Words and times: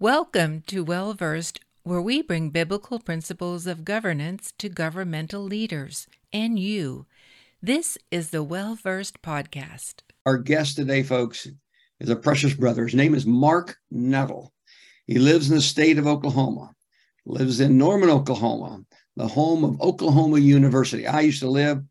Welcome 0.00 0.62
to 0.68 0.82
Well 0.82 1.12
Versed, 1.12 1.60
where 1.82 2.00
we 2.00 2.22
bring 2.22 2.48
biblical 2.48 3.00
principles 3.00 3.66
of 3.66 3.84
governance 3.84 4.50
to 4.56 4.70
governmental 4.70 5.42
leaders 5.42 6.06
and 6.32 6.58
you. 6.58 7.04
This 7.60 7.98
is 8.10 8.30
the 8.30 8.42
Well 8.42 8.76
Versed 8.76 9.20
Podcast. 9.20 9.96
Our 10.24 10.38
guest 10.38 10.76
today, 10.76 11.02
folks, 11.02 11.46
is 12.00 12.08
a 12.08 12.16
precious 12.16 12.54
brother. 12.54 12.84
His 12.84 12.94
name 12.94 13.14
is 13.14 13.26
Marc 13.26 13.76
Nuttle. 13.92 14.52
He 15.06 15.18
lives 15.18 15.50
in 15.50 15.56
the 15.56 15.60
state 15.60 15.98
of 15.98 16.06
Oklahoma, 16.06 16.74
lives 17.26 17.60
in 17.60 17.76
Norman, 17.76 18.08
Oklahoma, 18.08 18.82
the 19.16 19.28
home 19.28 19.64
of 19.64 19.82
Oklahoma 19.82 20.38
University. 20.38 21.06
I 21.06 21.20
used 21.20 21.42
to 21.42 21.50
live 21.50 21.82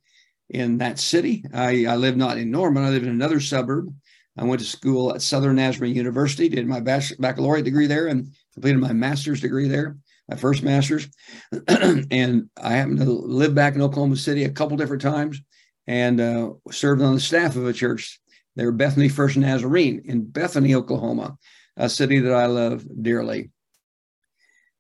in 0.50 0.80
that 0.80 0.98
city. 0.98 1.46
I, 1.54 1.86
I 1.86 1.96
live 1.96 2.18
not 2.18 2.40
in 2.40 2.50
Norman, 2.50 2.84
I 2.84 2.90
live 2.90 3.04
in 3.04 3.10
another 3.10 3.40
suburb 3.40 3.94
I 4.40 4.46
went 4.46 4.62
to 4.62 4.66
school 4.66 5.14
at 5.14 5.22
Southern 5.22 5.58
Nazarene 5.58 5.94
University, 5.94 6.48
did 6.48 6.66
my 6.66 6.80
baccalaureate 6.80 7.66
degree 7.66 7.88
there, 7.88 8.08
and 8.08 8.32
completed 8.54 8.80
my 8.80 8.94
master's 8.94 9.42
degree 9.42 9.68
there, 9.68 9.98
my 10.30 10.38
first 10.38 10.64
master's. 10.64 11.10
and 11.68 12.50
I 12.56 12.72
happened 12.72 13.00
to 13.00 13.12
live 13.12 13.54
back 13.54 13.76
in 13.76 13.82
Oklahoma 13.82 14.16
City 14.16 14.46
a 14.46 14.50
couple 14.50 14.78
different 14.78 15.02
times 15.02 15.42
and 15.88 16.22
uh, 16.22 16.52
served 16.72 17.02
on 17.02 17.16
the 17.16 17.20
staff 17.20 17.58
of 17.58 17.68
a 17.68 17.74
church 17.74 18.22
there, 18.56 18.72
Bethany 18.72 19.10
First 19.10 19.36
Nazarene 19.36 20.04
in 20.06 20.26
Bethany, 20.26 20.74
Oklahoma, 20.74 21.38
a 21.76 21.90
city 21.90 22.20
that 22.20 22.34
I 22.34 22.46
love 22.46 22.86
dearly. 23.02 23.52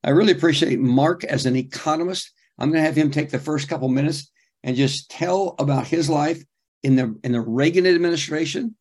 I 0.06 0.12
really 0.12 0.32
appreciate 0.32 0.80
Marc 0.80 1.26
as 1.26 1.46
an 1.46 1.58
economist. 1.58 2.32
I'm 2.58 2.72
going 2.72 2.82
to 2.82 2.86
have 2.86 2.96
him 2.96 3.12
take 3.12 3.30
the 3.30 3.40
first 3.40 3.68
couple 3.68 3.90
minutes 3.90 4.32
and 4.64 4.78
just 4.78 5.12
tell 5.12 5.56
about 5.60 5.86
his 5.86 6.10
life 6.10 6.42
in 6.82 6.96
the 6.96 7.20
in 7.26 7.34
the 7.34 7.42
Reagan 7.42 7.86
administration 7.86 8.76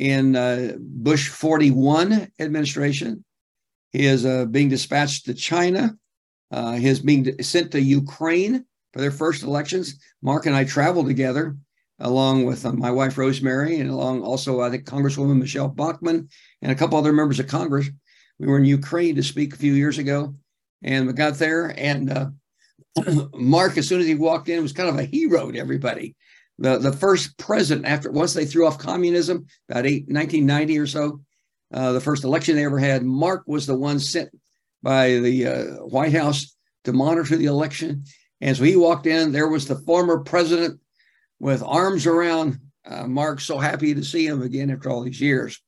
in 0.00 0.34
uh, 0.34 0.72
Bush 0.78 1.28
41 1.28 2.32
administration. 2.38 3.22
He 3.92 4.06
is 4.06 4.24
uh, 4.24 4.46
being 4.46 4.70
dispatched 4.70 5.26
to 5.26 5.34
China. 5.34 5.94
Uh, 6.50 6.72
he 6.72 6.88
is 6.88 7.00
being 7.00 7.40
sent 7.42 7.70
to 7.72 7.80
Ukraine 7.80 8.64
for 8.94 9.00
their 9.00 9.10
first 9.10 9.42
elections. 9.42 10.00
Marc 10.22 10.46
and 10.46 10.56
I 10.56 10.64
traveled 10.64 11.06
together 11.06 11.54
along 11.98 12.46
with 12.46 12.64
uh, 12.64 12.72
my 12.72 12.90
wife 12.90 13.18
Rosemary 13.18 13.78
and 13.78 13.90
along 13.90 14.22
also 14.22 14.62
I 14.62 14.70
think 14.70 14.86
Congresswoman 14.86 15.38
Michelle 15.38 15.68
Bachmann 15.68 16.28
and 16.62 16.72
a 16.72 16.74
couple 16.74 16.96
other 16.96 17.12
members 17.12 17.38
of 17.38 17.46
Congress. 17.46 17.90
We 18.38 18.46
were 18.46 18.56
in 18.56 18.64
Ukraine 18.64 19.16
to 19.16 19.22
speak 19.22 19.52
a 19.52 19.58
few 19.58 19.74
years 19.74 19.98
ago, 19.98 20.34
and 20.82 21.06
we 21.06 21.12
got 21.12 21.34
there. 21.34 21.74
And 21.76 22.10
uh, 22.10 22.30
Marc, 23.34 23.76
as 23.76 23.86
soon 23.86 24.00
as 24.00 24.06
he 24.06 24.14
walked 24.14 24.48
in, 24.48 24.62
was 24.62 24.72
kind 24.72 24.88
of 24.88 24.98
a 24.98 25.04
hero 25.04 25.50
to 25.50 25.58
everybody 25.58 26.16
the, 26.60 26.76
the 26.78 26.92
first 26.92 27.36
president 27.38 27.86
after 27.86 28.12
once 28.12 28.34
they 28.34 28.44
threw 28.44 28.66
off 28.66 28.78
communism 28.78 29.46
about 29.68 29.86
eight, 29.86 30.04
1990 30.08 30.78
or 30.78 30.86
so 30.86 31.20
uh, 31.72 31.92
the 31.92 32.00
first 32.00 32.22
election 32.22 32.54
they 32.54 32.64
ever 32.64 32.78
had 32.78 33.02
marc 33.02 33.42
was 33.46 33.66
the 33.66 33.74
one 33.74 33.98
sent 33.98 34.30
by 34.82 35.14
the 35.18 35.46
uh, 35.46 35.64
white 35.86 36.12
house 36.12 36.56
to 36.84 36.92
monitor 36.92 37.36
the 37.36 37.46
election. 37.46 38.04
And 38.40 38.56
so 38.56 38.64
he 38.64 38.76
walked 38.76 39.06
in 39.06 39.32
there 39.32 39.48
was 39.48 39.66
the 39.66 39.76
former 39.76 40.20
president 40.20 40.80
with 41.38 41.62
arms 41.62 42.06
around 42.06 42.58
uh, 42.86 43.06
marc 43.06 43.40
so 43.40 43.58
happy 43.58 43.94
to 43.94 44.04
see 44.04 44.26
him 44.26 44.42
again 44.42 44.70
after 44.70 44.90
all 44.90 45.02
these 45.02 45.20
years. 45.20 45.60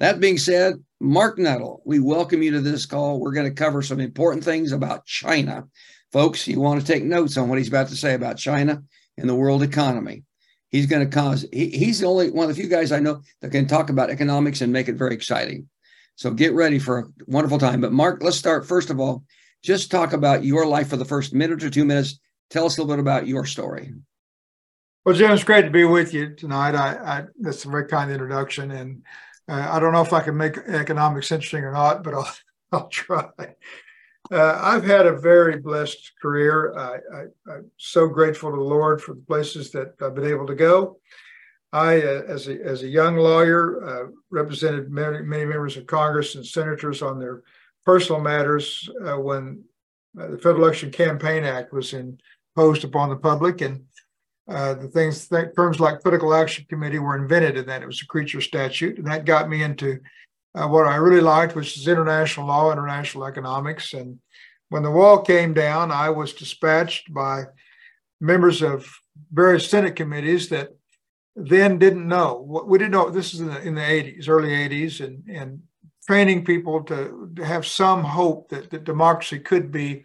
That 0.00 0.20
being 0.20 0.38
said 0.38 0.74
marc 1.00 1.38
nuttle 1.38 1.82
we 1.84 2.00
welcome 2.00 2.42
you 2.42 2.50
to 2.52 2.60
this 2.60 2.86
call. 2.86 3.20
We're 3.20 3.32
going 3.32 3.48
to 3.48 3.54
cover 3.54 3.80
some 3.82 4.00
important 4.00 4.42
things 4.42 4.72
about 4.72 5.06
china. 5.06 5.68
Folks 6.10 6.48
you 6.48 6.60
want 6.60 6.80
to 6.80 6.86
take 6.86 7.04
notes 7.04 7.36
on 7.36 7.48
what 7.48 7.58
he's 7.58 7.68
about 7.68 7.88
to 7.88 7.96
say 7.96 8.14
about 8.14 8.38
china 8.38 8.82
and 9.16 9.28
the 9.28 9.34
world 9.34 9.62
economy 9.62 10.24
he's 10.72 10.86
going 10.86 11.08
to 11.08 11.14
cause 11.14 11.46
he, 11.52 11.68
he's 11.68 12.00
the 12.00 12.06
only 12.06 12.30
one 12.30 12.48
of 12.48 12.54
the 12.54 12.60
few 12.60 12.68
guys 12.68 12.90
i 12.90 12.98
know 12.98 13.22
that 13.40 13.52
can 13.52 13.66
talk 13.66 13.90
about 13.90 14.10
economics 14.10 14.60
and 14.60 14.72
make 14.72 14.88
it 14.88 14.96
very 14.96 15.14
exciting. 15.14 15.68
So 16.16 16.30
get 16.30 16.52
ready 16.52 16.78
for 16.78 16.98
a 16.98 17.04
wonderful 17.26 17.58
time. 17.58 17.80
But 17.80 17.92
marc 17.92 18.22
let's 18.22 18.36
start 18.36 18.66
first 18.66 18.90
of 18.90 18.98
all 18.98 19.24
just 19.62 19.92
talk 19.92 20.12
about 20.12 20.44
your 20.44 20.66
life 20.66 20.88
for 20.88 20.96
the 20.96 21.04
first 21.04 21.32
minute 21.32 21.62
or 21.62 21.70
two 21.70 21.84
minutes. 21.84 22.18
Tell 22.50 22.66
us 22.66 22.76
a 22.76 22.80
little 22.80 22.96
bit 22.96 23.00
about 23.00 23.28
your 23.28 23.46
story. 23.46 23.94
Well 25.04 25.14
jim 25.14 25.30
it's 25.30 25.44
great 25.44 25.62
to 25.62 25.70
be 25.70 25.84
with 25.84 26.12
you 26.12 26.34
tonight. 26.34 26.74
I, 26.74 27.18
I 27.18 27.24
that's 27.38 27.64
a 27.64 27.68
very 27.68 27.86
kind 27.86 28.10
introduction 28.10 28.70
and 28.72 29.02
uh, 29.48 29.68
i 29.70 29.80
don't 29.80 29.92
know 29.92 30.02
if 30.02 30.12
i 30.12 30.20
can 30.20 30.36
make 30.36 30.56
economics 30.56 31.32
interesting 31.32 31.64
or 31.64 31.72
not 31.72 32.02
but 32.04 32.14
i'll 32.14 32.32
i'll 32.72 32.88
try 32.88 33.28
uh, 34.32 34.58
I've 34.62 34.84
had 34.84 35.06
a 35.06 35.12
very 35.12 35.58
blessed 35.58 36.12
career. 36.20 36.74
I, 36.76 37.52
am 37.52 37.70
so 37.76 38.08
grateful 38.08 38.50
to 38.50 38.56
the 38.56 38.62
Lord 38.62 39.02
for 39.02 39.14
the 39.14 39.20
places 39.20 39.70
that 39.72 39.94
I've 40.00 40.14
been 40.14 40.26
able 40.26 40.46
to 40.46 40.54
go. 40.54 40.98
I, 41.72 42.02
uh, 42.02 42.22
as, 42.28 42.48
a, 42.48 42.62
as 42.62 42.82
a 42.82 42.88
young 42.88 43.16
lawyer, 43.16 43.84
uh, 43.84 44.10
represented 44.30 44.90
many, 44.90 45.20
many, 45.20 45.44
members 45.44 45.76
of 45.76 45.86
Congress 45.86 46.34
and 46.34 46.46
senators 46.46 47.02
on 47.02 47.18
their 47.18 47.42
personal 47.84 48.20
matters 48.20 48.88
uh, 49.04 49.18
when 49.18 49.62
uh, 50.18 50.28
the 50.28 50.38
Federal 50.38 50.64
Election 50.64 50.90
Campaign 50.90 51.44
Act 51.44 51.72
was 51.72 51.94
imposed 51.94 52.84
upon 52.84 53.10
the 53.10 53.16
public. 53.16 53.60
And 53.60 53.84
uh, 54.48 54.74
the 54.74 54.88
things, 54.88 55.28
th- 55.28 55.54
terms 55.56 55.80
like 55.80 56.02
political 56.02 56.34
action 56.34 56.66
committee 56.68 56.98
were 56.98 57.16
invented 57.16 57.56
in 57.56 57.66
that. 57.66 57.82
It 57.82 57.86
was 57.86 58.02
a 58.02 58.06
creature 58.06 58.40
statute. 58.40 58.98
And 58.98 59.06
that 59.06 59.24
got 59.24 59.48
me 59.48 59.62
into 59.62 59.98
uh, 60.54 60.68
what 60.68 60.86
I 60.86 60.96
really 60.96 61.20
liked, 61.20 61.54
which 61.54 61.76
is 61.76 61.88
international 61.88 62.46
law, 62.46 62.72
international 62.72 63.26
economics. 63.26 63.94
And 63.94 64.18
when 64.68 64.82
the 64.82 64.90
wall 64.90 65.20
came 65.20 65.54
down, 65.54 65.90
I 65.90 66.10
was 66.10 66.32
dispatched 66.32 67.12
by 67.12 67.44
members 68.20 68.62
of 68.62 68.88
various 69.32 69.68
Senate 69.68 69.96
committees 69.96 70.48
that 70.50 70.70
then 71.34 71.78
didn't 71.78 72.06
know. 72.06 72.64
We 72.66 72.78
didn't 72.78 72.92
know 72.92 73.10
this 73.10 73.32
is 73.32 73.40
in 73.40 73.48
the, 73.48 73.62
in 73.62 73.74
the 73.74 73.80
80s, 73.80 74.28
early 74.28 74.50
80s, 74.50 75.00
and, 75.00 75.24
and 75.28 75.62
training 76.06 76.44
people 76.44 76.82
to, 76.84 77.30
to 77.36 77.44
have 77.44 77.66
some 77.66 78.04
hope 78.04 78.50
that, 78.50 78.70
that 78.70 78.84
democracy 78.84 79.38
could 79.38 79.72
be 79.72 80.04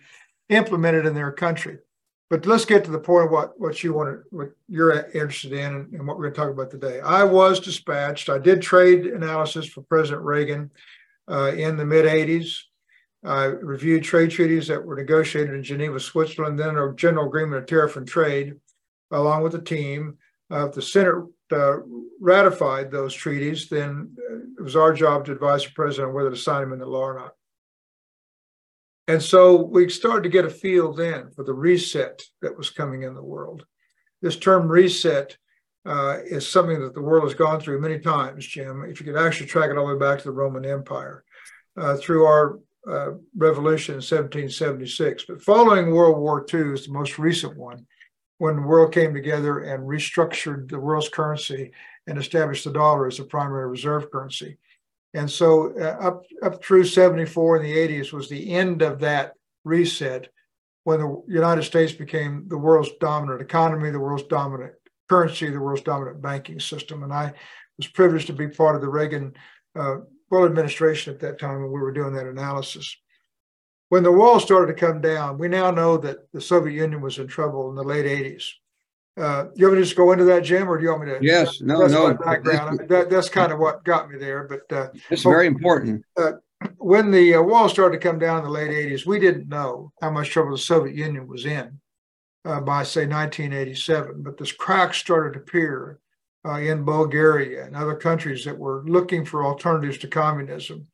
implemented 0.49 1.05
in 1.05 1.13
their 1.13 1.31
country. 1.31 1.79
But 2.29 2.45
let's 2.45 2.65
get 2.65 2.83
to 2.83 2.91
the 2.91 2.99
point 2.99 3.25
of 3.25 3.31
what, 3.31 3.59
what 3.59 3.81
you 3.83 3.93
want 3.93 4.09
to, 4.09 4.35
what 4.35 4.49
you're 4.67 5.07
interested 5.11 5.53
in 5.53 5.73
and, 5.73 5.93
and 5.93 6.07
what 6.07 6.17
we're 6.17 6.29
going 6.29 6.33
to 6.33 6.41
talk 6.41 6.49
about 6.51 6.71
today. 6.71 6.99
I 6.99 7.23
was 7.23 7.59
dispatched. 7.59 8.29
I 8.29 8.37
did 8.37 8.61
trade 8.61 9.05
analysis 9.05 9.65
for 9.65 9.81
President 9.83 10.23
Reagan 10.23 10.69
uh, 11.29 11.53
in 11.55 11.77
the 11.77 11.85
mid 11.85 12.05
80s. 12.05 12.57
I 13.23 13.45
reviewed 13.45 14.03
trade 14.03 14.31
treaties 14.31 14.67
that 14.67 14.83
were 14.83 14.95
negotiated 14.95 15.53
in 15.53 15.63
Geneva, 15.63 15.99
Switzerland, 15.99 16.59
then 16.59 16.77
a 16.77 16.93
general 16.95 17.27
agreement 17.27 17.61
of 17.61 17.65
tariff 17.65 17.95
and 17.95 18.07
trade, 18.07 18.55
along 19.11 19.43
with 19.43 19.53
the 19.53 19.61
team. 19.61 20.17
Uh, 20.49 20.67
the 20.67 20.81
Senate 20.81 21.15
uh, 21.51 21.77
ratified 22.19 22.91
those 22.91 23.13
treaties, 23.13 23.69
then 23.69 24.15
it 24.57 24.61
was 24.61 24.75
our 24.75 24.93
job 24.93 25.25
to 25.25 25.31
advise 25.31 25.63
the 25.63 25.71
president 25.71 26.13
whether 26.13 26.29
to 26.29 26.37
sign 26.37 26.61
them 26.61 26.73
into 26.73 26.85
law 26.85 27.03
or 27.03 27.19
not. 27.19 27.36
And 29.07 29.21
so 29.21 29.61
we 29.61 29.89
started 29.89 30.23
to 30.23 30.29
get 30.29 30.45
a 30.45 30.49
feel 30.49 30.93
then 30.93 31.31
for 31.31 31.43
the 31.43 31.53
reset 31.53 32.21
that 32.41 32.57
was 32.57 32.69
coming 32.69 33.03
in 33.03 33.13
the 33.13 33.23
world. 33.23 33.65
This 34.21 34.35
term 34.35 34.67
reset 34.67 35.37
uh, 35.85 36.17
is 36.25 36.47
something 36.47 36.81
that 36.81 36.93
the 36.93 37.01
world 37.01 37.23
has 37.23 37.33
gone 37.33 37.61
through 37.61 37.79
many 37.79 37.99
times, 37.99 38.45
Jim. 38.45 38.83
If 38.83 38.99
you 38.99 39.05
could 39.05 39.17
actually 39.17 39.47
track 39.47 39.71
it 39.71 39.77
all 39.77 39.87
the 39.87 39.93
way 39.93 39.99
back 39.99 40.19
to 40.19 40.25
the 40.25 40.31
Roman 40.31 40.65
Empire 40.65 41.23
uh, 41.77 41.95
through 41.95 42.25
our 42.25 42.59
uh, 42.89 43.11
revolution 43.37 43.93
in 43.93 43.97
1776. 43.97 45.25
But 45.27 45.41
following 45.41 45.91
World 45.91 46.17
War 46.17 46.45
II 46.53 46.73
is 46.73 46.87
the 46.87 46.93
most 46.93 47.17
recent 47.17 47.57
one, 47.57 47.85
when 48.39 48.55
the 48.55 48.61
world 48.61 48.93
came 48.93 49.13
together 49.13 49.59
and 49.59 49.83
restructured 49.83 50.69
the 50.69 50.79
world's 50.79 51.09
currency 51.09 51.71
and 52.05 52.17
established 52.17 52.63
the 52.63 52.71
dollar 52.71 53.07
as 53.07 53.17
the 53.17 53.23
primary 53.23 53.67
reserve 53.67 54.11
currency. 54.11 54.57
And 55.17 55.29
so 55.29 55.73
uh, 55.79 55.97
up 56.07 56.23
up 56.43 56.63
through 56.63 56.85
74 56.85 57.57
in 57.57 57.63
the 57.63 57.75
80s 57.75 58.13
was 58.13 58.29
the 58.29 58.53
end 58.53 58.81
of 58.81 58.99
that 58.99 59.33
reset 59.63 60.29
when 60.83 60.99
the 60.99 61.23
United 61.27 61.63
States 61.63 61.91
became 61.91 62.45
the 62.47 62.57
world's 62.57 62.91
dominant 63.01 63.41
economy, 63.41 63.89
the 63.89 63.99
world's 63.99 64.23
dominant 64.23 64.73
currency, 65.09 65.49
the 65.49 65.59
world's 65.59 65.81
dominant 65.81 66.21
banking 66.21 66.59
system. 66.59 67.03
And 67.03 67.11
I 67.11 67.33
was 67.77 67.87
privileged 67.87 68.27
to 68.27 68.33
be 68.33 68.47
part 68.47 68.75
of 68.75 68.81
the 68.81 68.89
Reagan 68.89 69.33
uh, 69.75 69.97
well 70.29 70.45
administration 70.45 71.13
at 71.13 71.19
that 71.21 71.39
time 71.39 71.61
when 71.61 71.71
we 71.71 71.79
were 71.79 71.91
doing 71.91 72.13
that 72.13 72.27
analysis. 72.27 72.95
When 73.89 74.03
the 74.03 74.11
wall 74.11 74.39
started 74.39 74.67
to 74.67 74.85
come 74.85 75.01
down, 75.01 75.37
we 75.37 75.47
now 75.47 75.71
know 75.71 75.97
that 75.97 76.31
the 76.31 76.41
Soviet 76.41 76.75
Union 76.75 77.01
was 77.01 77.17
in 77.17 77.27
trouble 77.27 77.69
in 77.69 77.75
the 77.75 77.83
late 77.83 78.05
80s. 78.05 78.43
Uh, 79.17 79.47
you 79.55 79.65
want 79.65 79.75
me 79.75 79.79
to 79.79 79.85
just 79.85 79.97
go 79.97 80.11
into 80.11 80.25
that, 80.25 80.43
Jim, 80.43 80.69
or 80.69 80.77
do 80.77 80.83
you 80.83 80.91
want 80.91 81.05
me 81.05 81.13
to? 81.13 81.19
Yes, 81.21 81.59
no, 81.61 81.87
no. 81.87 82.13
Background. 82.13 82.69
I 82.69 82.71
mean, 82.71 82.87
that, 82.87 83.09
that's 83.09 83.29
kind 83.29 83.51
of 83.51 83.57
what 83.57 83.83
got 83.83 84.09
me 84.09 84.17
there. 84.19 84.43
But 84.43 84.77
uh, 84.77 84.89
it's 85.09 85.23
very 85.23 85.47
important. 85.47 86.05
Uh, 86.15 86.33
when 86.77 87.11
the 87.11 87.35
uh, 87.35 87.41
wall 87.41 87.67
started 87.67 87.99
to 87.99 88.07
come 88.07 88.19
down 88.19 88.39
in 88.39 88.43
the 88.43 88.49
late 88.49 88.69
80s, 88.69 89.05
we 89.05 89.19
didn't 89.19 89.49
know 89.49 89.91
how 90.01 90.11
much 90.11 90.29
trouble 90.29 90.51
the 90.51 90.57
Soviet 90.57 90.95
Union 90.95 91.27
was 91.27 91.45
in 91.45 91.79
uh, 92.45 92.61
by, 92.61 92.83
say, 92.83 93.05
1987. 93.07 94.21
But 94.21 94.37
this 94.37 94.51
crack 94.51 94.93
started 94.93 95.33
to 95.33 95.39
appear 95.39 95.99
uh, 96.45 96.59
in 96.59 96.83
Bulgaria 96.83 97.65
and 97.65 97.75
other 97.75 97.95
countries 97.95 98.45
that 98.45 98.57
were 98.57 98.83
looking 98.87 99.25
for 99.25 99.43
alternatives 99.43 99.97
to 99.99 100.07
communism. 100.07 100.87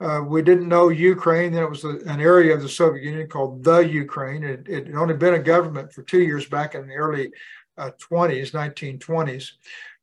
Uh, 0.00 0.22
we 0.24 0.42
didn't 0.42 0.68
know 0.68 0.90
Ukraine. 0.90 1.52
Then 1.52 1.64
it 1.64 1.70
was 1.70 1.84
an 1.84 2.20
area 2.20 2.54
of 2.54 2.62
the 2.62 2.68
Soviet 2.68 3.02
Union 3.02 3.28
called 3.28 3.64
the 3.64 3.78
Ukraine. 3.78 4.44
It, 4.44 4.68
it, 4.68 4.86
had 4.86 4.96
only 4.96 5.14
been 5.14 5.34
a 5.34 5.38
government 5.38 5.92
for 5.92 6.02
two 6.02 6.22
years 6.22 6.46
back 6.46 6.74
in 6.74 6.86
the 6.86 6.94
early 6.94 7.32
uh, 7.76 7.90
20s, 7.98 8.52
1920s, 8.52 9.52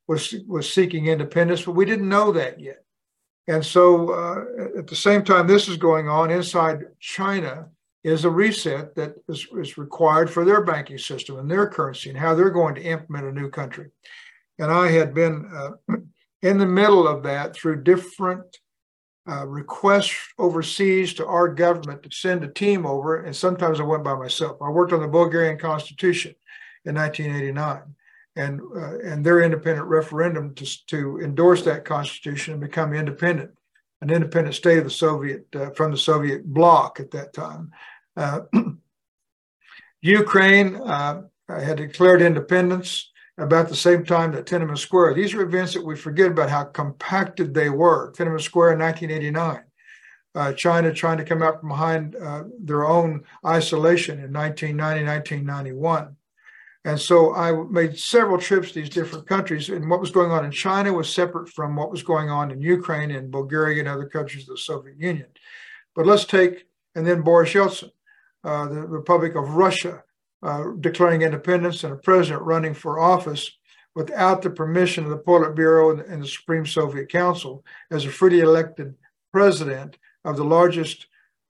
was, 0.08 0.36
was 0.48 0.72
seeking 0.72 1.08
independence, 1.08 1.64
but 1.64 1.72
we 1.72 1.86
didn't 1.86 2.10
know 2.10 2.32
that 2.34 2.60
yet. 2.60 2.84
And 3.48 3.66
so 3.66 4.10
uh, 4.12 4.80
at 4.80 4.88
the 4.88 4.96
same 4.96 5.24
time 5.24 5.48
this 5.48 5.68
is 5.68 5.78
going 5.78 6.10
on 6.10 6.32
inside 6.32 6.86
China 7.00 7.70
is 8.04 8.26
a 8.26 8.30
reset 8.30 8.96
that 8.96 9.16
is, 9.30 9.48
is 9.58 9.78
required 9.78 10.30
for 10.30 10.46
their 10.46 10.64
banking 10.64 10.98
system 10.98 11.40
and 11.40 11.50
their 11.50 11.68
currency 11.68 12.10
and 12.10 12.20
how 12.20 12.36
they're 12.36 12.50
going 12.50 12.76
to 12.76 12.84
implement 12.84 13.26
a 13.26 13.32
new 13.32 13.50
country. 13.50 13.90
And 14.60 14.72
I 14.72 14.90
had 14.90 15.14
been 15.14 15.50
uh, 15.54 15.72
in 16.42 16.58
the 16.58 16.66
middle 16.66 17.08
of 17.08 17.24
that 17.24 17.56
through 17.56 17.84
different 17.84 18.60
uh, 19.28 19.48
requests 19.48 20.16
overseas 20.38 21.14
to 21.16 21.26
our 21.26 21.48
government 21.48 22.04
to 22.04 22.12
send 22.12 22.44
a 22.44 22.48
team 22.48 22.86
over. 22.86 23.24
And 23.24 23.36
sometimes 23.36 23.80
I 23.80 23.84
went 23.84 24.04
by 24.04 24.16
myself. 24.16 24.58
I 24.62 24.70
worked 24.70 24.94
on 24.94 25.02
the 25.02 25.08
Bulgarian 25.08 25.58
constitution 25.58 26.36
in 26.86 26.96
1989 26.96 27.82
and, 28.36 28.62
uh, 28.76 29.00
and 29.00 29.26
their 29.26 29.42
independent 29.42 29.88
referendum 29.88 30.54
to, 30.56 30.86
to 30.88 31.20
endorse 31.22 31.64
that 31.64 31.86
constitution 31.86 32.54
and 32.54 32.62
become 32.62 32.94
independent, 32.94 33.52
an 34.02 34.12
independent 34.12 34.56
state 34.56 34.78
of 34.78 34.84
the 34.84 34.90
Soviet, 34.90 35.48
uh, 35.56 35.72
from 35.72 35.92
the 35.92 35.98
Soviet 35.98 36.46
bloc 36.46 37.00
at 37.00 37.12
that 37.12 37.34
time. 37.34 37.72
Uh, 38.16 38.42
Ukraine 40.02 40.76
uh, 40.76 41.24
had 41.50 41.78
declared 41.78 42.22
independence 42.22 43.12
about 43.38 43.68
the 43.68 43.76
same 43.76 44.06
time 44.06 44.32
that 44.32 44.46
Tiananmen 44.46 44.78
Square. 44.78 45.14
These 45.14 45.34
are 45.34 45.42
events 45.42 45.74
that 45.74 45.86
we 45.86 45.96
forget 45.96 46.32
about 46.32 46.50
how 46.50 46.64
compacted 46.64 47.54
they 47.54 47.70
were. 47.70 48.12
Tiananmen 48.14 48.42
Square 48.42 48.74
in 48.74 48.80
1989. 48.80 49.64
Uh, 50.34 50.54
China 50.54 50.94
trying 50.94 51.18
to 51.18 51.24
come 51.24 51.42
out 51.42 51.60
from 51.60 51.70
behind 51.70 52.16
uh, 52.16 52.44
their 52.60 52.86
own 52.86 53.24
isolation 53.46 54.20
in 54.20 54.34
1990, 54.34 55.06
1991. 55.06 56.16
And 56.86 57.00
so 57.00 57.34
I 57.34 57.52
made 57.72 57.98
several 57.98 58.38
trips 58.38 58.72
to 58.72 58.76
these 58.80 58.90
different 58.90 59.28
countries, 59.28 59.70
and 59.70 59.90
what 59.90 60.00
was 60.00 60.12
going 60.12 60.32
on 60.32 60.46
in 60.46 60.52
China 60.52 60.94
was 60.94 61.12
separate 61.12 61.50
from 61.50 61.76
what 61.76 61.90
was 61.90 62.04
going 62.04 62.30
on 62.30 62.52
in 62.52 62.62
Ukraine 62.62 63.10
and 63.12 63.32
Bulgaria 63.32 63.80
and 63.80 63.88
other 63.88 64.08
countries 64.08 64.48
of 64.48 64.56
the 64.56 64.62
Soviet 64.62 65.00
Union. 65.00 65.28
But 65.96 66.06
let's 66.06 66.26
take, 66.26 66.68
and 66.94 67.08
then 67.08 67.22
Boris 67.24 67.54
Yeltsin, 67.54 67.90
uh, 68.44 68.68
the 68.68 68.82
Republic 68.82 69.36
of 69.36 69.56
Russia, 69.56 70.04
uh, 70.46 70.72
declaring 70.80 71.24
independence 71.24 71.84
and 71.84 71.92
a 71.92 71.98
president 71.98 72.44
running 72.44 72.76
for 72.76 73.00
office 73.00 73.50
without 73.96 74.44
the 74.44 74.50
permission 74.50 75.04
of 75.04 75.10
the 75.10 75.18
Politburo 75.18 76.08
and, 76.08 76.22
the 76.22 76.28
Supreme 76.28 76.68
Soviet 76.68 77.10
Council 77.10 77.66
as 77.90 78.06
a 78.06 78.12
freely 78.12 78.42
elected 78.42 78.94
president 79.32 79.98
of 80.24 80.38
the 80.38 80.44
largest 80.44 81.08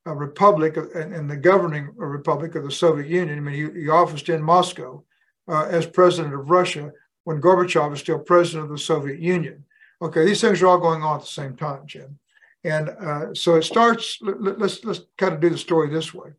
uh, 0.08 0.14
republic 0.14 0.78
and, 0.78 1.14
and, 1.14 1.30
the 1.30 1.36
governing 1.36 1.90
republic 1.98 2.56
of 2.56 2.64
the 2.64 2.72
Soviet 2.72 3.10
Union. 3.10 3.38
I 3.38 3.42
mean, 3.42 3.74
he, 3.74 3.82
he 3.82 3.90
officed 3.90 4.30
in 4.30 4.42
Moscow 4.42 5.04
uh, 5.50 5.66
as 5.66 5.86
president 5.86 6.34
of 6.34 6.50
Russia 6.50 6.94
when 7.26 7.42
Gorbachev 7.42 7.90
was 7.90 8.00
still 8.00 8.20
president 8.20 8.64
of 8.64 8.70
the 8.70 8.78
Soviet 8.78 9.20
Union. 9.20 9.66
Okay, 10.02 10.24
these 10.24 10.40
things 10.40 10.62
are 10.62 10.68
all 10.68 10.78
going 10.78 11.02
on 11.02 11.18
at 11.18 11.22
the 11.22 11.28
same 11.28 11.58
time, 11.58 11.82
Jim. 11.86 12.18
And 12.64 12.90
uh, 12.90 13.34
so 13.34 13.56
it 13.56 13.64
starts. 13.64 14.20
Let, 14.22 14.58
let's 14.58 14.86
let's 14.86 15.02
kind 15.18 15.34
of 15.34 15.42
do 15.42 15.50
the 15.50 15.58
story 15.58 15.90
this 15.90 16.14
way. 16.14 16.32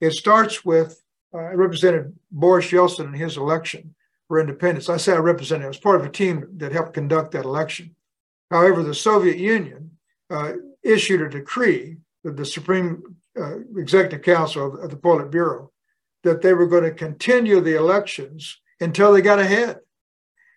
It 0.00 0.12
starts 0.12 0.64
with 0.64 0.99
uh, 1.34 1.38
I 1.38 1.52
represented 1.52 2.14
Boris 2.30 2.70
Yeltsin 2.70 3.06
in 3.06 3.12
his 3.12 3.36
election 3.36 3.94
for 4.28 4.40
independence. 4.40 4.88
I 4.88 4.96
say 4.96 5.12
I 5.12 5.18
represented, 5.18 5.64
I 5.64 5.68
was 5.68 5.78
part 5.78 6.00
of 6.00 6.06
a 6.06 6.10
team 6.10 6.46
that 6.56 6.72
helped 6.72 6.94
conduct 6.94 7.32
that 7.32 7.44
election. 7.44 7.94
However, 8.50 8.82
the 8.82 8.94
Soviet 8.94 9.38
Union 9.38 9.92
uh, 10.30 10.52
issued 10.82 11.20
a 11.20 11.28
decree 11.28 11.98
that 12.24 12.36
the 12.36 12.44
Supreme 12.44 13.02
uh, 13.38 13.58
Executive 13.76 14.22
Council 14.22 14.66
of, 14.66 14.84
of 14.84 14.90
the 14.90 14.96
Politburo 14.96 15.70
that 16.22 16.42
they 16.42 16.52
were 16.52 16.66
going 16.66 16.84
to 16.84 16.90
continue 16.90 17.60
the 17.60 17.76
elections 17.76 18.60
until 18.80 19.12
they 19.12 19.22
got 19.22 19.38
ahead. 19.38 19.78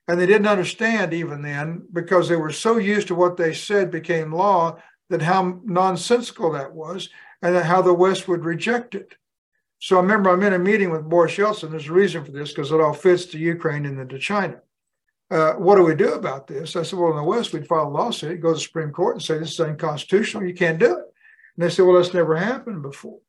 And 0.07 0.19
they 0.19 0.25
didn't 0.25 0.47
understand 0.47 1.13
even 1.13 1.41
then 1.41 1.87
because 1.93 2.27
they 2.27 2.35
were 2.35 2.51
so 2.51 2.77
used 2.77 3.07
to 3.07 3.15
what 3.15 3.37
they 3.37 3.53
said 3.53 3.89
became 3.89 4.33
law 4.33 4.77
that 5.09 5.21
how 5.21 5.61
nonsensical 5.63 6.51
that 6.51 6.73
was 6.73 7.09
and 7.41 7.55
how 7.55 7.81
the 7.81 7.93
West 7.93 8.27
would 8.27 8.43
reject 8.43 8.95
it. 8.95 9.15
So 9.83 9.97
I 9.97 10.01
remember 10.01 10.29
I'm 10.29 10.41
in 10.43 10.53
a 10.53 10.59
meeting 10.59 10.91
with 10.91 11.09
Boris 11.09 11.35
Yeltsin. 11.35 11.69
There's 11.69 11.89
a 11.89 11.91
reason 11.91 12.23
for 12.23 12.31
this 12.31 12.53
because 12.53 12.71
it 12.71 12.79
all 12.79 12.93
fits 12.93 13.25
to 13.25 13.37
Ukraine 13.37 13.85
and 13.85 13.99
then 13.99 14.07
to 14.07 14.17
China. 14.17 14.61
Uh, 15.29 15.55
what 15.55 15.75
do 15.75 15.83
we 15.83 15.93
do 15.93 16.13
about 16.13 16.47
this? 16.47 16.77
I 16.77 16.83
said, 16.83 16.97
well, 16.97 17.09
in 17.09 17.17
the 17.17 17.23
West, 17.23 17.51
we'd 17.51 17.67
file 17.67 17.89
a 17.89 17.89
lawsuit, 17.89 18.39
go 18.39 18.51
to 18.51 18.53
the 18.53 18.61
Supreme 18.61 18.91
Court 18.91 19.15
and 19.15 19.21
say 19.21 19.37
this 19.37 19.51
is 19.51 19.59
unconstitutional. 19.59 20.45
You 20.45 20.53
can't 20.53 20.79
do 20.79 20.93
it. 20.93 21.03
And 21.57 21.65
they 21.65 21.69
said, 21.69 21.83
well, 21.83 21.97
that's 21.97 22.13
never 22.13 22.37
happened 22.37 22.81
before. 22.81 23.19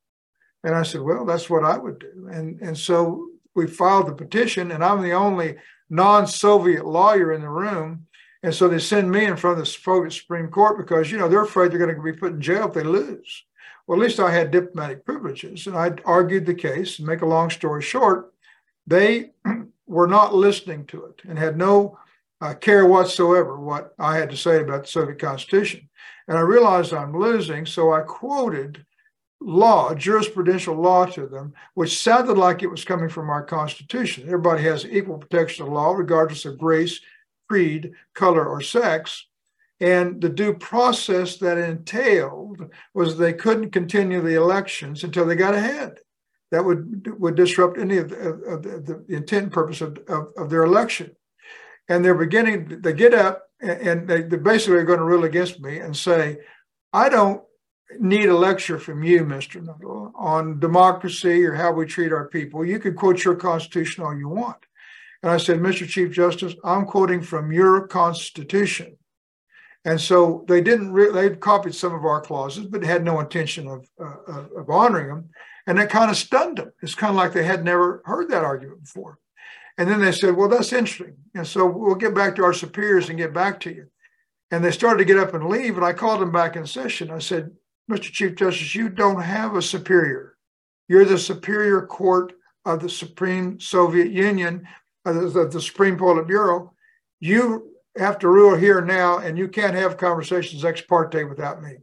And 0.62 0.76
I 0.76 0.84
said, 0.84 1.00
well, 1.00 1.24
that's 1.24 1.50
what 1.50 1.64
I 1.64 1.76
would 1.76 1.98
do. 1.98 2.28
And, 2.30 2.60
and 2.60 2.78
so 2.78 3.30
we 3.56 3.66
filed 3.66 4.06
the 4.06 4.14
petition, 4.14 4.70
and 4.70 4.84
I'm 4.84 5.02
the 5.02 5.10
only 5.10 5.56
non 5.90 6.28
Soviet 6.28 6.86
lawyer 6.86 7.32
in 7.32 7.40
the 7.40 7.48
room. 7.48 8.06
And 8.44 8.54
so 8.54 8.68
they 8.68 8.78
send 8.78 9.10
me 9.10 9.24
in 9.24 9.36
front 9.36 9.58
of 9.58 9.64
the 9.64 9.72
Soviet 9.72 10.12
Supreme 10.12 10.46
Court 10.46 10.78
because, 10.78 11.10
you 11.10 11.18
know, 11.18 11.28
they're 11.28 11.42
afraid 11.42 11.72
they're 11.72 11.84
going 11.84 11.96
to 11.96 12.00
be 12.00 12.12
put 12.12 12.34
in 12.34 12.40
jail 12.40 12.68
if 12.68 12.74
they 12.74 12.84
lose. 12.84 13.44
Well, 13.86 13.98
at 14.00 14.04
least 14.04 14.20
I 14.20 14.30
had 14.32 14.50
diplomatic 14.50 15.04
privileges 15.04 15.66
and 15.66 15.76
I 15.76 15.92
argued 16.04 16.46
the 16.46 16.54
case. 16.54 16.98
And 16.98 17.06
make 17.06 17.22
a 17.22 17.26
long 17.26 17.50
story 17.50 17.82
short, 17.82 18.32
they 18.86 19.32
were 19.86 20.06
not 20.06 20.34
listening 20.34 20.86
to 20.86 21.04
it 21.04 21.22
and 21.28 21.38
had 21.38 21.56
no 21.56 21.98
uh, 22.40 22.54
care 22.54 22.86
whatsoever 22.86 23.58
what 23.58 23.94
I 23.98 24.16
had 24.16 24.30
to 24.30 24.36
say 24.36 24.60
about 24.60 24.82
the 24.82 24.88
Soviet 24.88 25.18
Constitution. 25.18 25.88
And 26.28 26.38
I 26.38 26.40
realized 26.40 26.92
I'm 26.92 27.18
losing, 27.18 27.66
so 27.66 27.92
I 27.92 28.00
quoted 28.00 28.84
law, 29.40 29.94
jurisprudential 29.94 30.76
law 30.76 31.04
to 31.06 31.26
them, 31.26 31.52
which 31.74 32.02
sounded 32.02 32.38
like 32.38 32.62
it 32.62 32.70
was 32.70 32.84
coming 32.84 33.08
from 33.08 33.28
our 33.28 33.42
Constitution. 33.42 34.24
Everybody 34.24 34.62
has 34.62 34.86
equal 34.86 35.18
protection 35.18 35.66
of 35.66 35.72
law, 35.72 35.92
regardless 35.92 36.44
of 36.44 36.62
race, 36.62 37.00
creed, 37.48 37.92
color, 38.14 38.46
or 38.46 38.62
sex. 38.62 39.26
And 39.80 40.20
the 40.20 40.28
due 40.28 40.54
process 40.54 41.36
that 41.38 41.58
entailed 41.58 42.70
was 42.94 43.16
they 43.16 43.32
couldn't 43.32 43.70
continue 43.70 44.20
the 44.20 44.36
elections 44.36 45.04
until 45.04 45.26
they 45.26 45.34
got 45.34 45.54
ahead. 45.54 45.98
That 46.50 46.64
would 46.64 47.20
would 47.20 47.34
disrupt 47.34 47.78
any 47.78 47.98
of 47.98 48.10
the, 48.10 48.16
of 48.16 48.62
the, 48.62 49.04
the 49.08 49.16
intent 49.16 49.44
and 49.44 49.52
purpose 49.52 49.80
of, 49.80 49.98
of, 50.08 50.28
of, 50.36 50.50
their 50.50 50.62
election. 50.62 51.16
And 51.88 52.04
they're 52.04 52.14
beginning, 52.14 52.80
they 52.80 52.92
get 52.92 53.12
up 53.12 53.48
and 53.60 54.06
they, 54.06 54.22
they 54.22 54.36
basically 54.36 54.76
are 54.76 54.84
going 54.84 55.00
to 55.00 55.04
rule 55.04 55.24
against 55.24 55.60
me 55.60 55.78
and 55.78 55.96
say, 55.96 56.38
I 56.92 57.08
don't 57.08 57.42
need 57.98 58.28
a 58.28 58.36
lecture 58.36 58.78
from 58.78 59.02
you, 59.02 59.24
Mr. 59.24 59.64
Nuttle, 59.64 60.12
on 60.14 60.60
democracy 60.60 61.44
or 61.44 61.54
how 61.54 61.72
we 61.72 61.86
treat 61.86 62.12
our 62.12 62.28
people. 62.28 62.64
You 62.64 62.78
can 62.78 62.94
quote 62.94 63.24
your 63.24 63.34
Constitution 63.34 64.04
all 64.04 64.16
you 64.16 64.28
want. 64.28 64.58
And 65.22 65.32
I 65.32 65.38
said, 65.38 65.58
Mr. 65.58 65.88
Chief 65.88 66.12
Justice, 66.12 66.54
I'm 66.64 66.84
quoting 66.84 67.20
from 67.20 67.52
your 67.52 67.86
Constitution. 67.86 68.96
And 69.84 70.00
so 70.00 70.44
they 70.48 70.60
didn't, 70.60 70.92
re- 70.92 71.12
they 71.12 71.30
copied 71.36 71.74
some 71.74 71.94
of 71.94 72.04
our 72.04 72.20
clauses, 72.20 72.66
but 72.66 72.82
had 72.82 73.04
no 73.04 73.20
intention 73.20 73.68
of, 73.68 73.88
uh, 74.00 74.44
of 74.56 74.70
honoring 74.70 75.08
them. 75.08 75.28
And 75.66 75.78
that 75.78 75.90
kind 75.90 76.10
of 76.10 76.16
stunned 76.16 76.58
them. 76.58 76.72
It's 76.82 76.94
kind 76.94 77.10
of 77.10 77.16
like 77.16 77.32
they 77.32 77.44
had 77.44 77.64
never 77.64 78.02
heard 78.04 78.30
that 78.30 78.44
argument 78.44 78.82
before. 78.82 79.18
And 79.76 79.88
then 79.88 80.00
they 80.00 80.12
said, 80.12 80.36
well, 80.36 80.48
that's 80.48 80.72
interesting. 80.72 81.16
And 81.34 81.46
so 81.46 81.66
we'll 81.66 81.96
get 81.96 82.14
back 82.14 82.36
to 82.36 82.44
our 82.44 82.52
superiors 82.52 83.08
and 83.08 83.18
get 83.18 83.34
back 83.34 83.60
to 83.60 83.74
you. 83.74 83.86
And 84.50 84.64
they 84.64 84.70
started 84.70 84.98
to 84.98 85.04
get 85.04 85.18
up 85.18 85.34
and 85.34 85.48
leave. 85.48 85.76
And 85.76 85.84
I 85.84 85.92
called 85.92 86.20
them 86.20 86.32
back 86.32 86.56
in 86.56 86.66
session. 86.66 87.10
I 87.10 87.18
said, 87.18 87.50
Mr. 87.90 88.12
Chief 88.12 88.36
Justice, 88.36 88.74
you 88.74 88.88
don't 88.88 89.20
have 89.20 89.56
a 89.56 89.62
superior. 89.62 90.36
You're 90.88 91.04
the 91.04 91.18
superior 91.18 91.86
court 91.86 92.34
of 92.64 92.80
the 92.80 92.88
Supreme 92.88 93.58
Soviet 93.58 94.10
Union, 94.10 94.66
uh, 95.04 95.12
the, 95.12 95.48
the 95.50 95.60
Supreme 95.60 95.98
Politburo. 95.98 96.70
You 97.20 97.73
have 97.96 98.18
to 98.20 98.28
rule 98.28 98.56
here 98.56 98.80
now, 98.80 99.18
and 99.18 99.38
you 99.38 99.48
can't 99.48 99.74
have 99.74 99.96
conversations 99.96 100.64
ex 100.64 100.80
parte 100.80 101.24
without 101.24 101.62
me. 101.62 101.76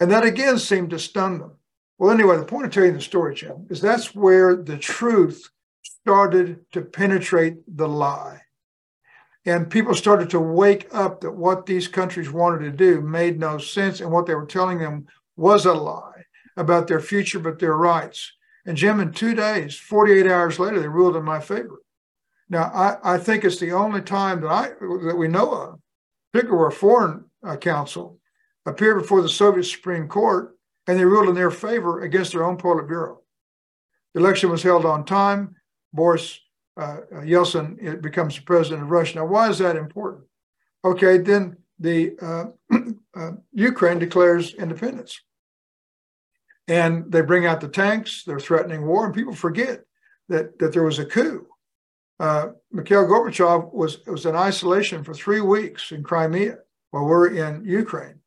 And 0.00 0.10
that 0.10 0.24
again 0.24 0.58
seemed 0.58 0.90
to 0.90 0.98
stun 0.98 1.38
them. 1.38 1.52
Well, 1.98 2.10
anyway, 2.10 2.36
the 2.36 2.44
point 2.44 2.66
of 2.66 2.72
telling 2.72 2.94
the 2.94 3.00
story, 3.00 3.34
Jim, 3.34 3.66
is 3.70 3.80
that's 3.80 4.14
where 4.14 4.56
the 4.56 4.76
truth 4.76 5.48
started 5.82 6.64
to 6.72 6.82
penetrate 6.82 7.56
the 7.66 7.88
lie. 7.88 8.40
And 9.46 9.70
people 9.70 9.94
started 9.94 10.30
to 10.30 10.40
wake 10.40 10.88
up 10.92 11.20
that 11.20 11.32
what 11.32 11.66
these 11.66 11.86
countries 11.86 12.30
wanted 12.30 12.60
to 12.64 12.70
do 12.70 13.00
made 13.00 13.38
no 13.38 13.58
sense, 13.58 14.00
and 14.00 14.10
what 14.10 14.26
they 14.26 14.34
were 14.34 14.46
telling 14.46 14.78
them 14.78 15.06
was 15.36 15.66
a 15.66 15.72
lie 15.72 16.24
about 16.56 16.86
their 16.86 17.00
future, 17.00 17.38
but 17.38 17.58
their 17.58 17.76
rights. 17.76 18.32
And 18.66 18.76
Jim, 18.76 19.00
in 19.00 19.12
two 19.12 19.34
days, 19.34 19.76
48 19.76 20.26
hours 20.26 20.58
later, 20.58 20.80
they 20.80 20.88
ruled 20.88 21.16
in 21.16 21.24
my 21.24 21.40
favor. 21.40 21.80
Now, 22.48 22.64
I, 22.64 23.14
I 23.14 23.18
think 23.18 23.44
it's 23.44 23.58
the 23.58 23.72
only 23.72 24.02
time 24.02 24.40
that 24.42 24.48
I 24.48 24.68
that 25.06 25.16
we 25.16 25.28
know 25.28 25.52
of, 25.52 25.80
particularly 26.32 26.58
where 26.58 26.68
a 26.68 26.72
foreign 26.72 27.24
uh, 27.46 27.56
council 27.56 28.18
appeared 28.66 29.00
before 29.00 29.22
the 29.22 29.28
Soviet 29.28 29.64
Supreme 29.64 30.08
Court 30.08 30.54
and 30.86 30.98
they 30.98 31.04
ruled 31.04 31.28
in 31.28 31.34
their 31.34 31.50
favor 31.50 32.02
against 32.02 32.32
their 32.32 32.44
own 32.44 32.56
Politburo. 32.56 33.18
The 34.12 34.20
election 34.20 34.50
was 34.50 34.62
held 34.62 34.84
on 34.84 35.04
time. 35.04 35.56
Boris 35.92 36.40
uh, 36.76 36.98
Yeltsin 37.12 38.02
becomes 38.02 38.36
the 38.36 38.42
president 38.42 38.82
of 38.82 38.90
Russia. 38.90 39.18
Now, 39.18 39.26
why 39.26 39.48
is 39.48 39.58
that 39.58 39.76
important? 39.76 40.24
Okay, 40.84 41.18
then 41.18 41.56
the 41.78 42.16
uh, 42.20 42.44
uh, 43.16 43.32
Ukraine 43.52 43.98
declares 43.98 44.54
independence, 44.54 45.20
and 46.68 47.10
they 47.10 47.22
bring 47.22 47.46
out 47.46 47.60
the 47.60 47.68
tanks. 47.68 48.24
They're 48.24 48.40
threatening 48.40 48.86
war, 48.86 49.06
and 49.06 49.14
people 49.14 49.34
forget 49.34 49.84
that 50.28 50.58
that 50.58 50.72
there 50.72 50.82
was 50.82 50.98
a 50.98 51.04
coup. 51.04 51.46
Uh, 52.20 52.48
Mikhail 52.70 53.06
Gorbachev 53.06 53.72
was 53.72 54.04
was 54.06 54.26
in 54.26 54.36
isolation 54.36 55.02
for 55.02 55.14
three 55.14 55.40
weeks 55.40 55.90
in 55.90 56.02
Crimea 56.02 56.58
while 56.94 57.06
we're 57.06 57.34
in 57.34 57.64
Ukraine, 57.64 58.20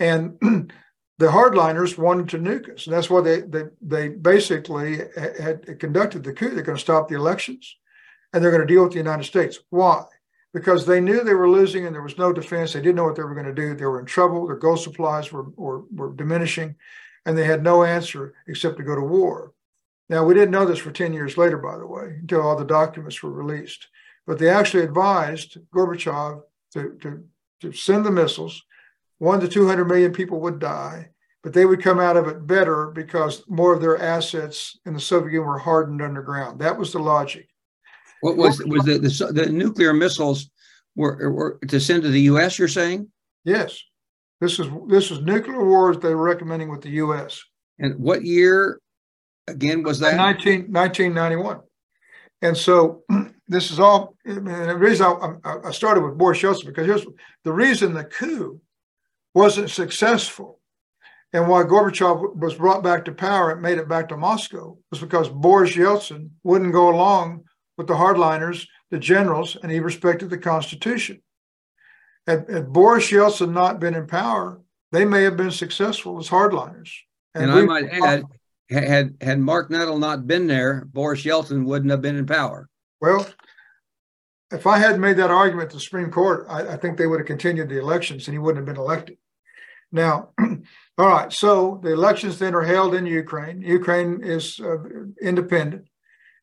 And 0.00 0.36
the 1.18 1.28
hardliners 1.28 1.96
wanted 1.96 2.28
to 2.30 2.38
nuke 2.38 2.74
us. 2.74 2.86
And 2.86 2.96
that's 2.96 3.08
why 3.08 3.20
they, 3.20 3.42
they, 3.42 3.64
they 3.80 4.08
basically 4.08 4.98
had 5.16 5.78
conducted 5.78 6.24
the 6.24 6.32
coup. 6.32 6.50
They're 6.50 6.64
going 6.64 6.76
to 6.76 6.82
stop 6.82 7.08
the 7.08 7.14
elections 7.14 7.76
and 8.32 8.42
they're 8.42 8.50
going 8.50 8.66
to 8.66 8.74
deal 8.74 8.82
with 8.82 8.92
the 8.92 8.98
United 8.98 9.24
States. 9.24 9.60
Why? 9.70 10.02
Because 10.52 10.84
they 10.84 11.00
knew 11.00 11.22
they 11.22 11.34
were 11.34 11.48
losing 11.48 11.86
and 11.86 11.94
there 11.94 12.02
was 12.02 12.18
no 12.18 12.32
defense. 12.32 12.72
They 12.72 12.80
didn't 12.80 12.96
know 12.96 13.04
what 13.04 13.14
they 13.14 13.22
were 13.22 13.34
going 13.34 13.46
to 13.46 13.54
do. 13.54 13.74
They 13.74 13.86
were 13.86 14.00
in 14.00 14.06
trouble. 14.06 14.46
Their 14.46 14.56
gold 14.56 14.80
supplies 14.80 15.30
were, 15.30 15.44
were, 15.50 15.84
were 15.92 16.12
diminishing 16.14 16.74
and 17.26 17.38
they 17.38 17.44
had 17.44 17.62
no 17.62 17.84
answer 17.84 18.34
except 18.48 18.76
to 18.78 18.82
go 18.82 18.96
to 18.96 19.02
war. 19.02 19.52
Now, 20.08 20.24
we 20.24 20.34
didn't 20.34 20.50
know 20.50 20.66
this 20.66 20.78
for 20.78 20.90
10 20.90 21.12
years 21.12 21.38
later, 21.38 21.58
by 21.58 21.78
the 21.78 21.86
way, 21.86 22.16
until 22.20 22.42
all 22.42 22.56
the 22.56 22.64
documents 22.64 23.22
were 23.22 23.32
released. 23.32 23.88
But 24.26 24.38
they 24.38 24.50
actually 24.50 24.84
advised 24.84 25.58
Gorbachev 25.74 26.42
to, 26.72 26.98
to, 27.02 27.24
to 27.60 27.72
send 27.72 28.04
the 28.04 28.10
missiles. 28.10 28.62
One 29.18 29.40
to 29.40 29.48
200 29.48 29.84
million 29.86 30.12
people 30.12 30.40
would 30.40 30.58
die, 30.58 31.10
but 31.42 31.52
they 31.52 31.64
would 31.64 31.82
come 31.82 32.00
out 32.00 32.16
of 32.16 32.28
it 32.28 32.46
better 32.46 32.88
because 32.88 33.44
more 33.48 33.72
of 33.72 33.80
their 33.80 34.00
assets 34.00 34.78
in 34.84 34.94
the 34.94 35.00
Soviet 35.00 35.32
Union 35.32 35.46
were 35.46 35.58
hardened 35.58 36.02
underground. 36.02 36.60
That 36.60 36.78
was 36.78 36.92
the 36.92 36.98
logic. 36.98 37.48
What 38.20 38.36
was 38.36 38.62
was 38.64 38.84
the 38.84 38.98
the, 38.98 39.32
the 39.32 39.50
nuclear 39.50 39.92
missiles 39.92 40.50
were, 40.96 41.30
were 41.30 41.58
to 41.68 41.78
send 41.78 42.02
to 42.04 42.08
the 42.08 42.22
U.S. 42.22 42.58
You're 42.58 42.68
saying? 42.68 43.08
Yes, 43.44 43.78
this 44.40 44.58
is 44.58 44.66
this 44.88 45.10
is 45.10 45.20
nuclear 45.20 45.62
wars 45.62 45.98
they 45.98 46.14
were 46.14 46.24
recommending 46.24 46.70
with 46.70 46.80
the 46.80 46.90
U.S. 46.90 47.42
And 47.78 47.98
what 47.98 48.24
year 48.24 48.80
again 49.46 49.82
was 49.82 50.00
that? 50.00 50.16
19, 50.16 50.72
1991. 50.72 51.60
And 52.42 52.56
so 52.56 53.02
this 53.48 53.70
is 53.70 53.80
all, 53.80 54.14
and 54.24 54.46
the 54.46 54.76
reason 54.76 55.06
I, 55.06 55.56
I 55.64 55.70
started 55.70 56.02
with 56.02 56.18
Boris 56.18 56.40
Yeltsin, 56.40 56.66
because 56.66 56.86
here's 56.86 57.06
the 57.44 57.52
reason 57.52 57.94
the 57.94 58.04
coup 58.04 58.60
wasn't 59.34 59.70
successful 59.70 60.60
and 61.34 61.48
why 61.48 61.64
Gorbachev 61.64 62.36
was 62.36 62.54
brought 62.54 62.84
back 62.84 63.04
to 63.04 63.12
power 63.12 63.50
and 63.50 63.60
made 63.60 63.78
it 63.78 63.88
back 63.88 64.08
to 64.08 64.16
Moscow 64.16 64.78
was 64.90 65.00
because 65.00 65.28
Boris 65.28 65.74
Yeltsin 65.74 66.30
wouldn't 66.44 66.72
go 66.72 66.88
along 66.88 67.42
with 67.76 67.88
the 67.88 67.94
hardliners, 67.94 68.66
the 68.90 69.00
generals, 69.00 69.56
and 69.60 69.70
he 69.70 69.80
respected 69.80 70.30
the 70.30 70.38
Constitution. 70.38 71.20
Had, 72.28 72.48
had 72.48 72.72
Boris 72.72 73.10
Yeltsin 73.10 73.52
not 73.52 73.80
been 73.80 73.94
in 73.94 74.06
power, 74.06 74.60
they 74.92 75.04
may 75.04 75.24
have 75.24 75.36
been 75.36 75.50
successful 75.50 76.20
as 76.20 76.28
hardliners. 76.28 76.90
And, 77.34 77.50
and 77.50 77.52
I 77.52 77.62
might 77.62 77.88
add, 77.90 78.24
had 78.70 79.16
had 79.20 79.38
Marc 79.38 79.70
Nuttle 79.70 79.98
not 79.98 80.26
been 80.26 80.46
there, 80.46 80.86
Boris 80.92 81.22
Yeltsin 81.22 81.64
wouldn't 81.64 81.90
have 81.90 82.02
been 82.02 82.16
in 82.16 82.26
power. 82.26 82.68
Well, 83.00 83.26
if 84.50 84.66
I 84.66 84.78
hadn't 84.78 85.00
made 85.00 85.16
that 85.16 85.30
argument 85.30 85.70
to 85.70 85.76
the 85.76 85.80
Supreme 85.80 86.10
Court, 86.10 86.46
I, 86.48 86.72
I, 86.72 86.76
think 86.76 86.96
they 86.96 87.06
would 87.06 87.20
have 87.20 87.26
continued 87.26 87.68
the 87.68 87.78
elections 87.78 88.26
and 88.26 88.34
he 88.34 88.38
wouldn't 88.38 88.66
have 88.66 88.74
been 88.74 88.82
elected. 88.82 89.18
Now, 89.92 90.30
all 90.40 91.08
right, 91.08 91.32
so 91.32 91.80
the 91.82 91.92
elections 91.92 92.38
then 92.38 92.54
are 92.54 92.62
held 92.62 92.94
in 92.94 93.06
Ukraine. 93.06 93.60
Ukraine 93.62 94.20
is 94.22 94.60
uh, 94.60 94.78
independent. 95.20 95.86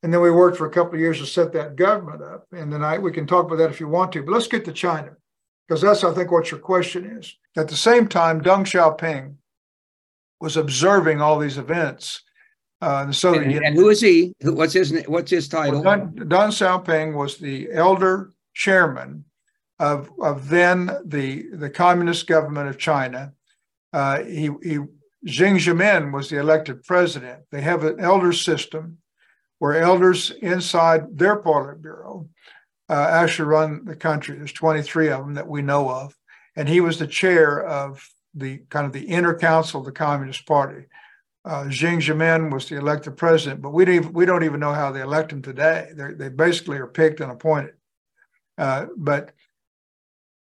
And 0.04 0.14
then 0.14 0.22
we 0.22 0.32
worked 0.32 0.58
for 0.58 0.66
a 0.66 0.72
couple 0.72 0.96
of 0.96 1.00
years 1.00 1.20
to 1.20 1.26
set 1.26 1.54
that 1.54 1.76
government 1.76 2.24
up. 2.24 2.48
And 2.52 2.74
then 2.74 2.84
I, 2.84 2.98
we 2.98 3.12
can 3.12 3.28
talk 3.28 3.46
about 3.46 3.58
that 3.58 3.70
if 3.70 3.80
you 3.80 3.88
want 3.88 4.12
to. 4.14 4.24
But 4.24 4.32
let's 4.32 4.48
get 4.48 4.66
to 4.66 4.74
China, 4.74 5.12
because 5.68 5.82
that's, 5.82 6.04
I 6.04 6.14
think, 6.14 6.32
what 6.32 6.50
your 6.50 6.60
question 6.60 7.18
is. 7.20 7.36
At 7.56 7.68
the 7.68 7.76
same 7.76 8.08
time, 8.08 8.42
Deng 8.42 8.66
Xiaoping 8.66 9.36
was 10.42 10.58
observing 10.58 11.22
all 11.22 11.40
these 11.40 11.58
events. 11.58 12.24
Uh, 12.82 13.06
the 13.06 13.14
Soviet 13.14 13.44
and, 13.44 13.66
and 13.66 13.76
who 13.76 13.90
is 13.90 14.02
he? 14.02 14.34
What's 14.42 14.74
his 14.74 14.92
What's 15.08 15.30
his 15.30 15.48
title? 15.48 15.84
Well, 15.84 16.00
Deng, 16.00 16.16
Deng 16.16 16.50
Xiaoping 16.50 17.16
was 17.16 17.38
the 17.38 17.72
elder 17.72 18.32
chairman 18.56 19.24
of 19.80 20.10
of 20.20 20.50
then 20.50 20.90
the 21.06 21.46
the 21.54 21.70
communist 21.70 22.26
government 22.26 22.70
of 22.70 22.80
China. 22.80 23.34
Uh, 23.94 24.24
he, 24.24 24.50
he 24.64 24.80
Zemin 25.28 26.12
was 26.12 26.30
the 26.30 26.40
elected 26.40 26.84
president. 26.84 27.44
They 27.52 27.62
have 27.62 27.84
an 27.84 28.00
elder 28.00 28.34
system 28.34 28.98
where 29.60 29.76
elders 29.76 30.32
inside 30.42 31.18
their 31.18 31.40
Politburo 31.40 32.28
uh, 32.90 32.94
actually 32.94 33.46
run 33.46 33.86
the 33.86 33.96
country. 33.96 34.38
There's 34.38 34.54
23 34.54 35.10
of 35.10 35.20
them 35.20 35.34
that 35.36 35.48
we 35.48 35.62
know 35.62 35.88
of, 35.90 36.16
and 36.56 36.68
he 36.68 36.82
was 36.82 36.98
the 36.98 37.06
chair 37.06 37.64
of 37.64 38.04
the 38.34 38.60
kind 38.70 38.86
of 38.86 38.94
the 38.94 39.06
inner 39.06 39.34
council 39.38 39.80
of 39.80 39.86
the 39.86 39.92
Communist 39.92 40.46
Party. 40.46 40.86
Uh, 41.44 41.64
Jiang 41.66 41.98
Zemin 41.98 42.52
was 42.52 42.70
the 42.70 42.78
elected 42.78 43.18
president, 43.18 43.62
but 43.62 43.72
we 43.72 43.84
don't 43.84 43.96
even, 43.96 44.14
we 44.14 44.26
don't 44.26 44.44
even 44.44 44.60
know 44.60 44.74
how 44.74 44.92
they 44.92 45.02
elect 45.02 45.32
him 45.32 45.42
today. 45.42 45.90
They're, 45.96 46.14
they 46.14 46.30
basically 46.30 46.78
are 46.78 46.88
picked 46.88 47.20
and 47.20 47.32
appointed. 47.32 47.74
Uh, 48.58 48.88
but 48.96 49.32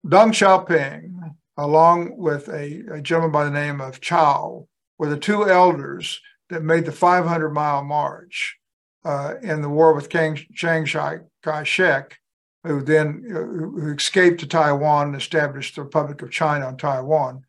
Deng 0.05 0.29
Xiaoping, 0.29 1.36
along 1.57 2.17
with 2.17 2.48
a, 2.50 2.83
a, 2.91 3.01
gentleman 3.01 3.31
by 3.31 3.45
the 3.45 3.51
name 3.51 3.81
of 3.81 4.00
Chao, 4.00 4.67
were 5.00 5.10
the 5.10 5.17
two 5.17 5.50
elders 5.50 6.21
that 6.50 6.63
made 6.63 6.86
the 6.86 6.91
500 6.91 7.50
mile 7.50 7.83
march 7.83 8.57
uh, 9.03 9.36
in 9.41 9.62
the 9.62 9.69
war 9.69 9.93
with 9.93 10.10
Chiang 10.10 10.86
Kai 10.86 11.63
shek, 11.63 12.19
who 12.63 12.83
then 12.83 13.24
uh, 13.31 13.39
who 13.39 13.93
escaped 13.93 14.39
to 14.41 14.48
Taiwan 14.48 15.07
and 15.07 15.15
established 15.15 15.75
the 15.75 15.83
Republic 15.83 16.21
of 16.21 16.29
China 16.29 16.67
on 16.67 16.77
Taiwan 16.77 17.43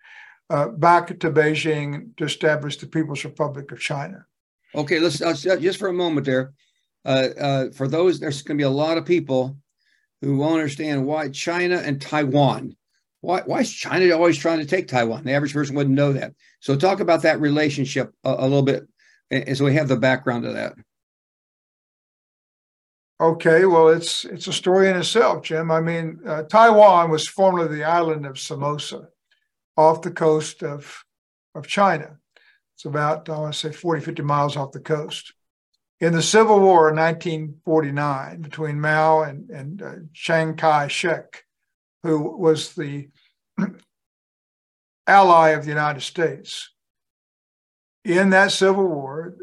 uh, 0.52 0.68
back 0.68 1.18
to 1.18 1.30
Beijing 1.30 2.14
to 2.18 2.24
establish 2.24 2.76
the 2.76 2.86
People's 2.86 3.24
Republic 3.24 3.72
of 3.72 3.80
China. 3.80 4.26
Okay, 4.74 5.00
let's, 5.00 5.20
let's 5.20 5.42
just 5.42 5.78
for 5.78 5.88
a 5.88 5.94
moment 5.94 6.26
there. 6.26 6.52
Uh, 7.04 7.28
uh, 7.40 7.70
for 7.70 7.88
those, 7.88 8.20
there's 8.20 8.42
going 8.42 8.58
to 8.58 8.62
be 8.62 8.66
a 8.66 8.70
lot 8.70 8.98
of 8.98 9.06
people 9.06 9.56
who 10.20 10.36
won't 10.36 10.60
understand 10.60 11.06
why 11.06 11.30
China 11.30 11.76
and 11.76 12.00
Taiwan. 12.00 12.76
Why, 13.22 13.40
why 13.46 13.60
is 13.60 13.72
China 13.72 14.14
always 14.14 14.36
trying 14.36 14.58
to 14.58 14.66
take 14.66 14.88
Taiwan? 14.88 15.24
The 15.24 15.32
average 15.32 15.54
person 15.54 15.74
wouldn't 15.74 15.96
know 15.96 16.12
that. 16.12 16.34
So 16.60 16.76
talk 16.76 17.00
about 17.00 17.22
that 17.22 17.40
relationship 17.40 18.12
a, 18.22 18.30
a 18.30 18.42
little 18.42 18.62
bit, 18.62 18.86
and 19.30 19.56
so 19.56 19.64
we 19.64 19.74
have 19.74 19.88
the 19.88 19.96
background 19.96 20.44
of 20.44 20.54
that. 20.54 20.74
Okay, 23.20 23.64
well, 23.64 23.88
it's 23.88 24.24
it's 24.24 24.48
a 24.48 24.52
story 24.52 24.90
in 24.90 24.96
itself, 24.96 25.44
Jim. 25.44 25.70
I 25.70 25.80
mean, 25.80 26.20
uh, 26.26 26.42
Taiwan 26.42 27.10
was 27.10 27.28
formerly 27.28 27.68
the 27.68 27.84
island 27.84 28.26
of 28.26 28.38
Formosa 28.38 29.08
off 29.82 30.02
the 30.02 30.10
coast 30.10 30.62
of, 30.62 31.04
of 31.54 31.66
China. 31.66 32.16
It's 32.74 32.84
about, 32.84 33.28
I 33.28 33.38
want 33.38 33.54
to 33.54 33.58
say, 33.58 33.72
40, 33.72 34.00
50 34.02 34.22
miles 34.22 34.56
off 34.56 34.72
the 34.72 34.80
coast. 34.80 35.34
In 36.00 36.12
the 36.12 36.22
Civil 36.22 36.58
War 36.58 36.88
in 36.88 36.96
1949 36.96 38.40
between 38.40 38.80
Mao 38.80 39.22
and, 39.22 39.50
and 39.50 39.82
uh, 39.82 39.92
Chiang 40.12 40.56
Kai 40.56 40.88
shek, 40.88 41.44
who 42.02 42.36
was 42.36 42.74
the 42.74 43.08
ally 45.06 45.50
of 45.50 45.62
the 45.62 45.70
United 45.70 46.00
States, 46.00 46.70
in 48.04 48.30
that 48.30 48.50
Civil 48.50 48.88
War, 48.88 49.36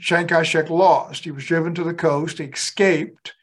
Chiang 0.00 0.26
Kai 0.26 0.42
shek 0.42 0.68
lost. 0.68 1.22
He 1.22 1.30
was 1.30 1.44
driven 1.44 1.74
to 1.76 1.84
the 1.84 1.94
coast, 1.94 2.38
he 2.38 2.44
escaped 2.44 3.34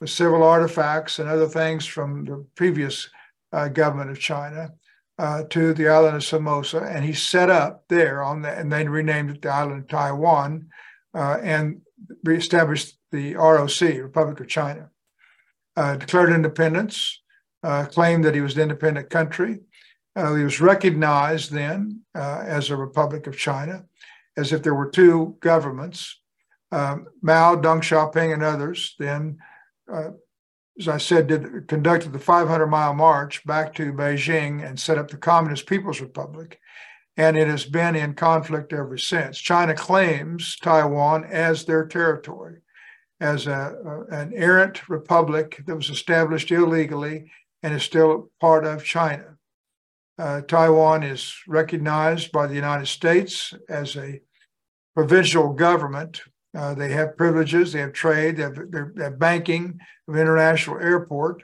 with 0.00 0.08
several 0.08 0.42
artifacts 0.42 1.18
and 1.18 1.28
other 1.28 1.48
things 1.48 1.84
from 1.84 2.24
the 2.24 2.46
previous 2.54 3.10
uh, 3.52 3.68
government 3.68 4.10
of 4.10 4.18
China 4.18 4.70
uh, 5.18 5.44
to 5.50 5.72
the 5.72 5.88
island 5.88 6.16
of 6.16 6.24
Formosa, 6.24 6.80
and 6.82 7.04
he 7.04 7.12
set 7.12 7.50
up 7.50 7.84
there 7.88 8.22
on 8.22 8.42
the, 8.42 8.50
and 8.50 8.70
they 8.70 8.86
renamed 8.86 9.30
it 9.30 9.42
the 9.42 9.48
island 9.48 9.82
of 9.82 9.88
Taiwan, 9.88 10.68
uh, 11.14 11.38
and 11.42 11.80
reestablished 12.24 12.98
the 13.12 13.34
ROC, 13.34 13.80
Republic 13.80 14.40
of 14.40 14.48
China. 14.48 14.90
Uh, 15.76 15.96
declared 15.96 16.30
independence, 16.30 17.22
uh, 17.62 17.84
claimed 17.86 18.24
that 18.24 18.34
he 18.34 18.40
was 18.40 18.56
an 18.56 18.62
independent 18.62 19.10
country. 19.10 19.60
Uh, 20.14 20.34
he 20.34 20.44
was 20.44 20.60
recognized 20.60 21.50
then 21.50 22.00
uh, 22.14 22.42
as 22.46 22.70
a 22.70 22.76
Republic 22.76 23.26
of 23.26 23.36
China, 23.36 23.84
as 24.36 24.52
if 24.52 24.62
there 24.62 24.74
were 24.74 24.90
two 24.90 25.36
governments. 25.40 26.20
Um, 26.72 27.06
Mao, 27.22 27.56
Deng 27.56 27.80
Xiaoping, 27.80 28.32
and 28.32 28.42
others 28.42 28.94
then 28.98 29.38
as 30.78 30.88
I 30.88 30.98
said, 30.98 31.26
did 31.28 31.68
conducted 31.68 32.12
the 32.12 32.18
500 32.18 32.66
mile 32.66 32.94
march 32.94 33.44
back 33.46 33.74
to 33.74 33.92
Beijing 33.92 34.66
and 34.66 34.78
set 34.78 34.98
up 34.98 35.10
the 35.10 35.16
Communist 35.16 35.66
People's 35.66 36.00
Republic. 36.00 36.60
And 37.16 37.36
it 37.36 37.48
has 37.48 37.64
been 37.64 37.96
in 37.96 38.14
conflict 38.14 38.74
ever 38.74 38.98
since. 38.98 39.38
China 39.38 39.74
claims 39.74 40.56
Taiwan 40.56 41.24
as 41.24 41.64
their 41.64 41.86
territory, 41.86 42.58
as 43.20 43.46
a, 43.46 43.74
a, 44.10 44.14
an 44.14 44.32
errant 44.34 44.86
republic 44.88 45.62
that 45.66 45.74
was 45.74 45.88
established 45.88 46.50
illegally 46.50 47.30
and 47.62 47.74
is 47.74 47.82
still 47.82 48.30
part 48.38 48.66
of 48.66 48.84
China. 48.84 49.36
Uh, 50.18 50.42
Taiwan 50.42 51.02
is 51.02 51.34
recognized 51.48 52.32
by 52.32 52.46
the 52.46 52.54
United 52.54 52.86
States 52.86 53.54
as 53.68 53.96
a 53.96 54.20
provincial 54.94 55.52
government 55.52 56.20
uh, 56.56 56.74
they 56.74 56.90
have 56.90 57.16
privileges, 57.16 57.72
they 57.72 57.80
have 57.80 57.92
trade, 57.92 58.36
they 58.36 58.42
have, 58.42 58.58
they 58.70 59.04
have 59.04 59.18
banking 59.18 59.78
of 60.08 60.16
international 60.16 60.78
airport. 60.78 61.42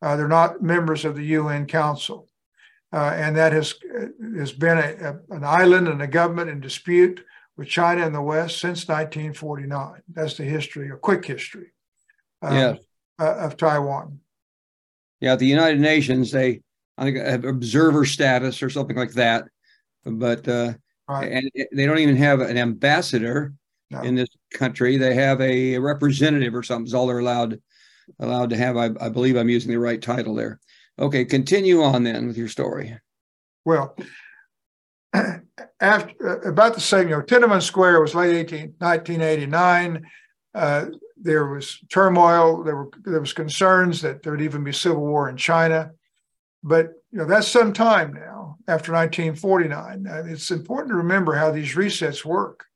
Uh, 0.00 0.16
they're 0.16 0.28
not 0.28 0.62
members 0.62 1.04
of 1.04 1.16
the 1.16 1.24
UN 1.24 1.66
Council. 1.66 2.28
Uh, 2.92 3.12
and 3.16 3.36
that 3.36 3.52
has, 3.52 3.74
has 4.36 4.52
been 4.52 4.78
a, 4.78 5.18
a, 5.30 5.34
an 5.34 5.42
island 5.42 5.88
and 5.88 6.00
a 6.00 6.06
government 6.06 6.50
in 6.50 6.60
dispute 6.60 7.24
with 7.56 7.66
China 7.66 8.06
and 8.06 8.14
the 8.14 8.22
West 8.22 8.60
since 8.60 8.86
1949. 8.86 10.02
That's 10.12 10.36
the 10.36 10.44
history, 10.44 10.90
a 10.90 10.96
quick 10.96 11.24
history 11.24 11.72
um, 12.42 12.56
yeah. 12.56 12.74
Uh, 13.18 13.34
of 13.34 13.56
Taiwan. 13.56 14.20
Yeah, 15.20 15.34
the 15.34 15.46
United 15.46 15.80
Nations, 15.80 16.30
they 16.30 16.60
I 16.96 17.04
think 17.04 17.16
have 17.16 17.44
observer 17.44 18.04
status 18.04 18.62
or 18.62 18.70
something 18.70 18.96
like 18.96 19.12
that. 19.14 19.48
but 20.04 20.46
uh, 20.46 20.74
right. 21.08 21.32
and 21.32 21.50
they 21.72 21.86
don't 21.86 21.98
even 21.98 22.16
have 22.16 22.40
an 22.40 22.58
ambassador 22.58 23.54
no. 23.90 24.02
in 24.02 24.14
this 24.14 24.28
country. 24.54 24.96
They 24.96 25.14
have 25.14 25.40
a 25.40 25.78
representative 25.78 26.54
or 26.54 26.62
something. 26.62 26.86
Is 26.86 26.94
all 26.94 27.06
they're 27.06 27.18
allowed 27.18 27.60
allowed 28.18 28.50
to 28.50 28.56
have. 28.56 28.76
I, 28.76 28.90
I 29.00 29.08
believe 29.08 29.36
I'm 29.36 29.48
using 29.48 29.70
the 29.70 29.78
right 29.78 30.00
title 30.00 30.34
there. 30.34 30.60
Okay, 30.98 31.24
continue 31.24 31.82
on 31.82 32.04
then 32.04 32.26
with 32.26 32.38
your 32.38 32.48
story. 32.48 32.96
Well, 33.64 33.96
after 35.80 36.40
about 36.40 36.74
the 36.74 36.80
same, 36.80 37.08
know, 37.08 37.22
Tiananmen 37.22 37.62
Square 37.62 38.00
was 38.00 38.14
late 38.14 38.34
18, 38.34 38.74
1989. 38.78 40.06
Uh, 40.54 40.86
there 41.16 41.46
was 41.46 41.78
turmoil. 41.90 42.62
There 42.62 42.76
were 42.76 42.90
there 43.04 43.20
was 43.20 43.32
concerns 43.32 44.02
that 44.02 44.22
there 44.22 44.32
would 44.32 44.42
even 44.42 44.64
be 44.64 44.72
civil 44.72 45.00
war 45.00 45.28
in 45.28 45.36
China, 45.36 45.92
but 46.62 46.92
you 47.10 47.18
know 47.18 47.26
that's 47.26 47.48
some 47.48 47.72
time 47.72 48.12
now 48.12 48.56
after 48.68 48.92
1949. 48.92 50.06
Uh, 50.06 50.22
it's 50.26 50.50
important 50.50 50.90
to 50.90 50.96
remember 50.96 51.34
how 51.34 51.50
these 51.50 51.74
resets 51.74 52.24
work, 52.24 52.66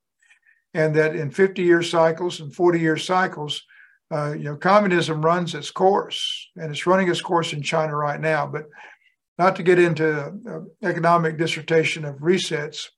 and 0.75 0.95
that 0.97 1.17
in 1.17 1.31
50 1.31 1.63
year 1.63 1.83
cycles 1.83 2.41
and 2.41 2.55
40 2.55 2.81
year 2.81 2.97
cycles, 2.97 3.63
uh, 4.11 4.33
you 4.33 4.45
know, 4.45 4.57
communism 4.57 5.25
runs 5.25 5.55
its 5.55 5.71
course, 5.71 6.49
and 6.57 6.71
it's 6.71 6.87
running 6.87 7.09
its 7.09 7.21
course 7.21 7.53
in 7.53 7.63
China 7.63 7.95
right 7.95 8.21
now. 8.21 8.47
But 8.47 8.67
not 9.39 9.57
to 9.57 9.63
get 9.63 9.79
into 9.79 10.33
economic 10.83 11.39
dissertation 11.39 12.05
of 12.05 12.17
resets, 12.17 12.89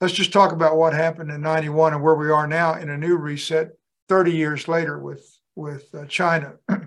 let's 0.00 0.14
just 0.14 0.32
talk 0.32 0.52
about 0.52 0.76
what 0.76 0.92
happened 0.92 1.30
in 1.30 1.40
91 1.40 1.94
and 1.94 2.02
where 2.02 2.14
we 2.14 2.30
are 2.30 2.46
now 2.46 2.74
in 2.74 2.90
a 2.90 2.98
new 2.98 3.16
reset 3.16 3.70
30 4.08 4.32
years 4.32 4.68
later 4.68 4.98
with, 4.98 5.24
with 5.54 5.88
uh, 5.94 6.04
China. 6.06 6.54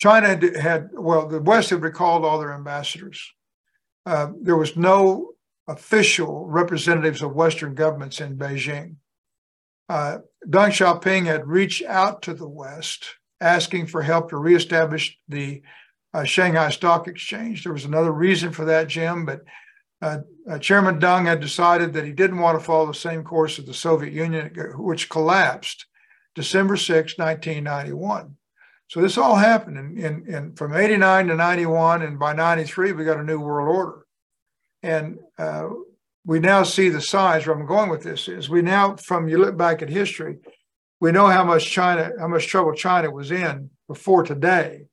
China 0.00 0.28
had, 0.28 0.56
had, 0.56 0.88
well, 0.92 1.28
the 1.28 1.40
West 1.40 1.70
had 1.70 1.82
recalled 1.82 2.24
all 2.24 2.38
their 2.38 2.52
ambassadors. 2.52 3.32
Uh, 4.06 4.28
there 4.40 4.56
was 4.56 4.76
no 4.76 5.30
official 5.66 6.46
representatives 6.46 7.22
of 7.22 7.34
Western 7.34 7.74
governments 7.74 8.20
in 8.20 8.36
Beijing. 8.36 8.96
Uh, 9.88 10.18
Deng 10.46 10.68
Xiaoping 10.68 11.26
had 11.26 11.46
reached 11.46 11.84
out 11.84 12.22
to 12.22 12.34
the 12.34 12.48
West 12.48 13.16
asking 13.40 13.86
for 13.86 14.02
help 14.02 14.30
to 14.30 14.36
reestablish 14.36 15.18
the 15.28 15.62
uh, 16.12 16.24
Shanghai 16.24 16.70
Stock 16.70 17.08
Exchange. 17.08 17.64
There 17.64 17.72
was 17.72 17.84
another 17.84 18.12
reason 18.12 18.52
for 18.52 18.64
that, 18.66 18.88
Jim, 18.88 19.26
but 19.26 19.42
uh, 20.00 20.18
uh, 20.48 20.58
Chairman 20.58 21.00
Deng 21.00 21.26
had 21.26 21.40
decided 21.40 21.92
that 21.92 22.04
he 22.04 22.12
didn't 22.12 22.38
want 22.38 22.58
to 22.58 22.64
follow 22.64 22.86
the 22.86 22.94
same 22.94 23.24
course 23.24 23.58
of 23.58 23.66
the 23.66 23.74
Soviet 23.74 24.12
Union, 24.12 24.52
which 24.76 25.08
collapsed 25.08 25.86
December 26.34 26.76
6, 26.76 27.18
1991. 27.18 28.36
So 28.88 29.00
this 29.00 29.16
all 29.16 29.36
happened 29.36 29.78
in, 29.78 29.98
in, 29.98 30.34
in, 30.34 30.54
from 30.54 30.74
89 30.74 31.28
to 31.28 31.34
91, 31.36 32.02
and 32.02 32.18
by 32.18 32.32
93, 32.32 32.92
we 32.92 33.04
got 33.04 33.18
a 33.18 33.24
new 33.24 33.40
world 33.40 33.74
order. 33.74 34.03
And 34.84 35.18
uh, 35.38 35.70
we 36.26 36.40
now 36.40 36.62
see 36.62 36.90
the 36.90 37.00
size 37.00 37.46
where 37.46 37.56
I'm 37.56 37.64
going 37.64 37.88
with 37.88 38.02
this 38.02 38.28
is 38.28 38.50
we 38.50 38.60
now, 38.60 38.96
from 38.96 39.28
you 39.28 39.38
look 39.38 39.56
back 39.56 39.80
at 39.80 39.88
history, 39.88 40.40
we 41.00 41.10
know 41.10 41.26
how 41.26 41.42
much 41.42 41.64
China, 41.64 42.12
how 42.20 42.28
much 42.28 42.48
trouble 42.48 42.74
China 42.74 43.10
was 43.10 43.30
in 43.30 43.70
before 43.88 44.24
today 44.24 44.84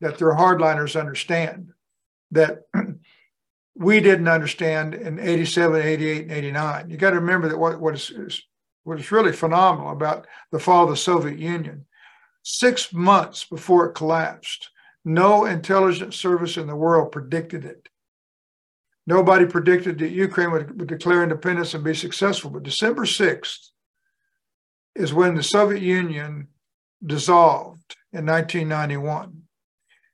that 0.00 0.16
their 0.16 0.36
hardliners 0.36 0.98
understand 0.98 1.72
that 2.30 2.62
we 3.74 3.98
didn't 3.98 4.28
understand 4.28 4.94
in 4.94 5.18
87, 5.18 5.82
88, 5.82 6.22
and 6.22 6.30
89. 6.30 6.90
You 6.90 6.96
got 6.96 7.10
to 7.10 7.16
remember 7.16 7.48
that 7.48 7.58
what, 7.58 7.80
what, 7.80 7.96
is, 7.96 8.42
what 8.84 9.00
is 9.00 9.10
really 9.10 9.32
phenomenal 9.32 9.90
about 9.90 10.28
the 10.52 10.60
fall 10.60 10.84
of 10.84 10.90
the 10.90 10.96
Soviet 10.96 11.38
Union, 11.40 11.84
six 12.44 12.92
months 12.92 13.44
before 13.44 13.86
it 13.86 13.94
collapsed, 13.94 14.70
no 15.04 15.46
intelligence 15.46 16.14
service 16.14 16.56
in 16.56 16.68
the 16.68 16.76
world 16.76 17.10
predicted 17.10 17.64
it. 17.64 17.88
Nobody 19.06 19.46
predicted 19.46 19.98
that 19.98 20.10
Ukraine 20.10 20.52
would, 20.52 20.78
would 20.78 20.88
declare 20.88 21.22
independence 21.22 21.74
and 21.74 21.82
be 21.82 21.94
successful. 21.94 22.50
But 22.50 22.62
December 22.62 23.04
6th 23.04 23.70
is 24.94 25.12
when 25.12 25.34
the 25.34 25.42
Soviet 25.42 25.82
Union 25.82 26.48
dissolved 27.04 27.96
in 28.12 28.26
1991 28.26 29.42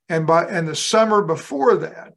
and 0.08 0.26
by 0.26 0.44
and 0.44 0.66
the 0.66 0.74
summer 0.74 1.22
before 1.22 1.76
that 1.76 2.14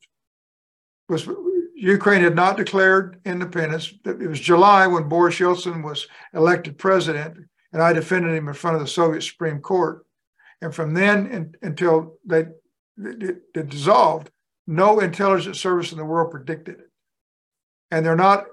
was 1.09 1.27
Ukraine 1.75 2.21
had 2.21 2.35
not 2.35 2.57
declared 2.57 3.19
independence. 3.25 3.91
It 4.05 4.29
was 4.29 4.39
July 4.39 4.87
when 4.87 5.09
Boris 5.09 5.39
Yeltsin 5.39 5.83
was 5.83 6.07
elected 6.33 6.77
president, 6.77 7.37
and 7.73 7.81
I 7.81 7.91
defended 7.91 8.35
him 8.35 8.47
in 8.47 8.53
front 8.53 8.75
of 8.75 8.81
the 8.81 8.87
Soviet 8.87 9.21
Supreme 9.21 9.59
Court. 9.59 10.05
And 10.61 10.73
from 10.73 10.93
then 10.93 11.25
in, 11.27 11.55
until 11.63 12.17
they 12.23 12.45
it, 12.97 13.53
dissolved, 13.67 14.29
no 14.67 14.99
intelligence 14.99 15.59
service 15.59 15.91
in 15.91 15.97
the 15.97 16.05
world 16.05 16.31
predicted 16.31 16.79
it, 16.79 16.91
and 17.89 18.05
they're 18.05 18.15
not 18.15 18.45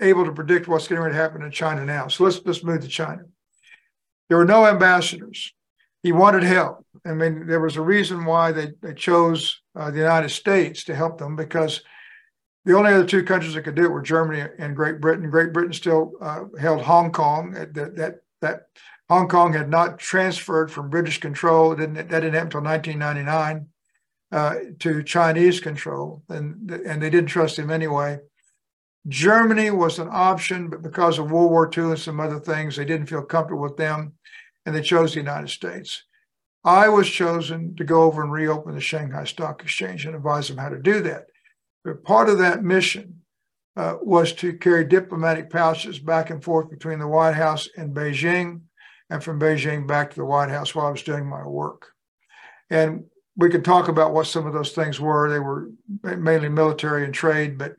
able 0.00 0.24
to 0.24 0.32
predict 0.32 0.68
what's 0.68 0.88
going 0.88 1.10
to 1.10 1.16
happen 1.16 1.42
in 1.42 1.50
China 1.50 1.84
now. 1.84 2.08
So 2.08 2.24
let's 2.24 2.40
let's 2.44 2.64
move 2.64 2.80
to 2.80 2.88
China. 2.88 3.22
There 4.28 4.38
were 4.38 4.44
no 4.44 4.66
ambassadors 4.66 5.52
he 6.02 6.12
wanted 6.12 6.42
help. 6.42 6.84
I 7.06 7.14
mean, 7.14 7.46
there 7.46 7.60
was 7.60 7.76
a 7.76 7.82
reason 7.82 8.26
why 8.26 8.52
they, 8.52 8.72
they 8.82 8.92
chose 8.92 9.60
uh, 9.74 9.90
the 9.90 9.98
United 9.98 10.28
States 10.28 10.84
to 10.84 10.94
help 10.94 11.18
them 11.18 11.34
because 11.34 11.80
the 12.66 12.76
only 12.76 12.92
other 12.92 13.06
two 13.06 13.24
countries 13.24 13.54
that 13.54 13.62
could 13.62 13.74
do 13.74 13.84
it 13.84 13.90
were 13.90 14.02
Germany 14.02 14.46
and 14.58 14.76
Great 14.76 15.00
Britain. 15.00 15.30
Great 15.30 15.52
Britain 15.52 15.72
still 15.72 16.12
uh, 16.20 16.44
held 16.60 16.82
Hong 16.82 17.10
Kong. 17.10 17.52
That, 17.52 17.74
that, 17.74 18.16
that 18.42 18.66
Hong 19.08 19.28
Kong 19.28 19.54
had 19.54 19.70
not 19.70 19.98
transferred 19.98 20.70
from 20.70 20.90
British 20.90 21.20
control. 21.20 21.72
It 21.72 21.76
didn't, 21.76 21.94
that 21.94 22.08
didn't 22.08 22.34
happen 22.34 22.48
until 22.48 22.62
1999 22.62 23.66
uh, 24.34 24.56
to 24.80 25.00
Chinese 25.04 25.60
control, 25.60 26.24
and, 26.28 26.68
and 26.68 27.00
they 27.00 27.08
didn't 27.08 27.28
trust 27.28 27.56
him 27.56 27.70
anyway. 27.70 28.18
Germany 29.06 29.70
was 29.70 30.00
an 30.00 30.08
option, 30.10 30.68
but 30.68 30.82
because 30.82 31.20
of 31.20 31.30
World 31.30 31.52
War 31.52 31.70
II 31.72 31.84
and 31.84 31.98
some 31.98 32.18
other 32.18 32.40
things, 32.40 32.74
they 32.74 32.84
didn't 32.84 33.06
feel 33.06 33.22
comfortable 33.22 33.62
with 33.62 33.76
them 33.76 34.14
and 34.66 34.74
they 34.74 34.82
chose 34.82 35.12
the 35.12 35.20
United 35.20 35.50
States. 35.50 36.02
I 36.64 36.88
was 36.88 37.08
chosen 37.08 37.76
to 37.76 37.84
go 37.84 38.02
over 38.02 38.22
and 38.22 38.32
reopen 38.32 38.74
the 38.74 38.80
Shanghai 38.80 39.22
Stock 39.22 39.62
Exchange 39.62 40.04
and 40.04 40.16
advise 40.16 40.48
them 40.48 40.56
how 40.56 40.70
to 40.70 40.80
do 40.80 41.00
that. 41.02 41.26
But 41.84 42.02
part 42.02 42.28
of 42.28 42.38
that 42.38 42.64
mission 42.64 43.20
uh, 43.76 43.98
was 44.02 44.32
to 44.32 44.54
carry 44.54 44.84
diplomatic 44.84 45.48
pouches 45.48 46.00
back 46.00 46.30
and 46.30 46.42
forth 46.42 46.70
between 46.70 46.98
the 46.98 47.06
White 47.06 47.34
House 47.34 47.68
and 47.76 47.94
Beijing, 47.94 48.62
and 49.10 49.22
from 49.22 49.38
Beijing 49.38 49.86
back 49.86 50.10
to 50.10 50.16
the 50.16 50.24
White 50.24 50.48
House 50.48 50.74
while 50.74 50.86
I 50.86 50.90
was 50.90 51.02
doing 51.04 51.24
my 51.24 51.46
work. 51.46 51.92
And 52.68 53.04
we 53.36 53.50
could 53.50 53.64
talk 53.64 53.88
about 53.88 54.12
what 54.12 54.26
some 54.26 54.46
of 54.46 54.52
those 54.52 54.72
things 54.72 55.00
were. 55.00 55.28
They 55.28 55.40
were 55.40 55.70
mainly 56.02 56.48
military 56.48 57.04
and 57.04 57.12
trade, 57.12 57.58
but 57.58 57.76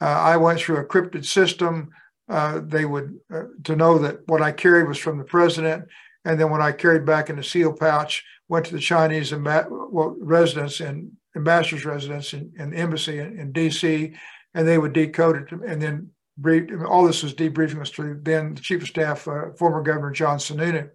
uh, 0.00 0.06
I 0.06 0.36
went 0.36 0.60
through 0.60 0.78
a 0.78 0.84
crypted 0.84 1.24
system. 1.24 1.90
Uh, 2.28 2.60
they 2.64 2.84
would 2.84 3.18
uh, 3.32 3.44
to 3.64 3.76
know 3.76 3.98
that 3.98 4.26
what 4.26 4.42
I 4.42 4.52
carried 4.52 4.88
was 4.88 4.98
from 4.98 5.18
the 5.18 5.24
president, 5.24 5.86
and 6.24 6.40
then 6.40 6.50
when 6.50 6.62
I 6.62 6.72
carried 6.72 7.04
back 7.04 7.30
in 7.30 7.36
the 7.36 7.44
seal 7.44 7.72
pouch, 7.72 8.24
went 8.48 8.66
to 8.66 8.72
the 8.72 8.80
Chinese 8.80 9.32
amb- 9.32 9.90
well, 9.90 10.16
residence 10.20 10.80
and 10.80 11.10
ambassador's 11.36 11.84
residence 11.84 12.32
and, 12.32 12.52
and 12.58 12.74
embassy 12.74 13.18
in, 13.18 13.38
in, 13.38 13.52
DC, 13.52 14.16
and 14.54 14.66
they 14.66 14.78
would 14.78 14.92
decode 14.92 15.36
it 15.36 15.52
and 15.66 15.80
then 15.80 16.10
brief. 16.36 16.70
All 16.86 17.04
this 17.04 17.22
was 17.22 17.34
debriefing 17.34 17.80
us 17.80 17.90
through 17.90 18.20
then 18.22 18.54
the 18.54 18.60
chief 18.60 18.82
of 18.82 18.88
staff, 18.88 19.28
uh, 19.28 19.52
former 19.56 19.82
Governor 19.82 20.10
John 20.10 20.38
Sununu. 20.38 20.90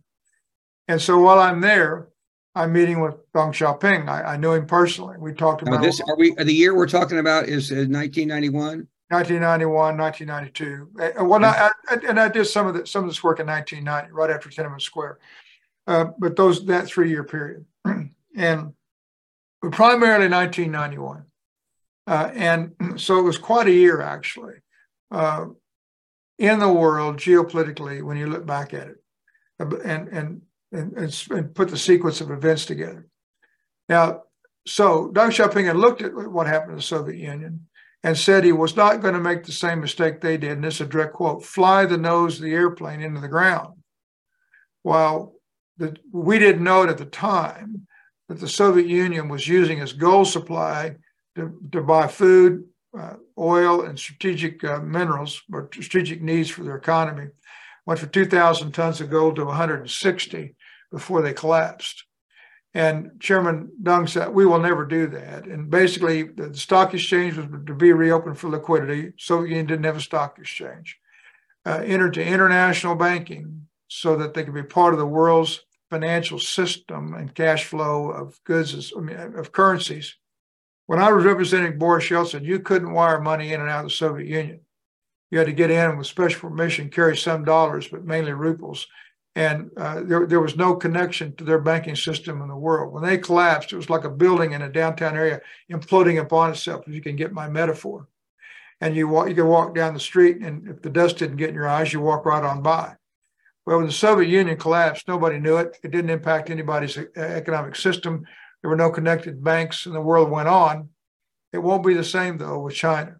And 0.87 1.01
so 1.01 1.17
while 1.19 1.39
I'm 1.39 1.61
there, 1.61 2.09
I'm 2.55 2.71
meeting 2.71 3.01
with 3.01 3.15
Deng 3.33 3.49
Xiaoping. 3.49 4.07
I, 4.07 4.33
I 4.33 4.37
know 4.37 4.53
him 4.53 4.65
personally. 4.65 5.17
We 5.19 5.33
talked 5.33 5.61
about 5.61 5.75
now 5.75 5.81
this. 5.81 5.99
Are 6.01 6.15
we 6.15 6.33
the 6.33 6.53
year 6.53 6.73
we're 6.73 6.87
talking 6.87 7.19
about 7.19 7.49
is 7.49 7.69
1991? 7.69 8.87
1991, 9.09 9.97
1992. 9.97 11.19
Uh, 11.19 11.25
well, 11.25 11.39
not, 11.39 11.73
I, 11.87 11.97
and 12.07 12.19
I 12.19 12.27
did 12.27 12.45
some 12.45 12.65
of 12.65 12.73
the, 12.73 12.87
some 12.87 13.03
of 13.03 13.09
this 13.09 13.23
work 13.23 13.39
in 13.39 13.45
1990, 13.45 14.11
right 14.11 14.31
after 14.31 14.49
Tiananmen 14.49 14.81
Square. 14.81 15.19
Uh, 15.85 16.05
but 16.17 16.35
those 16.35 16.65
that 16.65 16.87
three 16.87 17.09
year 17.09 17.23
period, 17.23 17.65
and 17.85 18.73
primarily 19.71 20.29
1991, 20.29 21.25
uh, 22.07 22.31
and 22.33 22.73
so 22.99 23.19
it 23.19 23.23
was 23.23 23.37
quite 23.37 23.67
a 23.67 23.71
year 23.71 24.01
actually 24.01 24.55
uh, 25.11 25.45
in 26.39 26.59
the 26.59 26.71
world 26.71 27.17
geopolitically 27.17 28.01
when 28.01 28.17
you 28.17 28.27
look 28.27 28.45
back 28.45 28.73
at 28.73 28.87
it, 28.87 29.03
uh, 29.59 29.77
and 29.83 30.41
and 30.75 30.93
and, 30.97 31.25
and 31.31 31.55
put 31.55 31.69
the 31.69 31.77
sequence 31.77 32.21
of 32.21 32.31
events 32.31 32.65
together. 32.65 33.07
Now, 33.87 34.23
so 34.67 35.11
Deng 35.13 35.29
Xiaoping 35.29 35.73
looked 35.75 36.01
at 36.01 36.13
what 36.13 36.47
happened 36.47 36.71
in 36.71 36.77
the 36.77 36.83
Soviet 36.83 37.17
Union 37.17 37.67
and 38.03 38.17
said 38.17 38.43
he 38.43 38.51
was 38.51 38.75
not 38.75 39.01
going 39.01 39.13
to 39.13 39.19
make 39.19 39.43
the 39.43 39.51
same 39.51 39.81
mistake 39.81 40.21
they 40.21 40.37
did. 40.37 40.51
And 40.51 40.63
this 40.63 40.75
is 40.75 40.81
a 40.81 40.85
direct 40.85 41.13
quote 41.13 41.43
fly 41.43 41.85
the 41.85 41.97
nose 41.97 42.37
of 42.37 42.43
the 42.43 42.53
airplane 42.53 43.01
into 43.01 43.21
the 43.21 43.27
ground. 43.27 43.73
While 44.83 45.33
the, 45.77 45.95
we 46.11 46.39
didn't 46.39 46.63
know 46.63 46.83
it 46.83 46.89
at 46.89 46.97
the 46.97 47.05
time 47.05 47.87
that 48.29 48.39
the 48.39 48.47
Soviet 48.47 48.87
Union 48.87 49.29
was 49.29 49.47
using 49.47 49.79
its 49.79 49.93
gold 49.93 50.27
supply 50.27 50.95
to, 51.35 51.59
to 51.71 51.81
buy 51.81 52.07
food, 52.07 52.65
uh, 52.97 53.15
oil, 53.37 53.81
and 53.81 53.99
strategic 53.99 54.63
uh, 54.63 54.79
minerals 54.79 55.41
or 55.51 55.69
strategic 55.73 56.21
needs 56.21 56.49
for 56.49 56.63
their 56.63 56.77
economy. 56.77 57.27
Went 57.85 57.99
from 57.99 58.09
2,000 58.09 58.71
tons 58.71 59.01
of 59.01 59.11
gold 59.11 59.35
to 59.35 59.45
160 59.45 60.54
before 60.91 61.21
they 61.21 61.33
collapsed. 61.33 62.05
And 62.73 63.11
Chairman 63.21 63.71
Deng 63.81 64.09
said, 64.09 64.33
we 64.33 64.45
will 64.45 64.59
never 64.59 64.85
do 64.85 65.07
that. 65.07 65.45
And 65.45 65.69
basically, 65.69 66.23
the 66.23 66.53
stock 66.55 66.93
exchange 66.93 67.37
was 67.37 67.47
to 67.67 67.73
be 67.73 67.93
reopened 67.93 68.37
for 68.37 68.49
liquidity. 68.49 69.13
Soviet 69.17 69.49
Union 69.49 69.65
didn't 69.65 69.85
have 69.85 69.95
a 69.95 70.01
stock 70.01 70.37
exchange. 70.37 70.99
Uh, 71.65 71.81
entered 71.85 72.13
to 72.15 72.23
international 72.23 72.95
banking 72.95 73.67
so 73.87 74.17
that 74.17 74.33
they 74.33 74.43
could 74.43 74.53
be 74.53 74.61
part 74.61 74.93
of 74.93 74.99
the 74.99 75.05
world's 75.05 75.61
financial 75.89 76.37
system 76.37 77.13
and 77.13 77.33
cash 77.33 77.63
flow 77.63 78.11
of 78.11 78.43
goods, 78.43 78.91
I 78.95 78.99
mean, 78.99 79.15
of 79.17 79.53
currencies. 79.53 80.15
When 80.87 80.99
I 80.99 81.11
was 81.13 81.23
representing 81.23 81.79
Boris 81.79 82.09
Yeltsin, 82.09 82.43
you 82.43 82.59
couldn't 82.59 82.93
wire 82.93 83.21
money 83.21 83.53
in 83.53 83.61
and 83.61 83.69
out 83.69 83.85
of 83.85 83.91
the 83.91 83.95
Soviet 83.95 84.27
Union. 84.27 84.59
You 85.31 85.39
had 85.39 85.47
to 85.47 85.53
get 85.53 85.71
in 85.71 85.97
with 85.97 86.07
special 86.07 86.49
permission, 86.49 86.89
carry 86.89 87.15
some 87.15 87.45
dollars, 87.45 87.87
but 87.87 88.03
mainly 88.03 88.33
rubles 88.33 88.85
and 89.35 89.69
uh, 89.77 90.01
there, 90.03 90.25
there 90.25 90.39
was 90.39 90.55
no 90.55 90.75
connection 90.75 91.35
to 91.35 91.43
their 91.43 91.59
banking 91.59 91.95
system 91.95 92.41
in 92.41 92.47
the 92.47 92.55
world. 92.55 92.93
When 92.93 93.03
they 93.03 93.17
collapsed, 93.17 93.73
it 93.73 93.77
was 93.77 93.89
like 93.89 94.05
a 94.05 94.09
building 94.09 94.53
in 94.53 94.61
a 94.61 94.71
downtown 94.71 95.15
area 95.15 95.41
imploding 95.69 96.21
upon 96.21 96.51
itself, 96.51 96.87
if 96.87 96.93
you 96.93 97.01
can 97.01 97.15
get 97.15 97.33
my 97.33 97.49
metaphor. 97.49 98.07
And 98.81 98.95
you 98.95 99.07
walk, 99.07 99.29
you 99.29 99.35
can 99.35 99.47
walk 99.47 99.75
down 99.75 99.93
the 99.93 99.99
street, 99.99 100.37
and 100.41 100.67
if 100.67 100.81
the 100.81 100.89
dust 100.89 101.17
didn't 101.17 101.37
get 101.37 101.49
in 101.49 101.55
your 101.55 101.67
eyes, 101.67 101.93
you 101.93 102.01
walk 102.01 102.25
right 102.25 102.43
on 102.43 102.61
by. 102.61 102.95
Well, 103.65 103.77
when 103.77 103.87
the 103.87 103.91
Soviet 103.91 104.29
Union 104.29 104.57
collapsed, 104.57 105.07
nobody 105.07 105.39
knew 105.39 105.57
it. 105.57 105.77
It 105.83 105.91
didn't 105.91 106.11
impact 106.11 106.49
anybody's 106.49 106.97
economic 107.15 107.75
system. 107.75 108.25
There 108.61 108.69
were 108.69 108.75
no 108.75 108.89
connected 108.89 109.43
banks, 109.43 109.85
and 109.85 109.95
the 109.95 110.01
world 110.01 110.29
went 110.29 110.49
on. 110.49 110.89
It 111.51 111.59
won't 111.59 111.85
be 111.85 111.93
the 111.93 112.03
same 112.03 112.37
though 112.37 112.59
with 112.59 112.75
China, 112.75 113.15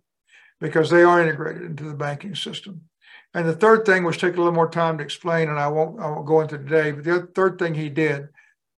because 0.60 0.90
they 0.90 1.04
are 1.04 1.22
integrated 1.22 1.64
into 1.64 1.86
the 1.86 1.94
banking 1.94 2.36
system. 2.36 2.82
And 3.36 3.46
the 3.46 3.54
third 3.54 3.86
thing, 3.86 4.06
which 4.06 4.18
take 4.18 4.36
a 4.36 4.38
little 4.38 4.54
more 4.54 4.70
time 4.70 4.98
to 4.98 5.04
explain, 5.04 5.50
and 5.50 5.60
I 5.60 5.68
won't, 5.68 6.00
I 6.00 6.08
won't 6.08 6.26
go 6.26 6.40
into 6.40 6.58
today, 6.58 6.94
but 6.94 7.04
the 7.04 7.28
third 7.36 7.60
thing 7.60 7.76
he 7.76 7.90
did 7.90 8.30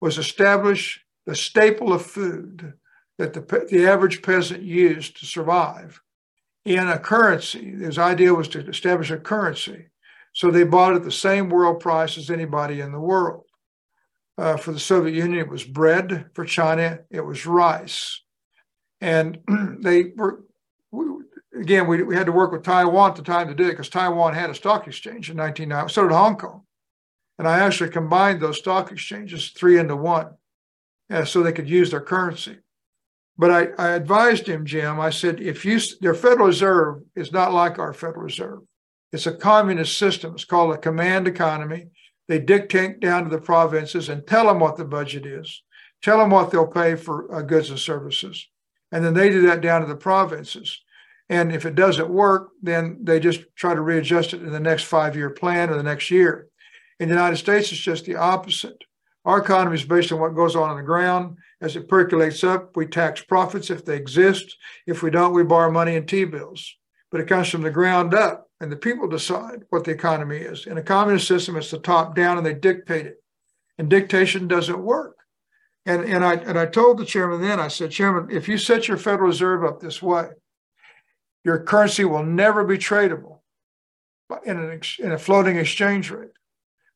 was 0.01 0.16
establish 0.16 1.05
the 1.27 1.37
staple 1.37 1.92
of 1.92 2.07
food 2.07 2.73
that 3.19 3.35
the, 3.35 3.66
the 3.71 3.87
average 3.87 4.23
peasant 4.23 4.62
used 4.62 5.21
to 5.21 5.27
survive 5.27 6.01
in 6.64 6.88
a 6.88 6.99
currency. 6.99 7.73
His 7.73 7.99
idea 7.99 8.33
was 8.33 8.49
to 8.49 8.66
establish 8.66 9.11
a 9.11 9.19
currency. 9.19 9.88
So 10.33 10.51
they 10.51 10.64
bought 10.64 10.95
at 10.95 11.05
the 11.05 11.12
same 11.12 11.51
world 11.51 11.81
price 11.81 12.16
as 12.16 12.31
anybody 12.31 12.81
in 12.81 12.92
the 12.92 13.01
world. 13.01 13.45
Uh, 14.38 14.57
for 14.57 14.73
the 14.73 14.81
Soviet 14.81 15.14
Union, 15.14 15.38
it 15.38 15.51
was 15.51 15.64
bread. 15.64 16.31
For 16.33 16.47
China, 16.47 17.01
it 17.11 17.21
was 17.21 17.45
rice. 17.45 18.23
And 19.03 19.38
they 19.83 20.12
were 20.16 20.40
again, 21.61 21.87
we, 21.87 22.03
we 22.03 22.16
had 22.16 22.27
to 22.27 22.33
work 22.33 22.53
with 22.53 22.62
Taiwan 22.62 23.11
at 23.11 23.16
the 23.16 23.23
time 23.23 23.49
to 23.49 23.55
do 23.55 23.64
it 23.64 23.71
because 23.71 23.88
Taiwan 23.88 24.35
had 24.35 24.51
a 24.51 24.55
stock 24.55 24.87
exchange 24.87 25.31
in 25.31 25.37
1990. 25.37 25.92
So 25.92 26.03
did 26.03 26.12
Hong 26.12 26.37
Kong. 26.37 26.62
And 27.38 27.47
I 27.47 27.59
actually 27.59 27.90
combined 27.90 28.40
those 28.40 28.59
stock 28.59 28.90
exchanges 28.90 29.51
three 29.51 29.79
into 29.79 29.97
one 29.97 30.35
uh, 31.11 31.25
so 31.25 31.42
they 31.42 31.53
could 31.53 31.69
use 31.69 31.90
their 31.90 32.01
currency. 32.01 32.59
But 33.38 33.51
I, 33.51 33.66
I 33.79 33.90
advised 33.90 34.47
him, 34.49 34.64
Jim, 34.64 34.99
I 34.99 35.11
said, 35.11 35.40
if 35.40 35.64
you, 35.64 35.79
their 36.01 36.14
Federal 36.14 36.47
Reserve 36.47 37.03
is 37.14 37.33
not 37.33 37.53
like 37.53 37.79
our 37.79 37.92
Federal 37.92 38.23
Reserve. 38.23 38.61
It's 39.12 39.27
a 39.27 39.33
communist 39.33 39.99
system. 39.99 40.35
It's 40.35 40.45
called 40.45 40.75
a 40.75 40.79
command 40.79 41.29
economy. 41.29 41.88
They 42.29 42.38
dictate 42.38 43.01
down 43.01 43.25
to 43.25 43.31
the 43.31 43.40
provinces 43.40 44.09
and 44.09 44.27
tell 44.27 44.47
them 44.47 44.59
what 44.59 44.77
the 44.77 44.85
budget 44.85 45.27
is, 45.27 45.62
tell 46.03 46.19
them 46.19 46.31
what 46.31 46.51
they'll 46.51 46.66
pay 46.66 46.97
for 46.97 47.33
uh, 47.33 47.42
goods 47.42 47.71
and 47.71 47.79
services. 47.79 48.49
And 48.90 49.05
then 49.05 49.14
they 49.14 49.29
do 49.31 49.42
that 49.42 49.61
down 49.61 49.83
to 49.83 49.87
the 49.87 49.97
provinces. 49.97 50.81
And 51.29 51.53
if 51.53 51.67
it 51.67 51.75
doesn't 51.75 52.09
work, 52.09 52.51
then 52.62 52.99
they 53.03 53.19
just 53.19 53.43
try 53.57 53.75
to 53.75 53.81
readjust 53.81 54.33
it 54.33 54.43
in 54.43 54.51
the 54.51 54.61
next 54.61 54.85
five 54.85 55.17
year 55.17 55.31
plan 55.31 55.71
or 55.71 55.77
the 55.77 55.83
next 55.83 56.11
year. 56.11 56.49
In 57.01 57.09
the 57.09 57.15
United 57.15 57.37
States, 57.37 57.73
it's 57.73 57.81
just 57.81 58.05
the 58.05 58.17
opposite. 58.17 58.85
Our 59.25 59.39
economy 59.39 59.75
is 59.75 59.85
based 59.85 60.12
on 60.12 60.21
what 60.21 60.37
goes 60.37 60.55
on 60.55 60.71
on 60.71 60.77
the 60.77 60.85
ground. 60.85 61.37
As 61.61 61.75
it 61.75 61.89
percolates 61.89 62.45
up, 62.45 62.77
we 62.77 62.87
tax 62.87 63.23
profits 63.23 63.71
if 63.71 63.85
they 63.85 63.97
exist. 63.97 64.57
If 64.87 65.03
we 65.03 65.11
don't, 65.11 65.35
we 65.35 65.43
borrow 65.43 65.71
money 65.71 65.97
in 65.97 66.07
T 66.07 66.25
bills. 66.25 66.77
But 67.11 67.21
it 67.21 67.29
comes 67.29 67.49
from 67.49 67.62
the 67.62 67.71
ground 67.71 68.15
up, 68.15 68.49
and 68.61 68.71
the 68.71 68.77
people 68.77 69.09
decide 69.09 69.65
what 69.71 69.85
the 69.85 69.91
economy 69.91 70.39
is. 70.39 70.67
In 70.67 70.79
a 70.79 70.83
communist 70.83 71.27
system, 71.27 71.57
it's 71.57 71.71
the 71.71 71.79
top 71.79 72.15
down, 72.15 72.37
and 72.37 72.47
they 72.47 72.55
dictate 72.55 73.07
it. 73.07 73.17
And 73.79 73.91
dictation 73.91 74.47
doesn't 74.47 74.79
work. 74.79 75.17
And, 75.87 76.05
and, 76.05 76.25
I, 76.25 76.35
and 76.35 76.59
I 76.59 76.67
told 76.67 76.99
the 76.99 77.05
chairman 77.05 77.41
then, 77.41 77.61
I 77.61 77.69
said, 77.69 77.91
Chairman, 77.91 78.29
if 78.31 78.49
you 78.49 78.59
set 78.59 78.89
your 78.89 78.97
Federal 78.97 79.29
Reserve 79.29 79.65
up 79.65 79.81
this 79.81 80.03
way, 80.03 80.29
your 81.47 81.61
currency 81.61 82.05
will 82.05 82.25
never 82.25 82.65
be 82.65 82.77
tradable 82.77 83.39
in, 84.45 84.59
an 84.59 84.73
ex, 84.73 84.99
in 84.99 85.13
a 85.13 85.19
floating 85.19 85.57
exchange 85.57 86.11
rate 86.11 86.33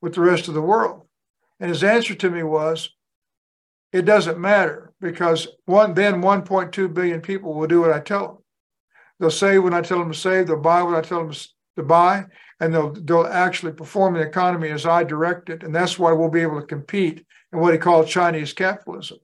with 0.03 0.15
the 0.15 0.21
rest 0.21 0.49
of 0.49 0.55
the 0.55 0.61
world. 0.61 1.03
And 1.61 1.69
his 1.69 1.85
answer 1.85 2.17
to 2.17 2.31
me 2.31 2.43
was, 2.43 2.91
it 3.93 4.03
doesn't 4.03 4.41
matter 4.41 4.93
because 5.01 5.47
one 5.67 5.95
then 5.95 6.21
1.2 6.21 6.93
billion 6.93 7.21
people 7.21 7.55
will 7.55 7.69
do 7.69 7.81
what 7.81 7.93
I 7.93 8.01
tell 8.01 8.27
them. 8.27 8.37
They'll 9.21 9.31
save 9.31 9.63
when 9.63 9.73
I 9.73 9.83
tell 9.83 10.01
them 10.01 10.11
to 10.11 10.19
save, 10.19 10.49
they'll 10.49 10.57
buy 10.57 10.83
what 10.83 10.97
I 10.97 11.03
tell 11.03 11.25
them 11.25 11.37
to 11.77 11.83
buy, 11.85 12.27
and 12.59 12.75
they'll 12.75 12.93
they'll 12.93 13.27
actually 13.27 13.73
perform 13.73 14.15
the 14.15 14.21
economy 14.21 14.71
as 14.71 14.85
I 14.85 15.05
direct 15.05 15.49
it. 15.49 15.63
And 15.63 15.73
that's 15.73 15.97
why 15.97 16.11
we'll 16.11 16.29
be 16.29 16.43
able 16.43 16.61
to 16.61 16.67
compete 16.67 17.25
in 17.53 17.61
what 17.61 17.73
he 17.73 17.79
called 17.79 18.09
Chinese 18.09 18.53
capitalism. 18.53 19.19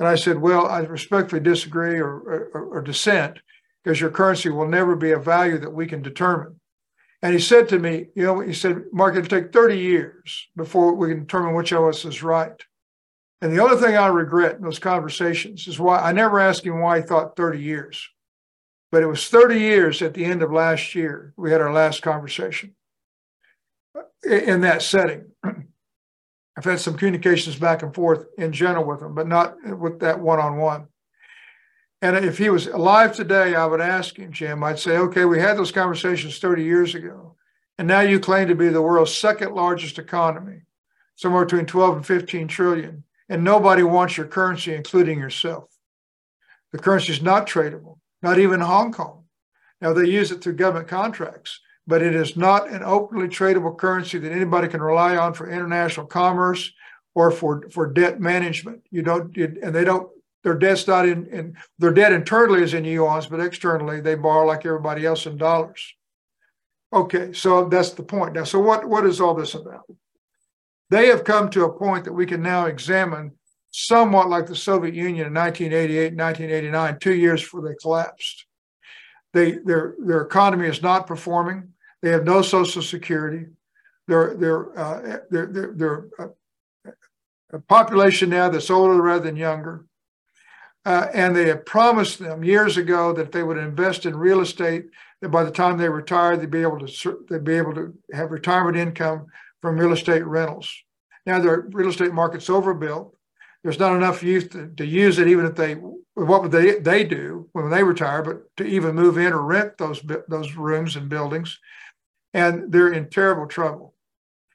And 0.00 0.08
I 0.08 0.16
said, 0.16 0.40
well, 0.40 0.66
I 0.66 0.80
respectfully 0.80 1.40
disagree 1.40 1.98
or, 2.00 2.10
or, 2.52 2.68
or 2.72 2.82
dissent 2.82 3.38
because 3.86 4.00
your 4.00 4.10
currency 4.10 4.48
will 4.48 4.66
never 4.66 4.96
be 4.96 5.12
a 5.12 5.18
value 5.18 5.58
that 5.58 5.72
we 5.72 5.86
can 5.86 6.02
determine. 6.02 6.58
And 7.22 7.32
he 7.32 7.38
said 7.38 7.68
to 7.68 7.78
me, 7.78 8.08
you 8.16 8.24
know, 8.24 8.40
he 8.40 8.52
said, 8.52 8.82
Marc, 8.92 9.14
it'll 9.14 9.28
take 9.28 9.52
30 9.52 9.78
years 9.78 10.48
before 10.56 10.92
we 10.92 11.10
can 11.10 11.20
determine 11.20 11.54
which 11.54 11.70
of 11.70 11.84
us 11.84 12.04
is 12.04 12.20
right. 12.20 12.60
And 13.40 13.52
the 13.52 13.62
only 13.62 13.80
thing 13.80 13.96
I 13.96 14.08
regret 14.08 14.56
in 14.56 14.62
those 14.62 14.80
conversations 14.80 15.68
is 15.68 15.78
why 15.78 16.00
I 16.00 16.10
never 16.10 16.40
asked 16.40 16.66
him 16.66 16.80
why 16.80 16.98
he 16.98 17.06
thought 17.06 17.36
30 17.36 17.62
years. 17.62 18.08
But 18.90 19.04
it 19.04 19.06
was 19.06 19.28
30 19.28 19.60
years 19.60 20.02
at 20.02 20.14
the 20.14 20.24
end 20.24 20.42
of 20.42 20.50
last 20.50 20.96
year. 20.96 21.32
We 21.36 21.52
had 21.52 21.60
our 21.60 21.72
last 21.72 22.02
conversation 22.02 22.74
in 24.28 24.62
that 24.62 24.82
setting. 24.82 25.26
I've 25.44 26.64
had 26.64 26.80
some 26.80 26.96
communications 26.96 27.54
back 27.54 27.84
and 27.84 27.94
forth 27.94 28.26
in 28.36 28.50
general 28.50 28.84
with 28.84 29.00
him, 29.00 29.14
but 29.14 29.28
not 29.28 29.54
with 29.78 30.00
that 30.00 30.18
one 30.18 30.40
on 30.40 30.56
one. 30.56 30.88
And 32.02 32.16
if 32.16 32.38
he 32.38 32.50
was 32.50 32.66
alive 32.66 33.14
today, 33.14 33.54
I 33.54 33.64
would 33.64 33.80
ask 33.80 34.16
him, 34.16 34.32
Jim, 34.32 34.62
I'd 34.62 34.78
say, 34.78 34.98
okay, 34.98 35.24
we 35.24 35.40
had 35.40 35.56
those 35.56 35.72
conversations 35.72 36.38
30 36.38 36.62
years 36.62 36.94
ago. 36.94 37.36
And 37.78 37.88
now 37.88 38.00
you 38.00 38.20
claim 38.20 38.48
to 38.48 38.54
be 38.54 38.68
the 38.68 38.82
world's 38.82 39.14
second 39.14 39.54
largest 39.54 39.98
economy, 39.98 40.62
somewhere 41.14 41.44
between 41.44 41.66
12 41.66 41.96
and 41.96 42.06
15 42.06 42.48
trillion. 42.48 43.04
And 43.28 43.42
nobody 43.42 43.82
wants 43.82 44.16
your 44.16 44.26
currency, 44.26 44.74
including 44.74 45.18
yourself. 45.18 45.70
The 46.72 46.78
currency 46.78 47.12
is 47.12 47.22
not 47.22 47.46
tradable, 47.46 47.98
not 48.22 48.38
even 48.38 48.60
Hong 48.60 48.92
Kong. 48.92 49.24
Now 49.80 49.92
they 49.92 50.06
use 50.06 50.30
it 50.30 50.42
through 50.42 50.54
government 50.54 50.88
contracts, 50.88 51.60
but 51.86 52.02
it 52.02 52.14
is 52.14 52.36
not 52.36 52.68
an 52.68 52.82
openly 52.82 53.28
tradable 53.28 53.76
currency 53.76 54.18
that 54.18 54.32
anybody 54.32 54.68
can 54.68 54.80
rely 54.80 55.16
on 55.16 55.34
for 55.34 55.50
international 55.50 56.06
commerce 56.06 56.72
or 57.14 57.30
for, 57.30 57.68
for 57.70 57.92
debt 57.92 58.20
management. 58.20 58.82
You 58.90 59.02
don't, 59.02 59.36
you, 59.36 59.56
and 59.62 59.74
they 59.74 59.84
don't 59.84 60.08
their 60.46 60.54
debt's 60.54 60.86
not 60.86 61.08
in, 61.08 61.26
in 61.26 61.56
their 61.80 61.90
debt 61.90 62.12
internally 62.12 62.62
is 62.62 62.72
in 62.72 62.84
yuans, 62.84 63.28
but 63.28 63.40
externally 63.40 64.00
they 64.00 64.14
borrow 64.14 64.46
like 64.46 64.64
everybody 64.64 65.04
else 65.04 65.26
in 65.26 65.36
dollars. 65.36 65.92
Okay, 66.92 67.32
so 67.32 67.68
that's 67.68 67.90
the 67.90 68.04
point. 68.04 68.34
Now, 68.34 68.44
so 68.44 68.60
what, 68.60 68.88
what 68.88 69.04
is 69.04 69.20
all 69.20 69.34
this 69.34 69.54
about? 69.54 69.90
They 70.88 71.08
have 71.08 71.24
come 71.24 71.50
to 71.50 71.64
a 71.64 71.72
point 71.76 72.04
that 72.04 72.12
we 72.12 72.26
can 72.26 72.42
now 72.42 72.66
examine 72.66 73.32
somewhat 73.72 74.28
like 74.28 74.46
the 74.46 74.54
Soviet 74.54 74.94
Union 74.94 75.26
in 75.26 75.34
1988, 75.34 76.14
1989, 76.14 76.98
two 77.00 77.14
years 77.16 77.42
before 77.42 77.62
they 77.62 77.74
collapsed. 77.82 78.46
They, 79.32 79.50
their, 79.64 79.96
their 79.98 80.20
economy 80.20 80.68
is 80.68 80.80
not 80.80 81.08
performing. 81.08 81.72
They 82.02 82.10
have 82.10 82.22
no 82.22 82.40
social 82.42 82.82
security. 82.82 83.46
Their, 84.06 84.36
their, 84.36 84.78
uh, 84.78 85.18
their, 85.28 85.46
their, 85.46 85.72
their 85.74 86.08
uh, 86.20 87.58
population 87.66 88.30
now 88.30 88.48
that's 88.48 88.70
older 88.70 89.02
rather 89.02 89.24
than 89.24 89.34
younger. 89.34 89.84
Uh, 90.86 91.08
and 91.14 91.34
they 91.34 91.48
had 91.48 91.66
promised 91.66 92.20
them 92.20 92.44
years 92.44 92.76
ago 92.76 93.12
that 93.12 93.32
they 93.32 93.42
would 93.42 93.58
invest 93.58 94.06
in 94.06 94.16
real 94.16 94.40
estate. 94.40 94.86
That 95.20 95.30
by 95.30 95.42
the 95.42 95.50
time 95.50 95.76
they 95.76 95.88
retired, 95.88 96.40
they'd 96.40 96.50
be 96.50 96.62
able 96.62 96.78
to 96.86 97.18
they'd 97.28 97.42
be 97.42 97.56
able 97.56 97.74
to 97.74 97.92
have 98.12 98.30
retirement 98.30 98.76
income 98.76 99.26
from 99.60 99.78
real 99.78 99.92
estate 99.92 100.24
rentals. 100.24 100.72
Now 101.26 101.40
the 101.40 101.50
real 101.72 101.88
estate 101.88 102.12
market's 102.12 102.48
overbuilt. 102.48 103.16
There's 103.64 103.80
not 103.80 103.96
enough 103.96 104.22
youth 104.22 104.50
to, 104.50 104.68
to 104.76 104.86
use 104.86 105.18
it, 105.18 105.26
even 105.26 105.44
if 105.44 105.56
they 105.56 105.74
what 106.14 106.42
would 106.42 106.52
they 106.52 106.78
they 106.78 107.02
do 107.02 107.48
when 107.52 107.68
they 107.68 107.82
retire, 107.82 108.22
but 108.22 108.56
to 108.58 108.64
even 108.64 108.94
move 108.94 109.18
in 109.18 109.32
or 109.32 109.42
rent 109.42 109.76
those 109.78 110.00
those 110.28 110.54
rooms 110.54 110.94
and 110.94 111.08
buildings, 111.08 111.58
and 112.32 112.70
they're 112.70 112.92
in 112.92 113.10
terrible 113.10 113.48
trouble. 113.48 113.94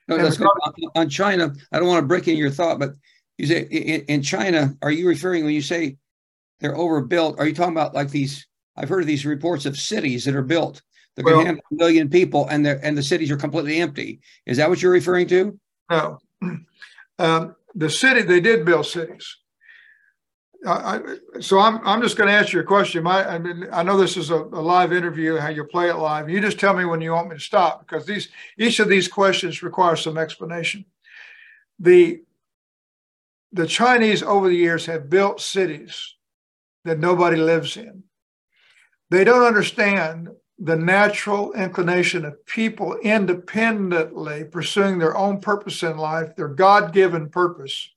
No, 0.08 0.16
on, 0.16 0.62
on 0.94 1.08
China, 1.10 1.52
I 1.72 1.78
don't 1.78 1.88
want 1.88 2.02
to 2.02 2.08
break 2.08 2.26
in 2.26 2.38
your 2.38 2.50
thought, 2.50 2.78
but 2.78 2.94
you 3.36 3.46
say 3.46 3.62
in 4.08 4.22
China, 4.22 4.74
are 4.80 4.90
you 4.90 5.06
referring 5.06 5.44
when 5.44 5.52
you 5.52 5.62
say 5.62 5.98
they're 6.62 6.76
overbuilt. 6.76 7.38
Are 7.38 7.46
you 7.46 7.54
talking 7.54 7.74
about 7.74 7.92
like 7.92 8.10
these? 8.10 8.46
I've 8.76 8.88
heard 8.88 9.02
of 9.02 9.06
these 9.06 9.26
reports 9.26 9.66
of 9.66 9.76
cities 9.76 10.24
that 10.24 10.34
are 10.34 10.42
built 10.42 10.80
that 11.16 11.24
well, 11.24 11.38
can 11.38 11.46
handle 11.46 11.64
a 11.70 11.74
million 11.74 12.08
people, 12.08 12.48
and 12.48 12.64
the 12.64 12.82
and 12.82 12.96
the 12.96 13.02
cities 13.02 13.30
are 13.30 13.36
completely 13.36 13.80
empty. 13.80 14.20
Is 14.46 14.56
that 14.56 14.70
what 14.70 14.80
you're 14.80 14.92
referring 14.92 15.28
to? 15.28 15.58
No. 15.90 16.18
Um, 17.18 17.54
the 17.74 17.90
city, 17.90 18.22
they 18.22 18.40
did 18.40 18.64
build 18.64 18.86
cities. 18.86 19.36
I, 20.66 21.00
so 21.40 21.58
I'm 21.58 21.80
I'm 21.86 22.00
just 22.00 22.16
going 22.16 22.28
to 22.28 22.34
answer 22.34 22.56
your 22.56 22.64
question. 22.64 23.02
My, 23.02 23.28
I 23.28 23.38
mean, 23.38 23.66
I 23.72 23.82
know 23.82 23.96
this 23.96 24.16
is 24.16 24.30
a, 24.30 24.36
a, 24.36 24.62
live 24.62 24.92
interview, 24.92 25.36
how 25.36 25.48
you 25.48 25.64
play 25.64 25.90
it 25.90 25.96
live. 25.96 26.30
You 26.30 26.40
just 26.40 26.58
tell 26.58 26.74
me 26.74 26.84
when 26.84 27.00
you 27.00 27.12
want 27.12 27.28
me 27.28 27.36
to 27.36 27.40
stop 27.40 27.80
because 27.80 28.06
these 28.06 28.28
each 28.58 28.78
of 28.78 28.88
these 28.88 29.08
questions 29.08 29.62
requires 29.62 30.00
some 30.00 30.16
explanation. 30.16 30.84
The 31.80 32.22
the 33.52 33.66
Chinese 33.66 34.22
over 34.22 34.48
the 34.48 34.56
years 34.56 34.86
have 34.86 35.10
built 35.10 35.40
cities 35.40 36.14
that 36.84 36.98
nobody 36.98 37.36
lives 37.36 37.76
in. 37.76 38.04
They 39.10 39.24
don't 39.24 39.44
understand 39.44 40.30
the 40.58 40.76
natural 40.76 41.52
inclination 41.52 42.24
of 42.24 42.44
people 42.46 42.96
independently 43.02 44.44
pursuing 44.44 44.98
their 44.98 45.16
own 45.16 45.40
purpose 45.40 45.82
in 45.82 45.96
life, 45.96 46.36
their 46.36 46.48
God 46.48 46.92
given 46.92 47.28
purpose, 47.28 47.90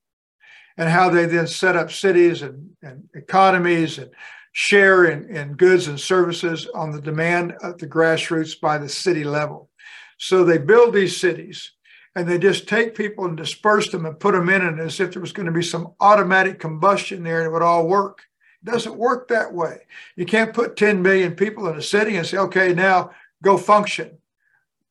and 0.77 0.89
how 0.89 1.09
they 1.09 1.25
then 1.25 1.47
set 1.47 1.75
up 1.75 1.91
cities 1.91 2.41
and, 2.41 2.71
and 2.81 3.07
economies 3.13 3.97
and 3.97 4.09
share 4.53 5.05
in, 5.05 5.29
in 5.35 5.53
goods 5.53 5.87
and 5.87 5.99
services 5.99 6.67
on 6.73 6.91
the 6.91 7.01
demand 7.01 7.53
at 7.61 7.77
the 7.77 7.87
grassroots 7.87 8.59
by 8.59 8.77
the 8.77 8.89
city 8.89 9.23
level. 9.23 9.69
So 10.17 10.43
they 10.43 10.57
build 10.57 10.93
these 10.93 11.17
cities 11.17 11.71
and 12.15 12.27
they 12.27 12.39
just 12.39 12.67
take 12.67 12.95
people 12.95 13.25
and 13.25 13.35
disperse 13.35 13.89
them 13.89 14.05
and 14.05 14.19
put 14.19 14.33
them 14.33 14.49
in 14.49 14.61
it 14.61 14.79
as 14.79 14.99
if 14.99 15.11
there 15.11 15.21
was 15.21 15.33
going 15.33 15.45
to 15.45 15.51
be 15.51 15.61
some 15.61 15.93
automatic 15.99 16.59
combustion 16.59 17.23
there 17.23 17.39
and 17.39 17.47
it 17.47 17.51
would 17.51 17.61
all 17.61 17.87
work. 17.87 18.23
Doesn't 18.65 18.97
work 18.97 19.27
that 19.27 19.53
way. 19.53 19.81
You 20.15 20.25
can't 20.25 20.53
put 20.53 20.75
10 20.75 21.01
million 21.01 21.35
people 21.35 21.67
in 21.67 21.77
a 21.77 21.81
city 21.81 22.17
and 22.17 22.25
say, 22.25 22.37
okay, 22.37 22.73
now 22.73 23.11
go 23.43 23.57
function. 23.57 24.17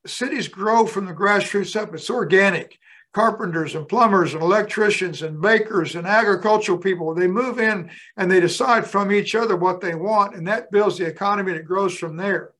Cities 0.07 0.47
grow 0.47 0.87
from 0.87 1.07
the 1.07 1.13
grassroots 1.13 1.75
up. 1.75 1.93
It's 1.93 2.09
organic. 2.09 2.79
Carpenters 3.13 3.75
and 3.75 3.89
plumbers 3.89 4.35
and 4.35 4.43
electricians 4.43 5.23
and 5.23 5.41
bakers 5.41 5.97
and 5.97 6.07
agricultural 6.07 6.79
people, 6.79 7.15
they 7.15 7.27
move 7.27 7.59
in 7.59 7.91
and 8.17 8.31
they 8.31 8.41
decide 8.41 8.87
from 8.87 9.13
each 9.13 9.35
other 9.35 9.57
what 9.57 9.81
they 9.81 9.95
want, 9.95 10.35
and 10.35 10.47
that 10.49 10.71
builds 10.71 10.99
the 10.99 11.07
economy 11.07 11.53
it 11.53 11.65
grows 11.65 11.97
from 11.97 12.17
there. 12.17 12.53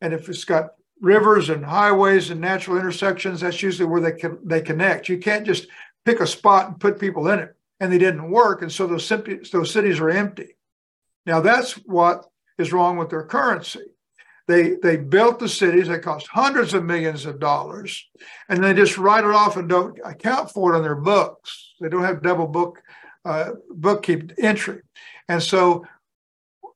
And 0.00 0.12
if 0.12 0.28
it's 0.28 0.44
got 0.44 0.74
rivers 1.00 1.48
and 1.48 1.64
highways 1.64 2.30
and 2.30 2.40
natural 2.40 2.78
intersections, 2.78 3.40
that's 3.40 3.62
usually 3.62 3.88
where 3.88 4.00
they 4.00 4.12
can 4.12 4.38
they 4.44 4.60
connect. 4.60 5.08
You 5.08 5.18
can't 5.18 5.46
just 5.46 5.68
pick 6.04 6.20
a 6.20 6.26
spot 6.26 6.68
and 6.68 6.80
put 6.80 7.00
people 7.00 7.28
in 7.28 7.38
it, 7.38 7.56
and 7.80 7.90
they 7.90 7.98
didn't 7.98 8.30
work, 8.30 8.60
and 8.60 8.70
so 8.70 8.86
those 8.86 9.08
those 9.52 9.70
cities 9.70 10.00
are 10.00 10.10
empty. 10.10 10.53
Now 11.26 11.40
that's 11.40 11.72
what 11.72 12.26
is 12.58 12.72
wrong 12.72 12.96
with 12.96 13.10
their 13.10 13.24
currency. 13.24 13.80
They 14.46 14.76
they 14.82 14.96
built 14.96 15.38
the 15.38 15.48
cities. 15.48 15.88
They 15.88 15.98
cost 15.98 16.26
hundreds 16.26 16.74
of 16.74 16.84
millions 16.84 17.24
of 17.24 17.40
dollars, 17.40 18.06
and 18.48 18.62
they 18.62 18.74
just 18.74 18.98
write 18.98 19.24
it 19.24 19.30
off 19.30 19.56
and 19.56 19.68
don't 19.68 19.98
account 20.04 20.50
for 20.50 20.74
it 20.74 20.76
on 20.76 20.82
their 20.82 20.96
books. 20.96 21.74
They 21.80 21.88
don't 21.88 22.04
have 22.04 22.22
double 22.22 22.46
book 22.46 22.82
uh, 23.24 23.52
bookkeep 23.72 24.34
entry, 24.38 24.82
and 25.28 25.42
so 25.42 25.86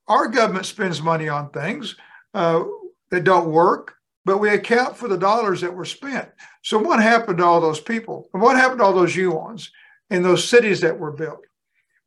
our 0.07 0.29
government 0.29 0.65
spends 0.65 1.03
money 1.03 1.29
on 1.29 1.51
things 1.51 1.95
uh, 2.33 2.65
that 3.11 3.25
don't 3.25 3.51
work 3.51 3.99
but 4.29 4.39
we 4.39 4.51
account 4.51 4.95
for 4.95 5.09
the 5.09 5.17
dollars 5.17 5.63
that 5.63 5.75
were 5.75 5.87
spent. 5.87 6.29
So 6.61 6.79
what 6.79 7.01
happened 7.01 7.39
to 7.39 7.45
all 7.47 7.63
those 7.63 7.81
people? 7.81 8.29
What 8.33 8.59
happened 8.59 8.81
to 8.81 8.85
all 8.85 8.93
those 8.93 9.17
yuans 9.17 9.71
in 10.11 10.23
those 10.23 10.47
cities 10.47 10.83
that 10.83 10.99
were 10.99 11.13
built? 11.13 11.41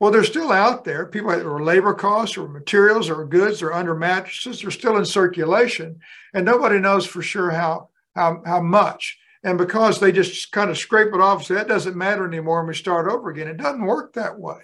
Well, 0.02 0.10
they're 0.10 0.24
still 0.24 0.52
out 0.52 0.84
there. 0.84 1.06
People 1.06 1.30
were 1.30 1.64
labor 1.64 1.94
costs 1.94 2.36
or 2.36 2.48
materials 2.48 3.08
or 3.08 3.24
goods 3.24 3.62
or 3.62 3.72
under 3.72 3.94
mattresses, 3.94 4.60
they're 4.60 4.72
still 4.72 4.98
in 4.98 5.06
circulation. 5.06 6.00
And 6.34 6.44
nobody 6.44 6.80
knows 6.80 7.06
for 7.06 7.22
sure 7.22 7.52
how, 7.52 7.90
how, 8.16 8.42
how 8.44 8.62
much. 8.62 9.20
And 9.44 9.60
because 9.60 10.00
they 10.00 10.12
just 10.12 10.52
kind 10.52 10.72
of 10.72 10.80
scrape 10.80 11.14
it 11.14 11.22
off, 11.22 11.46
so 11.46 11.54
that 11.54 11.68
doesn't 11.68 11.96
matter 11.96 12.26
anymore, 12.26 12.62
and 12.62 12.68
we 12.68 12.74
start 12.74 13.12
over 13.12 13.30
again. 13.30 13.48
It 13.48 13.58
doesn't 13.58 13.86
work 13.86 14.14
that 14.14 14.40
way. 14.40 14.62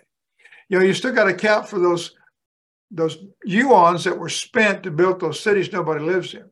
You 0.69 0.79
know, 0.79 0.83
you 0.83 0.95
still 0.95 1.13
got 1.13 1.25
to 1.25 1.35
account 1.35 1.69
for 1.69 1.77
those 1.77 2.15
those 2.89 3.17
yuans 3.47 4.05
that 4.05 4.17
were 4.17 4.29
spent 4.29 4.81
to 4.83 4.91
build 4.91 5.19
those 5.19 5.39
cities 5.39 5.71
nobody 5.71 6.03
lives 6.03 6.33
in. 6.33 6.49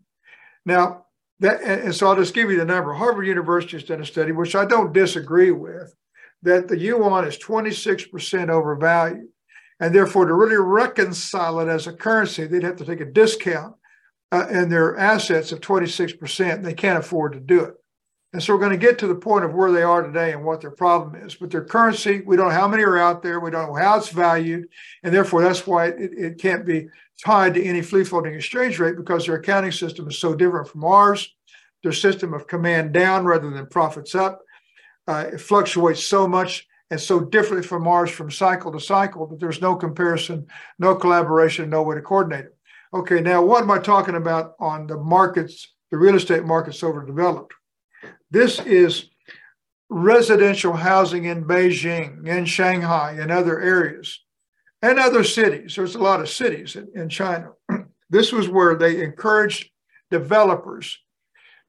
Now, 0.63 1.05
that, 1.39 1.61
and 1.63 1.95
so 1.95 2.07
I'll 2.07 2.15
just 2.15 2.35
give 2.35 2.51
you 2.51 2.57
the 2.57 2.65
number. 2.65 2.93
Harvard 2.93 3.25
University 3.25 3.77
has 3.77 3.83
done 3.83 4.01
a 4.01 4.05
study, 4.05 4.31
which 4.31 4.53
I 4.53 4.65
don't 4.65 4.93
disagree 4.93 5.49
with, 5.49 5.95
that 6.45 6.67
the 6.67 6.77
yuan 6.77 7.25
is 7.25 7.38
26% 7.38 8.49
overvalued. 8.49 9.27
And 9.79 9.93
therefore, 9.93 10.25
to 10.25 10.34
really 10.34 10.55
reconcile 10.55 11.60
it 11.60 11.67
as 11.67 11.88
a 11.88 11.93
currency, 11.93 12.45
they'd 12.45 12.63
have 12.63 12.77
to 12.77 12.86
take 12.86 13.01
a 13.01 13.05
discount 13.05 13.75
uh, 14.31 14.47
in 14.49 14.69
their 14.69 14.95
assets 14.97 15.51
of 15.51 15.60
26%. 15.60 16.63
They 16.63 16.73
can't 16.73 16.99
afford 16.99 17.34
to 17.34 17.39
do 17.39 17.62
it. 17.62 17.73
And 18.31 18.41
so 18.41 18.53
we're 18.53 18.60
going 18.60 18.71
to 18.71 18.86
get 18.86 18.99
to 18.99 19.08
the 19.08 19.15
point 19.15 19.45
of 19.45 19.53
where 19.53 19.71
they 19.71 19.84
are 19.84 20.01
today 20.01 20.34
and 20.34 20.43
what 20.43 20.62
their 20.62 20.71
problem 20.71 21.15
is. 21.25 21.36
But 21.36 21.51
their 21.51 21.63
currency, 21.63 22.21
we 22.25 22.36
don't 22.36 22.49
know 22.49 22.53
how 22.53 22.67
many 22.67 22.84
are 22.84 22.97
out 22.97 23.23
there. 23.23 23.39
We 23.39 23.51
don't 23.51 23.67
know 23.67 23.81
how 23.81 23.97
it's 23.97 24.10
valued. 24.10 24.67
And 25.03 25.13
therefore, 25.13 25.41
that's 25.41 25.65
why 25.65 25.88
it, 25.88 26.12
it 26.17 26.38
can't 26.38 26.65
be 26.65 26.88
tied 27.23 27.53
to 27.55 27.63
any 27.63 27.81
free 27.81 28.03
floating 28.03 28.34
exchange 28.34 28.77
rate 28.79 28.97
because 28.97 29.25
their 29.25 29.36
accounting 29.36 29.71
system 29.71 30.08
is 30.08 30.19
so 30.19 30.36
different 30.36 30.67
from 30.67 30.84
ours. 30.84 31.34
Their 31.84 31.93
system 31.93 32.34
of 32.34 32.47
command 32.47 32.93
down 32.93 33.25
rather 33.25 33.49
than 33.49 33.67
profits 33.67 34.15
up. 34.15 34.41
Uh, 35.07 35.25
it 35.33 35.41
fluctuates 35.41 36.05
so 36.05 36.27
much 36.27 36.67
and 36.91 36.99
so 36.99 37.19
differently 37.19 37.67
from 37.67 37.87
ours 37.87 38.09
from 38.09 38.29
cycle 38.29 38.71
to 38.71 38.79
cycle 38.79 39.27
that 39.27 39.39
there's 39.39 39.61
no 39.61 39.75
comparison, 39.75 40.47
no 40.79 40.95
collaboration, 40.95 41.69
no 41.69 41.83
way 41.83 41.95
to 41.95 42.01
coordinate 42.01 42.45
it. 42.45 42.57
Okay, 42.93 43.19
now 43.19 43.41
what 43.41 43.63
am 43.63 43.71
I 43.71 43.79
talking 43.79 44.15
about 44.15 44.53
on 44.59 44.87
the 44.87 44.97
markets, 44.97 45.73
the 45.91 45.97
real 45.97 46.15
estate 46.15 46.45
markets 46.45 46.83
overdeveloped? 46.83 47.53
This 48.31 48.59
is 48.59 49.09
residential 49.89 50.73
housing 50.73 51.25
in 51.25 51.45
Beijing, 51.45 52.27
in 52.27 52.45
Shanghai, 52.45 53.17
and 53.19 53.31
other 53.31 53.59
areas, 53.59 54.23
and 54.81 54.99
other 54.99 55.23
cities. 55.23 55.75
There's 55.75 55.95
a 55.95 55.99
lot 55.99 56.21
of 56.21 56.29
cities 56.29 56.75
in, 56.75 56.87
in 56.95 57.09
China. 57.09 57.51
this 58.09 58.31
was 58.31 58.47
where 58.47 58.75
they 58.75 59.03
encouraged 59.03 59.69
developers 60.11 60.99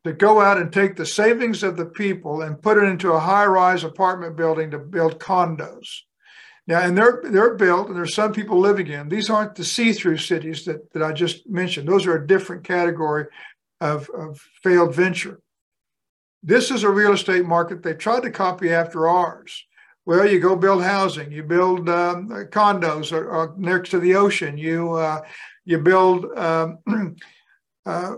to 0.07 0.12
go 0.12 0.40
out 0.40 0.59
and 0.59 0.73
take 0.73 0.97
the 0.97 1.07
savings 1.07 1.62
of 1.62 1.77
the 1.77 1.87
people 1.87 2.42
and 2.42 2.61
put 2.61 2.79
it 2.79 2.85
into 2.85 3.12
a 3.12 3.21
high-rise 3.21 3.85
apartment 3.85 4.37
building 4.37 4.71
to 4.71 4.79
build 4.79 5.21
condos. 5.21 5.87
Now, 6.66 6.81
and 6.81 6.99
they're 6.99 7.23
they're 7.25 7.55
built, 7.55 7.88
and 7.88 7.97
there's 7.97 8.14
some 8.14 8.33
people 8.33 8.59
living 8.59 8.88
in. 8.88 9.09
These 9.09 9.31
aren't 9.31 9.55
the 9.55 9.64
see-through 9.64 10.19
cities 10.19 10.64
that, 10.64 10.92
that 10.92 11.03
I 11.03 11.12
just 11.12 11.49
mentioned. 11.49 11.88
Those 11.88 12.07
are 12.07 12.16
a 12.16 12.27
different 12.27 12.64
category 12.64 13.27
of, 13.81 14.11
of 14.11 14.40
failed 14.62 14.95
venture. 14.95 15.40
This 16.42 16.71
is 16.71 16.83
a 16.83 16.90
real 16.90 17.12
estate 17.12 17.45
market 17.45 17.83
they 17.83 17.95
tried 17.95 18.23
to 18.23 18.31
copy 18.31 18.73
after 18.73 19.09
ours. 19.09 19.64
Well, 20.07 20.29
you 20.29 20.38
go 20.38 20.55
build 20.55 20.83
housing, 20.83 21.33
you 21.33 21.42
build 21.42 21.88
um, 21.88 22.29
condos 22.51 23.12
or, 23.12 23.29
or 23.29 23.55
next 23.59 23.90
to 23.90 23.99
the 23.99 24.14
ocean, 24.14 24.57
you 24.57 24.92
uh, 24.92 25.23
you 25.64 25.79
build 25.79 26.27
um, 26.38 26.79
uh, 27.87 28.14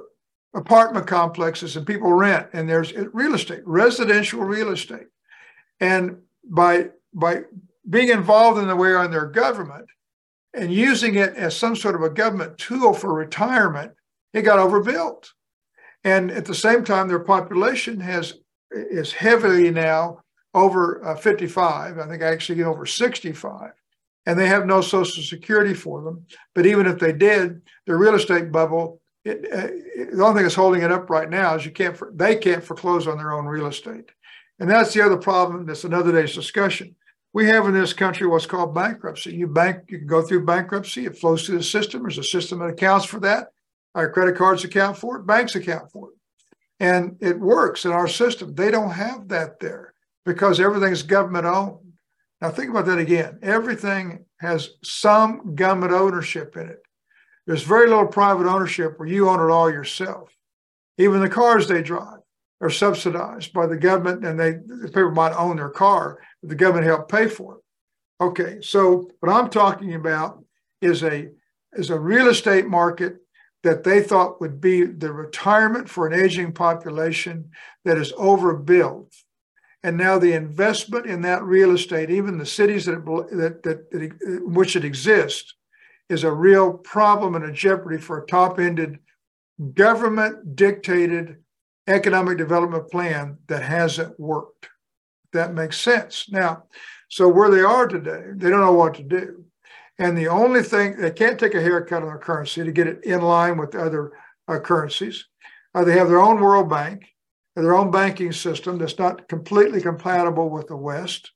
apartment 0.59 1.07
complexes, 1.07 1.77
and 1.77 1.87
people 1.87 2.12
rent. 2.12 2.49
And 2.53 2.68
there's 2.68 2.92
real 2.92 3.35
estate, 3.35 3.62
residential 3.64 4.40
real 4.40 4.71
estate, 4.71 5.07
and 5.81 6.18
by 6.44 6.90
by 7.14 7.42
being 7.88 8.11
involved 8.11 8.61
in 8.61 8.68
the 8.68 8.77
way 8.77 8.94
on 8.94 9.11
their 9.11 9.27
government 9.27 9.87
and 10.53 10.73
using 10.73 11.14
it 11.14 11.35
as 11.35 11.57
some 11.57 11.75
sort 11.75 11.94
of 11.94 12.03
a 12.03 12.11
government 12.11 12.59
tool 12.59 12.92
for 12.92 13.14
retirement, 13.14 13.92
it 14.35 14.42
got 14.42 14.59
overbuilt. 14.59 15.33
And 16.05 16.31
at 16.31 16.44
the 16.44 16.55
same 16.55 16.85
time, 16.85 17.09
their 17.09 17.18
population 17.18 18.01
has 18.01 18.35
is 18.71 19.12
heavily 19.12 19.71
now 19.71 20.21
over 20.55 21.05
uh, 21.05 21.16
55. 21.16 21.99
I 21.99 22.07
think 22.07 22.23
actually 22.23 22.62
over 22.62 22.85
65. 22.85 23.71
And 24.27 24.38
they 24.38 24.47
have 24.47 24.66
no 24.66 24.83
social 24.83 25.23
security 25.23 25.73
for 25.73 26.03
them. 26.03 26.27
But 26.55 26.66
even 26.66 26.87
if 26.87 26.99
they 26.99 27.12
did, 27.12 27.62
the 27.87 27.97
real 27.97 28.14
estate 28.14 28.53
bubble, 28.53 29.01
it, 29.29 29.53
uh, 29.53 29.69
it, 30.03 30.17
the 30.17 30.25
only 30.25 30.38
thing 30.38 30.43
that's 30.45 30.55
holding 30.55 30.83
it 30.83 30.93
up 30.93 31.11
right 31.11 31.29
now 31.29 31.55
is 31.55 31.64
you 31.64 31.71
can't 31.71 31.97
they 32.17 32.37
can't 32.37 32.64
foreclose 32.64 33.07
on 33.07 33.19
their 33.19 33.33
own 33.33 33.47
real 33.47 33.67
estate. 33.67 34.11
And 34.59 34.69
that's 34.69 34.93
the 34.93 35.03
other 35.03 35.17
problem. 35.17 35.67
That's 35.67 35.85
another 35.85 36.12
day's 36.12 36.35
discussion. 36.35 36.97
We 37.33 37.47
have 37.47 37.67
in 37.67 37.75
this 37.75 37.93
country 37.93 38.27
what's 38.27 38.47
called 38.47 38.75
bankruptcy. 38.75 39.35
You 39.35 39.47
bank, 39.47 39.85
you 39.88 39.99
can 39.99 40.07
go 40.07 40.23
through 40.23 40.47
bankruptcy. 40.47 41.07
It 41.07 41.19
flows 41.19 41.47
through 41.47 41.59
the 41.59 41.64
system. 41.64 42.03
There's 42.03 42.19
a 42.19 42.25
system 42.25 42.59
that 42.59 42.71
accounts 42.71 43.05
for 43.05 43.21
that. 43.21 43.49
Our 43.95 44.11
credit 44.11 44.37
cards 44.37 44.64
account 44.64 44.97
for 44.97 45.17
it, 45.17 45.27
banks 45.27 45.55
account 45.55 45.91
for 45.93 46.09
it. 46.09 46.14
And 46.81 47.17
it 47.21 47.38
works 47.38 47.85
in 47.85 47.93
our 47.93 48.09
system. 48.09 48.55
They 48.55 48.71
don't 48.71 48.91
have 48.91 49.29
that 49.29 49.61
there 49.61 49.95
because 50.25 50.61
everything's 50.61 51.03
government 51.03 51.47
owned. 51.47 51.93
Now, 52.41 52.51
think 52.51 52.71
about 52.71 52.87
that 52.87 52.99
again. 52.99 53.38
Everything 53.43 54.25
has 54.38 54.71
some 54.85 55.55
government 55.55 55.93
ownership 55.93 56.57
in 56.57 56.69
it. 56.69 56.83
There's 57.48 57.62
very 57.62 57.88
little 57.88 58.06
private 58.06 58.46
ownership 58.46 58.98
where 58.98 59.08
you 59.08 59.26
own 59.30 59.40
it 59.40 59.50
all 59.50 59.70
yourself. 59.70 60.28
Even 60.98 61.22
the 61.22 61.30
cars 61.30 61.66
they 61.66 61.82
drive 61.82 62.18
are 62.61 62.68
subsidized 62.68 63.54
by 63.54 63.66
the 63.66 63.78
government, 63.78 64.22
and 64.22 64.38
they 64.38 64.50
the 64.52 64.88
people 64.88 65.12
might 65.12 65.32
own 65.32 65.56
their 65.56 65.70
car, 65.70 66.18
but 66.42 66.50
the 66.50 66.54
government 66.54 66.87
helped 66.87 67.11
pay 67.11 67.26
for 67.26 67.54
it. 67.54 67.61
Okay, 68.22 68.58
so 68.61 69.08
what 69.20 69.32
I'm 69.32 69.48
talking 69.48 69.94
about 69.94 70.44
is 70.82 71.02
a 71.02 71.30
is 71.72 71.88
a 71.88 71.98
real 71.98 72.28
estate 72.28 72.66
market 72.66 73.16
that 73.62 73.82
they 73.82 74.02
thought 74.02 74.42
would 74.42 74.61
be 74.61 74.84
the 74.84 75.11
retirement 75.11 75.88
for 75.88 76.06
an 76.06 76.12
aging 76.12 76.52
population 76.52 77.50
that 77.87 77.96
is 77.96 78.12
overbuilt. 78.18 79.14
and 79.82 79.96
now 79.96 80.18
the 80.18 80.34
investment 80.34 81.06
in 81.06 81.22
that 81.22 81.42
real 81.44 81.70
estate, 81.70 82.11
even 82.11 82.37
the 82.37 82.44
cities 82.44 82.84
that, 82.84 82.98
it, 82.98 83.04
that, 83.37 83.62
that, 83.62 83.90
that 83.90 84.02
in 84.02 84.52
which 84.52 84.76
it 84.76 84.84
exists, 84.84 85.54
is 86.09 86.25
a 86.25 86.33
real 86.33 86.73
problem 86.73 87.35
and 87.35 87.44
a 87.44 87.53
jeopardy 87.53 87.99
for 87.99 88.18
a 88.18 88.27
top-ended 88.27 88.99
government 89.75 90.57
dictated 90.57 91.37
economic 91.87 92.38
development 92.38 92.90
plan 92.90 93.38
that 93.47 93.62
hasn't 93.62 94.18
worked. 94.18 94.68
That 95.33 95.55
makes 95.55 95.79
sense. 95.79 96.27
Now, 96.31 96.64
so 97.09 97.29
where 97.29 97.51
they 97.51 97.61
are 97.61 97.87
today, 97.87 98.23
they 98.35 98.51
don't 98.51 98.61
know 98.61 98.73
what 98.73 98.94
to 98.94 99.03
do. 99.03 99.44
And 99.99 100.16
the 100.16 100.29
only 100.29 100.62
thing, 100.62 100.97
they 100.97 101.11
can't 101.11 101.38
take 101.38 101.55
a 101.55 101.61
haircut 101.61 102.03
on 102.03 102.09
their 102.09 102.18
currency 102.18 102.62
to 102.62 102.73
get 102.73 102.87
it 102.87 103.05
in 103.05 103.21
line 103.21 103.59
with 103.59 103.75
other 103.75 104.12
uh, 104.47 104.59
currencies. 104.61 105.27
Uh, 105.75 105.85
they 105.85 105.99
have 105.99 106.09
their 106.09 106.21
own 106.21 106.40
World 106.40 106.71
Bank, 106.71 107.07
their 107.57 107.75
own 107.75 107.90
banking 107.90 108.33
system 108.33 108.79
that's 108.79 108.99
not 108.99 109.29
completely 109.29 109.81
compatible 109.81 110.51
with 110.51 110.68
the 110.68 110.77
West. 110.77 111.33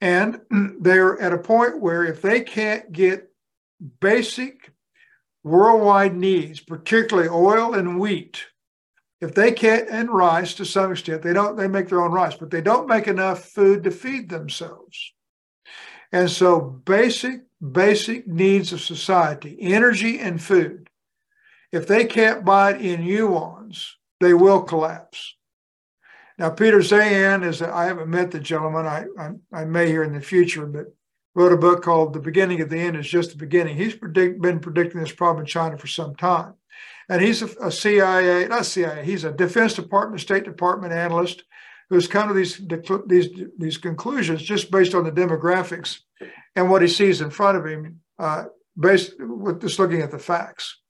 And 0.00 0.40
they're 0.80 1.18
at 1.20 1.32
a 1.32 1.38
point 1.38 1.80
where 1.80 2.04
if 2.04 2.20
they 2.20 2.42
can't 2.42 2.92
get 2.92 3.30
basic 4.00 4.72
worldwide 5.44 6.16
needs, 6.16 6.60
particularly 6.60 7.28
oil 7.28 7.74
and 7.74 8.00
wheat, 8.00 8.46
if 9.20 9.34
they 9.34 9.52
can't 9.52 9.88
and 9.88 10.10
rice 10.10 10.54
to 10.54 10.64
some 10.64 10.92
extent, 10.92 11.22
they 11.22 11.32
don't 11.32 11.56
they 11.56 11.68
make 11.68 11.88
their 11.88 12.02
own 12.02 12.12
rice, 12.12 12.34
but 12.34 12.50
they 12.50 12.60
don't 12.60 12.88
make 12.88 13.08
enough 13.08 13.44
food 13.44 13.84
to 13.84 13.90
feed 13.90 14.28
themselves. 14.28 15.12
And 16.12 16.30
so 16.30 16.60
basic, 16.60 17.42
basic 17.72 18.26
needs 18.26 18.72
of 18.72 18.80
society, 18.80 19.56
energy 19.60 20.18
and 20.18 20.42
food, 20.42 20.90
if 21.72 21.86
they 21.86 22.04
can't 22.04 22.44
buy 22.44 22.74
it 22.74 22.80
in 22.80 23.02
yuans, 23.02 23.92
they 24.20 24.34
will 24.34 24.62
collapse. 24.62 25.34
Now, 26.38 26.50
Peter 26.50 26.78
Zeihan 26.78 27.44
is, 27.44 27.62
I 27.62 27.86
haven't 27.86 28.10
met 28.10 28.30
the 28.30 28.40
gentleman, 28.40 28.86
I, 28.86 29.06
I, 29.18 29.30
I, 29.52 29.64
may 29.64 29.86
here 29.86 30.02
in 30.02 30.12
the 30.12 30.20
future, 30.20 30.66
but 30.66 30.94
wrote 31.36 31.52
a 31.52 31.56
book 31.56 31.82
called 31.82 32.14
The 32.14 32.18
Beginning 32.18 32.62
of 32.62 32.70
the 32.70 32.78
End 32.78 32.96
is 32.96 33.06
Just 33.06 33.30
the 33.30 33.36
Beginning. 33.36 33.76
He's 33.76 33.94
predict, 33.94 34.40
been 34.40 34.58
predicting 34.58 35.00
this 35.00 35.12
problem 35.12 35.42
in 35.42 35.46
China 35.46 35.76
for 35.76 35.86
some 35.86 36.16
time. 36.16 36.54
And 37.10 37.20
he's 37.20 37.42
a, 37.42 37.48
a 37.60 37.70
CIA, 37.70 38.48
not 38.48 38.64
CIA, 38.64 39.04
he's 39.04 39.24
a 39.24 39.32
Defense 39.32 39.74
Department, 39.74 40.22
State 40.22 40.44
Department 40.44 40.94
analyst 40.94 41.44
who's 41.90 42.08
come 42.08 42.28
to 42.28 42.34
these, 42.34 42.60
these, 43.06 43.28
these 43.58 43.76
conclusions 43.76 44.42
just 44.42 44.70
based 44.70 44.94
on 44.94 45.04
the 45.04 45.12
demographics 45.12 45.98
and 46.56 46.70
what 46.70 46.82
he 46.82 46.88
sees 46.88 47.20
in 47.20 47.30
front 47.30 47.58
of 47.58 47.66
him, 47.66 48.00
uh, 48.18 48.44
based 48.80 49.12
with 49.20 49.60
just 49.60 49.78
looking 49.78 50.00
at 50.00 50.10
the 50.10 50.18
facts. 50.18 50.80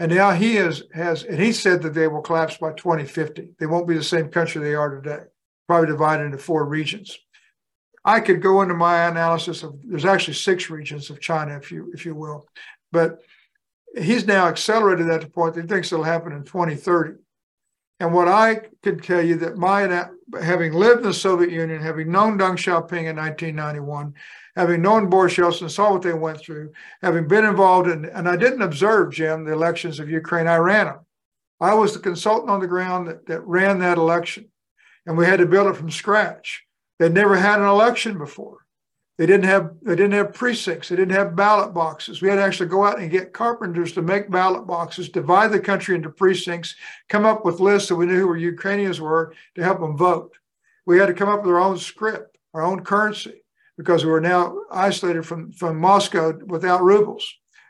And 0.00 0.12
now 0.12 0.32
he 0.32 0.56
is, 0.56 0.82
has, 0.92 1.22
and 1.22 1.40
he 1.40 1.52
said 1.52 1.80
that 1.82 1.94
they 1.94 2.08
will 2.08 2.22
collapse 2.22 2.56
by 2.56 2.72
2050. 2.72 3.50
They 3.58 3.66
won't 3.66 3.86
be 3.86 3.94
the 3.94 4.02
same 4.02 4.30
country 4.30 4.60
they 4.60 4.74
are 4.74 5.00
today, 5.00 5.24
probably 5.68 5.86
divided 5.86 6.24
into 6.24 6.38
four 6.38 6.66
regions. 6.66 7.16
I 8.04 8.20
could 8.20 8.42
go 8.42 8.62
into 8.62 8.74
my 8.74 9.06
analysis 9.06 9.62
of 9.62 9.78
there's 9.84 10.04
actually 10.04 10.34
six 10.34 10.70
regions 10.70 11.10
of 11.10 11.20
China, 11.20 11.56
if 11.56 11.70
you 11.70 11.90
if 11.94 12.04
you 12.04 12.14
will, 12.14 12.48
but 12.90 13.20
he's 13.96 14.26
now 14.26 14.48
accelerated 14.48 15.08
that 15.08 15.20
to 15.20 15.28
point 15.28 15.54
that 15.54 15.62
he 15.62 15.68
thinks 15.68 15.92
it'll 15.92 16.04
happen 16.04 16.32
in 16.32 16.44
2030. 16.44 17.14
And 18.00 18.12
what 18.12 18.26
I 18.26 18.62
can 18.82 18.98
tell 18.98 19.22
you 19.24 19.36
that 19.36 19.56
my 19.56 19.82
having 20.40 20.72
lived 20.72 21.02
in 21.02 21.08
the 21.08 21.14
Soviet 21.14 21.52
Union, 21.52 21.80
having 21.80 22.10
known 22.10 22.38
Deng 22.38 22.56
Xiaoping 22.56 23.08
in 23.08 23.16
1991, 23.16 24.14
having 24.56 24.82
known 24.82 25.08
Boris 25.08 25.36
Yeltsin, 25.36 25.70
saw 25.70 25.92
what 25.92 26.02
they 26.02 26.12
went 26.12 26.40
through, 26.40 26.72
having 27.00 27.28
been 27.28 27.44
involved 27.44 27.88
in, 27.88 28.06
and 28.06 28.28
I 28.28 28.36
didn't 28.36 28.62
observe, 28.62 29.12
Jim, 29.12 29.44
the 29.44 29.52
elections 29.52 30.00
of 30.00 30.10
Ukraine, 30.10 30.48
I 30.48 30.56
ran 30.56 30.86
them. 30.86 30.98
I 31.60 31.74
was 31.74 31.94
the 31.94 32.00
consultant 32.00 32.50
on 32.50 32.58
the 32.58 32.66
ground 32.66 33.06
that, 33.06 33.26
that 33.26 33.46
ran 33.46 33.78
that 33.78 33.98
election, 33.98 34.48
and 35.06 35.16
we 35.16 35.26
had 35.26 35.38
to 35.38 35.46
build 35.46 35.68
it 35.68 35.76
from 35.76 35.90
scratch. 35.90 36.64
They'd 37.02 37.12
never 37.12 37.34
had 37.34 37.58
an 37.58 37.66
election 37.66 38.16
before. 38.16 38.58
They 39.18 39.26
didn't 39.26 39.46
have 39.46 39.72
they 39.82 39.96
didn't 39.96 40.12
have 40.12 40.34
precincts. 40.34 40.88
They 40.88 40.94
didn't 40.94 41.16
have 41.16 41.34
ballot 41.34 41.74
boxes. 41.74 42.22
We 42.22 42.28
had 42.28 42.36
to 42.36 42.44
actually 42.44 42.68
go 42.68 42.84
out 42.84 43.00
and 43.00 43.10
get 43.10 43.32
carpenters 43.32 43.90
to 43.94 44.02
make 44.02 44.30
ballot 44.30 44.68
boxes, 44.68 45.08
divide 45.08 45.50
the 45.50 45.58
country 45.58 45.96
into 45.96 46.10
precincts, 46.10 46.76
come 47.08 47.26
up 47.26 47.44
with 47.44 47.58
lists 47.58 47.88
so 47.88 47.96
we 47.96 48.06
knew 48.06 48.20
who 48.20 48.34
Ukrainians 48.36 49.00
were 49.00 49.34
to 49.56 49.64
help 49.64 49.80
them 49.80 49.96
vote. 49.96 50.36
We 50.86 50.96
had 50.96 51.06
to 51.06 51.14
come 51.14 51.28
up 51.28 51.42
with 51.42 51.50
our 51.50 51.58
own 51.58 51.76
scrip, 51.76 52.36
our 52.54 52.62
own 52.62 52.84
currency, 52.84 53.42
because 53.76 54.04
we 54.04 54.12
were 54.12 54.20
now 54.20 54.60
isolated 54.70 55.26
from, 55.26 55.50
from 55.50 55.80
Moscow 55.80 56.38
without 56.46 56.84
rubles. 56.84 57.26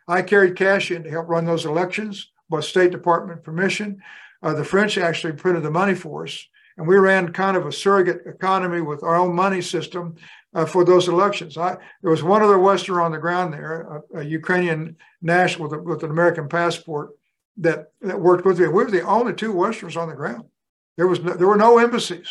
I 0.07 0.21
carried 0.21 0.57
cash 0.57 0.90
in 0.90 1.05
to 1.05 1.11
help 1.11 1.31
run 1.31 1.47
those 1.47 1.64
elections 1.64 2.33
by 2.51 2.61
State 2.61 2.92
Department 2.92 3.42
permission. 3.42 4.03
Uh, 4.42 4.53
the 4.53 4.64
French 4.64 4.99
actually 4.99 5.33
printed 5.33 5.62
the 5.62 5.71
money 5.71 5.95
for 5.95 6.25
us. 6.25 6.47
And 6.83 6.88
we 6.88 6.97
ran 6.97 7.33
kind 7.33 7.57
of 7.57 7.64
a 7.64 7.71
surrogate 7.71 8.27
economy 8.27 8.81
with 8.81 9.05
our 9.05 9.14
own 9.14 9.37
money 9.37 9.62
system 9.62 10.16
uh, 10.53 10.66
for 10.66 10.85
those 10.85 11.07
elections. 11.07 11.57
I, 11.57 11.77
there 12.03 12.11
was 12.11 12.25
one 12.25 12.42
other 12.42 12.59
Westerner 12.59 13.03
on 13.03 13.12
the 13.12 13.18
ground 13.18 13.55
there, 13.55 14.03
a, 14.12 14.18
a 14.18 14.25
Ukrainian 14.25 14.97
national 15.21 15.68
with, 15.68 15.79
a, 15.79 15.81
with, 15.81 16.03
an 16.03 16.11
American 16.11 16.49
passport 16.49 17.11
that, 17.59 17.92
that 18.01 18.21
worked 18.21 18.45
with 18.45 18.59
me. 18.59 18.66
We 18.66 18.83
were 18.83 18.90
the 18.90 19.07
only 19.07 19.33
two 19.33 19.53
Westerners 19.53 19.97
on 19.97 20.09
the 20.09 20.16
ground. 20.16 20.42
There 20.97 21.07
was 21.07 21.21
no, 21.21 21.35
there 21.35 21.47
were 21.47 21.57
no 21.57 21.79
embassies. 21.79 22.29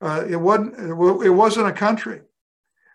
Uh, 0.00 0.24
it 0.30 0.36
wasn't 0.36 0.78
it 0.78 1.30
wasn't 1.30 1.66
a 1.66 1.72
country. 1.72 2.20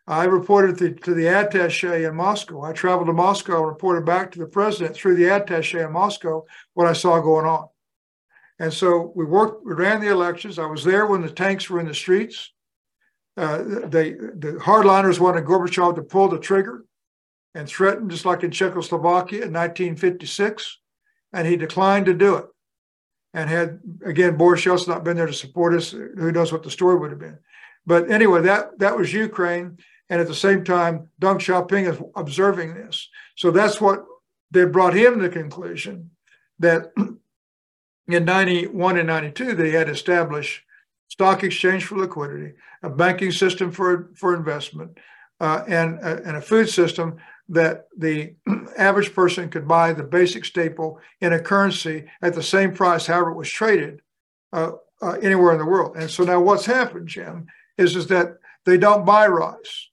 I 0.08 0.24
reported 0.24 0.78
to, 0.78 0.94
to, 0.94 1.14
the 1.14 1.26
attaché 1.26 2.08
in 2.08 2.16
Moscow. 2.16 2.62
I 2.62 2.72
traveled 2.72 3.08
to 3.08 3.14
Moscow 3.14 3.58
and 3.58 3.68
reported 3.68 4.06
back 4.06 4.32
to 4.32 4.40
the 4.40 4.48
president 4.48 4.96
through 4.96 5.18
the 5.18 5.24
attaché 5.24 5.86
in 5.86 5.92
Moscow 5.92 6.46
what 6.74 6.88
I 6.88 6.94
saw 6.94 7.20
going 7.20 7.46
on. 7.46 7.68
And 8.60 8.74
so 8.74 9.14
we 9.16 9.26
worked, 9.26 9.66
we 9.66 9.74
ran 9.74 10.02
the 10.02 10.12
elections. 10.12 10.60
I 10.60 10.66
was 10.66 10.84
there 10.84 11.06
when 11.08 11.22
the 11.22 11.30
tanks 11.30 11.70
were 11.70 11.80
in 11.80 11.88
the 11.88 11.94
streets. 11.94 12.52
Uh, 13.38 13.64
they, 13.86 14.12
the 14.12 14.60
hardliners 14.62 15.20
wanted 15.20 15.46
Gorbachev 15.46 15.96
to 15.96 16.02
pull 16.02 16.28
the 16.28 16.40
trigger 16.40 16.84
and 17.56 17.68
threatened, 17.68 18.12
just 18.12 18.26
like 18.26 18.44
in 18.44 18.52
Czechoslovakia 18.52 19.44
in 19.44 19.54
1956, 19.54 20.78
and 21.34 21.48
he 21.48 21.56
declined 21.56 22.06
to 22.08 22.14
do 22.14 22.36
it. 22.36 22.46
And 23.34 23.50
had 23.50 23.80
again 24.04 24.38
Boris 24.38 24.66
Yeltsin 24.66 24.88
not 24.88 25.04
been 25.04 25.16
there 25.16 25.28
to 25.28 25.34
support 25.34 25.76
us, 25.76 25.92
who 25.92 26.32
knows 26.32 26.52
what 26.52 26.64
the 26.64 26.72
story 26.72 26.98
would 26.98 27.12
have 27.12 27.20
been. 27.20 27.38
But 27.86 28.10
anyway, 28.10 28.42
that 28.42 28.80
that 28.80 28.98
was 28.98 29.14
Ukraine, 29.14 29.78
and 30.10 30.20
at 30.20 30.28
the 30.28 30.36
same 30.36 30.64
time, 30.64 31.10
Deng 31.22 31.38
Xiaoping 31.38 31.92
is 31.92 32.02
observing 32.16 32.74
this. 32.74 33.08
So 33.36 33.52
that's 33.52 33.80
what 33.80 34.04
they 34.52 34.66
brought 34.66 34.96
him 34.96 35.16
to 35.16 35.22
the 35.22 35.30
conclusion 35.30 36.10
that 36.58 36.88
in 38.14 38.26
91 38.26 38.98
and 38.98 39.08
92 39.08 39.56
they 39.56 39.72
had 39.72 39.90
established 39.90 40.64
stock 41.10 41.44
exchange 41.44 41.86
for 41.86 41.98
liquidity, 41.98 42.54
a 42.84 42.90
banking 42.90 43.32
system 43.32 43.72
for, 43.72 44.10
for 44.16 44.36
investment, 44.36 44.98
uh, 45.40 45.64
and, 45.68 46.00
uh, 46.04 46.18
and 46.26 46.38
a 46.38 46.42
food 46.42 46.70
system 46.70 47.18
that 47.50 47.88
the 47.98 48.34
average 48.78 49.14
person 49.14 49.50
could 49.50 49.68
buy 49.68 49.92
the 49.92 50.04
basic 50.04 50.46
staple 50.46 51.00
in 51.22 51.34
a 51.34 51.40
currency 51.40 52.06
at 52.22 52.36
the 52.36 52.44
same 52.44 52.74
price, 52.74 53.08
however 53.08 53.32
it 53.32 53.38
was 53.38 53.50
traded 53.50 54.02
uh, 54.54 54.72
uh 55.02 55.18
anywhere 55.22 55.54
in 55.54 55.60
the 55.60 55.66
world. 55.66 55.96
And 55.96 56.10
so 56.10 56.24
now 56.24 56.40
what's 56.40 56.66
happened, 56.66 57.08
Jim, 57.08 57.48
is, 57.78 57.96
is 57.96 58.08
that 58.08 58.38
they 58.66 58.78
don't 58.78 59.06
buy 59.06 59.28
rice 59.28 59.90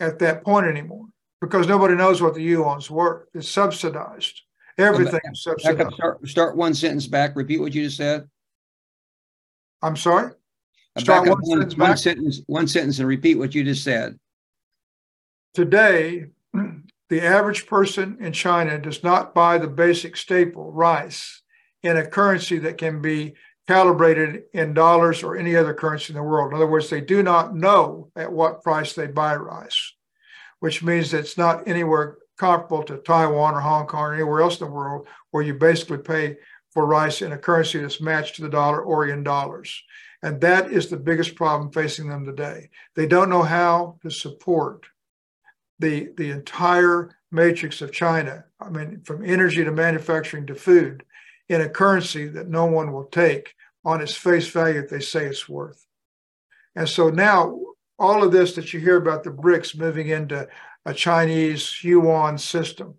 at 0.00 0.18
that 0.18 0.44
point 0.44 0.66
anymore 0.66 1.06
because 1.40 1.66
nobody 1.66 1.94
knows 1.94 2.20
what 2.20 2.34
the 2.34 2.42
yuan's 2.42 2.90
worth. 2.90 3.28
It's 3.34 3.48
subsidized. 3.48 4.42
Everything 4.78 5.20
is 5.32 5.42
subsidized. 5.42 5.94
Start, 5.94 6.28
start 6.28 6.56
one 6.56 6.74
sentence 6.74 7.06
back. 7.06 7.34
Repeat 7.34 7.60
what 7.60 7.74
you 7.74 7.84
just 7.84 7.96
said. 7.96 8.28
I'm 9.82 9.96
sorry? 9.96 10.32
Uh, 10.96 11.00
start 11.00 11.28
one, 11.28 11.38
one, 11.40 11.60
sentence 11.60 11.76
one 11.76 11.96
sentence, 11.96 12.40
one 12.46 12.68
sentence, 12.68 12.98
and 12.98 13.08
repeat 13.08 13.36
what 13.36 13.54
you 13.54 13.64
just 13.64 13.84
said. 13.84 14.18
Today, 15.54 16.26
the 17.08 17.20
average 17.22 17.66
person 17.66 18.16
in 18.20 18.32
China 18.32 18.78
does 18.78 19.02
not 19.02 19.34
buy 19.34 19.58
the 19.58 19.68
basic 19.68 20.16
staple, 20.16 20.72
rice, 20.72 21.42
in 21.82 21.96
a 21.96 22.06
currency 22.06 22.58
that 22.58 22.78
can 22.78 23.00
be 23.00 23.34
calibrated 23.66 24.44
in 24.52 24.74
dollars 24.74 25.22
or 25.22 25.36
any 25.36 25.56
other 25.56 25.74
currency 25.74 26.12
in 26.12 26.16
the 26.16 26.22
world. 26.22 26.52
In 26.52 26.56
other 26.56 26.66
words, 26.66 26.88
they 26.88 27.00
do 27.00 27.22
not 27.22 27.54
know 27.54 28.10
at 28.16 28.32
what 28.32 28.62
price 28.62 28.92
they 28.92 29.06
buy 29.06 29.34
rice, 29.36 29.94
which 30.60 30.82
means 30.82 31.10
that 31.10 31.20
it's 31.20 31.38
not 31.38 31.66
anywhere 31.66 32.18
comparable 32.36 32.82
to 32.84 32.98
Taiwan 32.98 33.54
or 33.54 33.60
Hong 33.60 33.86
Kong 33.86 34.00
or 34.00 34.14
anywhere 34.14 34.40
else 34.40 34.60
in 34.60 34.66
the 34.66 34.72
world 34.72 35.06
where 35.30 35.42
you 35.42 35.54
basically 35.54 35.98
pay 35.98 36.36
for 36.70 36.86
rice 36.86 37.22
in 37.22 37.32
a 37.32 37.38
currency 37.38 37.78
that's 37.78 38.00
matched 38.00 38.36
to 38.36 38.42
the 38.42 38.48
dollar 38.48 38.82
or 38.82 39.06
in 39.06 39.22
dollars. 39.22 39.82
And 40.22 40.40
that 40.40 40.70
is 40.70 40.88
the 40.88 40.96
biggest 40.96 41.34
problem 41.34 41.70
facing 41.70 42.08
them 42.08 42.24
today. 42.24 42.70
They 42.94 43.06
don't 43.06 43.30
know 43.30 43.42
how 43.42 43.98
to 44.02 44.10
support 44.10 44.86
the, 45.78 46.10
the 46.16 46.30
entire 46.30 47.16
matrix 47.30 47.80
of 47.80 47.92
China. 47.92 48.44
I 48.60 48.70
mean, 48.70 49.02
from 49.04 49.24
energy 49.24 49.64
to 49.64 49.72
manufacturing 49.72 50.46
to 50.46 50.54
food 50.54 51.04
in 51.48 51.60
a 51.60 51.68
currency 51.68 52.26
that 52.28 52.48
no 52.48 52.66
one 52.66 52.92
will 52.92 53.04
take 53.04 53.54
on 53.84 54.00
its 54.00 54.14
face 54.14 54.48
value 54.48 54.80
that 54.80 54.90
they 54.90 55.00
say 55.00 55.26
it's 55.26 55.48
worth. 55.48 55.86
And 56.74 56.88
so 56.88 57.08
now 57.08 57.58
all 57.98 58.22
of 58.22 58.32
this 58.32 58.54
that 58.54 58.72
you 58.72 58.80
hear 58.80 58.96
about 58.96 59.22
the 59.22 59.30
BRICS 59.30 59.78
moving 59.78 60.08
into 60.08 60.48
a 60.86 60.94
Chinese 60.94 61.82
yuan 61.82 62.38
system, 62.38 62.94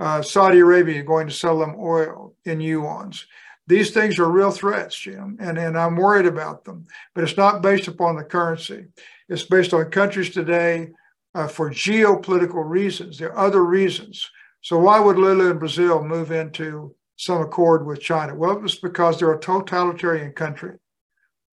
uh, 0.00 0.20
Saudi 0.20 0.58
Arabia 0.58 1.02
going 1.02 1.28
to 1.28 1.32
sell 1.32 1.58
them 1.58 1.76
oil 1.78 2.34
in 2.44 2.58
yuans, 2.58 3.24
These 3.66 3.92
things 3.92 4.18
are 4.18 4.28
real 4.28 4.50
threats, 4.50 4.98
Jim, 4.98 5.36
and, 5.40 5.56
and 5.56 5.78
I'm 5.78 5.94
worried 5.94 6.26
about 6.26 6.64
them. 6.64 6.86
But 7.14 7.22
it's 7.22 7.36
not 7.36 7.62
based 7.62 7.86
upon 7.86 8.16
the 8.16 8.24
currency. 8.24 8.86
It's 9.28 9.44
based 9.44 9.72
on 9.72 9.90
countries 9.90 10.30
today 10.30 10.90
uh, 11.36 11.46
for 11.46 11.70
geopolitical 11.70 12.68
reasons. 12.68 13.16
There 13.16 13.32
are 13.32 13.46
other 13.46 13.64
reasons. 13.64 14.28
So 14.60 14.76
why 14.78 14.98
would 14.98 15.18
Lula 15.18 15.50
and 15.50 15.60
Brazil 15.60 16.02
move 16.02 16.32
into 16.32 16.94
some 17.16 17.40
accord 17.42 17.86
with 17.86 18.00
China? 18.00 18.34
Well, 18.34 18.60
it's 18.64 18.74
because 18.74 19.18
they're 19.18 19.32
a 19.32 19.38
totalitarian 19.40 20.32
country. 20.32 20.76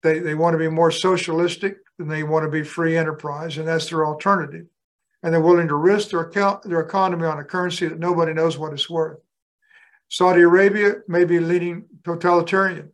They, 0.01 0.19
they 0.19 0.33
want 0.33 0.55
to 0.55 0.57
be 0.57 0.69
more 0.69 0.91
socialistic 0.91 1.77
than 1.99 2.07
they 2.07 2.23
want 2.23 2.45
to 2.45 2.49
be 2.49 2.63
free 2.63 2.97
enterprise, 2.97 3.57
and 3.57 3.67
that's 3.67 3.89
their 3.89 4.05
alternative. 4.05 4.65
And 5.23 5.33
they're 5.33 5.41
willing 5.41 5.67
to 5.67 5.75
risk 5.75 6.09
their, 6.09 6.21
account, 6.21 6.63
their 6.63 6.79
economy 6.79 7.25
on 7.25 7.39
a 7.39 7.43
currency 7.43 7.87
that 7.87 7.99
nobody 7.99 8.33
knows 8.33 8.57
what 8.57 8.73
it's 8.73 8.89
worth. 8.89 9.19
Saudi 10.09 10.41
Arabia 10.41 10.95
may 11.07 11.25
be 11.25 11.39
leading 11.39 11.85
totalitarian, 12.03 12.91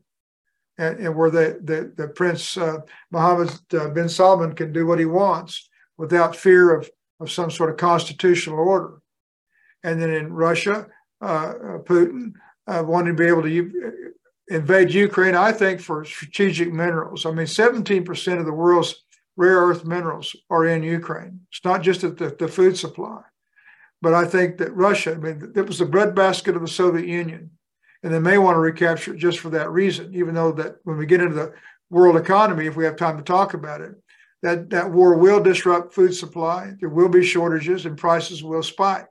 and, 0.78 1.00
and 1.00 1.16
where 1.16 1.30
the, 1.30 1.60
the, 1.64 1.94
the 1.96 2.08
Prince 2.08 2.58
uh, 2.58 2.78
Mohammed 3.12 3.52
uh, 3.74 3.90
bin 3.90 4.10
Salman 4.10 4.54
can 4.54 4.74
do 4.74 4.88
what 4.88 5.00
he 5.00 5.06
wants 5.06 5.70
without 5.98 6.36
fear 6.36 6.74
of, 6.74 6.90
of 7.20 7.30
some 7.30 7.52
sort 7.52 7.70
of 7.70 7.78
constitutional 7.78 8.58
order. 8.58 9.02
And 9.84 10.02
then 10.02 10.10
in 10.10 10.34
Russia, 10.34 10.88
uh, 11.22 11.26
uh 11.26 11.78
Putin 11.80 12.34
uh, 12.68 12.84
wanted 12.86 13.12
to 13.12 13.24
be 13.24 13.28
able 13.28 13.44
to 13.44 14.14
invade 14.48 14.94
Ukraine, 14.94 15.36
I 15.36 15.52
think, 15.52 15.82
for 15.82 16.06
strategic 16.06 16.72
minerals. 16.72 17.26
I 17.26 17.32
mean, 17.32 17.46
17% 17.46 18.40
of 18.40 18.46
the 18.46 18.54
world's 18.54 19.03
rare 19.36 19.58
earth 19.58 19.86
minerals 19.86 20.36
are 20.50 20.66
in 20.66 20.84
Ukraine. 20.84 21.42
It's 21.52 21.66
not 21.66 21.82
just 21.82 22.02
the, 22.02 22.36
the 22.38 22.48
food 22.48 22.78
supply. 22.78 23.22
But 24.02 24.14
I 24.14 24.26
think 24.26 24.58
that 24.58 24.76
Russia, 24.76 25.14
I 25.14 25.16
mean, 25.16 25.54
it 25.56 25.66
was 25.66 25.80
the 25.80 25.86
breadbasket 25.86 26.56
of 26.56 26.62
the 26.62 26.68
Soviet 26.68 27.08
Union, 27.08 27.52
and 28.04 28.14
they 28.14 28.20
may 28.20 28.38
want 28.38 28.56
to 28.56 28.60
recapture 28.60 29.14
it 29.14 29.18
just 29.18 29.40
for 29.40 29.50
that 29.52 29.72
reason, 29.72 30.14
even 30.14 30.36
though 30.36 30.52
that 30.52 30.76
when 30.84 30.98
we 30.98 31.06
get 31.06 31.22
into 31.22 31.36
the 31.36 31.54
world 31.90 32.18
economy, 32.18 32.66
if 32.66 32.76
we 32.76 32.84
have 32.84 32.98
time 32.98 33.18
to 33.18 33.24
talk 33.24 33.54
about 33.54 33.80
it, 33.80 33.96
that, 34.42 34.70
that 34.72 34.92
war 34.92 35.16
will 35.16 35.42
disrupt 35.42 35.94
food 35.94 36.14
supply. 36.14 36.74
There 36.82 36.90
will 36.90 37.08
be 37.08 37.24
shortages 37.24 37.86
and 37.86 37.98
prices 37.98 38.44
will 38.44 38.62
spike. 38.62 39.08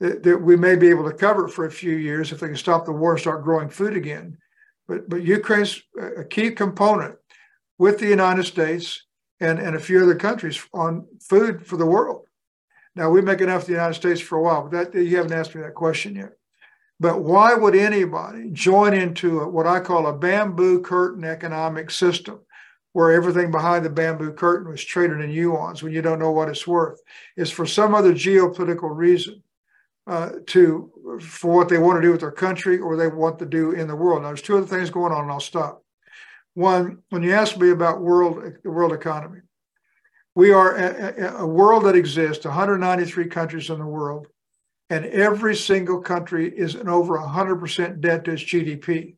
That, 0.00 0.22
that 0.24 0.42
we 0.42 0.56
may 0.56 0.76
be 0.76 0.88
able 0.88 1.10
to 1.10 1.16
cover 1.16 1.46
it 1.46 1.52
for 1.52 1.64
a 1.64 1.70
few 1.70 1.96
years 1.96 2.30
if 2.30 2.40
they 2.40 2.48
can 2.48 2.56
stop 2.56 2.84
the 2.84 2.92
war 2.92 3.12
and 3.12 3.20
start 3.20 3.44
growing 3.44 3.70
food 3.70 3.96
again. 3.96 4.36
But, 4.86 5.08
but 5.08 5.22
Ukraine's 5.22 5.80
a 6.18 6.22
key 6.22 6.50
component 6.50 7.16
with 7.78 7.98
the 7.98 8.06
United 8.06 8.44
States 8.44 9.05
and, 9.40 9.58
and 9.58 9.76
a 9.76 9.80
few 9.80 10.02
other 10.02 10.14
countries 10.14 10.60
on 10.72 11.06
food 11.20 11.66
for 11.66 11.76
the 11.76 11.86
world. 11.86 12.26
Now 12.94 13.10
we 13.10 13.20
make 13.20 13.40
enough 13.40 13.62
in 13.62 13.66
the 13.66 13.72
United 13.72 13.94
States 13.94 14.20
for 14.20 14.38
a 14.38 14.42
while, 14.42 14.66
but 14.66 14.92
that 14.92 15.04
you 15.04 15.16
haven't 15.16 15.32
asked 15.32 15.54
me 15.54 15.62
that 15.62 15.74
question 15.74 16.16
yet. 16.16 16.32
But 16.98 17.22
why 17.22 17.54
would 17.54 17.74
anybody 17.74 18.48
join 18.52 18.94
into 18.94 19.40
a, 19.40 19.48
what 19.48 19.66
I 19.66 19.80
call 19.80 20.06
a 20.06 20.16
bamboo 20.16 20.80
curtain 20.80 21.24
economic 21.24 21.90
system, 21.90 22.40
where 22.94 23.12
everything 23.12 23.50
behind 23.50 23.84
the 23.84 23.90
bamboo 23.90 24.32
curtain 24.32 24.70
was 24.70 24.82
traded 24.82 25.20
in 25.20 25.30
yuans 25.30 25.82
when 25.82 25.92
you 25.92 26.00
don't 26.00 26.18
know 26.18 26.32
what 26.32 26.48
it's 26.48 26.66
worth? 26.66 27.02
Is 27.36 27.50
for 27.50 27.66
some 27.66 27.94
other 27.94 28.14
geopolitical 28.14 28.96
reason 28.96 29.42
uh, 30.06 30.30
to 30.46 30.90
for 31.20 31.54
what 31.54 31.68
they 31.68 31.78
want 31.78 31.98
to 31.98 32.02
do 32.02 32.12
with 32.12 32.20
their 32.20 32.32
country 32.32 32.78
or 32.78 32.96
they 32.96 33.08
want 33.08 33.38
to 33.40 33.46
do 33.46 33.72
in 33.72 33.88
the 33.88 33.96
world. 33.96 34.22
Now, 34.22 34.28
there's 34.28 34.40
two 34.40 34.56
other 34.56 34.66
things 34.66 34.88
going 34.88 35.12
on, 35.12 35.24
and 35.24 35.32
I'll 35.32 35.40
stop. 35.40 35.82
One, 36.56 37.02
when 37.10 37.22
you 37.22 37.34
ask 37.34 37.58
me 37.58 37.68
about 37.68 38.00
world 38.00 38.42
the 38.64 38.70
world 38.70 38.94
economy, 38.94 39.40
we 40.34 40.52
are 40.52 40.74
a, 40.74 41.40
a, 41.40 41.46
world 41.46 41.84
that 41.84 41.94
exists, 41.94 42.46
193 42.46 43.26
countries 43.26 43.68
in 43.68 43.78
the 43.78 43.84
world, 43.84 44.28
and 44.88 45.04
every 45.04 45.54
single 45.54 46.00
country 46.00 46.48
is 46.48 46.74
in 46.74 46.88
over 46.88 47.18
100% 47.18 48.00
debt 48.00 48.24
to 48.24 48.32
its 48.32 48.42
GDP. 48.42 49.16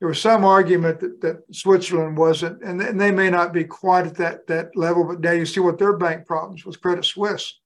There 0.00 0.08
was 0.08 0.20
some 0.20 0.44
argument 0.44 0.98
that, 0.98 1.20
that 1.20 1.42
Switzerland 1.52 2.18
wasn't, 2.18 2.60
and, 2.64 2.82
and 2.82 3.00
they 3.00 3.12
may 3.12 3.30
not 3.30 3.52
be 3.52 3.62
quite 3.62 4.06
at 4.06 4.16
that, 4.16 4.48
that 4.48 4.74
level, 4.74 5.04
but 5.04 5.20
now 5.20 5.30
you 5.30 5.46
see 5.46 5.60
what 5.60 5.78
their 5.78 5.96
bank 5.96 6.26
problems 6.26 6.66
with 6.66 6.80
Credit 6.80 7.04
Suisse. 7.04 7.60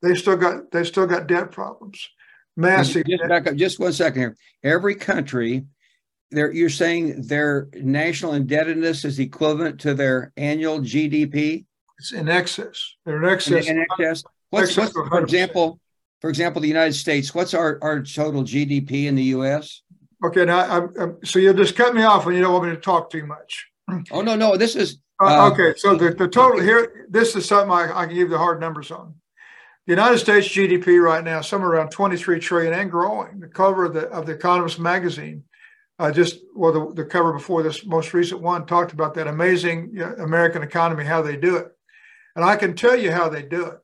They 0.00 0.14
still 0.14 0.36
got 0.36 0.70
they 0.70 0.84
still 0.84 1.06
got 1.06 1.26
debt 1.26 1.52
problems. 1.52 2.08
Massive. 2.56 3.04
Just 3.06 3.28
back 3.28 3.46
up 3.46 3.56
just 3.56 3.78
one 3.78 3.92
second 3.92 4.20
here. 4.22 4.36
Every 4.62 4.94
country 4.94 5.66
you're 6.30 6.68
saying 6.70 7.22
their 7.22 7.68
national 7.74 8.34
indebtedness 8.34 9.04
is 9.04 9.18
equivalent 9.18 9.80
to 9.80 9.94
their 9.94 10.32
annual 10.36 10.80
GDP? 10.80 11.64
It's 11.98 12.12
in 12.12 12.28
excess. 12.28 12.94
They're 13.04 13.22
in 13.22 13.28
excess. 13.28 13.66
In, 13.66 13.78
in 13.78 13.86
excess. 13.90 14.22
What's, 14.50 14.76
excess 14.76 14.94
what's 14.94 15.08
for 15.08 15.20
example, 15.20 15.80
for 16.20 16.30
example, 16.30 16.62
the 16.62 16.68
United 16.68 16.94
States? 16.94 17.34
What's 17.34 17.54
our, 17.54 17.78
our 17.82 18.02
total 18.02 18.42
GDP 18.42 19.06
in 19.06 19.14
the 19.14 19.24
U.S.? 19.24 19.82
Okay, 20.24 20.44
now 20.44 20.60
I'm, 20.60 20.92
I'm, 20.98 21.18
so 21.24 21.38
you'll 21.38 21.54
just 21.54 21.76
cut 21.76 21.94
me 21.94 22.02
off 22.02 22.26
when 22.26 22.34
you 22.34 22.42
don't 22.42 22.52
want 22.52 22.66
me 22.66 22.70
to 22.70 22.80
talk 22.80 23.10
too 23.10 23.26
much. 23.26 23.66
Oh 24.12 24.20
no, 24.20 24.36
no, 24.36 24.56
this 24.56 24.76
is 24.76 24.98
uh, 25.20 25.26
uh, 25.26 25.50
okay. 25.50 25.74
So 25.76 25.94
the, 25.94 26.10
the 26.10 26.28
total 26.28 26.60
here, 26.60 27.06
this 27.10 27.34
is 27.36 27.46
something 27.46 27.70
I, 27.70 27.90
I 27.94 28.06
can 28.06 28.14
give 28.14 28.30
the 28.30 28.38
hard 28.38 28.60
numbers 28.60 28.90
on. 28.90 29.14
The 29.86 29.92
United 29.92 30.18
States 30.18 30.48
GDP 30.48 31.02
right 31.02 31.24
now, 31.24 31.40
somewhere 31.40 31.70
around 31.70 31.90
23 31.90 32.38
trillion 32.38 32.72
and 32.72 32.90
growing. 32.90 33.40
The 33.40 33.48
cover 33.48 33.86
of 33.86 33.94
the 33.94 34.06
of 34.08 34.26
the 34.26 34.32
Economist 34.32 34.78
magazine, 34.78 35.44
uh, 36.00 36.10
just 36.10 36.40
well, 36.56 36.72
the, 36.72 36.94
the 36.94 37.04
cover 37.04 37.30
before 37.30 37.62
this 37.62 37.84
most 37.84 38.14
recent 38.14 38.40
one 38.40 38.64
talked 38.64 38.94
about 38.94 39.12
that 39.14 39.26
amazing 39.26 40.00
American 40.18 40.62
economy, 40.62 41.04
how 41.04 41.20
they 41.20 41.36
do 41.36 41.56
it. 41.56 41.68
And 42.34 42.44
I 42.44 42.56
can 42.56 42.74
tell 42.74 42.96
you 42.96 43.12
how 43.12 43.28
they 43.28 43.42
do 43.42 43.66
it. 43.66 43.78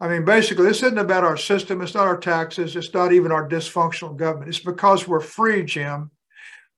I 0.00 0.06
mean, 0.06 0.24
basically, 0.24 0.66
this 0.66 0.84
isn't 0.84 0.98
about 0.98 1.24
our 1.24 1.36
system. 1.36 1.82
It's 1.82 1.94
not 1.94 2.06
our 2.06 2.16
taxes. 2.16 2.76
It's 2.76 2.94
not 2.94 3.12
even 3.12 3.32
our 3.32 3.48
dysfunctional 3.48 4.16
government. 4.16 4.50
It's 4.50 4.60
because 4.60 5.08
we're 5.08 5.18
free, 5.18 5.64
Jim. 5.64 6.12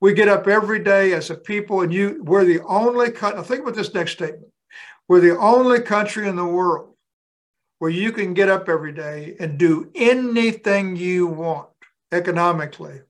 We 0.00 0.14
get 0.14 0.28
up 0.28 0.48
every 0.48 0.82
day 0.82 1.12
as 1.12 1.28
a 1.28 1.34
people, 1.34 1.82
and 1.82 1.92
you, 1.92 2.22
we're 2.24 2.46
the 2.46 2.62
only 2.62 3.10
country. 3.10 3.42
Think 3.42 3.60
about 3.60 3.74
this 3.74 3.92
next 3.92 4.12
statement. 4.12 4.50
We're 5.08 5.20
the 5.20 5.38
only 5.38 5.80
country 5.80 6.26
in 6.26 6.36
the 6.36 6.46
world 6.46 6.94
where 7.80 7.90
you 7.90 8.12
can 8.12 8.32
get 8.32 8.48
up 8.48 8.70
every 8.70 8.92
day 8.92 9.36
and 9.40 9.58
do 9.58 9.90
anything 9.94 10.96
you 10.96 11.26
want 11.26 11.68
economically, 12.12 13.02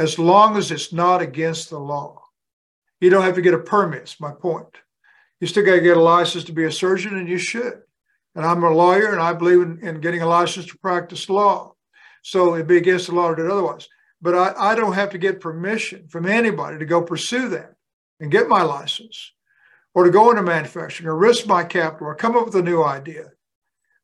as 0.00 0.18
long 0.18 0.56
as 0.56 0.70
it's 0.70 0.94
not 0.94 1.20
against 1.20 1.68
the 1.68 1.78
law. 1.78 2.22
You 3.02 3.10
don't 3.10 3.22
have 3.22 3.34
to 3.34 3.42
get 3.42 3.52
a 3.52 3.58
permit, 3.58 4.04
is 4.04 4.16
my 4.18 4.32
point. 4.32 4.74
You 5.40 5.46
still 5.46 5.64
got 5.64 5.74
to 5.74 5.82
get 5.82 5.98
a 5.98 6.00
license 6.00 6.44
to 6.44 6.54
be 6.54 6.64
a 6.64 6.72
surgeon, 6.72 7.18
and 7.18 7.28
you 7.28 7.36
should. 7.36 7.82
And 8.34 8.46
I'm 8.46 8.64
a 8.64 8.70
lawyer, 8.70 9.12
and 9.12 9.20
I 9.20 9.34
believe 9.34 9.60
in, 9.60 9.78
in 9.86 10.00
getting 10.00 10.22
a 10.22 10.26
license 10.26 10.64
to 10.66 10.78
practice 10.78 11.28
law. 11.28 11.74
So 12.22 12.54
it'd 12.54 12.66
be 12.66 12.78
against 12.78 13.08
the 13.08 13.14
law 13.14 13.28
to 13.28 13.36
do 13.36 13.52
otherwise. 13.52 13.88
But 14.22 14.34
I, 14.34 14.70
I 14.70 14.74
don't 14.74 14.94
have 14.94 15.10
to 15.10 15.18
get 15.18 15.38
permission 15.38 16.08
from 16.08 16.24
anybody 16.24 16.78
to 16.78 16.86
go 16.86 17.02
pursue 17.02 17.50
that 17.50 17.74
and 18.20 18.32
get 18.32 18.48
my 18.48 18.62
license 18.62 19.32
or 19.92 20.04
to 20.04 20.10
go 20.10 20.30
into 20.30 20.42
manufacturing 20.42 21.08
or 21.08 21.16
risk 21.16 21.46
my 21.46 21.62
capital 21.62 22.06
or 22.06 22.14
come 22.14 22.36
up 22.38 22.46
with 22.46 22.56
a 22.56 22.62
new 22.62 22.82
idea. 22.82 23.32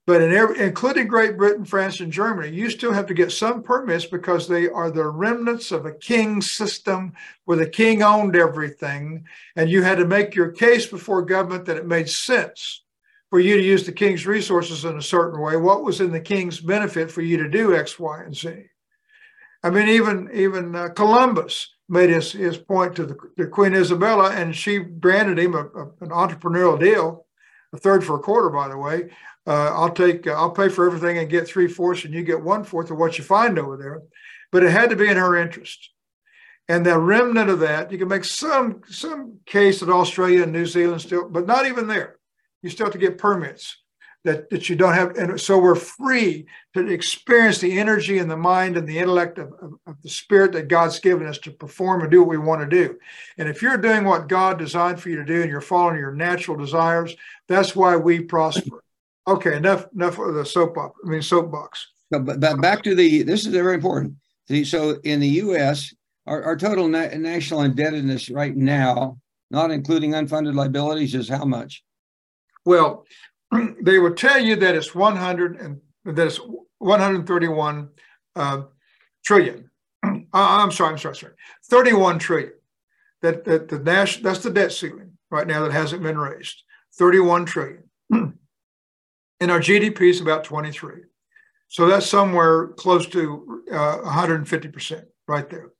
But 0.06 0.22
in 0.22 0.32
every, 0.32 0.60
including 0.60 1.08
Great 1.08 1.36
Britain, 1.36 1.64
France, 1.64 1.98
and 1.98 2.12
Germany, 2.12 2.54
you 2.54 2.70
still 2.70 2.92
have 2.92 3.06
to 3.06 3.14
get 3.14 3.32
some 3.32 3.62
permits 3.62 4.06
because 4.06 4.46
they 4.46 4.68
are 4.68 4.88
the 4.88 5.08
remnants 5.08 5.72
of 5.72 5.84
a 5.84 5.92
king 5.92 6.40
system 6.40 7.12
where 7.44 7.58
the 7.58 7.68
king 7.68 8.02
owned 8.02 8.36
everything. 8.36 9.24
And 9.56 9.68
you 9.68 9.82
had 9.82 9.98
to 9.98 10.06
make 10.06 10.36
your 10.36 10.52
case 10.52 10.86
before 10.86 11.22
government 11.22 11.64
that 11.64 11.76
it 11.76 11.86
made 11.86 12.08
sense 12.08 12.84
for 13.30 13.40
you 13.40 13.56
to 13.56 13.62
use 13.62 13.84
the 13.84 13.90
king's 13.90 14.28
resources 14.28 14.84
in 14.84 14.96
a 14.96 15.02
certain 15.02 15.40
way. 15.40 15.56
What 15.56 15.82
was 15.82 16.00
in 16.00 16.12
the 16.12 16.20
king's 16.20 16.60
benefit 16.60 17.10
for 17.10 17.22
you 17.22 17.36
to 17.38 17.48
do 17.48 17.74
X, 17.74 17.98
Y, 17.98 18.22
and 18.22 18.36
Z? 18.36 18.66
I 19.64 19.70
mean, 19.70 19.88
even 19.88 20.30
even 20.32 20.76
uh, 20.76 20.90
Columbus 20.90 21.74
made 21.88 22.10
his, 22.10 22.30
his 22.30 22.56
point 22.56 22.94
to 22.94 23.06
the, 23.06 23.16
the 23.36 23.46
Queen 23.48 23.74
Isabella, 23.74 24.30
and 24.30 24.54
she 24.54 24.78
granted 24.78 25.40
him 25.40 25.54
a, 25.54 25.64
a, 25.64 25.84
an 26.00 26.10
entrepreneurial 26.10 26.78
deal, 26.78 27.26
a 27.72 27.78
third 27.78 28.04
for 28.04 28.16
a 28.16 28.20
quarter, 28.20 28.50
by 28.50 28.68
the 28.68 28.78
way, 28.78 29.10
uh, 29.46 29.72
I'll 29.74 29.92
take, 29.92 30.26
uh, 30.26 30.32
I'll 30.32 30.50
pay 30.50 30.68
for 30.68 30.86
everything 30.86 31.18
and 31.18 31.30
get 31.30 31.46
three 31.46 31.68
fourths, 31.68 32.04
and 32.04 32.12
you 32.12 32.22
get 32.22 32.42
one 32.42 32.64
fourth 32.64 32.90
of 32.90 32.98
what 32.98 33.18
you 33.18 33.24
find 33.24 33.58
over 33.58 33.76
there. 33.76 34.02
But 34.52 34.62
it 34.62 34.70
had 34.70 34.90
to 34.90 34.96
be 34.96 35.08
in 35.08 35.16
her 35.16 35.36
interest. 35.36 35.90
And 36.68 36.84
the 36.84 36.98
remnant 36.98 37.48
of 37.48 37.60
that, 37.60 37.92
you 37.92 37.98
can 37.98 38.08
make 38.08 38.24
some 38.24 38.82
some 38.88 39.38
case 39.46 39.80
that 39.80 39.88
Australia 39.88 40.42
and 40.42 40.52
New 40.52 40.66
Zealand 40.66 41.00
still, 41.00 41.28
but 41.28 41.46
not 41.46 41.66
even 41.66 41.86
there. 41.86 42.16
You 42.62 42.70
still 42.70 42.86
have 42.86 42.92
to 42.94 42.98
get 42.98 43.18
permits 43.18 43.76
that, 44.26 44.50
that 44.50 44.68
you 44.68 44.74
don't 44.74 44.94
have. 44.94 45.16
And 45.16 45.40
so 45.40 45.56
we're 45.56 45.76
free 45.76 46.46
to 46.74 46.88
experience 46.88 47.58
the 47.58 47.78
energy 47.78 48.18
and 48.18 48.28
the 48.28 48.36
mind 48.36 48.76
and 48.76 48.86
the 48.86 48.98
intellect 48.98 49.38
of, 49.38 49.52
of, 49.62 49.74
of, 49.86 50.02
the 50.02 50.08
spirit 50.08 50.50
that 50.52 50.66
God's 50.66 50.98
given 50.98 51.28
us 51.28 51.38
to 51.38 51.52
perform 51.52 52.02
and 52.02 52.10
do 52.10 52.20
what 52.20 52.28
we 52.28 52.36
want 52.36 52.60
to 52.60 52.66
do. 52.66 52.98
And 53.38 53.48
if 53.48 53.62
you're 53.62 53.76
doing 53.76 54.04
what 54.04 54.26
God 54.26 54.58
designed 54.58 55.00
for 55.00 55.10
you 55.10 55.16
to 55.16 55.24
do 55.24 55.42
and 55.42 55.50
you're 55.50 55.60
following 55.60 55.96
your 55.96 56.12
natural 56.12 56.56
desires, 56.56 57.14
that's 57.46 57.76
why 57.76 57.94
we 57.94 58.20
prosper. 58.20 58.82
Okay, 59.28 59.56
enough 59.56 59.86
enough 59.94 60.18
of 60.18 60.34
the 60.34 60.44
soap 60.46 60.76
I 60.78 60.88
mean 61.04 61.22
soapbox. 61.22 61.86
So, 62.12 62.20
but, 62.20 62.38
but 62.38 62.60
back 62.60 62.82
to 62.84 62.94
the 62.94 63.22
this 63.22 63.46
is 63.46 63.52
very 63.52 63.74
important. 63.74 64.14
So 64.64 65.00
in 65.02 65.18
the 65.18 65.28
U.S., 65.28 65.92
our, 66.26 66.42
our 66.44 66.56
total 66.56 66.86
na- 66.86 67.08
national 67.16 67.62
indebtedness 67.62 68.30
right 68.30 68.56
now, 68.56 69.18
not 69.50 69.72
including 69.72 70.12
unfunded 70.12 70.54
liabilities, 70.54 71.16
is 71.16 71.28
how 71.28 71.44
much? 71.44 71.82
Well, 72.64 73.06
they 73.82 73.98
would 73.98 74.16
tell 74.16 74.40
you 74.40 74.54
that 74.56 74.76
it's 74.76 74.94
100 74.94 75.56
and 75.60 75.80
that 76.04 76.26
it's 76.26 76.40
131 76.78 77.88
uh, 78.36 78.62
trillion. 79.24 79.70
Uh, 80.34 80.60
I'm 80.60 80.70
sorry, 80.70 80.92
I'm 80.92 80.98
sorry, 80.98 81.16
sorry. 81.16 81.32
31 81.70 82.18
trillion. 82.18 82.52
That, 83.22 83.44
that 83.44 83.68
the 83.68 83.78
national 83.78 84.24
that's 84.24 84.42
the 84.42 84.50
debt 84.50 84.70
ceiling 84.70 85.12
right 85.30 85.46
now 85.46 85.62
that 85.62 85.72
hasn't 85.72 86.02
been 86.02 86.18
raised. 86.18 86.62
31 86.98 87.46
trillion. 87.46 87.84
And 89.40 89.50
our 89.50 89.60
GDP 89.60 90.02
is 90.10 90.20
about 90.20 90.44
23. 90.44 91.02
So 91.68 91.86
that's 91.86 92.06
somewhere 92.06 92.68
close 92.68 93.06
to 93.08 93.62
uh, 93.72 93.98
150% 94.04 95.04
right 95.26 95.50
there. 95.50 95.72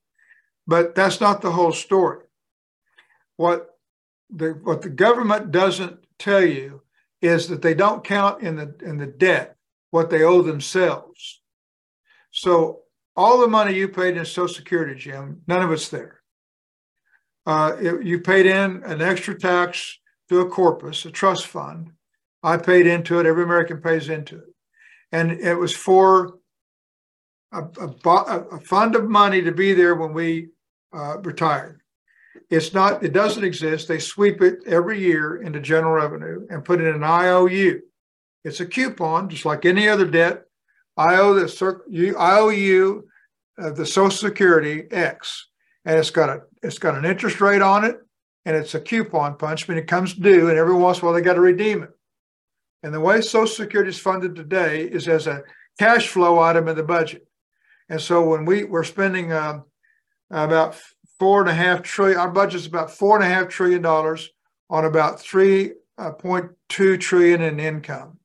But 0.66 0.94
that's 0.94 1.20
not 1.20 1.40
the 1.40 1.52
whole 1.52 1.72
story. 1.72 2.24
What 3.36 3.70
the 4.30 4.59
what 4.62 4.82
the 4.82 4.88
government 4.88 5.52
doesn't 5.52 6.04
tell 6.18 6.44
you 6.44 6.82
is 7.22 7.48
that 7.48 7.62
they 7.62 7.74
don't 7.74 8.02
count 8.02 8.42
in 8.42 8.57
the 8.57 8.74
in 8.84 8.98
the 8.98 9.07
debt 9.07 9.57
what 9.90 10.11
they 10.11 10.22
owe 10.22 10.42
themselves. 10.42 11.40
So 12.32 12.80
all 13.16 13.38
the 13.38 13.48
money 13.48 13.74
you 13.74 13.88
paid 13.88 14.16
in 14.16 14.24
Social 14.24 14.48
Security, 14.48 14.94
Jim, 14.94 15.42
none 15.46 15.62
of 15.62 15.70
it's 15.72 15.88
there. 15.88 16.20
Uh, 17.46 17.76
it, 17.80 18.04
you 18.04 18.20
paid 18.20 18.46
in 18.46 18.82
an 18.84 19.00
extra 19.00 19.38
tax 19.38 19.98
to 20.28 20.40
a 20.40 20.48
corpus, 20.48 21.04
a 21.04 21.11
trust 21.11 21.46
fund. 21.46 21.92
I 22.43 22.57
paid 22.57 22.87
into 22.87 23.18
it. 23.18 23.26
Every 23.26 23.45
American 23.45 23.80
pays 23.80 24.09
into 24.09 24.37
it, 24.37 24.55
and 25.12 25.32
it 25.32 25.55
was 25.55 25.74
for 25.74 26.39
a, 27.53 27.62
a, 27.62 28.47
a 28.53 28.61
fund 28.61 28.95
of 28.95 29.09
money 29.09 29.43
to 29.43 29.53
be 29.53 29.72
there 29.72 29.95
when 29.95 30.12
we 30.12 30.49
uh, 30.95 31.18
retired. 31.18 31.80
It's 32.51 32.72
not, 32.72 33.03
it 33.03 33.12
doesn't 33.12 33.45
exist. 33.45 33.89
They 33.89 33.99
sweep 33.99 34.41
it 34.41 34.59
every 34.66 35.01
year 35.01 35.43
into 35.43 35.61
general 35.61 35.95
revenue 35.95 36.47
and 36.51 36.64
put 36.64 36.80
it 36.80 36.87
in 36.87 36.95
an 36.95 37.03
IOU. 37.03 37.80
It's 38.45 38.61
a 38.61 38.66
coupon, 38.66 39.28
just 39.28 39.45
like 39.45 39.64
any 39.64 39.89
other 39.89 40.07
debt. 40.07 40.45
I 40.97 41.16
owe 41.16 41.34
the 41.34 42.14
I 42.18 42.39
owe 42.39 42.49
you 42.49 43.09
uh, 43.61 43.70
the 43.70 43.84
Social 43.84 44.11
Security 44.11 44.84
X, 44.91 45.49
and 45.84 45.99
it's 45.99 46.11
got 46.11 46.30
a 46.30 46.43
it's 46.62 46.78
got 46.78 46.95
an 46.95 47.05
interest 47.05 47.41
rate 47.41 47.61
on 47.61 47.84
it, 47.84 47.97
and 48.45 48.57
it's 48.57 48.74
a 48.74 48.80
coupon 48.80 49.37
punch. 49.37 49.66
When 49.66 49.76
it 49.76 49.89
comes 49.89 50.14
due, 50.14 50.49
and 50.49 50.57
every 50.57 50.74
once 50.74 50.99
in 50.99 51.03
a 51.03 51.07
while 51.07 51.14
they 51.14 51.20
got 51.20 51.34
to 51.34 51.41
redeem 51.41 51.82
it. 51.82 51.91
And 52.83 52.95
the 52.95 53.01
way 53.01 53.20
Social 53.20 53.47
Security 53.47 53.91
is 53.91 53.99
funded 53.99 54.35
today 54.35 54.85
is 54.85 55.09
as 55.09 55.27
a 55.27 55.43
cash 55.79 56.09
flow 56.09 56.39
item 56.39 56.68
in 56.68 56.77
the 56.77 56.83
budget. 56.83 57.27
And 57.89 58.01
so 58.01 58.29
when 58.29 58.45
we 58.45 58.64
we're 58.64 58.85
spending 58.85 59.33
um, 59.33 59.64
about 60.31 60.77
four 61.18 61.41
and 61.41 61.51
a 61.51 61.55
half 61.55 61.83
trillion. 61.83 62.18
Our 62.18 62.31
budget 62.31 62.61
is 62.61 62.66
about 62.66 62.91
four 62.91 63.16
and 63.16 63.24
a 63.24 63.29
half 63.29 63.49
trillion 63.49 63.83
dollars 63.83 64.31
on 64.68 64.85
about 64.85 65.20
three 65.20 65.72
uh, 65.99 66.12
point 66.12 66.51
two 66.68 66.97
trillion 66.97 67.43
in 67.43 67.61
income. 67.61 68.18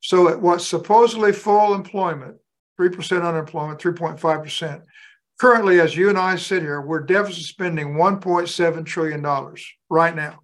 So 0.00 0.28
at 0.28 0.40
what's 0.40 0.66
supposedly 0.66 1.32
full 1.32 1.74
employment, 1.74 2.36
three 2.76 2.90
percent 2.90 3.22
unemployment, 3.22 3.80
three 3.80 3.92
point 3.92 4.18
five 4.18 4.42
percent. 4.42 4.82
Currently, 5.40 5.80
as 5.80 5.96
you 5.96 6.08
and 6.08 6.18
I 6.18 6.36
sit 6.36 6.62
here, 6.62 6.80
we're 6.80 7.00
deficit 7.00 7.44
spending 7.44 7.96
one 7.96 8.20
point 8.20 8.48
seven 8.48 8.84
trillion 8.84 9.22
dollars 9.22 9.64
right 9.88 10.14
now. 10.14 10.40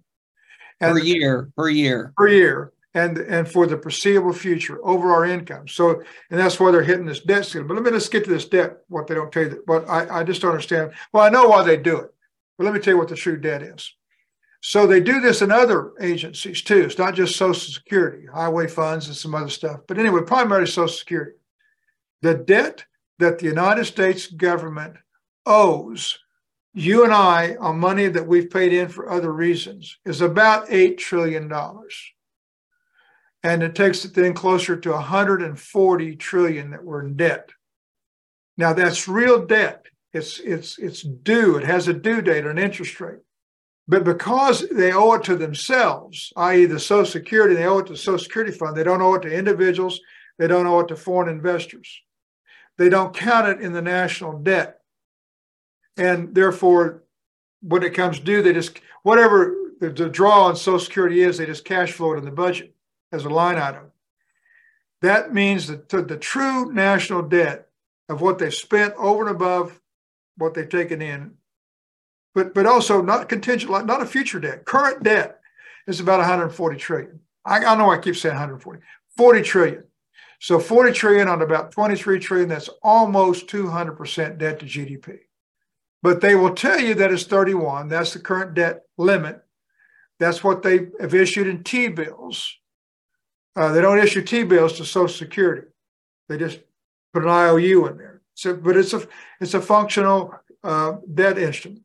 And 0.81 0.93
per 0.93 0.99
year, 0.99 1.51
per 1.57 1.69
year, 1.69 2.13
per 2.15 2.29
year 2.29 2.71
and 2.99 3.17
and 3.17 3.47
for 3.47 3.65
the 3.67 3.77
foreseeable 3.77 4.33
future 4.33 4.79
over 4.83 5.11
our 5.11 5.25
income. 5.25 5.67
So, 5.67 6.01
and 6.29 6.39
that's 6.39 6.59
why 6.59 6.71
they're 6.71 6.83
hitting 6.83 7.05
this 7.05 7.21
debt 7.21 7.45
ceiling. 7.45 7.67
But 7.67 7.75
let 7.75 7.83
me 7.83 7.91
just 7.91 8.11
get 8.11 8.23
to 8.25 8.29
this 8.29 8.45
debt. 8.45 8.77
What 8.87 9.07
they 9.07 9.15
don't 9.15 9.31
tell 9.31 9.43
you, 9.43 9.63
but 9.65 9.87
I, 9.89 10.19
I 10.19 10.23
just 10.23 10.41
don't 10.41 10.51
understand. 10.51 10.91
Well, 11.13 11.23
I 11.23 11.29
know 11.29 11.47
why 11.47 11.63
they 11.63 11.77
do 11.77 11.97
it, 11.97 12.13
but 12.57 12.65
let 12.65 12.73
me 12.73 12.79
tell 12.79 12.93
you 12.93 12.97
what 12.97 13.09
the 13.09 13.15
true 13.15 13.37
debt 13.37 13.61
is. 13.61 13.93
So 14.61 14.85
they 14.85 14.99
do 14.99 15.21
this 15.21 15.41
in 15.41 15.51
other 15.51 15.93
agencies 16.01 16.61
too. 16.61 16.81
It's 16.81 16.97
not 16.97 17.15
just 17.15 17.37
Social 17.37 17.73
Security, 17.73 18.25
highway 18.25 18.67
funds, 18.67 19.07
and 19.07 19.15
some 19.15 19.33
other 19.33 19.49
stuff. 19.49 19.81
But 19.87 19.97
anyway, 19.97 20.21
primarily 20.25 20.67
Social 20.67 20.89
Security. 20.89 21.37
The 22.21 22.35
debt 22.35 22.83
that 23.19 23.39
the 23.39 23.45
United 23.45 23.85
States 23.85 24.27
government 24.27 24.95
owes 25.45 26.19
you 26.73 27.03
and 27.03 27.13
I 27.13 27.55
on 27.59 27.79
money 27.79 28.07
that 28.07 28.27
we've 28.27 28.49
paid 28.49 28.73
in 28.73 28.89
for 28.89 29.09
other 29.09 29.31
reasons 29.31 29.97
is 30.05 30.21
about 30.21 30.67
$8 30.67 30.97
trillion 30.97 31.51
and 33.43 33.63
it 33.63 33.75
takes 33.75 34.03
it 34.05 34.13
then 34.13 34.33
closer 34.33 34.75
to 34.75 34.91
140 34.91 36.15
trillion 36.17 36.71
that 36.71 36.83
we're 36.83 37.05
in 37.05 37.15
debt. 37.15 37.49
Now 38.57 38.73
that's 38.73 39.07
real 39.07 39.45
debt. 39.45 39.85
It's 40.13 40.39
it's 40.39 40.77
it's 40.77 41.01
due. 41.01 41.55
It 41.55 41.63
has 41.63 41.87
a 41.87 41.93
due 41.93 42.21
date, 42.21 42.45
an 42.45 42.57
interest 42.57 42.99
rate. 42.99 43.19
But 43.87 44.03
because 44.03 44.67
they 44.69 44.91
owe 44.91 45.13
it 45.13 45.23
to 45.23 45.35
themselves, 45.35 46.31
i.e., 46.35 46.65
the 46.65 46.79
Social 46.79 47.11
Security, 47.11 47.55
they 47.55 47.65
owe 47.65 47.79
it 47.79 47.87
to 47.87 47.93
the 47.93 47.97
Social 47.97 48.19
Security 48.19 48.51
Fund. 48.51 48.75
They 48.75 48.83
don't 48.83 49.01
owe 49.01 49.15
it 49.15 49.21
to 49.23 49.33
individuals. 49.33 49.99
They 50.37 50.47
don't 50.47 50.67
owe 50.67 50.81
it 50.81 50.89
to 50.89 50.95
foreign 50.95 51.29
investors. 51.29 52.01
They 52.77 52.89
don't 52.89 53.15
count 53.15 53.47
it 53.47 53.61
in 53.61 53.73
the 53.73 53.81
national 53.81 54.39
debt, 54.39 54.79
and 55.97 56.33
therefore, 56.33 57.03
when 57.61 57.83
it 57.83 57.93
comes 57.93 58.19
due, 58.19 58.41
they 58.41 58.53
just 58.53 58.79
whatever 59.03 59.55
the, 59.79 59.89
the 59.89 60.09
draw 60.09 60.45
on 60.45 60.55
Social 60.55 60.79
Security 60.79 61.21
is, 61.21 61.37
they 61.37 61.45
just 61.45 61.65
cash 61.65 61.91
flow 61.93 62.13
it 62.13 62.17
in 62.17 62.25
the 62.25 62.31
budget 62.31 62.73
as 63.11 63.25
a 63.25 63.29
line 63.29 63.57
item. 63.57 63.91
That 65.01 65.33
means 65.33 65.67
that 65.67 65.89
the 65.89 66.17
true 66.17 66.71
national 66.71 67.23
debt 67.23 67.67
of 68.09 68.21
what 68.21 68.39
they've 68.39 68.53
spent 68.53 68.93
over 68.97 69.27
and 69.27 69.35
above 69.35 69.79
what 70.37 70.53
they've 70.53 70.67
taken 70.67 71.01
in, 71.01 71.35
but 72.33 72.53
but 72.53 72.65
also 72.65 73.01
not 73.01 73.29
contingent, 73.29 73.71
not 73.85 74.01
a 74.01 74.05
future 74.05 74.39
debt. 74.39 74.65
Current 74.65 75.03
debt 75.03 75.39
is 75.87 75.99
about 75.99 76.19
140 76.19 76.77
trillion. 76.77 77.19
I, 77.45 77.63
I 77.63 77.75
know 77.75 77.91
I 77.91 77.97
keep 77.97 78.15
saying 78.15 78.35
140, 78.35 78.81
40 79.15 79.41
trillion. 79.41 79.83
So 80.39 80.59
40 80.59 80.93
trillion 80.93 81.27
on 81.27 81.41
about 81.41 81.71
23 81.71 82.19
trillion, 82.19 82.49
that's 82.49 82.69
almost 82.81 83.47
200% 83.47 84.37
debt 84.37 84.59
to 84.59 84.65
GDP. 84.65 85.19
But 86.01 86.21
they 86.21 86.35
will 86.35 86.55
tell 86.55 86.79
you 86.79 86.95
that 86.95 87.11
it's 87.11 87.25
31. 87.25 87.89
That's 87.89 88.13
the 88.13 88.19
current 88.19 88.53
debt 88.53 88.83
limit. 88.97 89.41
That's 90.17 90.43
what 90.43 90.63
they 90.63 90.87
have 90.99 91.13
issued 91.13 91.47
in 91.47 91.63
T 91.63 91.89
bills. 91.89 92.57
Uh, 93.55 93.71
they 93.71 93.81
don't 93.81 93.99
issue 93.99 94.21
T 94.21 94.43
bills 94.43 94.73
to 94.77 94.85
Social 94.85 95.07
Security. 95.13 95.67
They 96.27 96.37
just 96.37 96.59
put 97.13 97.23
an 97.23 97.29
IOU 97.29 97.87
in 97.87 97.97
there. 97.97 98.21
So, 98.35 98.55
but 98.55 98.77
it's 98.77 98.93
a 98.93 99.05
it's 99.41 99.53
a 99.53 99.61
functional 99.61 100.33
uh, 100.63 100.93
debt 101.13 101.37
instrument. 101.37 101.83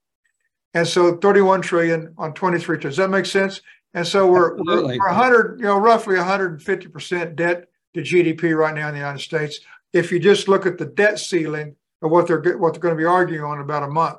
And 0.74 0.86
so 0.86 1.16
31 1.16 1.62
trillion 1.62 2.14
on 2.18 2.34
23 2.34 2.78
trillion. 2.78 2.90
Does 2.90 2.96
that 2.96 3.10
make 3.10 3.26
sense? 3.26 3.60
And 3.94 4.06
so 4.06 4.26
we're, 4.26 4.56
we're, 4.56 4.82
we're 4.82 4.98
100, 4.98 5.60
you 5.60 5.66
know, 5.66 5.78
roughly 5.78 6.16
150% 6.16 7.36
debt 7.36 7.68
to 7.94 8.00
GDP 8.00 8.56
right 8.56 8.74
now 8.74 8.88
in 8.88 8.94
the 8.94 8.98
United 8.98 9.20
States. 9.20 9.60
If 9.92 10.10
you 10.10 10.18
just 10.18 10.48
look 10.48 10.66
at 10.66 10.78
the 10.78 10.86
debt 10.86 11.20
ceiling 11.20 11.76
of 12.02 12.10
what 12.10 12.26
they're 12.26 12.58
what 12.58 12.74
they're 12.74 12.80
going 12.80 12.94
to 12.94 13.00
be 13.00 13.06
arguing 13.06 13.44
on 13.44 13.60
about 13.60 13.82
a 13.82 13.88
month. 13.88 14.18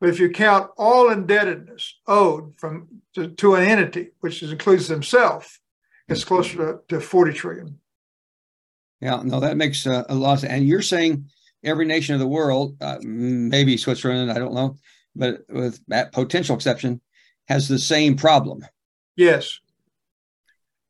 But 0.00 0.08
if 0.08 0.18
you 0.18 0.30
count 0.30 0.70
all 0.78 1.10
indebtedness 1.10 1.98
owed 2.06 2.54
from 2.56 2.88
to, 3.14 3.28
to 3.28 3.54
an 3.54 3.64
entity, 3.64 4.12
which 4.20 4.42
includes 4.42 4.88
themselves, 4.88 5.59
it's 6.10 6.24
closer 6.24 6.56
to, 6.56 6.80
to 6.88 7.00
40 7.00 7.32
trillion. 7.32 7.78
Yeah, 9.00 9.22
no, 9.24 9.40
that 9.40 9.56
makes 9.56 9.86
uh, 9.86 10.04
a 10.08 10.14
lot. 10.14 10.42
Of, 10.42 10.50
and 10.50 10.66
you're 10.66 10.82
saying 10.82 11.26
every 11.64 11.86
nation 11.86 12.14
of 12.14 12.20
the 12.20 12.28
world, 12.28 12.76
uh, 12.80 12.98
maybe 13.00 13.76
Switzerland, 13.76 14.30
I 14.30 14.38
don't 14.38 14.54
know, 14.54 14.76
but 15.14 15.42
with 15.48 15.80
that 15.88 16.12
potential 16.12 16.54
exception, 16.54 17.00
has 17.48 17.66
the 17.66 17.78
same 17.78 18.16
problem. 18.16 18.64
Yes. 19.16 19.58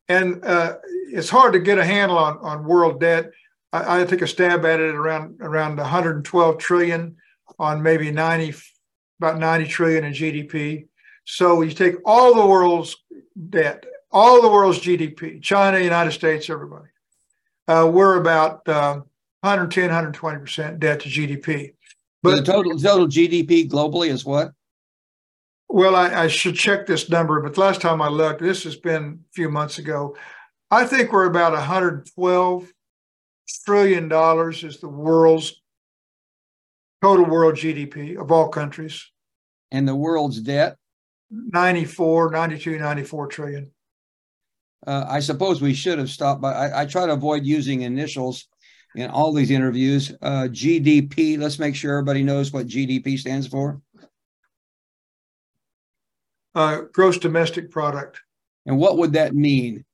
And 0.08 0.44
uh, 0.44 0.76
it's 1.12 1.30
hard 1.30 1.52
to 1.52 1.60
get 1.60 1.78
a 1.78 1.84
handle 1.84 2.18
on, 2.18 2.38
on 2.38 2.64
world 2.64 3.00
debt. 3.00 3.30
I, 3.72 4.00
I 4.00 4.04
take 4.04 4.22
a 4.22 4.26
stab 4.26 4.64
at 4.64 4.80
it 4.80 4.94
around 4.94 5.40
around 5.40 5.76
112 5.76 6.58
trillion 6.58 7.16
on 7.58 7.82
maybe 7.82 8.10
90, 8.10 8.54
about 9.20 9.38
90 9.38 9.66
trillion 9.66 10.04
in 10.04 10.12
GDP. 10.12 10.88
So 11.24 11.62
you 11.62 11.70
take 11.70 11.96
all 12.04 12.34
the 12.34 12.46
world's 12.46 12.96
debt 13.50 13.84
all 14.12 14.42
the 14.42 14.48
world's 14.48 14.80
GDP, 14.80 15.42
China, 15.42 15.78
United 15.78 16.12
States, 16.12 16.50
everybody, 16.50 16.88
uh, 17.68 17.88
we're 17.92 18.16
about 18.16 18.66
uh, 18.68 19.00
110, 19.40 19.90
120% 19.90 20.78
debt 20.78 21.00
to 21.00 21.08
GDP. 21.08 21.74
But 22.22 22.36
the 22.36 22.42
total 22.42 22.78
total 22.78 23.06
GDP 23.06 23.68
globally 23.68 24.08
is 24.08 24.24
what? 24.24 24.52
Well, 25.68 25.94
I, 25.94 26.24
I, 26.24 26.26
should 26.26 26.56
check 26.56 26.84
this 26.84 27.08
number, 27.08 27.40
but 27.40 27.54
the 27.54 27.61
last 27.61 27.80
time 27.80 28.02
I 28.02 28.08
looked, 28.08 28.42
this 28.42 28.64
has 28.64 28.76
been 28.76 29.20
a 29.24 29.32
few 29.32 29.48
months 29.48 29.78
ago. 29.78 30.16
I 30.70 30.84
think 30.84 31.12
we're 31.12 31.26
about 31.26 31.52
112 31.52 32.72
trillion 33.64 34.08
dollars 34.08 34.64
is 34.64 34.80
the 34.80 34.88
world's 34.88 35.62
total 37.00 37.24
world 37.24 37.54
GDP 37.54 38.20
of 38.20 38.30
all 38.32 38.48
countries. 38.48 39.11
And 39.70 39.86
the 39.86 39.94
world's 39.94 40.40
debt? 40.40 40.76
94, 41.30 42.32
92, 42.32 42.78
94 42.78 43.26
trillion 43.28 43.70
uh, 44.86 45.04
I 45.08 45.20
suppose 45.20 45.60
we 45.60 45.74
should 45.74 45.98
have 45.98 46.10
stopped, 46.10 46.40
but 46.40 46.56
I, 46.56 46.82
I, 46.82 46.86
try 46.86 47.06
to 47.06 47.12
avoid 47.12 47.44
using 47.44 47.82
initials 47.82 48.48
in 48.94 49.10
all 49.10 49.32
these 49.32 49.50
interviews. 49.50 50.10
Uh, 50.22 50.48
GDP, 50.50 51.38
let's 51.38 51.58
make 51.58 51.76
sure 51.76 51.92
everybody 51.92 52.22
knows 52.22 52.52
what 52.52 52.66
GDP 52.66 53.18
stands 53.18 53.46
for. 53.46 53.80
Uh, 56.54 56.82
gross 56.92 57.18
domestic 57.18 57.70
product. 57.70 58.20
And 58.66 58.78
what 58.78 58.98
would 58.98 59.12
that 59.12 59.34
mean? 59.34 59.84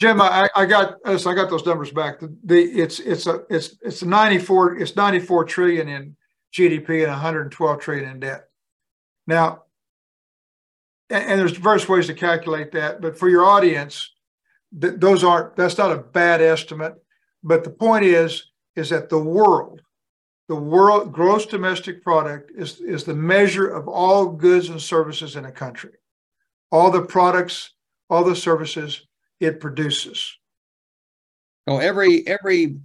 Jim, 0.00 0.20
I, 0.20 0.48
I 0.56 0.66
got 0.66 0.96
I 1.04 1.16
got 1.16 1.48
those 1.48 1.64
numbers 1.64 1.92
back. 1.92 2.18
The, 2.18 2.36
the 2.44 2.60
it's 2.60 2.98
it's 2.98 3.28
a 3.28 3.44
it's 3.48 3.76
it's 3.82 4.02
94 4.02 4.78
it's 4.78 4.96
94 4.96 5.44
trillion 5.44 5.88
in 5.88 6.16
GDP 6.52 7.02
and 7.02 7.10
112 7.10 7.80
trillion 7.80 8.10
in 8.10 8.20
debt. 8.20 8.48
Now, 9.28 9.62
and, 11.08 11.24
and 11.24 11.40
there's 11.40 11.56
various 11.56 11.88
ways 11.88 12.08
to 12.08 12.14
calculate 12.14 12.72
that, 12.72 13.00
but 13.00 13.16
for 13.16 13.28
your 13.28 13.44
audience, 13.44 14.10
th- 14.80 14.94
those 14.96 15.24
aren't 15.24 15.56
that's 15.56 15.78
not 15.78 15.92
a 15.92 15.98
bad 15.98 16.40
estimate. 16.40 16.94
But 17.42 17.64
the 17.64 17.70
point 17.70 18.04
is, 18.04 18.50
is 18.76 18.90
that 18.90 19.08
the 19.08 19.18
world, 19.18 19.82
the 20.48 20.54
world 20.54 21.12
gross 21.12 21.46
domestic 21.46 22.02
product 22.02 22.52
is, 22.54 22.80
is 22.80 23.04
the 23.04 23.14
measure 23.14 23.68
of 23.68 23.88
all 23.88 24.26
goods 24.26 24.68
and 24.68 24.80
services 24.80 25.36
in 25.36 25.44
a 25.44 25.52
country, 25.52 25.92
all 26.70 26.90
the 26.90 27.02
products, 27.02 27.72
all 28.08 28.24
the 28.24 28.36
services 28.36 29.06
it 29.40 29.60
produces. 29.60 30.36
So 31.68 31.78
every 31.78 32.26
every 32.26 32.76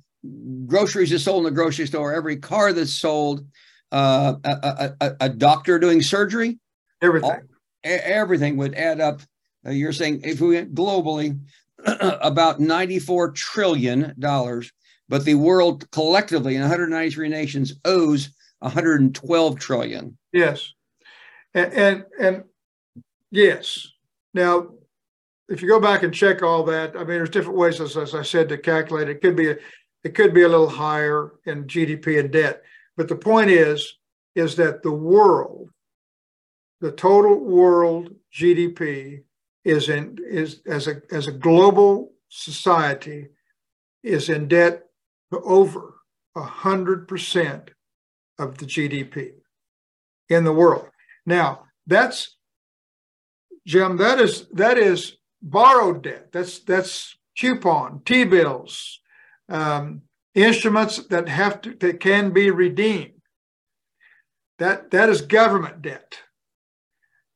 groceries 0.66 1.12
is 1.12 1.24
sold 1.24 1.40
in 1.40 1.44
the 1.46 1.52
grocery 1.52 1.88
store, 1.88 2.14
every 2.14 2.38
car 2.38 2.74
that's 2.74 2.94
sold, 2.94 3.46
uh, 3.92 4.36
a, 4.44 4.94
a, 5.02 5.16
a, 5.22 5.30
doctor 5.30 5.80
doing 5.80 6.02
surgery, 6.02 6.60
everything, 7.02 7.30
all, 7.30 7.40
everything 7.84 8.58
would 8.58 8.76
add 8.76 9.00
up. 9.00 9.22
Uh, 9.66 9.72
you're 9.72 9.94
saying 9.94 10.22
if 10.24 10.42
we 10.42 10.56
went 10.56 10.76
globally, 10.76 11.40
about 12.22 12.60
94 12.60 13.32
trillion 13.32 14.14
dollars, 14.20 14.72
but 15.10 15.24
the 15.26 15.36
world 15.36 15.90
collectively 15.92 16.56
in 16.56 16.62
193 16.62 17.30
nations 17.30 17.76
owes 17.86 18.32
112 18.60 19.60
trillion. 19.60 20.18
Yes, 20.34 20.74
and 21.54 21.74
and, 21.74 22.06
and 22.20 22.44
yes. 23.32 23.88
Now 24.34 24.70
if 25.50 25.62
you 25.62 25.68
go 25.68 25.80
back 25.80 26.04
and 26.04 26.14
check 26.14 26.44
all 26.44 26.64
that, 26.66 26.96
I 26.96 27.00
mean, 27.00 27.08
there's 27.08 27.30
different 27.30 27.58
ways, 27.58 27.80
as, 27.80 27.96
as 27.96 28.14
I 28.14 28.22
said, 28.22 28.50
to 28.50 28.58
calculate. 28.58 29.10
It 29.10 29.22
could 29.22 29.36
be 29.36 29.52
a, 29.52 29.58
it 30.04 30.14
could 30.14 30.34
be 30.34 30.44
a 30.44 30.50
little 30.50 30.70
higher 30.70 31.34
in 31.46 31.66
GDP 31.66 32.20
and 32.20 32.32
debt, 32.32 32.64
but 32.96 33.08
the 33.08 33.16
point 33.16 33.50
is, 33.50 33.98
is 34.36 34.56
that 34.58 34.84
the 34.84 34.92
world, 34.92 35.70
the 36.82 36.92
total 36.92 37.40
world 37.40 38.14
GDP 38.34 39.24
is 39.68 39.90
in 39.90 40.18
is 40.26 40.62
as 40.66 40.88
a 40.88 41.02
as 41.12 41.28
a 41.28 41.32
global 41.32 42.14
society 42.30 43.28
is 44.02 44.30
in 44.30 44.48
debt 44.48 44.84
to 45.32 45.42
over 45.42 45.94
hundred 46.38 47.08
percent 47.08 47.72
of 48.40 48.58
the 48.60 48.66
GDP 48.66 49.32
in 50.30 50.44
the 50.44 50.54
world. 50.54 50.88
Now 51.26 51.66
that's 51.86 52.38
Jim. 53.66 53.98
That 53.98 54.20
is 54.20 54.48
that 54.54 54.78
is 54.78 55.18
borrowed 55.42 56.04
debt. 56.04 56.32
That's 56.32 56.60
that's 56.60 57.18
coupon, 57.38 58.02
T-bills, 58.06 59.02
um, 59.50 60.04
instruments 60.34 60.98
that 61.08 61.28
have 61.28 61.62
to 61.62 61.76
that 61.80 62.00
can 62.00 62.32
be 62.32 62.52
redeemed. 62.52 63.22
That 64.60 64.92
that 64.92 65.10
is 65.10 65.22
government 65.22 65.82
debt. 65.82 66.20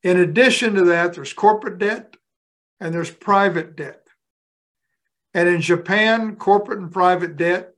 In 0.04 0.18
addition 0.20 0.76
to 0.76 0.86
that, 0.86 1.14
there's 1.14 1.34
corporate 1.34 1.78
debt 1.80 2.16
and 2.82 2.94
there's 2.94 3.10
private 3.10 3.78
debt. 3.78 4.06
And 5.34 5.48
in 5.48 5.62
Japan, 5.62 6.36
corporate 6.36 6.80
and 6.80 6.92
private 6.92 7.38
debt 7.38 7.74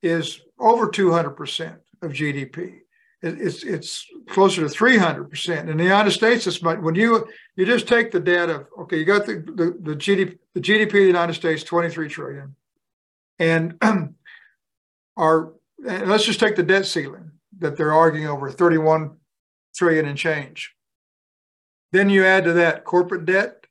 is 0.00 0.40
over 0.60 0.88
200% 0.88 1.78
of 2.02 2.12
GDP 2.12 2.84
it's 3.24 3.62
it's 3.62 4.06
closer 4.28 4.60
to 4.62 4.68
300 4.68 5.24
percent. 5.24 5.70
In 5.70 5.78
the 5.78 5.84
United 5.84 6.10
States, 6.10 6.46
it's 6.46 6.62
much, 6.62 6.78
when 6.80 6.94
you 6.94 7.26
you 7.56 7.64
just 7.64 7.88
take 7.88 8.10
the 8.10 8.20
data. 8.20 8.66
Okay, 8.80 8.98
you 8.98 9.04
got 9.04 9.24
the 9.24 9.36
the, 9.36 9.76
the 9.80 9.96
GDP 9.96 10.38
the 10.52 10.60
GDP 10.60 10.84
of 10.84 10.92
the 10.92 11.06
United 11.06 11.34
States 11.34 11.62
23 11.62 12.08
trillion, 12.08 12.54
and 13.38 13.78
our 15.16 15.54
and 15.88 16.08
let's 16.08 16.24
just 16.24 16.40
take 16.40 16.56
the 16.56 16.62
debt 16.62 16.86
ceiling 16.86 17.30
that 17.58 17.76
they're 17.76 17.94
arguing 17.94 18.26
over 18.26 18.50
31 18.50 19.16
trillion 19.74 20.06
and 20.06 20.18
change. 20.18 20.74
Then 21.92 22.10
you 22.10 22.26
add 22.26 22.44
to 22.44 22.52
that 22.54 22.84
corporate 22.84 23.24
debt, 23.24 23.63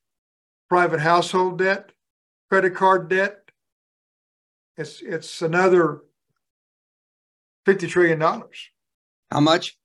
private 0.74 1.01
household 1.01 1.59
debt, 1.59 1.91
credit 2.49 2.74
card 2.74 3.07
debt. 3.07 3.51
It's 4.76 5.01
it's 5.03 5.43
another 5.43 6.01
50 7.65 7.86
trillion 7.88 8.17
dollars 8.17 8.71
how 9.30 9.39
much? 9.39 9.78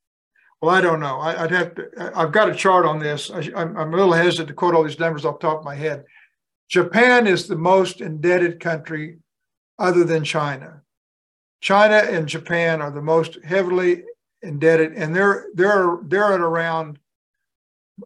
Well, 0.62 0.74
I 0.74 0.80
don't 0.80 1.00
know. 1.00 1.18
I, 1.18 1.42
would 1.42 1.50
have 1.50 1.74
to. 1.74 2.12
I've 2.14 2.32
got 2.32 2.48
a 2.48 2.54
chart 2.54 2.86
on 2.86 2.98
this. 2.98 3.30
I, 3.30 3.40
am 3.54 3.76
a 3.76 3.96
little 3.96 4.14
hesitant 4.14 4.48
to 4.48 4.54
quote 4.54 4.74
all 4.74 4.82
these 4.82 4.98
numbers 4.98 5.26
off 5.26 5.40
the 5.40 5.46
top 5.46 5.58
of 5.58 5.64
my 5.64 5.74
head. 5.74 6.04
Japan 6.70 7.26
is 7.26 7.46
the 7.46 7.56
most 7.56 8.00
indebted 8.00 8.58
country, 8.58 9.18
other 9.78 10.04
than 10.04 10.24
China. 10.24 10.80
China 11.60 11.96
and 11.96 12.26
Japan 12.26 12.80
are 12.80 12.90
the 12.90 13.02
most 13.02 13.38
heavily 13.44 14.04
indebted, 14.40 14.92
and 14.94 15.14
they're 15.14 15.48
they're 15.54 15.98
they're 16.02 16.32
at 16.32 16.40
around 16.40 16.98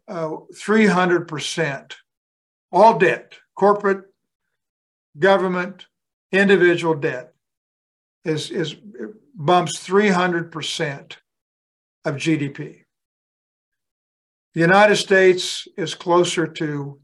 uh, 0.09 0.37
three 0.57 0.87
hundred 0.87 1.29
percent, 1.29 1.97
all 2.73 2.99
debt, 2.99 3.35
corporate, 3.55 4.05
government, 5.19 5.87
individual 6.31 6.95
debt, 6.95 7.35
is 8.25 8.51
is 8.51 8.77
bumps 9.35 9.79
three 9.79 10.09
hundred 10.09 10.51
percent 10.51 11.19
of 12.05 12.17
GDP. 12.17 12.83
The 14.55 14.61
United 14.61 14.97
States 14.97 15.67
is 15.77 15.95
closer 15.95 16.47
to 16.47 17.01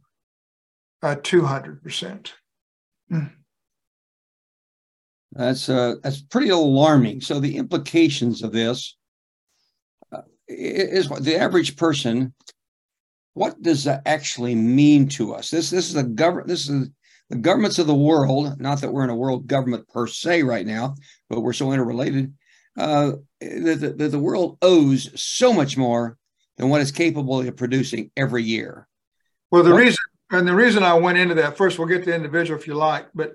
uh, 1.02 1.16
200%. 1.16 2.32
That's 5.32 5.68
uh, 5.68 5.96
that's 6.02 6.22
pretty 6.22 6.48
alarming. 6.48 7.20
So 7.20 7.38
the 7.38 7.56
implications 7.56 8.42
of 8.42 8.52
this 8.52 8.96
uh, 10.10 10.22
is 10.46 11.08
the 11.08 11.36
average 11.36 11.76
person. 11.76 12.34
What 13.38 13.62
does 13.62 13.84
that 13.84 14.02
actually 14.04 14.56
mean 14.56 15.08
to 15.10 15.32
us? 15.32 15.50
This 15.50 15.70
this 15.70 15.88
is 15.88 15.94
a 15.94 16.02
government. 16.02 16.48
This 16.48 16.68
is 16.68 16.90
the 17.30 17.36
governments 17.36 17.78
of 17.78 17.86
the 17.86 17.94
world. 17.94 18.60
Not 18.60 18.80
that 18.80 18.92
we're 18.92 19.04
in 19.04 19.10
a 19.10 19.16
world 19.16 19.46
government 19.46 19.86
per 19.88 20.08
se 20.08 20.42
right 20.42 20.66
now, 20.66 20.96
but 21.30 21.40
we're 21.40 21.52
so 21.52 21.72
interrelated 21.72 22.34
uh, 22.76 23.12
that, 23.40 23.94
the, 23.96 24.08
the 24.08 24.18
world 24.18 24.58
owes 24.60 25.08
so 25.20 25.52
much 25.52 25.76
more 25.76 26.16
than 26.56 26.68
what 26.68 26.80
it's 26.80 26.90
capable 26.90 27.40
of 27.40 27.56
producing 27.56 28.10
every 28.16 28.42
year. 28.42 28.88
Well, 29.52 29.62
the 29.62 29.70
what? 29.70 29.82
reason 29.82 29.98
and 30.32 30.46
the 30.46 30.54
reason 30.54 30.82
I 30.82 30.94
went 30.94 31.18
into 31.18 31.34
that 31.36 31.56
first, 31.56 31.78
we'll 31.78 31.86
get 31.86 32.04
to 32.04 32.14
individual 32.14 32.58
if 32.58 32.66
you 32.66 32.74
like, 32.74 33.06
but 33.14 33.34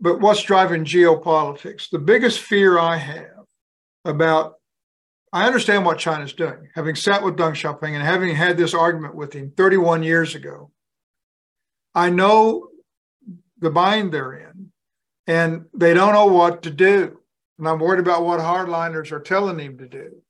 but 0.00 0.20
what's 0.20 0.42
driving 0.42 0.84
geopolitics? 0.84 1.90
The 1.90 1.98
biggest 1.98 2.40
fear 2.40 2.78
I 2.78 2.96
have 2.96 3.44
about 4.06 4.54
I 5.36 5.46
understand 5.46 5.84
what 5.84 5.98
China's 5.98 6.32
doing. 6.32 6.70
Having 6.74 6.94
sat 6.94 7.22
with 7.22 7.36
Deng 7.36 7.52
Xiaoping 7.52 7.92
and 7.92 8.02
having 8.02 8.34
had 8.34 8.56
this 8.56 8.72
argument 8.72 9.14
with 9.14 9.34
him 9.34 9.52
31 9.54 10.02
years 10.02 10.34
ago, 10.34 10.70
I 11.94 12.08
know 12.08 12.68
the 13.58 13.68
bind 13.68 14.12
they're 14.12 14.32
in, 14.32 14.72
and 15.26 15.66
they 15.74 15.92
don't 15.92 16.14
know 16.14 16.24
what 16.24 16.62
to 16.62 16.70
do. 16.70 17.20
And 17.58 17.68
I'm 17.68 17.80
worried 17.80 18.00
about 18.00 18.24
what 18.24 18.40
hardliners 18.40 19.12
are 19.12 19.20
telling 19.20 19.58
him 19.58 19.76
to 19.76 19.86
do. 19.86 20.22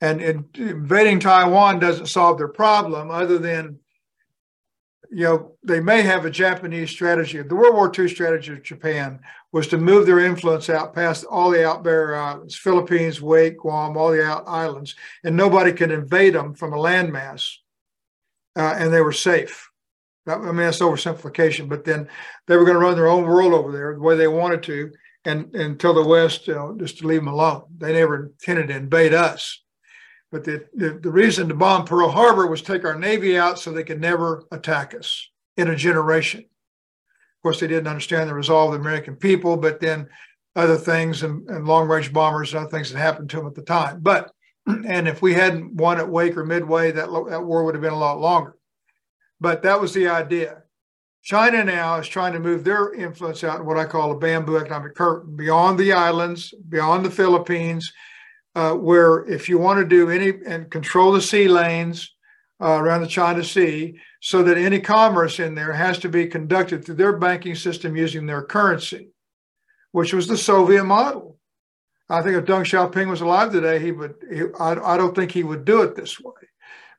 And 0.00 0.22
invading 0.22 1.20
Taiwan 1.20 1.78
doesn't 1.78 2.06
solve 2.06 2.38
their 2.38 2.48
problem 2.48 3.10
other 3.10 3.36
than, 3.36 3.80
you 5.10 5.24
know, 5.24 5.58
they 5.62 5.80
may 5.80 6.00
have 6.00 6.24
a 6.24 6.30
Japanese 6.30 6.88
strategy. 6.88 7.42
The 7.42 7.54
World 7.54 7.74
War 7.74 7.92
II 7.94 8.08
strategy 8.08 8.54
of 8.54 8.62
Japan 8.62 9.20
was 9.52 9.68
to 9.68 9.78
move 9.78 10.06
their 10.06 10.20
influence 10.20 10.70
out 10.70 10.94
past 10.94 11.24
all 11.24 11.50
the 11.50 11.66
out 11.66 11.84
barrier 11.84 12.16
islands, 12.16 12.56
Philippines, 12.56 13.20
Wake, 13.20 13.58
Guam, 13.58 13.96
all 13.96 14.10
the 14.10 14.24
out 14.24 14.44
islands, 14.46 14.94
and 15.24 15.36
nobody 15.36 15.72
could 15.72 15.90
invade 15.90 16.34
them 16.34 16.54
from 16.54 16.72
a 16.72 16.76
landmass. 16.76 17.56
Uh, 18.56 18.74
and 18.78 18.92
they 18.92 19.00
were 19.00 19.12
safe. 19.12 19.70
I 20.26 20.36
mean, 20.38 20.56
that's 20.56 20.78
oversimplification, 20.78 21.68
but 21.68 21.84
then 21.84 22.08
they 22.46 22.56
were 22.56 22.64
going 22.64 22.76
to 22.76 22.80
run 22.80 22.94
their 22.94 23.08
own 23.08 23.24
world 23.24 23.52
over 23.52 23.72
there 23.72 23.94
the 23.94 24.00
way 24.00 24.16
they 24.16 24.28
wanted 24.28 24.62
to 24.64 24.92
and, 25.24 25.54
and 25.54 25.78
tell 25.78 25.94
the 25.94 26.06
West 26.06 26.46
you 26.46 26.54
know, 26.54 26.76
just 26.78 26.98
to 26.98 27.06
leave 27.06 27.20
them 27.20 27.28
alone. 27.28 27.64
They 27.76 27.92
never 27.92 28.26
intended 28.26 28.68
to 28.68 28.76
invade 28.76 29.14
us. 29.14 29.62
But 30.30 30.44
the, 30.44 30.66
the, 30.74 30.98
the 31.02 31.10
reason 31.10 31.48
to 31.48 31.54
bomb 31.54 31.84
Pearl 31.84 32.10
Harbor 32.10 32.46
was 32.46 32.62
take 32.62 32.84
our 32.84 32.98
Navy 32.98 33.36
out 33.36 33.58
so 33.58 33.70
they 33.70 33.84
could 33.84 34.00
never 34.00 34.44
attack 34.50 34.94
us 34.94 35.28
in 35.56 35.68
a 35.68 35.76
generation. 35.76 36.46
Of 37.42 37.44
course, 37.44 37.58
they 37.58 37.66
didn't 37.66 37.88
understand 37.88 38.30
the 38.30 38.34
resolve 38.34 38.72
of 38.72 38.80
the 38.80 38.88
American 38.88 39.16
people, 39.16 39.56
but 39.56 39.80
then 39.80 40.08
other 40.54 40.76
things 40.76 41.24
and, 41.24 41.44
and 41.48 41.66
long 41.66 41.88
range 41.88 42.12
bombers 42.12 42.54
and 42.54 42.60
other 42.60 42.70
things 42.70 42.92
that 42.92 43.00
happened 43.00 43.30
to 43.30 43.38
them 43.38 43.48
at 43.48 43.56
the 43.56 43.62
time. 43.62 43.98
But, 44.00 44.30
and 44.66 45.08
if 45.08 45.22
we 45.22 45.34
hadn't 45.34 45.74
won 45.74 45.98
at 45.98 46.08
Wake 46.08 46.36
or 46.36 46.44
Midway, 46.44 46.92
that, 46.92 47.08
that 47.30 47.44
war 47.44 47.64
would 47.64 47.74
have 47.74 47.82
been 47.82 47.92
a 47.92 47.98
lot 47.98 48.20
longer. 48.20 48.56
But 49.40 49.62
that 49.62 49.80
was 49.80 49.92
the 49.92 50.06
idea. 50.06 50.62
China 51.24 51.64
now 51.64 51.96
is 51.96 52.06
trying 52.06 52.32
to 52.34 52.38
move 52.38 52.62
their 52.62 52.94
influence 52.94 53.42
out 53.42 53.58
in 53.58 53.66
what 53.66 53.76
I 53.76 53.86
call 53.86 54.12
a 54.12 54.18
bamboo 54.18 54.56
economic 54.56 54.94
curtain 54.94 55.34
beyond 55.34 55.80
the 55.80 55.92
islands, 55.92 56.54
beyond 56.68 57.04
the 57.04 57.10
Philippines, 57.10 57.92
uh, 58.54 58.74
where 58.74 59.24
if 59.24 59.48
you 59.48 59.58
want 59.58 59.80
to 59.80 59.84
do 59.84 60.10
any 60.10 60.32
and 60.46 60.70
control 60.70 61.10
the 61.10 61.20
sea 61.20 61.48
lanes 61.48 62.08
uh, 62.62 62.78
around 62.80 63.00
the 63.00 63.08
China 63.08 63.42
Sea, 63.42 63.98
so 64.20 64.42
that 64.44 64.56
any 64.56 64.78
commerce 64.78 65.40
in 65.40 65.54
there 65.54 65.72
has 65.72 65.98
to 65.98 66.08
be 66.08 66.26
conducted 66.28 66.84
through 66.84 66.94
their 66.94 67.16
banking 67.16 67.56
system 67.56 67.96
using 67.96 68.24
their 68.24 68.42
currency, 68.42 69.08
which 69.90 70.12
was 70.12 70.28
the 70.28 70.36
Soviet 70.36 70.84
model. 70.84 71.38
I 72.08 72.22
think 72.22 72.36
if 72.36 72.44
Deng 72.44 72.62
Xiaoping 72.62 73.08
was 73.08 73.20
alive 73.20 73.50
today, 73.50 73.80
he 73.80 73.90
would. 73.90 74.14
He, 74.30 74.42
I, 74.60 74.94
I 74.94 74.96
don't 74.96 75.14
think 75.14 75.32
he 75.32 75.42
would 75.42 75.64
do 75.64 75.82
it 75.82 75.96
this 75.96 76.20
way, 76.20 76.32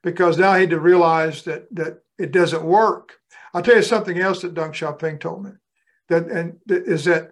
because 0.01 0.37
now 0.37 0.55
he'd 0.55 0.73
realize 0.73 1.43
that 1.43 1.73
that 1.75 1.99
it 2.17 2.33
doesn't 2.33 2.63
work. 2.63 3.13
I'll 3.53 3.61
tell 3.61 3.77
you 3.77 3.83
something 3.83 4.19
else 4.19 4.41
that 4.41 4.55
Deng 4.55 4.71
Xiaoping 4.71 5.21
told 5.21 5.45
me. 5.45 5.51
That 6.09 6.27
and 6.27 6.57
is 6.67 7.05
that 7.05 7.31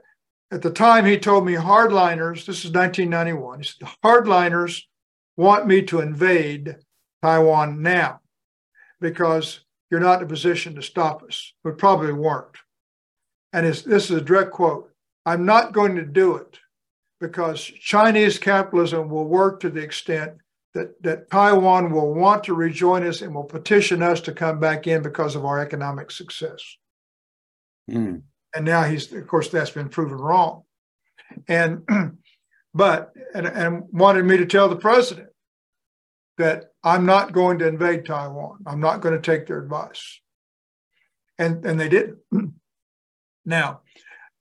at 0.52 0.62
the 0.62 0.72
time 0.72 1.06
he 1.06 1.18
told 1.18 1.46
me 1.46 1.54
hardliners. 1.54 2.46
This 2.46 2.64
is 2.64 2.72
1991. 2.72 3.60
He 3.60 3.66
said 3.66 3.90
hardliners 4.06 4.84
want 5.36 5.68
me 5.68 5.82
to 5.84 6.00
invade 6.00 6.78
Taiwan 7.22 7.82
now 7.82 8.21
because 9.02 9.62
you're 9.90 10.00
not 10.00 10.20
in 10.20 10.26
a 10.26 10.30
position 10.30 10.76
to 10.76 10.82
stop 10.82 11.24
us. 11.24 11.54
We 11.66 11.72
probably 11.72 12.14
weren't. 12.14 12.56
And 13.52 13.66
this 13.66 13.86
is 13.86 14.12
a 14.12 14.22
direct 14.22 14.52
quote 14.52 14.90
I'm 15.26 15.46
not 15.46 15.74
going 15.74 15.96
to 15.98 16.06
do 16.06 16.36
it 16.36 16.58
because 17.20 17.62
Chinese 17.62 18.40
capitalism 18.40 19.10
will 19.10 19.28
work 19.28 19.60
to 19.60 19.70
the 19.70 19.82
extent 19.82 20.34
that, 20.74 21.02
that 21.04 21.30
Taiwan 21.30 21.92
will 21.92 22.14
want 22.14 22.46
to 22.46 22.54
rejoin 22.54 23.06
us 23.06 23.22
and 23.22 23.36
will 23.36 23.44
petition 23.44 24.02
us 24.02 24.22
to 24.22 24.32
come 24.32 24.60
back 24.60 24.88
in 24.88 25.04
because 25.04 25.36
of 25.36 25.46
our 25.46 25.60
economic 25.60 26.10
success. 26.10 26.62
Mm. 27.90 28.24
And 28.56 28.66
now 28.66 28.84
he's, 28.84 29.12
of 29.14 29.28
course, 29.28 29.50
that's 29.50 29.70
been 29.70 29.90
proven 29.90 30.18
wrong. 30.18 30.64
And, 31.48 31.88
but, 32.74 33.14
and, 33.36 33.46
and 33.46 33.84
wanted 33.92 34.26
me 34.26 34.38
to 34.38 34.46
tell 34.46 34.70
the 34.70 34.76
president 34.76 35.30
that 36.38 36.71
I'm 36.84 37.06
not 37.06 37.32
going 37.32 37.60
to 37.60 37.68
invade 37.68 38.06
Taiwan. 38.06 38.64
I'm 38.66 38.80
not 38.80 39.02
going 39.02 39.16
to 39.16 39.22
take 39.22 39.48
their 39.48 39.62
advice. 39.62 40.20
And, 41.38 41.66
and 41.66 41.80
they 41.80 41.90
didn't. 41.90 42.18
now, 43.46 43.82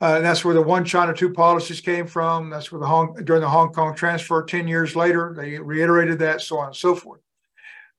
uh, 0.01 0.21
that's 0.21 0.45
where 0.45 0.55
the 0.55 0.63
one 0.63 0.85
China 0.85 1.13
two 1.13 1.33
policies 1.33 1.81
came 1.81 2.07
from. 2.07 2.49
That's 2.49 2.73
where 2.73 2.81
the 2.81 2.87
Hong 2.87 3.15
during 3.25 3.43
the 3.43 3.49
Hong 3.49 3.73
Kong 3.73 3.95
transfer 3.95 4.43
10 4.43 4.67
years 4.67 4.97
later, 4.97 5.35
they 5.37 5.59
reiterated 5.59 6.19
that, 6.21 6.41
so 6.41 6.59
on 6.59 6.69
and 6.69 6.77
so 6.77 6.95
forth. 6.95 7.21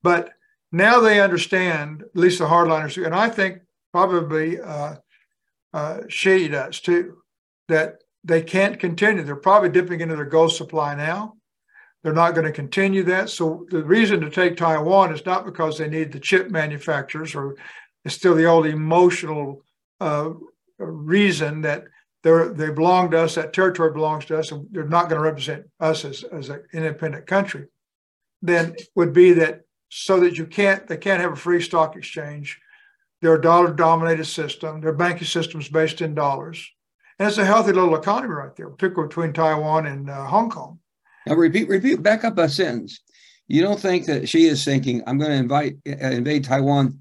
But 0.01 0.31
now 0.71 0.99
they 0.99 1.21
understand, 1.21 2.01
at 2.01 2.15
least 2.15 2.39
the 2.39 2.45
hardliners, 2.45 3.03
and 3.03 3.13
I 3.13 3.29
think 3.29 3.59
probably 3.91 4.59
uh, 4.59 4.95
uh, 5.73 5.99
Xi 6.07 6.47
does 6.47 6.79
too, 6.79 7.17
that 7.67 7.99
they 8.23 8.41
can't 8.41 8.79
continue. 8.79 9.23
They're 9.23 9.35
probably 9.35 9.69
dipping 9.69 10.01
into 10.01 10.15
their 10.15 10.25
gold 10.25 10.53
supply 10.53 10.95
now. 10.95 11.35
They're 12.03 12.13
not 12.13 12.33
going 12.33 12.45
to 12.45 12.51
continue 12.51 13.03
that. 13.03 13.29
So 13.29 13.65
the 13.69 13.83
reason 13.83 14.21
to 14.21 14.29
take 14.29 14.57
Taiwan 14.57 15.13
is 15.13 15.25
not 15.25 15.45
because 15.45 15.77
they 15.77 15.87
need 15.87 16.11
the 16.11 16.19
chip 16.19 16.49
manufacturers 16.49 17.35
or 17.35 17.55
it's 18.03 18.15
still 18.15 18.33
the 18.33 18.45
old 18.45 18.65
emotional 18.65 19.63
uh, 19.99 20.31
reason 20.79 21.61
that 21.61 21.83
they 22.23 22.69
belong 22.69 23.11
to 23.11 23.19
us, 23.19 23.35
that 23.35 23.53
territory 23.53 23.91
belongs 23.91 24.25
to 24.25 24.37
us, 24.37 24.51
and 24.51 24.67
they're 24.71 24.87
not 24.87 25.09
going 25.09 25.19
to 25.19 25.23
represent 25.23 25.65
us 25.79 26.05
as, 26.05 26.23
as 26.23 26.49
an 26.49 26.63
independent 26.73 27.25
country, 27.25 27.67
then 28.41 28.75
would 28.95 29.13
be 29.13 29.33
that 29.33 29.61
so 29.89 30.19
that 30.19 30.37
you 30.37 30.45
can't, 30.45 30.87
they 30.87 30.97
can't 30.97 31.21
have 31.21 31.33
a 31.33 31.35
free 31.35 31.61
stock 31.61 31.95
exchange. 31.95 32.59
They're 33.21 33.35
a 33.35 33.41
dollar 33.41 33.73
dominated 33.73 34.25
system. 34.25 34.81
Their 34.81 34.93
banking 34.93 35.27
system 35.27 35.61
is 35.61 35.69
based 35.69 36.01
in 36.01 36.15
dollars. 36.15 36.67
And 37.19 37.27
it's 37.27 37.37
a 37.37 37.45
healthy 37.45 37.73
little 37.73 37.95
economy 37.95 38.33
right 38.33 38.55
there, 38.55 38.69
particularly 38.69 39.09
between 39.09 39.33
Taiwan 39.33 39.85
and 39.85 40.09
uh, 40.09 40.25
Hong 40.25 40.49
Kong. 40.49 40.79
Now, 41.25 41.35
repeat, 41.35 41.67
repeat, 41.67 42.01
back 42.01 42.23
up 42.23 42.37
a 42.37 42.49
sentence. 42.49 42.99
You 43.47 43.61
don't 43.61 43.79
think 43.79 44.05
that 44.05 44.27
Xi 44.27 44.45
is 44.45 44.63
thinking, 44.63 45.03
I'm 45.05 45.17
going 45.17 45.31
to 45.31 45.37
invite, 45.37 45.77
uh, 45.87 46.07
invade 46.07 46.43
Taiwan 46.43 46.99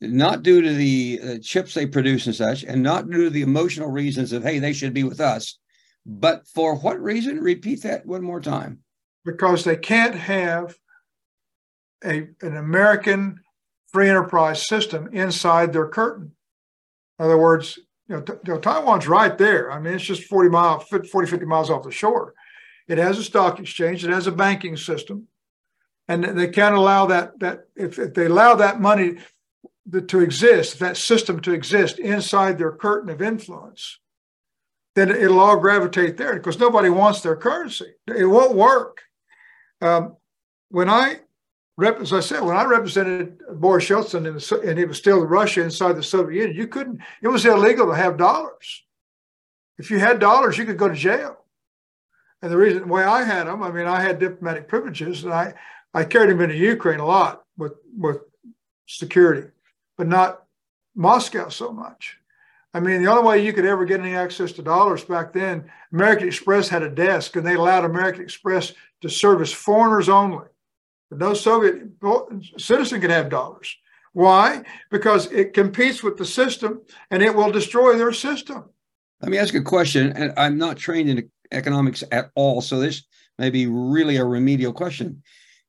not 0.00 0.42
due 0.42 0.62
to 0.62 0.72
the 0.74 1.20
uh, 1.22 1.38
chips 1.42 1.74
they 1.74 1.86
produce 1.86 2.26
and 2.26 2.34
such, 2.34 2.64
and 2.64 2.82
not 2.82 3.10
due 3.10 3.24
to 3.24 3.30
the 3.30 3.42
emotional 3.42 3.90
reasons 3.90 4.32
of, 4.32 4.42
hey, 4.42 4.58
they 4.58 4.72
should 4.72 4.94
be 4.94 5.04
with 5.04 5.20
us. 5.20 5.58
But 6.06 6.46
for 6.48 6.76
what 6.76 7.00
reason? 7.00 7.40
Repeat 7.40 7.82
that 7.82 8.06
one 8.06 8.22
more 8.22 8.40
time. 8.40 8.80
Because 9.24 9.64
they 9.64 9.76
can't 9.76 10.14
have 10.14 10.76
a, 12.02 12.28
an 12.40 12.56
American 12.56 13.40
free 13.92 14.08
enterprise 14.08 14.66
system 14.66 15.08
inside 15.12 15.72
their 15.72 15.88
curtain. 15.88 16.32
In 17.18 17.24
other 17.26 17.38
words, 17.38 17.78
you 18.08 18.16
know, 18.16 18.24
you 18.44 18.54
know, 18.54 18.58
Taiwan's 18.58 19.06
right 19.06 19.36
there. 19.36 19.70
I 19.70 19.78
mean, 19.78 19.94
it's 19.94 20.04
just 20.04 20.24
40 20.24 20.48
miles, 20.48 20.84
40, 20.84 21.30
50 21.30 21.46
miles 21.46 21.70
off 21.70 21.84
the 21.84 21.90
shore. 21.90 22.34
It 22.90 22.98
has 22.98 23.18
a 23.18 23.24
stock 23.24 23.60
exchange, 23.60 24.04
it 24.04 24.10
has 24.10 24.26
a 24.26 24.32
banking 24.32 24.76
system. 24.76 25.28
And 26.08 26.24
they 26.24 26.48
can't 26.48 26.74
allow 26.74 27.06
that, 27.06 27.38
that 27.38 27.68
if, 27.76 27.98
if 27.98 28.14
they 28.14 28.26
allow 28.26 28.56
that 28.56 28.80
money, 28.80 29.18
to 30.08 30.20
exist, 30.20 30.78
that 30.78 30.96
system 30.96 31.40
to 31.40 31.52
exist 31.52 31.98
inside 31.98 32.58
their 32.58 32.72
curtain 32.72 33.10
of 33.10 33.22
influence, 33.22 33.98
then 34.94 35.10
it'll 35.10 35.40
all 35.40 35.56
gravitate 35.56 36.16
there 36.16 36.34
because 36.34 36.58
nobody 36.58 36.90
wants 36.90 37.20
their 37.20 37.36
currency. 37.36 37.92
It 38.06 38.26
won't 38.26 38.54
work. 38.54 39.02
Um, 39.80 40.16
when 40.68 40.88
I, 40.88 41.20
rep, 41.76 42.00
as 42.00 42.12
I 42.12 42.20
said, 42.20 42.42
when 42.42 42.56
I 42.56 42.64
represented 42.64 43.40
Boris 43.54 43.88
Yeltsin 43.88 44.26
in 44.26 44.34
the, 44.34 44.68
and 44.68 44.78
he 44.78 44.84
was 44.84 44.98
still 44.98 45.24
Russia 45.24 45.62
inside 45.62 45.94
the 45.94 46.02
Soviet 46.02 46.40
Union, 46.40 46.56
you 46.56 46.68
couldn't. 46.68 47.00
It 47.22 47.28
was 47.28 47.46
illegal 47.46 47.86
to 47.86 47.94
have 47.94 48.16
dollars. 48.16 48.84
If 49.78 49.90
you 49.90 49.98
had 49.98 50.18
dollars, 50.18 50.58
you 50.58 50.66
could 50.66 50.78
go 50.78 50.88
to 50.88 50.94
jail. 50.94 51.39
And 52.42 52.50
the 52.50 52.56
reason 52.56 52.88
why 52.88 53.04
I 53.06 53.22
had 53.22 53.46
them, 53.46 53.62
I 53.62 53.70
mean, 53.70 53.86
I 53.86 54.00
had 54.00 54.18
diplomatic 54.18 54.68
privileges, 54.68 55.24
and 55.24 55.32
I 55.32 55.54
I 55.92 56.04
carried 56.04 56.30
them 56.30 56.40
into 56.40 56.56
Ukraine 56.56 57.00
a 57.00 57.06
lot 57.06 57.44
with 57.56 57.74
with 57.96 58.18
security 58.86 59.48
but 60.00 60.08
not 60.08 60.44
Moscow 60.94 61.50
so 61.50 61.70
much. 61.70 62.16
I 62.72 62.80
mean, 62.80 63.02
the 63.02 63.10
only 63.10 63.22
way 63.22 63.44
you 63.44 63.52
could 63.52 63.66
ever 63.66 63.84
get 63.84 64.00
any 64.00 64.14
access 64.14 64.50
to 64.52 64.62
dollars 64.62 65.04
back 65.04 65.34
then, 65.34 65.70
American 65.92 66.26
Express 66.26 66.70
had 66.70 66.82
a 66.82 66.88
desk 66.88 67.36
and 67.36 67.46
they 67.46 67.56
allowed 67.56 67.84
American 67.84 68.22
Express 68.22 68.72
to 69.02 69.10
service 69.10 69.52
foreigners 69.52 70.08
only. 70.08 70.46
But 71.10 71.18
no 71.18 71.34
Soviet 71.34 71.82
citizen 72.56 73.02
could 73.02 73.10
have 73.10 73.28
dollars. 73.28 73.76
Why? 74.14 74.62
Because 74.90 75.30
it 75.32 75.52
competes 75.52 76.02
with 76.02 76.16
the 76.16 76.24
system 76.24 76.80
and 77.10 77.22
it 77.22 77.34
will 77.34 77.52
destroy 77.52 77.98
their 77.98 78.14
system. 78.14 78.70
Let 79.20 79.30
me 79.30 79.36
ask 79.36 79.52
a 79.52 79.60
question. 79.60 80.14
And 80.16 80.32
I'm 80.38 80.56
not 80.56 80.78
trained 80.78 81.10
in 81.10 81.30
economics 81.52 82.04
at 82.12 82.30
all. 82.34 82.60
So 82.60 82.78
this 82.80 83.02
may 83.38 83.50
be 83.50 83.66
really 83.66 84.16
a 84.16 84.24
remedial 84.24 84.72
question. 84.72 85.22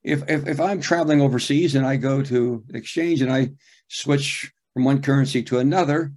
If, 0.04 0.28
if, 0.30 0.48
if 0.48 0.60
I'm 0.60 0.82
traveling 0.82 1.22
overseas 1.22 1.76
and 1.76 1.86
I 1.86 1.96
go 1.96 2.24
to 2.24 2.64
exchange 2.74 3.22
and 3.22 3.32
I 3.32 3.52
switch 3.88 4.52
from 4.74 4.86
one 4.86 5.02
currency 5.02 5.44
to 5.44 5.60
another. 5.60 6.12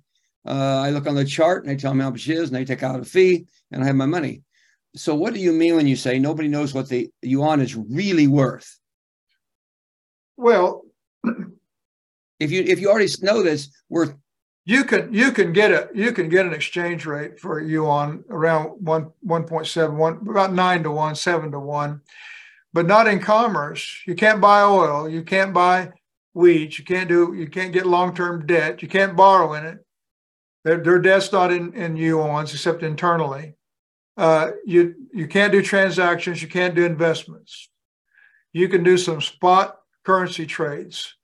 Uh, 0.47 0.81
I 0.85 0.91
look 0.91 1.07
on 1.07 1.15
the 1.15 1.25
chart 1.25 1.65
and 1.65 1.71
they 1.71 1.81
tell 1.81 1.95
me 1.95 2.03
how 2.03 2.11
much 2.11 2.29
it 2.29 2.37
is, 2.37 2.49
and 2.49 2.57
they 2.57 2.65
take 2.65 2.83
out 2.83 3.01
a 3.01 3.05
fee, 3.05 3.47
and 3.71 3.83
I 3.83 3.87
have 3.87 3.97
my 3.97 4.07
money. 4.07 4.43
So, 4.95 5.15
what 5.15 5.35
do 5.35 5.41
you 5.41 5.53
mean 5.53 5.75
when 5.77 5.87
you 5.87 5.97
say 5.97 6.19
nobody 6.19 6.49
knows 6.49 6.73
what 6.73 6.89
the 6.89 7.11
yuan 7.23 7.61
is 7.61 7.75
really 7.75 8.29
worth? 8.29 8.79
Well, 10.37 10.83
if 12.39 12.51
you 12.53 12.62
if 12.62 12.81
you 12.81 12.91
already 12.91 13.11
know 13.23 13.43
this, 13.43 13.71
worth 13.89 14.15
you 14.65 14.85
can 14.85 15.12
you 15.12 15.31
can 15.33 15.53
get 15.53 15.71
a 15.71 15.89
you 15.95 16.12
can 16.12 16.29
get 16.29 16.47
an 16.47 16.55
exchange 16.55 17.05
rate 17.05 17.39
for 17.39 17.61
yuan 17.61 18.25
around 18.31 18.69
one 18.85 19.12
one 19.21 19.45
point 19.45 19.67
seven 19.67 19.97
one 19.99 20.15
about 20.29 20.53
nine 20.53 20.83
to 20.83 20.91
one 20.91 21.15
seven 21.15 21.51
to 21.53 21.61
one, 21.61 22.01
but 22.73 22.87
not 22.87 23.07
in 23.07 23.21
commerce. 23.21 24.03
You 24.07 24.15
can't 24.15 24.41
buy 24.41 24.62
oil. 24.62 25.09
You 25.09 25.23
can't 25.23 25.53
buy 25.53 25.93
wheat. 26.33 26.79
You 26.79 26.85
can't 26.85 27.09
do. 27.09 27.35
You 27.35 27.49
can't 27.49 27.73
get 27.73 27.87
long 27.87 28.15
term 28.15 28.47
debt. 28.47 28.81
You 28.83 28.89
can't 28.89 29.17
borrow 29.17 29.53
in 29.55 29.67
it. 29.67 29.85
Their, 30.65 30.79
their 30.79 30.99
debt's 30.99 31.31
not 31.31 31.53
in 31.53 31.75
in 31.75 31.97
yuan's 31.97 32.55
except 32.55 32.83
internally. 32.83 33.55
Uh, 34.17 34.53
you 34.65 34.95
you 35.12 35.27
can't 35.29 35.53
do 35.53 35.62
transactions. 35.62 36.41
You 36.41 36.49
can't 36.49 36.75
do 36.75 36.87
investments. 36.87 37.69
You 38.53 38.69
can 38.69 38.83
do 38.83 38.97
some 38.97 39.21
spot 39.21 39.79
currency 40.05 40.47
trades, 40.47 41.17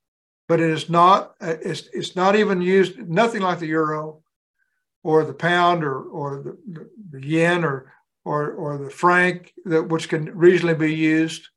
but 0.47 0.59
it 0.59 0.69
is 0.69 0.89
not. 0.89 1.35
It's 1.41 1.87
it's 1.93 2.15
not 2.15 2.35
even 2.35 2.61
used. 2.61 2.97
Nothing 3.09 3.41
like 3.41 3.59
the 3.59 3.67
euro, 3.67 4.21
or 5.03 5.25
the 5.25 5.33
pound, 5.33 5.83
or 5.83 6.01
or 6.03 6.43
the, 6.43 6.89
the 7.11 7.25
yen, 7.25 7.63
or 7.63 7.91
or 8.25 8.51
or 8.51 8.77
the 8.77 8.89
franc 8.89 9.53
that 9.65 9.83
which 9.83 10.09
can 10.09 10.27
regionally 10.33 10.77
be 10.77 10.93
used 10.93 11.47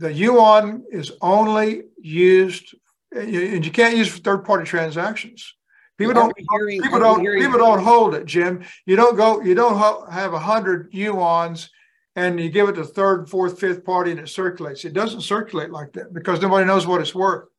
the 0.00 0.12
yuan 0.12 0.82
is 0.90 1.12
only 1.20 1.82
used, 1.98 2.74
and 3.12 3.64
you 3.64 3.70
can't 3.70 3.96
use 3.96 4.08
for 4.08 4.18
third 4.18 4.44
party 4.46 4.64
transactions. 4.64 5.54
People 5.98 6.14
don't. 6.14 6.32
Hearing, 6.50 6.80
people 6.80 6.98
don't. 6.98 7.22
People 7.22 7.58
don't 7.58 7.84
hold 7.84 8.14
it, 8.14 8.24
Jim. 8.24 8.64
You 8.86 8.96
don't 8.96 9.16
go. 9.16 9.42
You 9.42 9.54
don't 9.54 10.10
have 10.10 10.32
a 10.32 10.38
hundred 10.38 10.88
yuan's, 10.94 11.68
and 12.16 12.40
you 12.40 12.48
give 12.48 12.70
it 12.70 12.76
to 12.76 12.84
third, 12.84 13.28
fourth, 13.28 13.60
fifth 13.60 13.84
party, 13.84 14.10
and 14.10 14.20
it 14.20 14.30
circulates. 14.30 14.86
It 14.86 14.94
doesn't 14.94 15.20
circulate 15.20 15.70
like 15.70 15.92
that 15.92 16.14
because 16.14 16.40
nobody 16.40 16.64
knows 16.64 16.86
what 16.86 17.02
it's 17.02 17.14
worth. 17.14 17.49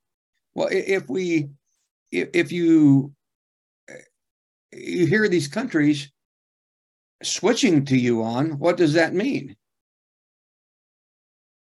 Well, 0.54 0.70
if 0.72 1.10
we, 1.10 1.50
if, 2.12 2.30
if 2.34 2.52
you, 2.52 3.14
eh, 3.90 3.96
you 4.72 5.06
hear 5.06 5.28
these 5.28 5.48
countries 5.48 6.12
switching 7.24 7.86
to 7.86 7.98
yuan, 7.98 8.60
what 8.60 8.78
does 8.78 8.94
that 8.94 9.14
mean? 9.14 9.56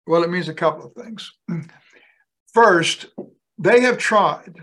Well, 0.07 0.23
it 0.23 0.29
means 0.29 0.49
a 0.49 0.53
couple 0.53 0.85
of 0.85 0.93
things. 0.93 1.31
First, 2.53 3.07
they 3.57 3.81
have 3.81 3.97
tried. 3.97 4.55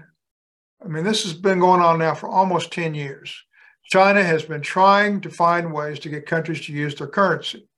I 0.82 0.88
mean, 0.88 1.04
this 1.04 1.24
has 1.24 1.34
been 1.34 1.60
going 1.60 1.80
on 1.80 1.98
now 1.98 2.14
for 2.14 2.28
almost 2.28 2.72
10 2.72 2.94
years. 2.94 3.34
China 3.84 4.22
has 4.22 4.44
been 4.44 4.60
trying 4.60 5.20
to 5.22 5.30
find 5.30 5.72
ways 5.72 5.98
to 6.00 6.08
get 6.08 6.26
countries 6.26 6.64
to 6.66 6.72
use 6.72 6.94
their 6.94 7.08
currency. 7.08 7.68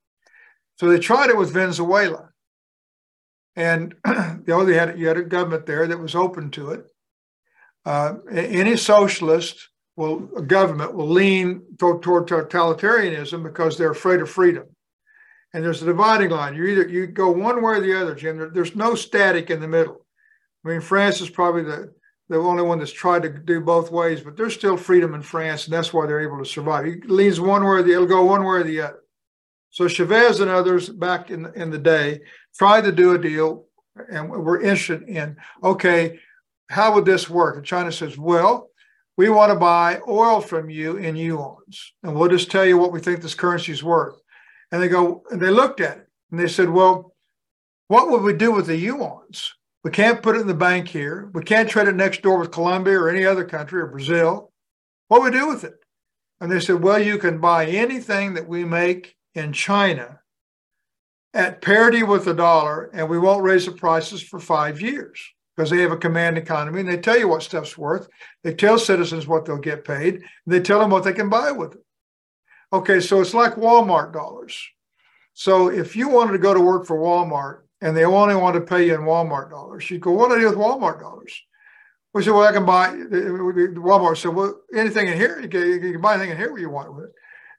So 0.77 0.89
they 0.89 0.99
tried 0.99 1.31
it 1.31 1.37
with 1.37 1.53
Venezuela. 1.53 2.32
And 3.57 3.95
you 4.07 4.43
know, 4.47 4.65
they 4.65 4.75
had, 4.75 4.99
you 4.99 5.09
had 5.09 5.17
a 5.17 5.23
government 5.23 5.67
there 5.67 5.87
that 5.87 5.99
was 5.99 6.15
open 6.15 6.51
to 6.53 6.71
it. 6.71 6.87
Uh, 7.85 8.15
any 8.31 8.77
socialist 8.77 9.69
will, 9.97 10.21
government 10.21 10.95
will 10.95 11.09
lean 11.09 11.63
toward, 11.79 12.03
toward 12.03 12.29
totalitarianism 12.29 13.43
because 13.43 13.77
they're 13.77 13.91
afraid 13.91 14.21
of 14.21 14.31
freedom. 14.31 14.65
And 15.53 15.63
there's 15.63 15.83
a 15.83 15.87
dividing 15.87 16.31
line. 16.31 16.55
You 16.55 16.65
either 16.65 16.89
you 16.89 17.07
go 17.07 17.31
one 17.31 17.63
way 17.63 17.75
or 17.75 17.81
the 17.81 18.01
other, 18.01 18.15
Jim. 18.15 18.39
There, 18.39 18.49
there's 18.49 18.75
no 18.75 18.95
static 18.95 19.51
in 19.51 19.61
the 19.61 19.69
middle. 19.69 20.07
I 20.65 20.69
mean, 20.69 20.81
France 20.81 21.21
is 21.21 21.29
probably 21.29 21.65
the 21.65 21.93
the 22.33 22.39
only 22.39 22.63
one 22.63 22.79
that's 22.79 22.93
tried 22.93 23.23
to 23.25 23.29
do 23.29 23.61
both 23.61 23.91
ways, 23.91 24.23
but 24.23 24.37
there's 24.37 24.55
still 24.55 24.79
freedom 24.79 25.13
in 25.13 25.21
France, 25.21 25.67
and 25.67 25.75
that's 25.75 25.93
why 25.93 26.07
they're 26.07 26.21
able 26.21 26.39
to 26.39 26.49
survive. 26.49 26.87
It 26.87 27.11
leans 27.11 27.39
one 27.39 27.63
way 27.63 27.69
or 27.69 27.83
the, 27.83 27.93
it'll 27.93 28.07
go 28.07 28.25
one 28.25 28.43
way 28.43 28.61
or 28.61 28.63
the 28.63 28.81
other. 28.81 29.03
So 29.69 29.87
Chavez 29.87 30.41
and 30.41 30.51
others 30.51 30.89
back 30.89 31.31
in, 31.31 31.53
in 31.55 31.71
the 31.71 31.79
day 31.79 32.23
tried 32.57 32.85
to 32.85 32.93
do 32.93 33.15
a 33.15 33.19
deal 33.19 33.67
and 34.11 34.31
we're 34.31 34.61
interested 34.61 35.09
in, 35.09 35.37
okay, 35.63 36.19
how 36.69 36.95
would 36.95 37.05
this 37.05 37.29
work? 37.29 37.57
And 37.57 37.65
China 37.65 37.93
says, 37.93 38.17
well, 38.17 38.71
we 39.19 39.29
want 39.29 39.53
to 39.53 39.59
buy 39.59 40.01
oil 40.09 40.41
from 40.41 40.71
you 40.71 40.97
in 40.97 41.15
yuans, 41.15 41.79
and 42.03 42.15
we'll 42.15 42.31
just 42.31 42.51
tell 42.51 42.65
you 42.65 42.79
what 42.79 42.93
we 42.93 43.01
think 43.01 43.21
this 43.21 43.35
currency 43.35 43.71
is 43.71 43.83
worth. 43.83 44.19
And 44.71 44.83
they 44.83 44.89
go, 44.89 45.23
and 45.31 45.41
they 45.41 45.51
looked 45.51 45.81
at 45.81 45.99
it 45.99 46.09
and 46.31 46.41
they 46.41 46.49
said, 46.49 46.71
well, 46.71 47.15
what 47.89 48.09
would 48.09 48.23
we 48.23 48.33
do 48.33 48.53
with 48.53 48.67
the 48.67 48.87
yuans? 48.87 49.49
We 49.85 49.91
can't 49.91 50.23
put 50.23 50.37
it 50.37 50.41
in 50.41 50.47
the 50.47 50.55
bank 50.55 50.89
here. 50.89 51.31
We 51.35 51.43
can't 51.43 51.69
trade 51.69 51.89
it 51.89 51.95
next 51.95 52.23
door 52.23 52.39
with 52.39 52.53
Colombia 52.53 52.99
or 52.99 53.11
any 53.11 53.27
other 53.27 53.45
country 53.45 53.83
or 53.83 53.89
Brazil. 53.89 54.51
What 55.09 55.21
would 55.21 55.35
we 55.35 55.41
do 55.41 55.49
with 55.49 55.65
it? 55.65 55.75
And 56.41 56.51
they 56.51 56.61
said, 56.61 56.83
well, 56.83 56.99
you 56.99 57.19
can 57.19 57.39
buy 57.39 57.67
anything 57.67 58.33
that 58.35 58.49
we 58.49 58.65
make 58.65 59.15
in 59.35 59.53
China 59.53 60.21
at 61.35 61.63
parity 61.63 62.03
with 62.03 62.25
the 62.25 62.35
dollar, 62.35 62.91
and 62.93 63.09
we 63.09 63.19
won't 63.19 63.43
raise 63.43 63.67
the 63.67 63.73
prices 63.73 64.23
for 64.23 64.39
five 64.39 64.81
years 64.81 65.19
because 65.57 65.71
they 65.71 65.81
have 65.81 65.93
a 65.93 65.97
command 65.97 66.39
economy 66.39 66.81
and 66.81 66.89
they 66.89 66.97
tell 66.97 67.19
you 67.19 67.29
what 67.29 67.43
stuff's 67.43 67.77
worth. 67.77 68.09
They 68.43 68.55
tell 68.55 68.79
citizens 68.79 69.27
what 69.27 69.45
they'll 69.45 69.59
get 69.59 69.85
paid, 69.85 70.15
and 70.15 70.25
they 70.47 70.61
tell 70.61 70.81
them 70.81 70.91
what 70.91 71.05
they 71.05 71.13
can 71.13 71.29
buy 71.29 71.51
with 71.53 71.75
it. 71.75 71.85
Okay, 72.73 73.01
so 73.01 73.21
it's 73.21 73.35
like 73.35 73.55
Walmart 73.55 74.13
dollars. 74.13 74.59
So 75.35 75.69
if 75.69 75.97
you 75.97 76.09
wanted 76.09 76.33
to 76.33 76.39
go 76.39 76.55
to 76.55 76.61
work 76.61 76.87
for 76.87 76.97
Walmart 76.99 77.63
and 77.81 77.97
they 77.97 78.05
only 78.05 78.35
want 78.35 78.55
to 78.55 78.61
pay 78.61 78.87
you 78.87 78.95
in 78.95 79.03
Walmart 79.03 79.51
dollars, 79.51 79.91
you'd 79.91 80.01
go, 80.01 80.13
what 80.13 80.29
do 80.29 80.37
I 80.37 80.41
do 80.41 80.49
with 80.49 80.59
Walmart 80.59 81.01
dollars? 81.01 81.39
We 82.15 82.23
said, 82.23 82.33
well, 82.33 82.47
I 82.47 82.53
can 82.53 82.67
buy, 82.67 82.89
Walmart 82.89 84.19
said, 84.19 84.35
well, 84.35 84.61
anything 84.75 85.09
in 85.09 85.17
here, 85.17 85.41
you 85.41 85.49
can, 85.49 85.67
you 85.67 85.93
can 85.93 86.01
buy 86.01 86.15
anything 86.15 86.31
in 86.31 86.37
here 86.37 86.57
you 86.59 86.69
want 86.69 86.95
with 86.95 87.07
it. 87.07 87.13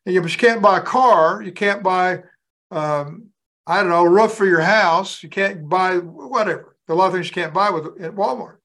Yeah, 0.06 0.20
but 0.20 0.32
you 0.32 0.38
can't 0.38 0.62
buy 0.62 0.78
a 0.78 0.82
car. 0.82 1.42
You 1.42 1.52
can't 1.52 1.82
buy, 1.82 2.24
um, 2.70 3.30
I 3.66 3.80
don't 3.80 3.90
know, 3.90 4.04
roof 4.04 4.34
for 4.34 4.46
your 4.46 4.62
house. 4.62 5.24
You 5.24 5.30
can't 5.30 5.70
buy 5.70 5.98
whatever. 5.98 6.76
There 6.88 6.94
are 6.94 6.98
a 6.98 7.00
lot 7.00 7.08
of 7.08 7.14
things 7.14 7.28
you 7.28 7.34
can't 7.34 7.54
buy 7.54 7.70
with 7.70 8.02
at 8.02 8.16
Walmart. 8.16 8.58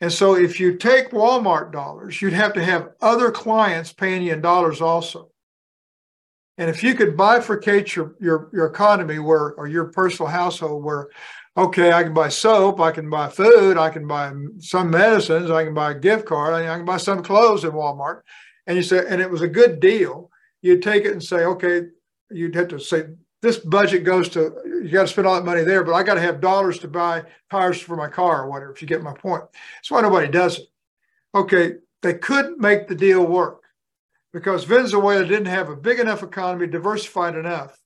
And 0.00 0.10
so 0.10 0.34
if 0.34 0.58
you 0.58 0.76
take 0.76 1.10
Walmart 1.10 1.72
dollars, 1.72 2.22
you'd 2.22 2.32
have 2.32 2.54
to 2.54 2.64
have 2.64 2.92
other 3.02 3.30
clients 3.30 3.92
paying 3.92 4.22
you 4.22 4.32
in 4.32 4.40
dollars 4.40 4.80
also. 4.80 5.30
And 6.56 6.70
if 6.70 6.82
you 6.82 6.94
could 6.94 7.16
bifurcate 7.16 7.94
your, 7.94 8.14
your, 8.20 8.50
your 8.52 8.66
economy 8.66 9.18
where, 9.18 9.52
or 9.54 9.66
your 9.66 9.86
personal 9.86 10.30
household 10.30 10.84
where, 10.84 11.08
okay, 11.56 11.92
I 11.92 12.02
can 12.02 12.14
buy 12.14 12.28
soap, 12.28 12.80
I 12.80 12.92
can 12.92 13.10
buy 13.10 13.28
food, 13.28 13.76
I 13.76 13.90
can 13.90 14.06
buy 14.06 14.32
some 14.58 14.90
medicines, 14.90 15.50
I 15.50 15.64
can 15.64 15.74
buy 15.74 15.92
a 15.92 15.98
gift 15.98 16.26
card, 16.26 16.54
I 16.54 16.76
can 16.76 16.84
buy 16.84 16.98
some 16.98 17.22
clothes 17.22 17.64
in 17.64 17.72
Walmart. 17.72 18.22
And 18.66 18.76
you 18.76 18.82
say, 18.82 19.04
and 19.06 19.20
it 19.20 19.30
was 19.30 19.42
a 19.42 19.48
good 19.48 19.80
deal 19.80 20.30
you'd 20.62 20.82
take 20.82 21.04
it 21.04 21.12
and 21.12 21.22
say, 21.22 21.44
okay, 21.44 21.82
you'd 22.30 22.54
have 22.54 22.68
to 22.68 22.78
say, 22.78 23.04
this 23.42 23.56
budget 23.58 24.04
goes 24.04 24.28
to, 24.30 24.54
you 24.64 24.90
got 24.90 25.02
to 25.02 25.08
spend 25.08 25.26
all 25.26 25.34
that 25.34 25.44
money 25.44 25.62
there, 25.62 25.82
but 25.82 25.94
I 25.94 26.02
got 26.02 26.14
to 26.14 26.20
have 26.20 26.40
dollars 26.40 26.78
to 26.80 26.88
buy 26.88 27.24
tires 27.50 27.80
for 27.80 27.96
my 27.96 28.08
car 28.08 28.42
or 28.42 28.50
whatever, 28.50 28.72
if 28.72 28.82
you 28.82 28.88
get 28.88 29.02
my 29.02 29.14
point. 29.14 29.44
That's 29.76 29.90
why 29.90 30.02
nobody 30.02 30.28
does 30.28 30.58
it. 30.58 30.66
Okay, 31.34 31.74
they 32.02 32.14
couldn't 32.14 32.58
make 32.58 32.86
the 32.86 32.94
deal 32.94 33.24
work 33.24 33.62
because 34.32 34.64
Venezuela 34.64 35.24
didn't 35.24 35.46
have 35.46 35.70
a 35.70 35.76
big 35.76 36.00
enough 36.00 36.22
economy, 36.22 36.66
diversified 36.66 37.36
enough 37.36 37.80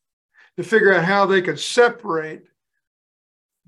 to 0.56 0.62
figure 0.62 0.94
out 0.94 1.04
how 1.04 1.26
they 1.26 1.42
could 1.42 1.58
separate 1.58 2.42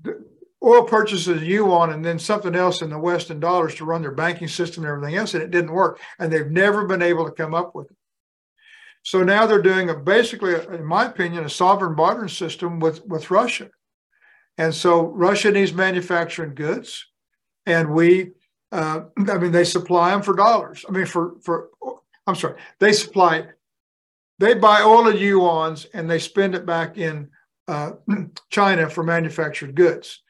the 0.01 0.25
oil 0.63 0.83
purchases 0.83 1.27
in 1.27 1.45
yuan 1.45 1.91
and 1.91 2.03
then 2.03 2.19
something 2.19 2.55
else 2.55 2.81
in 2.81 2.89
the 2.89 2.97
West 2.97 3.29
in 3.29 3.39
dollars 3.39 3.75
to 3.75 3.85
run 3.85 4.01
their 4.01 4.11
banking 4.11 4.47
system 4.47 4.83
and 4.83 4.91
everything 4.91 5.15
else. 5.15 5.33
And 5.33 5.43
it 5.43 5.51
didn't 5.51 5.71
work. 5.71 5.99
And 6.19 6.31
they've 6.31 6.49
never 6.49 6.85
been 6.85 7.01
able 7.01 7.25
to 7.25 7.31
come 7.31 7.53
up 7.53 7.75
with 7.75 7.91
it. 7.91 7.96
So 9.07 9.23
now 9.23 9.47
they're 9.47 9.61
doing 9.61 9.89
a 9.89 9.95
basically, 9.95 10.53
in 10.53 10.83
my 10.83 11.05
opinion, 11.05 11.45
a 11.45 11.49
sovereign 11.49 11.95
bartering 11.95 12.27
system 12.27 12.81
with, 12.81 13.05
with 13.05 13.31
Russia. 13.31 13.69
And 14.57 14.75
so 14.75 15.05
Russia 15.05 15.49
needs 15.49 15.71
manufacturing 15.71 16.53
goods, 16.55 17.05
and 17.65 17.93
we, 17.93 18.31
uh, 18.73 19.03
I 19.29 19.37
mean, 19.37 19.53
they 19.53 19.63
supply 19.63 20.09
them 20.09 20.23
for 20.23 20.35
dollars. 20.35 20.83
I 20.89 20.91
mean, 20.91 21.05
for 21.05 21.35
for, 21.41 21.69
I'm 22.27 22.35
sorry, 22.35 22.59
they 22.81 22.91
supply, 22.91 23.45
they 24.39 24.55
buy 24.55 24.81
oil 24.81 25.07
in 25.07 25.15
yuans 25.15 25.87
and 25.93 26.09
they 26.09 26.19
spend 26.19 26.53
it 26.53 26.65
back 26.65 26.97
in 26.97 27.29
uh, 27.69 27.91
China 28.49 28.89
for 28.89 29.05
manufactured 29.05 29.73
goods, 29.73 30.21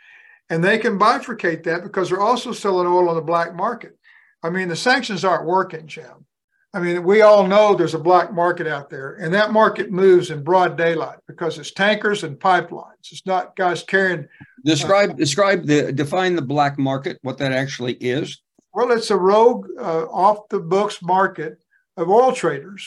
and 0.52 0.64
they 0.64 0.78
can 0.78 1.00
bifurcate 1.00 1.64
that 1.64 1.82
because 1.82 2.12
they're 2.12 2.22
also 2.22 2.52
selling 2.52 2.86
oil 2.86 3.10
on 3.10 3.16
the 3.16 3.22
black 3.24 3.56
market. 3.56 3.98
I 4.44 4.52
mean, 4.52 4.68
the 4.68 4.76
sanctions 4.76 5.26
aren't 5.26 5.48
working, 5.48 5.88
Jim. 5.88 6.27
I 6.74 6.80
mean, 6.80 7.04
we 7.04 7.22
all 7.22 7.48
know 7.48 7.74
there's 7.74 7.94
a 7.94 8.00
black 8.00 8.34
market 8.34 8.68
out 8.68 8.90
there, 8.90 9.16
and 9.16 9.34
that 9.34 9.52
market 9.52 9.92
moves 9.92 10.32
in 10.32 10.44
broad 10.44 10.78
daylight 10.78 11.18
because 11.28 11.58
it's 11.58 11.72
tankers 11.72 12.24
and 12.24 12.38
pipelines. 12.38 13.12
It's 13.12 13.26
not 13.26 13.56
guys 13.56 13.84
carrying. 13.84 14.28
Describe 14.66 15.12
uh, 15.12 15.14
describe 15.14 15.66
the 15.66 15.92
define 15.94 16.36
the 16.36 16.42
black 16.42 16.78
market. 16.78 17.20
What 17.22 17.38
that 17.38 17.54
actually 17.54 17.94
is. 17.94 18.42
Well, 18.74 18.92
it's 18.92 19.10
a 19.10 19.18
rogue, 19.18 19.68
uh, 19.80 20.06
off 20.06 20.50
the 20.50 20.60
books 20.60 21.02
market 21.02 21.58
of 21.96 22.10
oil 22.10 22.32
traders 22.32 22.86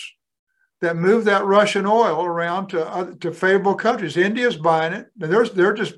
that 0.80 0.96
move 0.96 1.24
that 1.24 1.44
Russian 1.44 1.86
oil 1.86 2.24
around 2.24 2.68
to 2.68 2.86
uh, 2.86 3.12
to 3.20 3.32
favorable 3.32 3.74
countries. 3.74 4.16
India's 4.16 4.56
buying 4.56 4.92
it. 4.92 5.10
And 5.20 5.32
They're 5.32 5.46
they're 5.46 5.72
just 5.72 5.94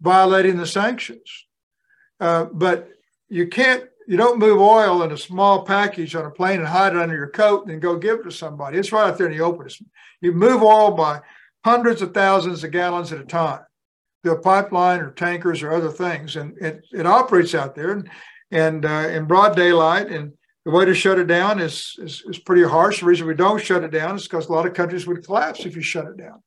violating 0.00 0.56
the 0.56 0.66
sanctions. 0.66 1.46
Uh, 2.20 2.44
but 2.44 2.88
you 3.28 3.48
can't 3.48 3.84
you 4.06 4.16
don't 4.16 4.38
move 4.38 4.60
oil 4.60 5.02
in 5.02 5.12
a 5.12 5.16
small 5.16 5.64
package 5.64 6.14
on 6.14 6.24
a 6.24 6.30
plane 6.30 6.60
and 6.60 6.68
hide 6.68 6.94
it 6.94 6.98
under 6.98 7.14
your 7.14 7.28
coat 7.28 7.62
and 7.62 7.70
then 7.70 7.80
go 7.80 7.96
give 7.96 8.20
it 8.20 8.22
to 8.24 8.30
somebody. 8.30 8.78
It's 8.78 8.92
right 8.92 9.08
out 9.08 9.18
there 9.18 9.28
in 9.28 9.36
the 9.36 9.44
open. 9.44 9.68
you 10.20 10.32
move 10.32 10.62
oil 10.62 10.92
by 10.92 11.20
hundreds 11.64 12.02
of 12.02 12.14
thousands 12.14 12.62
of 12.62 12.70
gallons 12.70 13.12
at 13.12 13.20
a 13.20 13.24
time 13.24 13.60
through 14.22 14.34
a 14.34 14.40
pipeline 14.40 15.00
or 15.00 15.10
tankers 15.10 15.62
or 15.62 15.72
other 15.72 15.90
things. 15.90 16.36
And 16.36 16.56
it, 16.58 16.84
it 16.92 17.06
operates 17.06 17.54
out 17.54 17.74
there 17.74 17.90
and, 17.90 18.08
and 18.52 18.84
uh, 18.84 19.08
in 19.10 19.24
broad 19.24 19.56
daylight. 19.56 20.08
And 20.08 20.32
the 20.64 20.70
way 20.70 20.84
to 20.84 20.94
shut 20.94 21.18
it 21.18 21.26
down 21.26 21.60
is, 21.60 21.96
is, 21.98 22.22
is 22.28 22.38
pretty 22.38 22.62
harsh. 22.62 23.00
The 23.00 23.06
reason 23.06 23.26
we 23.26 23.34
don't 23.34 23.62
shut 23.62 23.82
it 23.82 23.90
down 23.90 24.14
is 24.14 24.24
because 24.24 24.46
a 24.46 24.52
lot 24.52 24.66
of 24.66 24.74
countries 24.74 25.06
would 25.06 25.24
collapse 25.24 25.66
if 25.66 25.74
you 25.74 25.82
shut 25.82 26.06
it 26.06 26.16
down. 26.16 26.42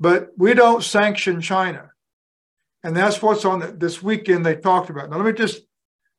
But 0.00 0.30
we 0.36 0.54
don't 0.54 0.82
sanction 0.82 1.40
China. 1.40 1.90
And 2.82 2.96
that's 2.96 3.22
what's 3.22 3.44
on 3.44 3.60
the, 3.60 3.66
this 3.68 4.02
weekend 4.02 4.44
they 4.44 4.56
talked 4.56 4.90
about. 4.90 5.10
Now, 5.10 5.18
let 5.18 5.26
me 5.26 5.32
just 5.32 5.62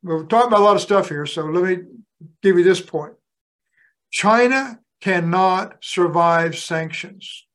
we're 0.02 0.24
talking 0.24 0.48
about 0.48 0.60
a 0.60 0.64
lot 0.64 0.76
of 0.76 0.82
stuff 0.82 1.08
here, 1.08 1.26
so 1.26 1.44
let 1.44 1.64
me 1.64 1.84
give 2.42 2.58
you 2.58 2.64
this 2.64 2.80
point. 2.80 3.14
China 4.10 4.80
cannot 5.00 5.76
survive 5.80 6.56
sanctions, 6.56 7.46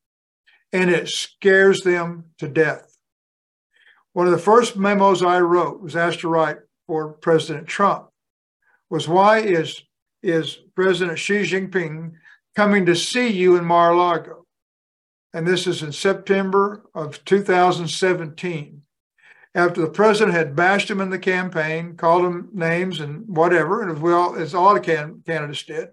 and 0.72 0.90
it 0.90 1.08
scares 1.08 1.82
them 1.82 2.26
to 2.40 2.48
death. 2.48 2.98
One 4.14 4.26
of 4.26 4.32
the 4.32 4.40
first 4.40 4.76
memos 4.76 5.22
I 5.22 5.40
wrote 5.40 5.82
was 5.82 5.96
asked 5.96 6.22
to 6.22 6.30
write 6.30 6.58
for 6.88 7.14
President 7.14 7.68
Trump 7.68 8.10
was 8.90 9.08
why 9.08 9.40
is 9.40 9.84
is 10.24 10.58
President 10.76 11.20
Xi 11.20 11.42
Jinping 11.42 12.14
coming 12.56 12.86
to 12.86 12.96
see 12.96 13.28
you 13.28 13.56
in 13.56 13.64
Mar-a-Lago? 13.64 14.46
And 15.34 15.46
this 15.46 15.68
is 15.68 15.84
in 15.84 15.92
September 15.92 16.84
of 16.96 17.24
2017 17.24 18.82
after 19.58 19.82
the 19.82 19.90
president 19.90 20.38
had 20.38 20.56
bashed 20.56 20.90
him 20.90 21.02
in 21.02 21.10
the 21.10 21.18
campaign, 21.18 21.98
called 21.98 22.24
him 22.24 22.50
names 22.54 23.00
and 23.00 23.28
whatever, 23.28 23.82
and 23.82 23.92
as 23.92 23.98
well 23.98 24.36
as 24.36 24.54
all 24.54 24.76
the 24.76 24.80
can- 24.80 25.24
candidates 25.26 25.64
did. 25.64 25.90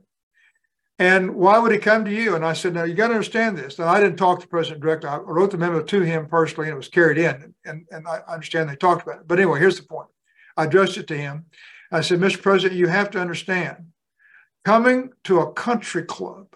And 0.99 1.35
why 1.35 1.59
would 1.59 1.73
he 1.73 1.79
come 1.79 2.05
to 2.05 2.13
you? 2.13 2.37
And 2.37 2.45
I 2.45 2.53
said, 2.53 2.75
now 2.75 2.85
you 2.85 2.93
got 2.93 3.09
to 3.09 3.15
understand 3.15 3.57
this. 3.57 3.79
And 3.79 3.89
I 3.89 4.01
didn't 4.01 4.19
talk 4.19 4.39
to 4.39 4.47
the 4.47 4.51
president 4.51 4.83
directly. 4.83 5.09
I 5.09 5.17
wrote 5.17 5.51
the 5.51 5.57
memo 5.57 5.83
to 5.83 6.01
him 6.03 6.27
personally, 6.27 6.69
and 6.69 6.75
it 6.75 6.77
was 6.77 6.89
carried 6.89 7.17
in. 7.17 7.55
And, 7.65 7.87
and 7.91 8.07
I 8.07 8.21
understand 8.29 8.69
they 8.69 8.77
talked 8.77 9.03
about 9.03 9.21
it. 9.21 9.27
But 9.27 9.39
anyway, 9.39 9.61
here's 9.61 9.81
the 9.81 9.87
point. 9.87 10.09
I 10.59 10.65
addressed 10.65 10.99
it 10.99 11.09
to 11.09 11.17
him. 11.17 11.47
I 11.91 12.03
said, 12.03 12.21
Mr. 12.21 12.43
President, 12.43 12.79
you 12.79 12.89
have 12.89 13.11
to 13.13 13.21
understand, 13.21 13.87
coming 14.65 15.11
to 15.25 15.41
a 15.41 15.53
country 15.53 16.03
club 16.03 16.55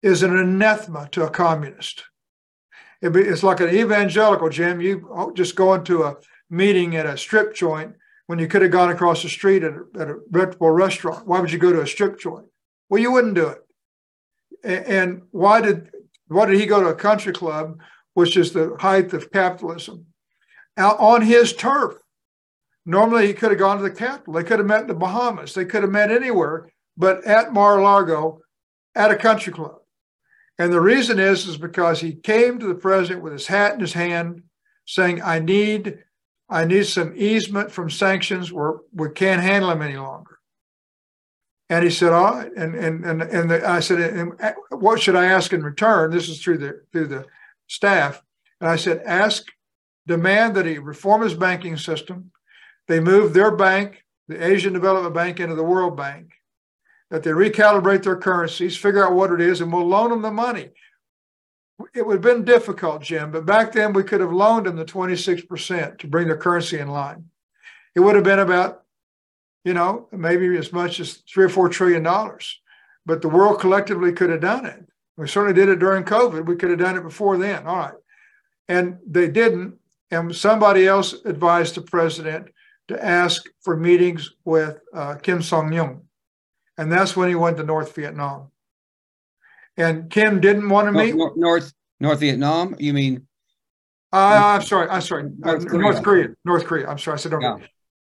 is 0.00 0.22
an 0.22 0.36
anathema 0.36 1.08
to 1.10 1.24
a 1.24 1.30
communist 1.30 2.04
it's 3.04 3.42
like 3.42 3.60
an 3.60 3.68
evangelical, 3.68 4.48
Jim. 4.48 4.80
You 4.80 5.32
just 5.34 5.56
go 5.56 5.74
into 5.74 6.02
a 6.04 6.16
meeting 6.50 6.96
at 6.96 7.06
a 7.06 7.16
strip 7.16 7.54
joint 7.54 7.94
when 8.26 8.38
you 8.38 8.48
could 8.48 8.62
have 8.62 8.70
gone 8.70 8.90
across 8.90 9.22
the 9.22 9.28
street 9.28 9.62
at 9.62 9.74
a, 9.74 10.00
at 10.00 10.08
a 10.08 10.16
reputable 10.30 10.70
restaurant. 10.70 11.26
Why 11.26 11.40
would 11.40 11.52
you 11.52 11.58
go 11.58 11.72
to 11.72 11.82
a 11.82 11.86
strip 11.86 12.18
joint? 12.18 12.46
Well, 12.88 13.00
you 13.00 13.12
wouldn't 13.12 13.34
do 13.34 13.48
it. 13.48 14.86
And 14.86 15.22
why 15.30 15.60
did 15.60 15.90
why 16.28 16.46
did 16.46 16.58
he 16.58 16.64
go 16.64 16.80
to 16.80 16.88
a 16.88 16.94
country 16.94 17.34
club 17.34 17.78
which 18.14 18.36
is 18.36 18.52
the 18.52 18.76
height 18.78 19.12
of 19.12 19.30
capitalism, 19.30 20.06
out 20.76 20.98
on 20.98 21.22
his 21.22 21.52
turf. 21.52 21.94
Normally, 22.86 23.26
he 23.26 23.34
could 23.34 23.50
have 23.50 23.58
gone 23.58 23.76
to 23.78 23.82
the 23.82 23.90
capital. 23.90 24.34
They 24.34 24.44
could 24.44 24.58
have 24.58 24.68
met 24.68 24.82
in 24.82 24.86
the 24.86 24.94
Bahamas. 24.94 25.54
They 25.54 25.64
could 25.64 25.82
have 25.82 25.90
met 25.90 26.10
anywhere, 26.10 26.70
but 26.96 27.24
at 27.24 27.52
Mar-a-Lago, 27.52 28.40
at 28.94 29.10
a 29.10 29.16
country 29.16 29.52
club. 29.52 29.76
And 30.58 30.72
the 30.72 30.80
reason 30.80 31.18
is, 31.18 31.46
is 31.46 31.56
because 31.56 32.00
he 32.00 32.14
came 32.14 32.58
to 32.58 32.66
the 32.66 32.74
president 32.74 33.22
with 33.22 33.32
his 33.32 33.46
hat 33.46 33.74
in 33.74 33.80
his 33.80 33.92
hand, 33.92 34.42
saying, 34.86 35.20
"I 35.22 35.38
need, 35.40 36.04
I 36.48 36.64
need 36.64 36.86
some 36.86 37.12
easement 37.16 37.72
from 37.72 37.90
sanctions. 37.90 38.52
Where 38.52 38.74
we 38.92 39.10
can't 39.10 39.42
handle 39.42 39.70
them 39.70 39.82
any 39.82 39.96
longer." 39.96 40.38
And 41.68 41.82
he 41.82 41.90
said, 41.90 42.12
"All 42.12 42.34
right." 42.34 42.52
And 42.56 42.74
and 42.74 43.04
and 43.04 43.22
and 43.22 43.50
the, 43.50 43.68
I 43.68 43.80
said, 43.80 44.30
"What 44.70 45.00
should 45.00 45.16
I 45.16 45.24
ask 45.24 45.52
in 45.52 45.62
return?" 45.62 46.10
This 46.10 46.28
is 46.28 46.40
through 46.40 46.58
the 46.58 46.82
through 46.92 47.08
the 47.08 47.26
staff. 47.66 48.22
And 48.60 48.70
I 48.70 48.76
said, 48.76 49.02
"Ask, 49.04 49.46
demand 50.06 50.54
that 50.54 50.66
he 50.66 50.78
reform 50.78 51.22
his 51.22 51.34
banking 51.34 51.76
system. 51.76 52.30
They 52.86 53.00
move 53.00 53.32
their 53.32 53.50
bank, 53.56 54.04
the 54.28 54.46
Asian 54.46 54.72
Development 54.72 55.14
Bank, 55.14 55.40
into 55.40 55.56
the 55.56 55.64
World 55.64 55.96
Bank." 55.96 56.32
That 57.14 57.22
they 57.22 57.30
recalibrate 57.30 58.02
their 58.02 58.16
currencies, 58.16 58.76
figure 58.76 59.06
out 59.06 59.14
what 59.14 59.30
it 59.30 59.40
is, 59.40 59.60
and 59.60 59.72
we'll 59.72 59.86
loan 59.86 60.10
them 60.10 60.20
the 60.20 60.32
money. 60.32 60.70
It 61.94 62.04
would 62.04 62.14
have 62.14 62.22
been 62.22 62.44
difficult, 62.44 63.02
Jim, 63.02 63.30
but 63.30 63.46
back 63.46 63.70
then 63.70 63.92
we 63.92 64.02
could 64.02 64.20
have 64.20 64.32
loaned 64.32 64.66
them 64.66 64.74
the 64.74 64.84
26% 64.84 65.98
to 65.98 66.08
bring 66.08 66.26
their 66.26 66.36
currency 66.36 66.80
in 66.80 66.88
line. 66.88 67.26
It 67.94 68.00
would 68.00 68.16
have 68.16 68.24
been 68.24 68.40
about, 68.40 68.82
you 69.64 69.74
know, 69.74 70.08
maybe 70.10 70.56
as 70.56 70.72
much 70.72 70.98
as 70.98 71.22
three 71.32 71.44
or 71.44 71.48
four 71.48 71.68
trillion 71.68 72.02
dollars. 72.02 72.60
But 73.06 73.22
the 73.22 73.28
world 73.28 73.60
collectively 73.60 74.12
could 74.12 74.30
have 74.30 74.40
done 74.40 74.66
it. 74.66 74.84
We 75.16 75.28
certainly 75.28 75.54
did 75.54 75.68
it 75.68 75.78
during 75.78 76.02
COVID. 76.02 76.46
We 76.46 76.56
could 76.56 76.70
have 76.70 76.80
done 76.80 76.96
it 76.96 77.04
before 77.04 77.38
then. 77.38 77.64
All 77.64 77.76
right. 77.76 77.94
And 78.66 78.98
they 79.06 79.28
didn't. 79.28 79.76
And 80.10 80.34
somebody 80.34 80.88
else 80.88 81.12
advised 81.24 81.76
the 81.76 81.82
president 81.82 82.48
to 82.88 83.04
ask 83.04 83.44
for 83.60 83.76
meetings 83.76 84.34
with 84.44 84.80
uh, 84.92 85.14
Kim 85.22 85.40
Jong 85.42 85.78
Un 85.78 86.00
and 86.78 86.90
that's 86.90 87.16
when 87.16 87.28
he 87.28 87.34
went 87.34 87.56
to 87.58 87.62
North 87.62 87.94
Vietnam. 87.94 88.50
And 89.76 90.08
Kim 90.10 90.40
didn't 90.40 90.68
want 90.68 90.86
to 90.86 90.92
meet 90.92 91.14
North 91.14 91.36
North, 91.36 91.72
North 92.00 92.20
Vietnam. 92.20 92.76
You 92.78 92.92
mean? 92.92 93.26
Uh, 94.12 94.56
I'm 94.56 94.62
sorry. 94.62 94.88
I'm 94.88 95.00
sorry. 95.00 95.30
North, 95.38 95.66
uh, 95.66 95.68
Korea. 95.68 95.80
North 95.80 96.02
Korea. 96.02 96.28
North 96.44 96.64
Korea. 96.64 96.88
I'm 96.88 96.98
sorry. 96.98 97.14
I 97.14 97.18
said 97.18 97.32
North. 97.32 97.62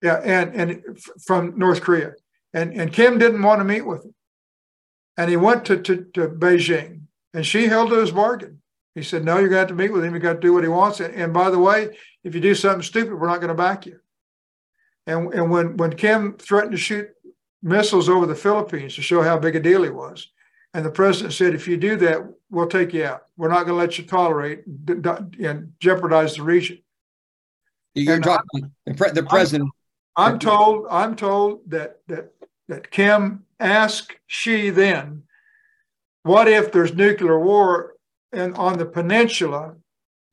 Yeah. 0.02 0.20
yeah, 0.24 0.42
and 0.42 0.54
and 0.54 0.98
from 1.26 1.58
North 1.58 1.82
Korea, 1.82 2.14
and 2.54 2.72
and 2.72 2.92
Kim 2.92 3.18
didn't 3.18 3.42
want 3.42 3.60
to 3.60 3.64
meet 3.64 3.82
with 3.82 4.04
him, 4.04 4.14
and 5.18 5.30
he 5.30 5.36
went 5.36 5.66
to 5.66 5.76
to, 5.82 6.06
to 6.14 6.28
Beijing, 6.28 7.02
and 7.34 7.44
Xi 7.44 7.66
held 7.66 7.90
to 7.90 7.96
his 7.96 8.10
bargain. 8.10 8.62
He 8.94 9.02
said, 9.02 9.24
"No, 9.24 9.38
you're 9.38 9.48
going 9.48 9.52
to 9.52 9.58
have 9.58 9.68
to 9.68 9.74
meet 9.74 9.92
with 9.92 10.04
him. 10.04 10.14
You 10.14 10.20
got 10.20 10.34
to 10.34 10.40
do 10.40 10.54
what 10.54 10.64
he 10.64 10.68
wants. 10.68 11.00
And 11.00 11.32
by 11.34 11.50
the 11.50 11.58
way, 11.58 11.96
if 12.24 12.34
you 12.34 12.40
do 12.40 12.54
something 12.54 12.82
stupid, 12.82 13.14
we're 13.14 13.28
not 13.28 13.40
going 13.40 13.48
to 13.48 13.54
back 13.54 13.84
you." 13.84 14.00
And 15.06 15.32
and 15.34 15.50
when 15.50 15.76
when 15.76 15.94
Kim 15.94 16.38
threatened 16.38 16.72
to 16.72 16.78
shoot 16.78 17.08
missiles 17.62 18.08
over 18.08 18.26
the 18.26 18.34
Philippines 18.34 18.94
to 18.94 19.02
show 19.02 19.22
how 19.22 19.38
big 19.38 19.56
a 19.56 19.60
deal 19.60 19.82
he 19.82 19.90
was. 19.90 20.28
And 20.72 20.84
the 20.84 20.90
president 20.90 21.32
said, 21.32 21.54
if 21.54 21.66
you 21.66 21.76
do 21.76 21.96
that, 21.96 22.22
we'll 22.50 22.68
take 22.68 22.92
you 22.92 23.04
out. 23.04 23.24
We're 23.36 23.48
not 23.48 23.66
going 23.66 23.74
to 23.78 23.84
let 23.84 23.98
you 23.98 24.04
tolerate 24.04 24.64
and 24.66 25.72
jeopardize 25.80 26.36
the 26.36 26.42
region. 26.42 26.78
You're 27.94 28.14
and 28.14 28.24
talking 28.24 28.64
I, 28.64 28.68
the, 28.86 28.94
pre- 28.94 29.10
the 29.10 29.22
president. 29.24 29.70
I'm, 30.16 30.34
I'm, 30.34 30.38
told. 30.38 30.86
I'm 30.90 31.16
told 31.16 31.68
that 31.70 31.98
that 32.06 32.32
that 32.68 32.90
Kim 32.92 33.44
asked 33.58 34.14
Xi 34.28 34.70
then, 34.70 35.24
what 36.22 36.46
if 36.46 36.70
there's 36.70 36.94
nuclear 36.94 37.38
war 37.40 37.94
in, 38.32 38.54
on 38.54 38.78
the 38.78 38.86
peninsula, 38.86 39.74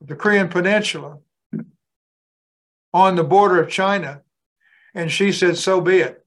the 0.02 0.16
Korean 0.16 0.50
peninsula, 0.50 1.18
on 2.94 3.16
the 3.16 3.24
border 3.24 3.60
of 3.60 3.72
China? 3.72 4.22
And 4.94 5.12
Xi 5.12 5.32
said, 5.32 5.58
so 5.58 5.82
be 5.82 5.98
it 5.98 6.24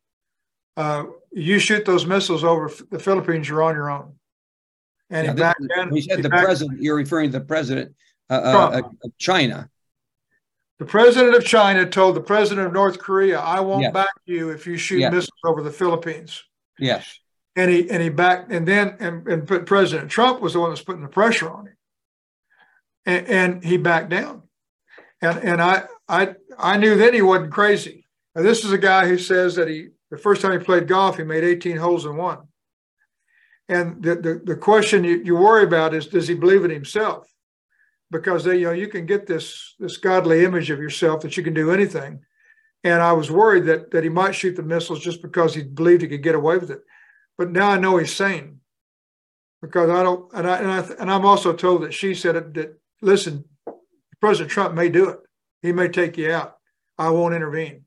uh, 0.77 1.05
you 1.33 1.59
shoot 1.59 1.85
those 1.85 2.07
missiles 2.07 2.45
over 2.45 2.71
the 2.91 2.99
Philippines, 2.99 3.49
you're 3.49 3.63
on 3.63 3.75
your 3.75 3.91
own. 3.91 4.15
And 5.11 5.29
he 5.29 5.35
backed 5.35 5.61
down. 5.75 5.93
He 5.93 6.03
said 6.03 6.19
he 6.19 6.23
the 6.23 6.31
president, 6.31 6.83
you're 6.83 6.97
referring 6.97 7.33
to 7.33 7.39
the 7.39 7.45
president 7.45 7.95
uh, 8.29 8.35
uh, 8.35 8.83
of 9.05 9.19
China. 9.19 9.69
The 10.79 10.87
president 10.87 11.35
of 11.35 11.45
China 11.45 11.85
told 11.85 12.17
the 12.17 12.23
president 12.23 12.67
of 12.67 12.73
North 12.73 12.99
Korea, 12.99 13.39
I 13.39 13.61
won't 13.61 13.83
yes. 13.83 13.93
back 13.93 14.15
you 14.25 14.51
if 14.51 14.67
you 14.67 14.77
shoot 14.77 15.01
yes. 15.01 15.13
missiles 15.13 15.41
over 15.45 15.63
the 15.63 15.71
Philippines. 15.71 16.43
Yes. 16.79 17.19
And 17.57 17.71
he 17.71 17.91
and 17.91 18.03
he 18.03 18.09
backed 18.09 18.51
and 18.51 18.67
then 18.67 18.97
and, 19.01 19.27
and 19.27 19.67
President 19.67 20.11
Trump 20.11 20.41
was 20.41 20.55
the 20.55 20.61
one 20.61 20.71
that's 20.71 20.83
putting 20.83 21.03
the 21.03 21.09
pressure 21.09 21.51
on 21.51 21.67
him. 21.67 21.77
And, 23.05 23.27
and 23.27 23.65
he 23.65 23.77
backed 23.77 24.09
down. 24.09 24.45
And 25.21 25.39
and 25.39 25.61
I 25.61 25.85
I 26.09 26.35
I 26.57 26.79
knew 26.79 26.97
then 26.97 27.13
he 27.13 27.21
wasn't 27.21 27.53
crazy. 27.53 28.07
Now, 28.35 28.43
this 28.43 28.65
is 28.65 28.73
a 28.73 28.79
guy 28.79 29.09
who 29.09 29.19
says 29.19 29.57
that 29.57 29.69
he 29.69 29.89
the 30.11 30.19
first 30.19 30.43
time 30.43 30.53
he 30.53 30.65
played 30.65 30.89
golf, 30.89 31.17
he 31.17 31.25
made 31.25 31.45
18 31.45 31.77
holes 31.77 32.05
in 32.05 32.17
one. 32.17 32.39
And 33.69 34.03
the, 34.03 34.17
the, 34.17 34.43
the 34.45 34.57
question 34.57 35.05
you, 35.05 35.23
you 35.25 35.37
worry 35.37 35.63
about 35.63 35.95
is 35.95 36.09
does 36.09 36.27
he 36.27 36.35
believe 36.35 36.65
in 36.65 36.71
himself? 36.71 37.29
Because 38.11 38.43
they, 38.43 38.59
you 38.59 38.65
know 38.65 38.73
you 38.73 38.89
can 38.89 39.07
get 39.07 39.27
this 39.27 39.77
this 39.79 39.97
godly 39.97 40.45
image 40.45 40.71
of 40.71 40.81
yourself 40.81 41.23
that 41.23 41.37
you 41.37 41.45
can 41.45 41.55
do 41.55 41.71
anything. 41.71 42.21
And 42.83 43.01
I 43.01 43.13
was 43.13 43.31
worried 43.31 43.67
that 43.67 43.93
that 43.93 44.03
he 44.03 44.11
might 44.11 44.35
shoot 44.35 44.57
the 44.57 44.65
missiles 44.65 44.99
just 44.99 45.23
because 45.23 45.55
he 45.55 45.63
believed 45.63 46.03
he 46.03 46.09
could 46.09 46.25
get 46.25 46.35
away 46.35 46.59
with 46.59 46.73
it. 46.73 46.81
But 47.39 47.53
now 47.53 47.71
I 47.71 47.79
know 47.79 47.99
he's 47.99 48.15
sane 48.15 48.61
because 49.63 49.91
I 49.91 50.03
don't, 50.03 50.33
and 50.33 50.49
I 50.49 50.59
and, 50.59 50.71
I, 50.73 50.79
and 51.01 51.11
I'm 51.11 51.25
also 51.25 51.53
told 51.53 51.83
that 51.83 51.95
Xi 51.95 52.15
said 52.15 52.35
it, 52.35 52.55
that 52.55 52.81
listen, 53.01 53.45
President 54.21 54.51
Trump 54.51 54.75
may 54.75 54.89
do 54.89 55.09
it. 55.11 55.21
He 55.63 55.71
may 55.73 55.87
take 55.87 56.19
you 56.19 56.33
out. 56.33 56.57
I 56.99 57.11
won't 57.11 57.35
intervene. 57.35 57.85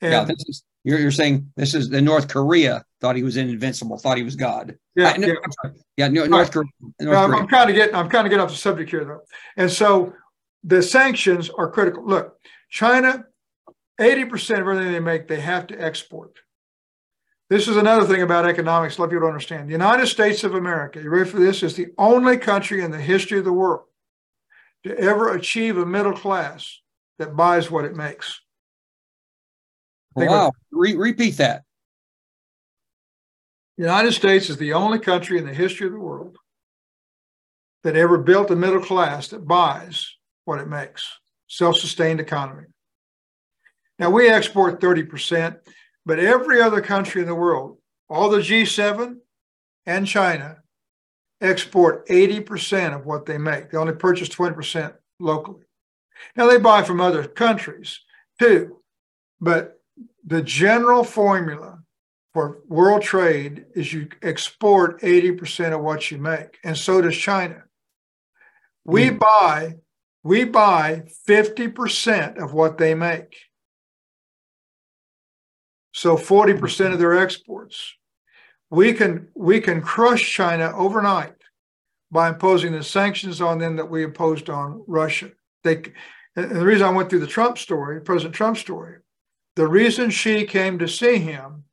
And 0.00 0.12
yeah, 0.12 0.24
this 0.24 0.44
is 0.48 0.64
you're, 0.84 0.98
you're 0.98 1.10
saying 1.10 1.52
this 1.56 1.74
is 1.74 1.90
the 1.90 2.00
North 2.00 2.28
Korea 2.28 2.84
thought 3.00 3.16
he 3.16 3.22
was 3.22 3.36
invincible, 3.36 3.98
thought 3.98 4.16
he 4.16 4.22
was 4.22 4.36
God. 4.36 4.78
Yeah, 4.96 5.08
I, 5.08 5.16
no, 5.16 5.26
yeah. 5.26 5.70
yeah 5.96 6.08
no, 6.08 6.26
North, 6.26 6.32
right. 6.32 6.52
Korea, 6.52 6.70
North 6.80 6.98
no, 7.00 7.26
Korea. 7.26 7.40
I'm 7.40 7.48
kind 7.48 7.70
of 7.70 7.76
getting 7.76 7.94
I'm 7.94 8.08
kind 8.08 8.26
of 8.26 8.30
getting 8.30 8.42
off 8.42 8.50
the 8.50 8.56
subject 8.56 8.90
here 8.90 9.04
though, 9.04 9.20
and 9.56 9.70
so 9.70 10.14
the 10.64 10.82
sanctions 10.82 11.50
are 11.50 11.70
critical. 11.70 12.06
Look, 12.06 12.38
China, 12.70 13.26
eighty 14.00 14.24
percent 14.24 14.62
of 14.62 14.68
everything 14.68 14.92
they 14.92 15.00
make, 15.00 15.28
they 15.28 15.40
have 15.40 15.66
to 15.68 15.76
export. 15.76 16.38
This 17.50 17.66
is 17.66 17.76
another 17.76 18.06
thing 18.06 18.22
about 18.22 18.46
economics. 18.46 18.98
Let 18.98 19.10
people 19.10 19.22
don't 19.22 19.30
understand. 19.30 19.68
The 19.68 19.72
United 19.72 20.06
States 20.06 20.44
of 20.44 20.54
America, 20.54 21.02
you 21.02 21.10
ready 21.10 21.28
for 21.28 21.40
this? 21.40 21.62
Is 21.62 21.74
the 21.74 21.88
only 21.98 22.38
country 22.38 22.82
in 22.82 22.90
the 22.90 23.00
history 23.00 23.38
of 23.38 23.44
the 23.44 23.52
world 23.52 23.84
to 24.84 24.96
ever 24.98 25.34
achieve 25.34 25.76
a 25.76 25.84
middle 25.84 26.12
class 26.12 26.78
that 27.18 27.36
buys 27.36 27.70
what 27.70 27.84
it 27.84 27.94
makes. 27.94 28.40
Wow. 30.14 30.52
Re- 30.70 30.96
repeat 30.96 31.36
that. 31.36 31.62
The 33.76 33.84
United 33.84 34.12
States 34.12 34.50
is 34.50 34.56
the 34.56 34.74
only 34.74 34.98
country 34.98 35.38
in 35.38 35.46
the 35.46 35.54
history 35.54 35.86
of 35.86 35.92
the 35.92 35.98
world 35.98 36.36
that 37.82 37.96
ever 37.96 38.18
built 38.18 38.50
a 38.50 38.56
middle 38.56 38.82
class 38.82 39.28
that 39.28 39.46
buys 39.46 40.16
what 40.44 40.60
it 40.60 40.68
makes, 40.68 41.08
self 41.48 41.76
sustained 41.76 42.20
economy. 42.20 42.64
Now, 43.98 44.10
we 44.10 44.28
export 44.28 44.80
30%, 44.80 45.58
but 46.04 46.18
every 46.18 46.60
other 46.60 46.80
country 46.80 47.22
in 47.22 47.28
the 47.28 47.34
world, 47.34 47.78
all 48.08 48.28
the 48.28 48.38
G7 48.38 49.16
and 49.86 50.06
China, 50.06 50.56
export 51.40 52.06
80% 52.08 52.94
of 52.94 53.06
what 53.06 53.26
they 53.26 53.38
make. 53.38 53.70
They 53.70 53.78
only 53.78 53.94
purchase 53.94 54.28
20% 54.28 54.94
locally. 55.18 55.64
Now, 56.36 56.46
they 56.48 56.58
buy 56.58 56.82
from 56.82 57.00
other 57.00 57.26
countries 57.26 58.00
too, 58.38 58.80
but 59.40 59.79
the 60.24 60.42
general 60.42 61.04
formula 61.04 61.78
for 62.32 62.58
world 62.68 63.02
trade 63.02 63.66
is 63.74 63.92
you 63.92 64.08
export 64.22 65.00
80% 65.00 65.74
of 65.74 65.80
what 65.80 66.10
you 66.10 66.18
make, 66.18 66.58
and 66.62 66.76
so 66.76 67.00
does 67.00 67.16
China. 67.16 67.64
We 68.84 69.10
mm. 69.10 69.18
buy 69.18 69.74
we 70.22 70.44
buy 70.44 71.04
50% 71.26 72.42
of 72.42 72.52
what 72.52 72.76
they 72.76 72.94
make. 72.94 73.36
So 75.94 76.16
40% 76.16 76.92
of 76.92 76.98
their 76.98 77.18
exports. 77.18 77.94
We 78.70 78.92
can 78.92 79.28
we 79.34 79.60
can 79.60 79.80
crush 79.80 80.32
China 80.32 80.72
overnight 80.76 81.34
by 82.12 82.28
imposing 82.28 82.72
the 82.72 82.84
sanctions 82.84 83.40
on 83.40 83.58
them 83.58 83.76
that 83.76 83.90
we 83.90 84.04
imposed 84.04 84.48
on 84.48 84.84
Russia. 84.86 85.30
They 85.64 85.92
and 86.36 86.50
the 86.52 86.64
reason 86.64 86.86
I 86.86 86.90
went 86.90 87.10
through 87.10 87.20
the 87.20 87.26
Trump 87.26 87.58
story, 87.58 88.00
President 88.00 88.34
Trump 88.34 88.56
story, 88.56 88.98
the 89.56 89.66
reason 89.66 90.10
Xi 90.10 90.44
came 90.44 90.78
to 90.78 90.88
see 90.88 91.18
him 91.18 91.64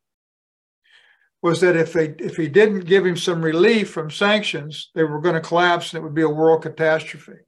was 1.41 1.61
that 1.61 1.75
if 1.75 1.93
they 1.93 2.15
if 2.19 2.35
he 2.35 2.47
didn't 2.47 2.81
give 2.81 3.05
him 3.05 3.15
some 3.17 3.41
relief 3.41 3.89
from 3.91 4.09
sanctions, 4.09 4.89
they 4.95 5.03
were 5.03 5.21
going 5.21 5.35
to 5.35 5.41
collapse 5.41 5.93
and 5.93 5.99
it 5.99 6.03
would 6.03 6.15
be 6.15 6.23
a 6.23 6.29
world 6.29 6.63
catastrophe. 6.63 7.39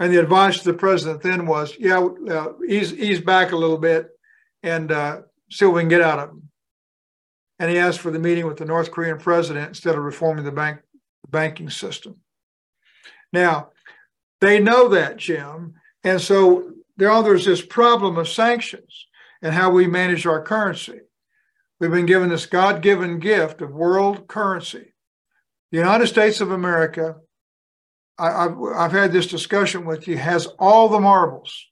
And 0.00 0.12
the 0.12 0.20
advice 0.20 0.58
to 0.58 0.64
the 0.64 0.78
president 0.78 1.22
then 1.22 1.46
was, 1.46 1.76
yeah, 1.78 2.00
uh, 2.00 2.52
ease 2.68 2.92
ease 2.92 3.20
back 3.20 3.52
a 3.52 3.56
little 3.56 3.78
bit 3.78 4.08
and 4.62 4.90
uh, 4.90 5.22
see 5.50 5.64
what 5.66 5.76
we 5.76 5.82
can 5.82 5.88
get 5.88 6.02
out 6.02 6.18
of 6.18 6.30
him. 6.30 6.50
And 7.60 7.70
he 7.70 7.78
asked 7.78 8.00
for 8.00 8.10
the 8.10 8.18
meeting 8.18 8.46
with 8.46 8.56
the 8.56 8.64
North 8.64 8.90
Korean 8.90 9.18
president 9.18 9.68
instead 9.68 9.94
of 9.94 10.02
reforming 10.02 10.44
the 10.44 10.52
bank 10.52 10.80
the 11.22 11.30
banking 11.30 11.70
system. 11.70 12.16
Now, 13.32 13.70
they 14.40 14.60
know 14.60 14.88
that, 14.88 15.16
Jim. 15.16 15.74
And 16.02 16.20
so 16.20 16.72
there, 16.96 17.10
oh, 17.10 17.22
there's 17.22 17.44
this 17.44 17.62
problem 17.62 18.16
of 18.18 18.28
sanctions 18.28 19.06
and 19.42 19.52
how 19.54 19.70
we 19.70 19.86
manage 19.86 20.26
our 20.26 20.42
currency. 20.42 21.00
We've 21.80 21.90
been 21.90 22.06
given 22.06 22.28
this 22.28 22.46
God 22.46 22.82
given 22.82 23.18
gift 23.18 23.60
of 23.60 23.72
world 23.72 24.26
currency. 24.28 24.94
The 25.70 25.78
United 25.78 26.06
States 26.06 26.40
of 26.40 26.52
America, 26.52 27.16
I, 28.16 28.44
have 28.44 28.58
I've 28.76 28.92
had 28.92 29.12
this 29.12 29.26
discussion 29.26 29.84
with 29.84 30.06
you, 30.06 30.16
has 30.16 30.46
all 30.58 30.88
the 30.88 31.00
marbles, 31.00 31.66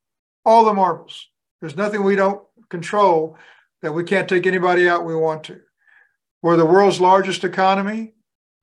all 0.45 0.65
the 0.65 0.75
marbles. 0.75 1.29
There's 1.61 1.77
nothing 1.77 2.03
we 2.03 2.17
don't 2.17 2.43
control 2.69 3.39
that 3.83 3.93
we 3.93 4.03
can't 4.03 4.29
take 4.29 4.47
anybody 4.47 4.89
out 4.89 5.05
we 5.05 5.15
want 5.15 5.45
to. 5.45 5.61
We're 6.43 6.57
the 6.57 6.67
world's 6.67 7.01
largest 7.01 7.45
economy, 7.45 8.15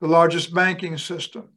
the 0.01 0.07
largest 0.07 0.53
banking 0.53 0.97
system. 0.97 1.49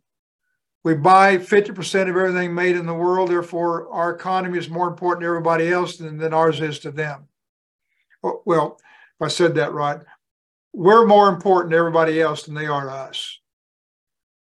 We 0.84 0.94
buy 0.94 1.38
50% 1.38 2.02
of 2.02 2.16
everything 2.16 2.54
made 2.54 2.76
in 2.76 2.86
the 2.86 2.94
world. 2.94 3.30
Therefore, 3.30 3.88
our 3.92 4.14
economy 4.14 4.58
is 4.58 4.68
more 4.68 4.88
important 4.88 5.22
to 5.22 5.28
everybody 5.28 5.70
else 5.70 5.96
than, 5.96 6.18
than 6.18 6.34
ours 6.34 6.60
is 6.60 6.80
to 6.80 6.90
them. 6.90 7.28
Oh, 8.24 8.42
well, 8.44 8.78
if 9.20 9.24
I 9.24 9.28
said 9.28 9.54
that 9.54 9.72
right, 9.72 10.00
we're 10.72 11.06
more 11.06 11.28
important 11.28 11.70
to 11.72 11.76
everybody 11.76 12.20
else 12.20 12.42
than 12.44 12.54
they 12.54 12.66
are 12.66 12.86
to 12.86 12.90
us. 12.90 13.38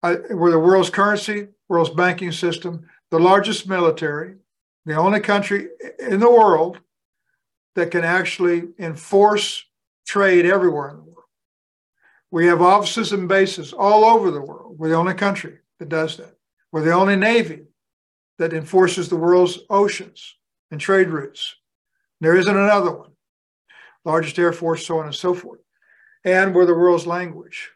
I, 0.03 0.17
we're 0.31 0.51
the 0.51 0.59
world's 0.59 0.91
currency, 0.91 1.49
world's 1.69 1.91
banking 1.91 2.33
system, 2.33 2.89
the 3.11 3.19
largest 3.19 3.69
military, 3.69 4.37
the 4.85 4.97
only 4.97 5.21
country 5.21 5.69
in 5.99 6.21
the 6.21 6.31
world 6.31 6.79
that 7.75 7.91
can 7.91 8.05
actually 8.05 8.69
enforce 8.79 9.65
trade 10.07 10.45
everywhere 10.45 10.91
in 10.91 10.97
the 10.97 11.03
world. 11.03 11.25
We 12.31 12.47
have 12.47 12.63
offices 12.63 13.13
and 13.13 13.29
bases 13.29 13.73
all 13.73 14.05
over 14.05 14.31
the 14.31 14.41
world. 14.41 14.79
We're 14.79 14.89
the 14.89 14.97
only 14.97 15.15
country 15.15 15.59
that 15.83 15.89
does 15.89 16.17
that. 16.17 16.37
We're 16.71 16.85
the 16.85 16.93
only 16.93 17.17
Navy 17.17 17.65
that 18.39 18.53
enforces 18.53 19.09
the 19.09 19.17
world's 19.17 19.59
oceans 19.69 20.37
and 20.71 20.81
trade 20.81 21.09
routes. 21.09 21.57
There 22.21 22.37
isn't 22.37 22.57
another 22.57 22.93
one. 22.93 23.11
Largest 24.05 24.39
Air 24.39 24.53
Force, 24.53 24.87
so 24.87 24.99
on 24.99 25.07
and 25.07 25.15
so 25.15 25.35
forth. 25.35 25.59
And 26.25 26.55
we're 26.55 26.67
the 26.67 26.75
world's 26.75 27.07
language. 27.07 27.71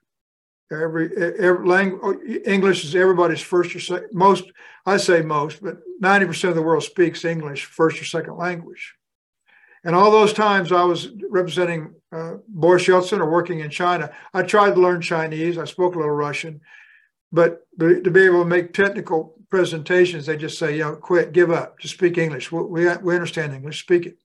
Every, 0.71 1.11
every 1.39 1.67
language, 1.67 2.19
English 2.47 2.85
is 2.85 2.95
everybody's 2.95 3.41
first 3.41 3.75
or 3.75 3.81
second, 3.81 4.09
most, 4.13 4.45
I 4.85 4.97
say 4.97 5.21
most, 5.21 5.63
but 5.63 5.79
90% 6.03 6.49
of 6.49 6.55
the 6.55 6.63
world 6.63 6.85
speaks 6.85 7.25
English 7.25 7.65
first 7.65 8.01
or 8.01 8.05
second 8.05 8.37
language. 8.37 8.95
And 9.85 9.95
all 9.95 10.11
those 10.11 10.33
times 10.33 10.73
I 10.73 10.85
was 10.85 11.11
representing 11.29 11.95
uh, 12.13 12.35
Boris 12.49 12.87
Yeltsin 12.87 13.19
or 13.19 13.31
working 13.31 13.61
in 13.61 13.71
China, 13.71 14.13
I 14.33 14.43
tried 14.43 14.75
to 14.75 14.81
learn 14.81 15.01
Chinese. 15.01 15.59
I 15.59 15.65
spoke 15.65 15.95
a 15.95 15.99
little 15.99 16.13
Russian, 16.13 16.61
but 17.37 17.67
to 17.79 18.11
be 18.11 18.23
able 18.23 18.43
to 18.45 18.49
make 18.49 18.73
technical 18.73 19.35
presentations, 19.51 20.25
they 20.25 20.39
just 20.39 20.59
say, 20.59 20.73
you 20.79 20.85
know, 20.85 20.97
quit, 20.97 21.35
give 21.35 21.51
up, 21.51 21.79
just 21.79 21.93
speak 21.93 22.17
English. 22.17 22.51
We, 22.51 22.63
we, 22.97 23.15
understand 23.15 23.53
English, 23.53 23.83
speak 23.83 24.07
it. 24.07 24.17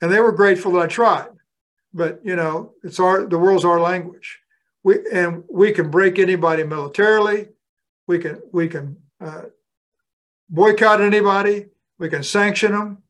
And 0.00 0.10
they 0.10 0.20
were 0.20 0.32
grateful 0.32 0.72
that 0.72 0.84
I 0.84 0.86
tried. 0.86 1.28
But, 1.92 2.22
you 2.24 2.34
know, 2.34 2.72
it's 2.82 2.98
our, 2.98 3.26
the 3.26 3.38
world's 3.38 3.66
our 3.66 3.78
language. 3.78 4.38
We, 4.82 5.00
and 5.12 5.44
we 5.50 5.70
can 5.70 5.90
break 5.90 6.18
anybody 6.18 6.64
militarily. 6.64 7.48
We 8.06 8.18
can, 8.18 8.40
we 8.52 8.68
can 8.68 8.96
uh, 9.20 9.42
boycott 10.48 11.02
anybody. 11.02 11.66
We 11.98 12.08
can 12.08 12.22
sanction 12.22 12.72
them. 12.72 13.02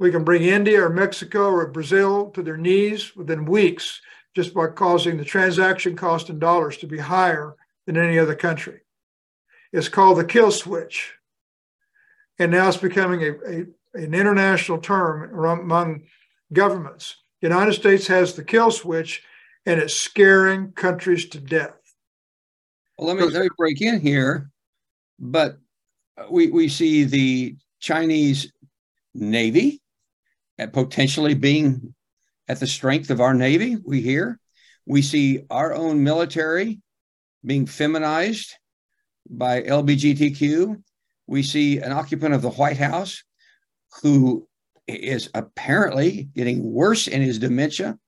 We 0.00 0.10
can 0.10 0.24
bring 0.24 0.42
India 0.42 0.84
or 0.84 0.90
Mexico 0.90 1.52
or 1.52 1.68
Brazil 1.68 2.30
to 2.30 2.42
their 2.42 2.56
knees 2.56 3.14
within 3.14 3.44
weeks 3.44 4.00
just 4.34 4.52
by 4.52 4.66
causing 4.66 5.18
the 5.18 5.24
transaction 5.24 5.94
cost 5.94 6.30
in 6.30 6.40
dollars 6.40 6.78
to 6.78 6.88
be 6.88 6.98
higher 6.98 7.54
than 7.86 7.96
any 7.96 8.18
other 8.18 8.34
country. 8.34 8.80
It's 9.72 9.88
called 9.88 10.18
the 10.18 10.24
kill 10.24 10.50
switch. 10.50 11.14
And 12.38 12.52
now 12.52 12.68
it's 12.68 12.76
becoming 12.76 13.22
a, 13.22 13.32
a 13.46 13.66
an 13.96 14.14
international 14.14 14.78
term 14.78 15.32
among 15.44 16.02
governments. 16.52 17.16
The 17.40 17.48
United 17.48 17.72
States 17.72 18.06
has 18.08 18.34
the 18.34 18.44
kill 18.44 18.70
switch 18.70 19.22
and 19.64 19.80
it's 19.80 19.94
scaring 19.94 20.72
countries 20.72 21.28
to 21.30 21.40
death. 21.40 21.74
Well, 22.98 23.08
let 23.08 23.16
me, 23.16 23.24
let 23.24 23.42
me 23.42 23.48
break 23.56 23.80
in 23.80 24.00
here. 24.00 24.50
But 25.18 25.58
we, 26.30 26.48
we 26.48 26.68
see 26.68 27.04
the 27.04 27.56
Chinese 27.80 28.52
Navy 29.14 29.80
at 30.58 30.72
potentially 30.72 31.34
being 31.34 31.94
at 32.48 32.60
the 32.60 32.66
strength 32.66 33.10
of 33.10 33.20
our 33.20 33.34
Navy, 33.34 33.76
we 33.84 34.00
hear. 34.00 34.38
We 34.86 35.02
see 35.02 35.42
our 35.50 35.74
own 35.74 36.04
military 36.04 36.80
being 37.46 37.66
feminized 37.66 38.52
by 39.30 39.62
LBGTQ. 39.62 40.82
We 41.26 41.42
see 41.42 41.78
an 41.78 41.92
occupant 41.92 42.34
of 42.34 42.42
the 42.42 42.50
White 42.50 42.76
House 42.76 43.22
who 44.02 44.46
is 44.86 45.30
apparently 45.34 46.28
getting 46.34 46.62
worse 46.62 47.08
in 47.08 47.22
his 47.22 47.38
dementia. 47.38 47.98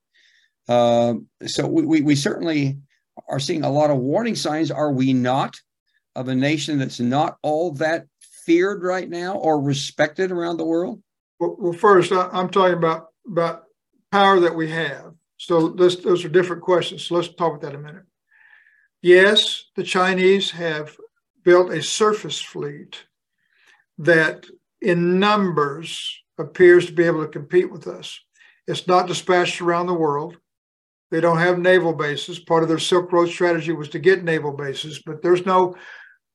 Uh, 0.67 1.15
so 1.45 1.67
we, 1.67 1.83
we, 1.83 2.01
we 2.01 2.15
certainly 2.15 2.77
are 3.27 3.39
seeing 3.39 3.63
a 3.63 3.71
lot 3.71 3.89
of 3.89 3.97
warning 3.97 4.35
signs, 4.35 4.71
are 4.71 4.91
we 4.91 5.13
not, 5.13 5.55
of 6.15 6.27
a 6.27 6.35
nation 6.35 6.77
that's 6.77 6.99
not 6.99 7.37
all 7.41 7.71
that 7.73 8.05
feared 8.45 8.83
right 8.83 9.09
now 9.09 9.35
or 9.35 9.61
respected 9.61 10.31
around 10.31 10.57
the 10.57 10.65
world? 10.65 11.01
Well, 11.39 11.55
well 11.59 11.73
first, 11.73 12.11
I, 12.11 12.29
am 12.33 12.49
talking 12.49 12.77
about 12.77 13.07
about 13.27 13.63
power 14.11 14.39
that 14.39 14.55
we 14.55 14.69
have. 14.71 15.13
So 15.37 15.69
those 15.69 16.25
are 16.25 16.29
different 16.29 16.61
questions. 16.61 17.05
So 17.05 17.15
let's 17.15 17.27
talk 17.29 17.57
about 17.57 17.61
that 17.61 17.75
a 17.75 17.77
minute. 17.77 18.03
Yes, 19.01 19.65
the 19.75 19.83
Chinese 19.83 20.51
have 20.51 20.95
built 21.43 21.71
a 21.71 21.81
surface 21.81 22.41
fleet 22.41 23.05
that, 23.97 24.45
in 24.81 25.19
numbers, 25.19 26.21
appears 26.37 26.85
to 26.87 26.93
be 26.93 27.03
able 27.03 27.23
to 27.23 27.31
compete 27.31 27.71
with 27.71 27.87
us. 27.87 28.19
It's 28.67 28.87
not 28.87 29.07
dispatched 29.07 29.61
around 29.61 29.87
the 29.87 29.93
world. 29.93 30.37
They 31.11 31.21
don't 31.21 31.39
have 31.39 31.57
naval 31.57 31.93
bases. 31.93 32.39
Part 32.39 32.63
of 32.63 32.69
their 32.69 32.77
Silk 32.77 33.11
Road 33.11 33.29
strategy 33.29 33.71
was 33.71 33.89
to 33.89 33.99
get 33.99 34.23
naval 34.23 34.51
bases, 34.51 35.01
but 35.05 35.21
there's 35.21 35.45
no 35.45 35.75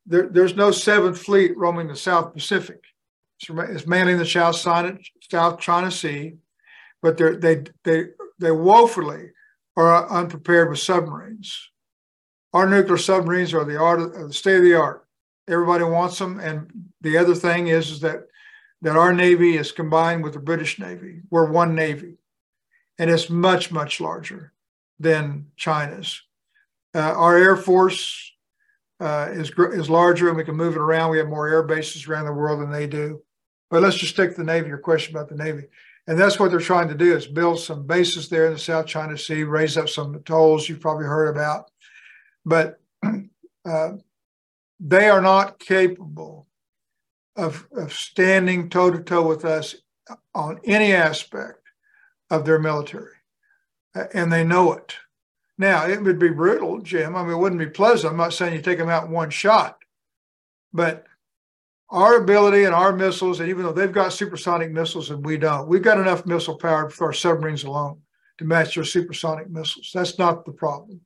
there, 0.06 0.28
there's 0.28 0.56
no 0.56 0.70
Seventh 0.70 1.18
Fleet 1.18 1.56
roaming 1.56 1.88
the 1.88 1.96
South 1.96 2.34
Pacific. 2.34 2.82
It's, 3.40 3.48
it's 3.70 3.86
manning 3.86 4.18
the 4.18 4.26
South 4.26 4.60
China, 4.60 4.98
South 5.30 5.60
China 5.60 5.90
Sea, 5.90 6.34
but 7.02 7.16
they 7.16 7.36
they 7.36 7.64
they 7.84 8.04
they 8.38 8.50
woefully 8.50 9.30
are 9.76 10.10
unprepared 10.10 10.70
with 10.70 10.78
submarines. 10.78 11.70
Our 12.54 12.68
nuclear 12.68 12.96
submarines 12.96 13.52
are 13.52 13.64
the 13.64 13.78
art 13.78 14.00
of 14.00 14.12
the 14.14 14.32
state 14.32 14.56
of 14.56 14.62
the 14.62 14.74
art. 14.74 15.06
Everybody 15.48 15.84
wants 15.84 16.18
them, 16.18 16.40
and 16.40 16.70
the 17.02 17.18
other 17.18 17.34
thing 17.34 17.66
is, 17.66 17.90
is 17.90 18.00
that 18.00 18.28
that 18.80 18.96
our 18.96 19.12
Navy 19.12 19.56
is 19.56 19.72
combined 19.72 20.22
with 20.22 20.34
the 20.34 20.38
British 20.38 20.78
Navy. 20.78 21.22
We're 21.30 21.50
one 21.50 21.74
Navy, 21.74 22.18
and 22.98 23.10
it's 23.10 23.30
much, 23.30 23.72
much 23.72 24.00
larger 24.00 24.52
than 24.98 25.46
China's. 25.56 26.22
Uh, 26.94 27.00
our 27.00 27.36
Air 27.36 27.56
Force 27.56 28.32
uh, 29.00 29.28
is, 29.32 29.50
is 29.72 29.90
larger 29.90 30.28
and 30.28 30.36
we 30.36 30.44
can 30.44 30.54
move 30.54 30.76
it 30.76 30.80
around. 30.80 31.10
We 31.10 31.18
have 31.18 31.28
more 31.28 31.48
air 31.48 31.62
bases 31.62 32.06
around 32.06 32.26
the 32.26 32.32
world 32.32 32.60
than 32.60 32.70
they 32.70 32.86
do. 32.86 33.22
But 33.70 33.82
let's 33.82 33.96
just 33.96 34.12
stick 34.12 34.30
to 34.30 34.36
the 34.36 34.44
Navy, 34.44 34.68
your 34.68 34.78
question 34.78 35.16
about 35.16 35.28
the 35.28 35.42
Navy. 35.42 35.64
And 36.06 36.18
that's 36.18 36.38
what 36.38 36.50
they're 36.50 36.60
trying 36.60 36.88
to 36.88 36.94
do 36.94 37.16
is 37.16 37.26
build 37.26 37.58
some 37.58 37.86
bases 37.86 38.28
there 38.28 38.46
in 38.46 38.52
the 38.52 38.58
South 38.58 38.86
China 38.86 39.16
Sea, 39.16 39.42
raise 39.42 39.76
up 39.76 39.88
some 39.88 40.14
atolls 40.14 40.68
you've 40.68 40.80
probably 40.80 41.06
heard 41.06 41.28
about. 41.28 41.70
But 42.44 42.80
uh, 43.64 43.92
they 44.80 45.08
are 45.08 45.20
not 45.20 45.58
capable 45.58 46.46
of, 47.36 47.66
of 47.72 47.92
standing 47.92 48.68
toe 48.68 48.90
to 48.90 49.02
toe 49.02 49.26
with 49.26 49.44
us 49.44 49.74
on 50.34 50.60
any 50.64 50.92
aspect 50.92 51.60
of 52.30 52.44
their 52.44 52.58
military. 52.58 53.14
And 54.12 54.32
they 54.32 54.44
know 54.44 54.72
it. 54.72 54.96
Now, 55.56 55.86
it 55.86 56.02
would 56.02 56.18
be 56.18 56.30
brutal, 56.30 56.80
Jim. 56.80 57.14
I 57.14 57.22
mean, 57.22 57.32
it 57.32 57.38
wouldn't 57.38 57.60
be 57.60 57.66
pleasant. 57.66 58.10
I'm 58.10 58.18
not 58.18 58.32
saying 58.32 58.54
you 58.54 58.60
take 58.60 58.78
them 58.78 58.88
out 58.88 59.04
in 59.04 59.12
one 59.12 59.30
shot, 59.30 59.78
but 60.72 61.04
our 61.90 62.16
ability 62.16 62.64
and 62.64 62.74
our 62.74 62.92
missiles, 62.92 63.38
and 63.38 63.48
even 63.48 63.62
though 63.62 63.72
they've 63.72 63.92
got 63.92 64.12
supersonic 64.12 64.72
missiles 64.72 65.10
and 65.10 65.24
we 65.24 65.36
don't, 65.36 65.68
we've 65.68 65.82
got 65.82 66.00
enough 66.00 66.26
missile 66.26 66.56
power 66.56 66.90
for 66.90 67.06
our 67.06 67.12
submarines 67.12 67.62
alone 67.62 68.00
to 68.38 68.44
match 68.44 68.74
their 68.74 68.84
supersonic 68.84 69.48
missiles. 69.48 69.92
That's 69.94 70.18
not 70.18 70.44
the 70.44 70.52
problem. 70.52 71.00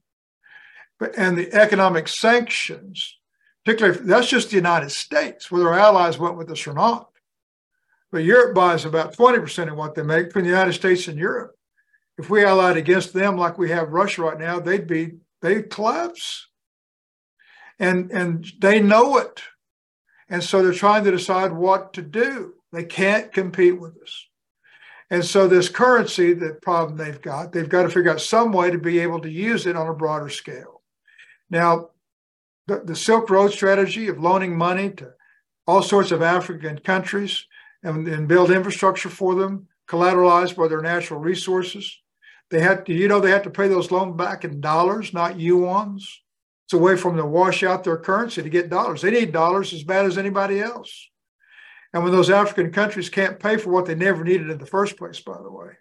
And 1.17 1.39
the 1.39 1.53
economic 1.53 2.09
sanctions 2.09 3.19
particularly 3.69 4.01
that's 4.05 4.29
just 4.29 4.49
the 4.49 4.57
United 4.57 4.91
States, 4.91 5.51
whether 5.51 5.69
our 5.69 5.79
allies 5.79 6.19
went 6.19 6.39
with 6.39 6.51
us 6.51 6.67
or 6.67 6.73
not. 6.73 7.11
But 8.11 8.25
Europe 8.25 8.55
buys 8.55 8.87
about 8.87 9.15
20% 9.15 9.71
of 9.71 9.77
what 9.77 9.95
they 9.95 10.03
make 10.03 10.33
from 10.33 10.45
the 10.45 10.49
United 10.49 10.73
States 10.73 11.07
and 11.07 11.19
Europe. 11.19 11.55
If 12.17 12.31
we 12.31 12.45
allied 12.45 12.79
against 12.79 13.13
them 13.13 13.37
like 13.37 13.59
we 13.59 13.69
have 13.69 13.91
Russia 13.91 14.23
right 14.23 14.39
now, 14.39 14.59
they'd 14.59 14.87
be 14.87 15.19
they'd 15.43 15.69
collapse. 15.69 16.49
And 17.79 18.11
and 18.11 18.51
they 18.59 18.81
know 18.81 19.19
it. 19.19 19.43
And 20.31 20.43
so 20.43 20.63
they're 20.63 20.73
trying 20.73 21.05
to 21.05 21.11
decide 21.11 21.53
what 21.53 21.93
to 21.93 22.03
do. 22.03 22.55
They 22.73 22.85
can't 22.85 23.33
compete 23.33 23.79
with 23.79 23.97
us. 24.03 24.27
And 25.11 25.25
so 25.25 25.47
this 25.47 25.69
currency, 25.69 26.33
the 26.33 26.59
problem 26.63 26.97
they've 26.97 27.21
got, 27.21 27.53
they've 27.53 27.69
got 27.69 27.83
to 27.83 27.91
figure 27.91 28.11
out 28.11 28.21
some 28.23 28.53
way 28.53 28.71
to 28.71 28.79
be 28.79 28.99
able 28.99 29.21
to 29.21 29.31
use 29.31 29.67
it 29.67 29.77
on 29.77 29.89
a 29.89 29.95
broader 29.95 30.31
scale. 30.31 30.78
Now, 31.51 31.91
the, 32.67 32.83
the 32.85 32.97
Silk 32.97 33.31
Road 33.31 33.53
strategy 33.53 34.09
of 34.09 34.19
loaning 34.19 34.57
money 34.57 34.91
to 34.91 35.13
all 35.67 35.83
sorts 35.83 36.11
of 36.13 36.23
African 36.23 36.79
countries 36.79 37.47
and, 37.83 38.07
and 38.09 38.29
build 38.29 38.51
infrastructure 38.51 39.09
for 39.09 39.35
them, 39.35 39.69
collateralized 39.89 40.57
by 40.57 40.69
their 40.69 40.83
natural 40.83 41.21
resources. 41.21 41.99
They 42.51 42.61
had 42.61 42.87
to, 42.87 42.95
you 42.95 43.09
know, 43.09 43.21
they 43.21 43.31
had 43.31 43.45
to 43.45 43.51
pay 43.51 43.69
those 43.69 43.91
loans 43.91 44.17
back 44.17 44.45
in 44.45 44.61
dollars, 44.61 45.13
not 45.13 45.37
yuans. 45.37 46.05
It's 46.67 46.75
a 46.75 46.79
way 46.79 46.97
for 46.97 47.11
them 47.11 47.19
to 47.19 47.27
wash 47.27 47.63
out 47.63 47.85
their 47.85 47.97
currency 47.97 48.43
to 48.43 48.49
get 48.49 48.71
dollars. 48.71 49.03
They 49.03 49.11
need 49.11 49.33
dollars 49.33 49.73
as 49.73 49.83
bad 49.83 50.07
as 50.07 50.19
anybody 50.19 50.61
else. 50.61 51.09
And 51.93 52.03
when 52.03 52.13
those 52.13 52.31
African 52.31 52.71
countries 52.71 53.09
can't 53.09 53.41
pay 53.41 53.57
for 53.57 53.71
what 53.71 53.87
they 53.87 53.95
never 53.95 54.23
needed 54.25 54.51
in 54.51 54.59
the 54.59 54.67
first 54.67 54.99
place, 54.99 55.21
by 55.21 55.39
the 55.43 55.51
way. 55.51 55.73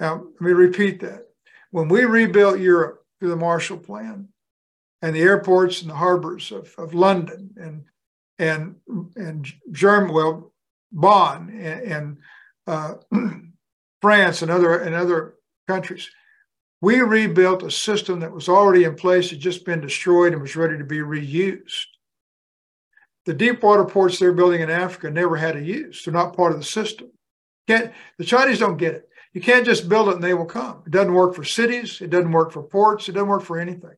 Now, 0.00 0.24
let 0.24 0.40
me 0.40 0.52
repeat 0.52 1.00
that. 1.00 1.26
When 1.70 1.88
we 1.88 2.04
rebuilt 2.04 2.58
Europe 2.58 3.04
through 3.18 3.30
the 3.30 3.36
Marshall 3.36 3.78
Plan 3.78 4.28
and 5.02 5.14
the 5.14 5.22
airports 5.22 5.82
and 5.82 5.90
the 5.90 5.94
harbors 5.94 6.52
of, 6.52 6.74
of 6.78 6.94
London 6.94 7.50
and 7.56 7.84
and 8.38 8.76
and 9.16 9.46
Germany, 9.72 10.12
well, 10.12 10.52
Bonn 10.92 11.50
and, 11.50 11.92
and 11.92 12.16
uh, 12.66 12.94
France 14.02 14.42
and 14.42 14.50
other 14.50 14.78
and 14.78 14.94
other 14.94 15.34
countries, 15.66 16.08
we 16.80 17.00
rebuilt 17.00 17.62
a 17.62 17.70
system 17.70 18.20
that 18.20 18.32
was 18.32 18.48
already 18.48 18.84
in 18.84 18.94
place, 18.94 19.30
had 19.30 19.40
just 19.40 19.64
been 19.64 19.80
destroyed, 19.80 20.32
and 20.32 20.42
was 20.42 20.56
ready 20.56 20.76
to 20.78 20.84
be 20.84 20.98
reused. 20.98 21.86
The 23.24 23.34
deep 23.34 23.62
water 23.62 23.84
ports 23.84 24.18
they're 24.18 24.32
building 24.32 24.60
in 24.60 24.70
Africa 24.70 25.10
never 25.10 25.36
had 25.36 25.56
a 25.56 25.62
use. 25.62 26.04
They're 26.04 26.14
not 26.14 26.36
part 26.36 26.52
of 26.52 26.58
the 26.58 26.64
system. 26.64 27.10
Can't, 27.66 27.92
the 28.18 28.24
Chinese 28.24 28.60
don't 28.60 28.76
get 28.76 28.94
it. 28.94 29.08
You 29.32 29.40
can't 29.40 29.66
just 29.66 29.88
build 29.88 30.08
it 30.08 30.14
and 30.14 30.22
they 30.24 30.34
will 30.34 30.46
come. 30.46 30.82
It 30.86 30.92
doesn't 30.92 31.12
work 31.12 31.34
for 31.34 31.42
cities. 31.42 32.00
It 32.00 32.10
doesn't 32.10 32.30
work 32.30 32.52
for 32.52 32.62
ports. 32.62 33.08
It 33.08 33.12
doesn't 33.12 33.28
work 33.28 33.42
for 33.42 33.58
anything. 33.58 33.96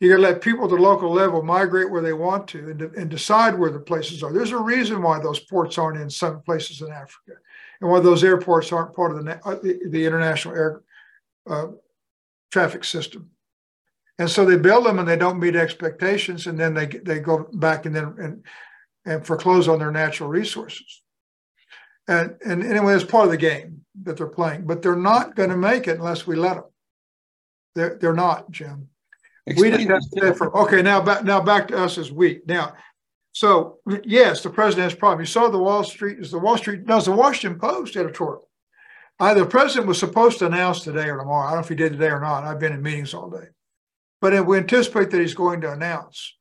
You 0.00 0.10
got 0.10 0.16
to 0.16 0.22
let 0.22 0.40
people 0.40 0.64
at 0.64 0.70
the 0.70 0.76
local 0.76 1.12
level 1.12 1.42
migrate 1.42 1.90
where 1.90 2.02
they 2.02 2.12
want 2.12 2.46
to 2.48 2.70
and, 2.70 2.82
and 2.82 3.10
decide 3.10 3.58
where 3.58 3.70
the 3.70 3.80
places 3.80 4.22
are. 4.22 4.32
There's 4.32 4.52
a 4.52 4.58
reason 4.58 5.02
why 5.02 5.18
those 5.18 5.40
ports 5.40 5.76
aren't 5.76 6.00
in 6.00 6.08
some 6.08 6.40
places 6.42 6.82
in 6.82 6.90
Africa 6.92 7.32
and 7.80 7.90
why 7.90 8.00
those 8.00 8.22
airports 8.22 8.72
aren't 8.72 8.94
part 8.94 9.16
of 9.16 9.24
the, 9.24 9.40
uh, 9.44 9.56
the, 9.56 9.80
the, 9.88 10.06
international 10.06 10.54
air 10.54 10.82
uh, 11.50 11.66
traffic 12.52 12.84
system. 12.84 13.30
And 14.20 14.30
so 14.30 14.44
they 14.44 14.56
build 14.56 14.86
them 14.86 15.00
and 15.00 15.08
they 15.08 15.16
don't 15.16 15.38
meet 15.38 15.56
expectations, 15.56 16.48
and 16.48 16.58
then 16.58 16.74
they 16.74 16.86
they 16.86 17.20
go 17.20 17.48
back 17.52 17.86
and 17.86 17.94
then 17.94 18.14
and, 18.18 18.44
and 19.04 19.24
foreclose 19.24 19.68
on 19.68 19.78
their 19.78 19.92
natural 19.92 20.28
resources. 20.28 21.02
And, 22.08 22.36
and 22.44 22.64
anyway, 22.64 22.94
it's 22.94 23.04
part 23.04 23.26
of 23.26 23.30
the 23.30 23.36
game 23.36 23.84
that 24.02 24.16
they're 24.16 24.26
playing, 24.26 24.66
but 24.66 24.82
they're 24.82 24.96
not 24.96 25.36
going 25.36 25.50
to 25.50 25.56
make 25.56 25.86
it 25.86 25.98
unless 25.98 26.26
we 26.26 26.36
let 26.36 26.54
them. 26.54 26.64
They're, 27.74 27.98
they're 28.00 28.14
not, 28.14 28.50
Jim. 28.50 28.88
Explain 29.50 29.76
we 29.76 29.84
have 30.24 30.38
to 30.38 30.50
okay. 30.50 30.82
Now 30.82 31.00
back 31.00 31.24
now 31.24 31.40
back 31.40 31.68
to 31.68 31.78
us 31.78 31.98
as 31.98 32.12
we 32.12 32.40
now. 32.46 32.74
So 33.32 33.78
yes, 34.04 34.42
the 34.42 34.50
president 34.50 34.90
has 34.90 34.98
problem. 34.98 35.20
You 35.20 35.26
saw 35.26 35.48
the 35.48 35.58
Wall 35.58 35.84
Street 35.84 36.18
is 36.18 36.30
the 36.30 36.38
Wall 36.38 36.58
Street 36.58 36.86
does 36.86 37.06
the 37.06 37.12
Washington 37.12 37.58
Post 37.58 37.96
editorial. 37.96 38.48
Uh, 39.20 39.34
the 39.34 39.46
president 39.46 39.86
was 39.86 39.98
supposed 39.98 40.38
to 40.38 40.46
announce 40.46 40.80
today 40.80 41.08
or 41.08 41.18
tomorrow. 41.18 41.46
I 41.46 41.50
don't 41.50 41.58
know 41.58 41.64
if 41.64 41.68
he 41.68 41.74
did 41.74 41.92
today 41.92 42.10
or 42.10 42.20
not. 42.20 42.44
I've 42.44 42.60
been 42.60 42.72
in 42.72 42.82
meetings 42.82 43.14
all 43.14 43.30
day, 43.30 43.46
but 44.20 44.46
we 44.46 44.58
anticipate 44.58 45.10
that 45.10 45.20
he's 45.20 45.34
going 45.34 45.60
to 45.62 45.72
announce. 45.72 46.34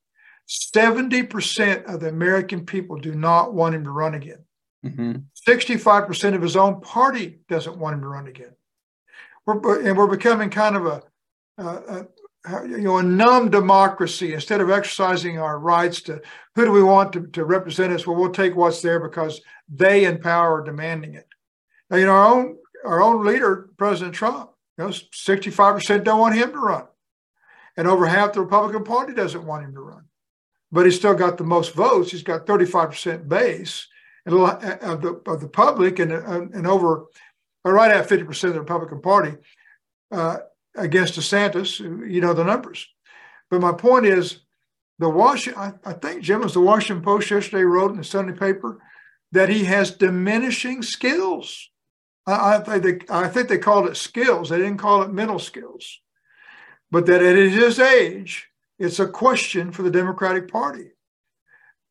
70% 0.47 1.85
of 1.85 1.99
the 1.99 2.09
American 2.09 2.65
people 2.65 2.97
do 2.97 3.13
not 3.13 3.53
want 3.53 3.75
him 3.75 3.83
to 3.83 3.91
run 3.91 4.13
again. 4.13 4.45
Mm-hmm. 4.85 5.13
65% 5.47 6.35
of 6.35 6.41
his 6.41 6.55
own 6.55 6.81
party 6.81 7.39
doesn't 7.49 7.77
want 7.77 7.95
him 7.95 8.01
to 8.01 8.07
run 8.07 8.27
again. 8.27 8.55
We're, 9.45 9.87
and 9.87 9.97
we're 9.97 10.07
becoming 10.07 10.49
kind 10.49 10.75
of 10.75 10.85
a, 10.85 11.03
a, 11.57 12.07
you 12.65 12.79
know, 12.79 12.97
a 12.97 13.03
numb 13.03 13.49
democracy 13.49 14.33
instead 14.33 14.61
of 14.61 14.69
exercising 14.69 15.39
our 15.39 15.59
rights 15.59 16.01
to 16.03 16.21
who 16.55 16.65
do 16.65 16.71
we 16.71 16.83
want 16.83 17.13
to, 17.13 17.27
to 17.27 17.45
represent 17.45 17.93
us? 17.93 18.05
Well, 18.05 18.15
we'll 18.15 18.31
take 18.31 18.55
what's 18.55 18.81
there 18.81 18.99
because 18.99 19.41
they 19.69 20.05
in 20.05 20.19
power 20.19 20.61
are 20.61 20.63
demanding 20.63 21.15
it. 21.15 21.27
Now, 21.89 21.97
you 21.97 22.05
know, 22.05 22.11
our 22.11 22.25
own 22.25 22.57
our 22.85 23.01
own 23.01 23.25
leader, 23.25 23.69
President 23.77 24.15
Trump, 24.15 24.51
you 24.77 24.85
know, 24.85 24.89
65% 24.89 26.03
don't 26.03 26.19
want 26.19 26.35
him 26.35 26.51
to 26.51 26.59
run. 26.59 26.85
And 27.75 27.87
over 27.87 28.05
half 28.05 28.33
the 28.33 28.41
Republican 28.41 28.83
Party 28.83 29.13
doesn't 29.13 29.45
want 29.45 29.65
him 29.65 29.73
to 29.73 29.81
run. 29.81 30.05
But 30.71 30.85
he's 30.85 30.95
still 30.95 31.13
got 31.13 31.37
the 31.37 31.43
most 31.43 31.73
votes. 31.73 32.11
He's 32.11 32.23
got 32.23 32.45
35% 32.45 33.27
base 33.27 33.87
of 34.25 34.33
the, 35.01 35.21
of 35.25 35.41
the 35.41 35.47
public 35.47 35.99
and, 35.99 36.11
and 36.11 36.67
over 36.67 37.05
right 37.63 37.91
at 37.91 38.07
50% 38.07 38.43
of 38.45 38.53
the 38.53 38.59
Republican 38.59 39.01
Party. 39.01 39.33
Uh, 40.11 40.37
against 40.77 41.15
DeSantis. 41.15 41.79
You 41.79 42.21
know 42.21 42.33
the 42.33 42.43
numbers. 42.43 42.87
But 43.49 43.61
my 43.61 43.73
point 43.73 44.05
is, 44.05 44.39
the 44.99 45.09
Washington, 45.09 45.61
I, 45.85 45.89
I 45.89 45.93
think 45.93 46.21
Jim 46.21 46.41
was 46.41 46.53
the 46.53 46.61
Washington 46.61 47.03
Post 47.03 47.29
yesterday 47.29 47.63
wrote 47.63 47.91
in 47.91 47.97
the 47.97 48.03
Sunday 48.03 48.33
paper 48.33 48.79
that 49.31 49.49
he 49.49 49.65
has 49.65 49.91
diminishing 49.91 50.81
skills. 50.81 51.69
I, 52.25 52.55
I, 52.55 52.59
think 52.59 53.07
they, 53.07 53.13
I 53.13 53.27
think 53.27 53.47
they 53.47 53.57
called 53.57 53.87
it 53.87 53.97
skills. 53.97 54.49
They 54.49 54.57
didn't 54.57 54.77
call 54.77 55.03
it 55.03 55.11
mental 55.11 55.39
skills. 55.39 55.99
But 56.89 57.05
that 57.07 57.21
at 57.21 57.35
his 57.35 57.79
age, 57.79 58.47
it's 58.79 58.99
a 58.99 59.07
question 59.07 59.71
for 59.71 59.83
the 59.83 59.91
Democratic 59.91 60.49
Party. 60.49 60.91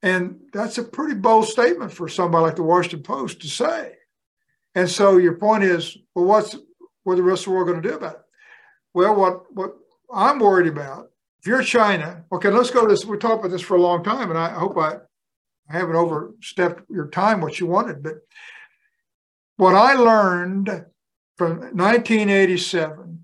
And 0.03 0.41
that's 0.53 0.79
a 0.79 0.85
pretty 0.85 1.15
bold 1.15 1.47
statement 1.47 1.93
for 1.93 2.09
somebody 2.09 2.45
like 2.45 2.57
the 2.57 2.63
Washington 2.63 3.03
Post 3.03 3.41
to 3.43 3.49
say. 3.49 3.95
And 4.75 4.89
so 4.89 5.17
your 5.17 5.35
point 5.35 5.65
is, 5.65 5.97
well, 6.15 6.27
what's 6.27 6.57
what 7.03 7.17
the 7.17 7.23
rest 7.23 7.43
of 7.43 7.47
the 7.47 7.51
world 7.53 7.69
going 7.69 7.83
to 7.83 7.89
do 7.89 7.95
about 7.97 8.15
it? 8.15 8.21
Well, 8.97 9.15
what 9.15 9.55
what 9.55 9.77
I'm 10.11 10.39
worried 10.39 10.69
about, 10.69 11.11
if 11.39 11.47
you're 11.47 11.63
China, 11.63 12.25
okay, 12.33 12.49
let's 12.49 12.71
go 12.71 12.81
to 12.81 12.89
this. 12.89 13.05
We 13.05 13.19
talked 13.19 13.41
about 13.41 13.51
this 13.51 13.61
for 13.61 13.77
a 13.77 13.83
long 13.83 14.03
time, 14.03 14.31
and 14.31 14.39
I 14.39 14.49
hope 14.49 14.79
I, 14.79 14.95
I 15.69 15.73
haven't 15.79 15.97
overstepped 15.97 16.89
your 16.89 17.09
time 17.09 17.43
what 17.43 17.61
you 17.61 17.67
wanted, 17.67 18.03
but 18.03 18.23
what 19.59 19.75
I 19.75 19.97
learned 19.97 20.87
from 21.37 21.59
1987 21.59 23.23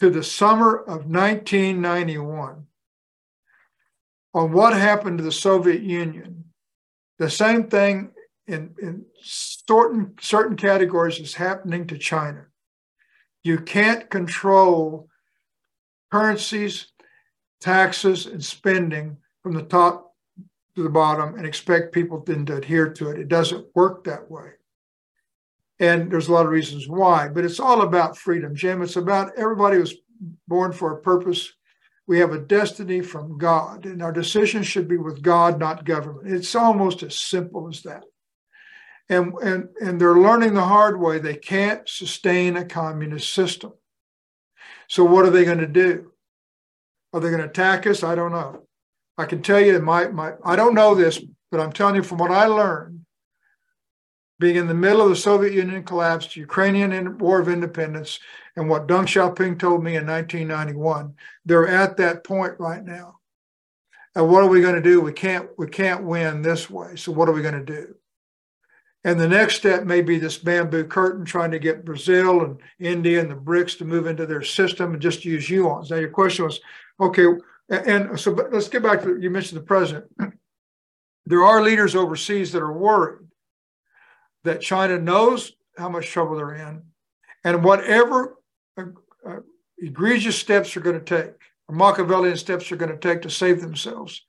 to 0.00 0.10
the 0.10 0.22
summer 0.22 0.76
of 0.76 1.06
1991 1.06 2.66
on 4.34 4.52
what 4.52 4.74
happened 4.74 5.16
to 5.16 5.24
the 5.24 5.32
Soviet 5.32 5.80
Union, 5.80 6.44
the 7.18 7.30
same 7.30 7.70
thing 7.70 8.10
in, 8.46 8.74
in 8.82 9.06
certain, 9.22 10.12
certain 10.20 10.54
categories 10.54 11.18
is 11.18 11.32
happening 11.32 11.86
to 11.86 11.96
China. 11.96 12.48
You 13.46 13.58
can't 13.58 14.10
control 14.10 15.08
currencies, 16.10 16.88
taxes, 17.60 18.26
and 18.26 18.44
spending 18.44 19.18
from 19.40 19.52
the 19.52 19.62
top 19.62 20.14
to 20.74 20.82
the 20.82 20.90
bottom 20.90 21.36
and 21.36 21.46
expect 21.46 21.94
people 21.94 22.24
then 22.26 22.44
to 22.46 22.56
adhere 22.56 22.92
to 22.94 23.10
it. 23.10 23.20
It 23.20 23.28
doesn't 23.28 23.68
work 23.76 24.02
that 24.02 24.28
way. 24.28 24.50
And 25.78 26.10
there's 26.10 26.26
a 26.26 26.32
lot 26.32 26.46
of 26.46 26.50
reasons 26.50 26.88
why, 26.88 27.28
but 27.28 27.44
it's 27.44 27.60
all 27.60 27.82
about 27.82 28.18
freedom, 28.18 28.52
Jim. 28.52 28.82
It's 28.82 28.96
about 28.96 29.38
everybody 29.38 29.78
was 29.78 29.94
born 30.48 30.72
for 30.72 30.92
a 30.92 31.00
purpose. 31.02 31.52
We 32.08 32.18
have 32.18 32.32
a 32.32 32.40
destiny 32.40 33.00
from 33.00 33.38
God, 33.38 33.86
and 33.86 34.02
our 34.02 34.12
decisions 34.12 34.66
should 34.66 34.88
be 34.88 34.96
with 34.96 35.22
God, 35.22 35.60
not 35.60 35.84
government. 35.84 36.32
It's 36.32 36.56
almost 36.56 37.04
as 37.04 37.14
simple 37.14 37.68
as 37.68 37.82
that 37.82 38.02
and, 39.08 39.34
and, 39.34 39.68
and 39.80 40.00
they're 40.00 40.18
learning 40.18 40.54
the 40.54 40.64
hard 40.64 41.00
way 41.00 41.18
they 41.18 41.36
can't 41.36 41.88
sustain 41.88 42.56
a 42.56 42.64
communist 42.64 43.32
system. 43.32 43.72
So, 44.88 45.04
what 45.04 45.24
are 45.24 45.30
they 45.30 45.44
going 45.44 45.58
to 45.58 45.66
do? 45.66 46.12
Are 47.12 47.20
they 47.20 47.28
going 47.28 47.42
to 47.42 47.48
attack 47.48 47.86
us? 47.86 48.02
I 48.02 48.14
don't 48.14 48.32
know. 48.32 48.66
I 49.18 49.24
can 49.24 49.42
tell 49.42 49.60
you, 49.60 49.78
my, 49.80 50.08
my, 50.08 50.32
I 50.44 50.56
don't 50.56 50.74
know 50.74 50.94
this, 50.94 51.20
but 51.50 51.60
I'm 51.60 51.72
telling 51.72 51.96
you 51.96 52.02
from 52.02 52.18
what 52.18 52.30
I 52.30 52.46
learned, 52.46 53.00
being 54.38 54.56
in 54.56 54.66
the 54.66 54.74
middle 54.74 55.00
of 55.00 55.08
the 55.08 55.16
Soviet 55.16 55.54
Union 55.54 55.82
collapse, 55.82 56.36
Ukrainian 56.36 57.16
War 57.18 57.40
of 57.40 57.48
Independence, 57.48 58.20
and 58.54 58.68
what 58.68 58.86
Deng 58.86 59.04
Xiaoping 59.04 59.58
told 59.58 59.82
me 59.82 59.96
in 59.96 60.06
1991, 60.06 61.14
they're 61.44 61.68
at 61.68 61.96
that 61.96 62.24
point 62.24 62.54
right 62.58 62.84
now. 62.84 63.18
And 64.14 64.30
what 64.30 64.42
are 64.42 64.48
we 64.48 64.62
going 64.62 64.74
to 64.74 64.82
do? 64.82 65.00
We 65.00 65.12
can't 65.12 65.48
we 65.58 65.68
can't 65.68 66.04
win 66.04 66.42
this 66.42 66.70
way. 66.70 66.96
So 66.96 67.12
what 67.12 67.28
are 67.28 67.32
we 67.32 67.42
going 67.42 67.54
to 67.54 67.64
do? 67.64 67.94
And 69.06 69.20
the 69.20 69.28
next 69.28 69.54
step 69.54 69.84
may 69.84 70.02
be 70.02 70.18
this 70.18 70.36
bamboo 70.36 70.82
curtain, 70.82 71.24
trying 71.24 71.52
to 71.52 71.60
get 71.60 71.84
Brazil 71.84 72.42
and 72.42 72.58
India 72.80 73.20
and 73.20 73.30
the 73.30 73.36
BRICS 73.36 73.78
to 73.78 73.84
move 73.84 74.08
into 74.08 74.26
their 74.26 74.42
system 74.42 74.94
and 74.94 75.00
just 75.00 75.24
use 75.24 75.48
yuan. 75.48 75.86
Now, 75.88 75.98
your 75.98 76.10
question 76.10 76.44
was, 76.44 76.58
okay, 76.98 77.26
and 77.70 78.18
so 78.18 78.32
let's 78.32 78.68
get 78.68 78.82
back 78.82 79.04
to 79.04 79.16
you 79.20 79.30
mentioned 79.30 79.60
the 79.60 79.64
president. 79.64 80.06
There 81.28 81.42
are 81.42 81.60
leaders 81.60 81.96
overseas 81.96 82.52
that 82.52 82.62
are 82.62 82.72
worried 82.72 83.26
that 84.44 84.60
China 84.60 84.96
knows 84.96 85.50
how 85.76 85.88
much 85.88 86.06
trouble 86.06 86.36
they're 86.36 86.54
in, 86.54 86.82
and 87.42 87.64
whatever 87.64 88.36
uh, 88.76 88.84
uh, 89.28 89.40
egregious 89.76 90.38
steps 90.38 90.72
they're 90.72 90.82
going 90.84 91.00
to 91.00 91.04
take, 91.04 91.34
or 91.66 91.74
Machiavellian 91.74 92.36
steps 92.36 92.68
they're 92.68 92.78
going 92.78 92.92
to 92.92 92.98
take 92.98 93.22
to 93.22 93.30
save 93.30 93.60
themselves, 93.60 94.24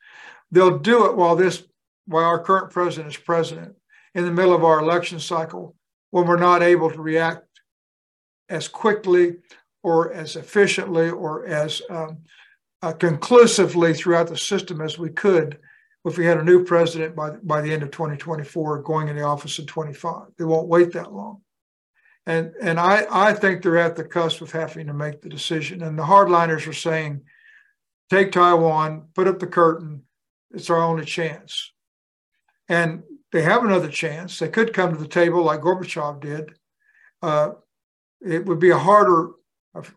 they'll 0.49 0.79
do 0.79 1.05
it 1.05 1.15
while 1.15 1.35
this, 1.35 1.67
while 2.07 2.25
our 2.25 2.39
current 2.39 2.71
president 2.71 3.13
is 3.13 3.17
president 3.17 3.76
in 4.18 4.26
the 4.26 4.31
middle 4.31 4.56
of 4.56 4.64
our 4.64 4.80
election 4.80 5.19
cycle 5.19 5.76
when 6.10 6.26
we're 6.26 6.39
not 6.39 6.64
able 6.64 6.89
to 6.89 7.02
react 7.02 7.45
as 8.49 8.68
quickly 8.68 9.35
or 9.84 10.11
as 10.11 10.35
efficiently 10.35 11.10
or 11.10 11.45
as 11.45 11.84
um, 11.91 12.18
uh, 12.81 12.91
conclusively 12.94 13.94
throughout 13.94 14.27
the 14.27 14.35
system 14.35 14.81
as 14.81 14.98
we 14.98 15.10
could 15.10 15.60
if 16.03 16.18
we 16.18 16.26
had 16.26 16.38
a 16.38 16.44
new 16.44 16.64
president 16.64 17.15
by, 17.15 17.30
by 17.44 17.61
the 17.61 17.72
end 17.72 17.84
of 17.84 17.91
2024 17.91 18.81
going 18.81 19.07
into 19.07 19.22
office 19.22 19.60
in 19.60 19.68
25. 19.68 20.30
They 20.38 20.45
won't 20.45 20.68
wait 20.68 20.94
that 20.94 21.14
long. 21.14 21.41
And, 22.26 22.53
and 22.60 22.80
I, 22.80 23.06
I 23.11 23.34
think 23.34 23.61
they're 23.61 23.77
at 23.77 23.95
the 23.95 24.03
cusp 24.03 24.41
of 24.41 24.52
having 24.52 24.88
to 24.88 24.94
make 24.94 25.22
the 25.22 25.30
decision. 25.30 25.84
And 25.84 25.98
the 25.98 26.03
hardliners 26.03 26.68
are 26.68 26.73
saying, 26.73 27.22
take 28.10 28.31
Taiwan, 28.31 29.10
put 29.14 29.27
up 29.27 29.39
the 29.39 29.48
curtain. 29.48 30.03
It's 30.52 30.69
our 30.69 30.81
only 30.81 31.06
chance. 31.06 31.72
And 32.68 33.03
they 33.31 33.41
have 33.41 33.63
another 33.63 33.89
chance. 33.89 34.39
They 34.39 34.49
could 34.49 34.73
come 34.73 34.91
to 34.91 34.97
the 34.97 35.07
table 35.07 35.43
like 35.43 35.61
Gorbachev 35.61 36.21
did. 36.21 36.53
Uh, 37.21 37.51
it 38.21 38.45
would 38.45 38.59
be 38.59 38.69
a 38.69 38.77
harder 38.77 39.31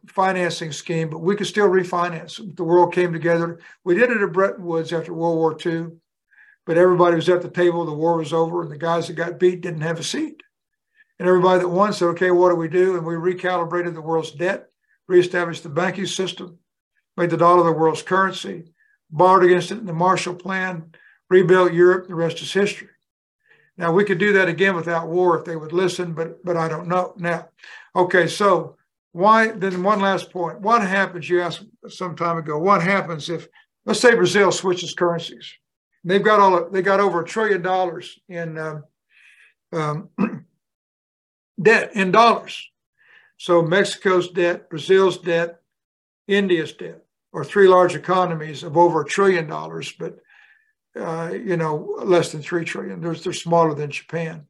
financing 0.08 0.72
scheme, 0.72 1.08
but 1.08 1.20
we 1.20 1.36
could 1.36 1.46
still 1.46 1.68
refinance. 1.68 2.56
The 2.56 2.64
world 2.64 2.92
came 2.92 3.12
together. 3.12 3.60
We 3.84 3.94
did 3.94 4.10
it 4.10 4.20
at 4.20 4.32
Bretton 4.32 4.64
Woods 4.64 4.92
after 4.92 5.14
World 5.14 5.36
War 5.36 5.56
II, 5.64 5.92
but 6.66 6.76
everybody 6.76 7.16
was 7.16 7.28
at 7.28 7.42
the 7.42 7.50
table. 7.50 7.84
The 7.84 7.92
war 7.92 8.18
was 8.18 8.32
over, 8.32 8.62
and 8.62 8.70
the 8.70 8.78
guys 8.78 9.06
that 9.06 9.14
got 9.14 9.38
beat 9.38 9.60
didn't 9.60 9.80
have 9.82 9.98
a 9.98 10.04
seat. 10.04 10.42
And 11.18 11.28
everybody 11.28 11.60
that 11.60 11.68
won 11.68 11.92
said, 11.92 12.06
okay, 12.06 12.30
what 12.30 12.50
do 12.50 12.56
we 12.56 12.68
do? 12.68 12.96
And 12.96 13.06
we 13.06 13.14
recalibrated 13.14 13.94
the 13.94 14.00
world's 14.00 14.32
debt, 14.32 14.68
reestablished 15.06 15.62
the 15.62 15.68
banking 15.68 16.06
system, 16.06 16.58
made 17.16 17.30
the 17.30 17.36
dollar 17.36 17.64
the 17.64 17.72
world's 17.72 18.02
currency, 18.02 18.72
borrowed 19.10 19.44
against 19.44 19.70
it 19.70 19.78
in 19.78 19.86
the 19.86 19.92
Marshall 19.92 20.34
Plan, 20.34 20.94
rebuilt 21.28 21.72
Europe. 21.72 22.08
The 22.08 22.14
rest 22.14 22.40
is 22.40 22.52
history. 22.52 22.88
Now 23.80 23.90
we 23.90 24.04
could 24.04 24.18
do 24.18 24.34
that 24.34 24.46
again 24.46 24.76
without 24.76 25.08
war 25.08 25.38
if 25.38 25.46
they 25.46 25.56
would 25.56 25.72
listen, 25.72 26.12
but 26.12 26.44
but 26.44 26.54
I 26.54 26.68
don't 26.68 26.86
know. 26.86 27.14
Now, 27.16 27.48
okay, 27.96 28.26
so 28.26 28.76
why 29.12 29.52
then 29.52 29.82
one 29.82 30.00
last 30.00 30.30
point. 30.30 30.60
What 30.60 30.82
happens, 30.82 31.30
you 31.30 31.40
asked 31.40 31.64
some 31.88 32.14
time 32.14 32.36
ago, 32.36 32.58
what 32.58 32.82
happens 32.82 33.30
if 33.30 33.48
let's 33.86 34.00
say 34.00 34.14
Brazil 34.14 34.52
switches 34.52 34.92
currencies? 34.92 35.50
They've 36.04 36.22
got 36.22 36.40
all 36.40 36.68
they 36.68 36.82
got 36.82 37.00
over 37.00 37.22
a 37.22 37.24
trillion 37.24 37.62
dollars 37.62 38.18
in 38.28 38.58
um, 38.58 38.84
um, 39.72 40.10
debt 41.62 41.92
in 41.94 42.12
dollars. 42.12 42.62
So 43.38 43.62
Mexico's 43.62 44.28
debt, 44.28 44.68
Brazil's 44.68 45.16
debt, 45.16 45.62
India's 46.28 46.74
debt, 46.74 47.02
or 47.32 47.46
three 47.46 47.66
large 47.66 47.94
economies 47.94 48.62
of 48.62 48.76
over 48.76 49.00
a 49.00 49.06
trillion 49.06 49.46
dollars, 49.46 49.90
but 49.98 50.18
uh, 50.98 51.32
you 51.32 51.56
know 51.56 51.96
less 52.02 52.32
than 52.32 52.42
three 52.42 52.64
trillion. 52.64 53.00
They're, 53.00 53.14
they're 53.14 53.32
smaller 53.32 53.74
than 53.74 53.90
Japan. 53.90 54.46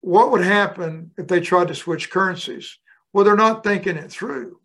What 0.00 0.30
would 0.30 0.44
happen 0.44 1.10
if 1.16 1.26
they 1.26 1.40
tried 1.40 1.68
to 1.68 1.74
switch 1.74 2.10
currencies? 2.10 2.78
Well, 3.12 3.24
they're 3.24 3.36
not 3.36 3.64
thinking 3.64 3.96
it 3.96 4.10
through 4.10 4.60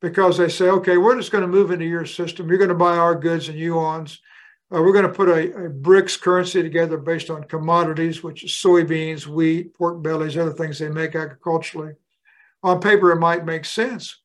because 0.00 0.36
they 0.36 0.48
say, 0.48 0.68
okay, 0.68 0.96
we're 0.96 1.16
just 1.16 1.32
going 1.32 1.42
to 1.42 1.48
move 1.48 1.70
into 1.70 1.84
your 1.84 2.06
system. 2.06 2.48
You're 2.48 2.58
going 2.58 2.68
to 2.68 2.74
buy 2.74 2.96
our 2.96 3.14
goods 3.14 3.48
and 3.48 3.58
yuans. 3.58 4.18
Uh, 4.72 4.80
we're 4.80 4.92
going 4.92 5.06
to 5.06 5.12
put 5.12 5.28
a, 5.28 5.66
a, 5.66 5.70
BRICS 5.70 6.20
currency 6.20 6.62
together 6.62 6.96
based 6.96 7.28
on 7.28 7.44
commodities, 7.44 8.22
which 8.22 8.44
is 8.44 8.50
soybeans, 8.50 9.26
wheat, 9.26 9.74
pork 9.74 10.02
bellies, 10.02 10.36
other 10.36 10.52
things 10.52 10.78
they 10.78 10.88
make 10.88 11.14
agriculturally. 11.14 11.92
On 12.62 12.80
paper, 12.80 13.12
it 13.12 13.20
might 13.20 13.44
make 13.44 13.64
sense. 13.64 14.16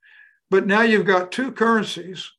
But 0.50 0.66
now 0.66 0.82
you've 0.82 1.06
got 1.06 1.32
two 1.32 1.52
currencies 1.52 2.32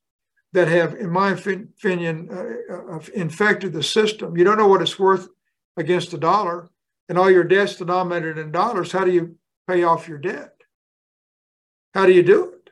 that 0.53 0.69
have, 0.69 0.95
in 0.95 1.11
my 1.11 1.33
opinion, 1.33 2.29
uh, 2.31 2.95
uh, 2.95 3.01
infected 3.15 3.73
the 3.73 3.83
system. 3.83 4.37
You 4.37 4.45
don't 4.45 4.59
know 4.59 4.69
what 4.69 4.83
it's 4.83 4.99
worth 4.99 5.29
against 5.77 6.11
the 6.11 6.19
dollar, 6.19 6.69
and 7.09 7.19
all 7.19 7.31
your 7.31 7.45
debt's 7.45 7.77
denominated 7.77 8.39
in 8.39 8.51
dollars. 8.51 8.93
How 8.93 9.05
do 9.05 9.12
you 9.12 9.37
pay 9.66 9.83
off 9.83 10.09
your 10.09 10.19
debt? 10.19 10.55
How 11.95 12.07
do 12.07 12.12
you 12.12 12.23
do 12.23 12.53
it? 12.53 12.70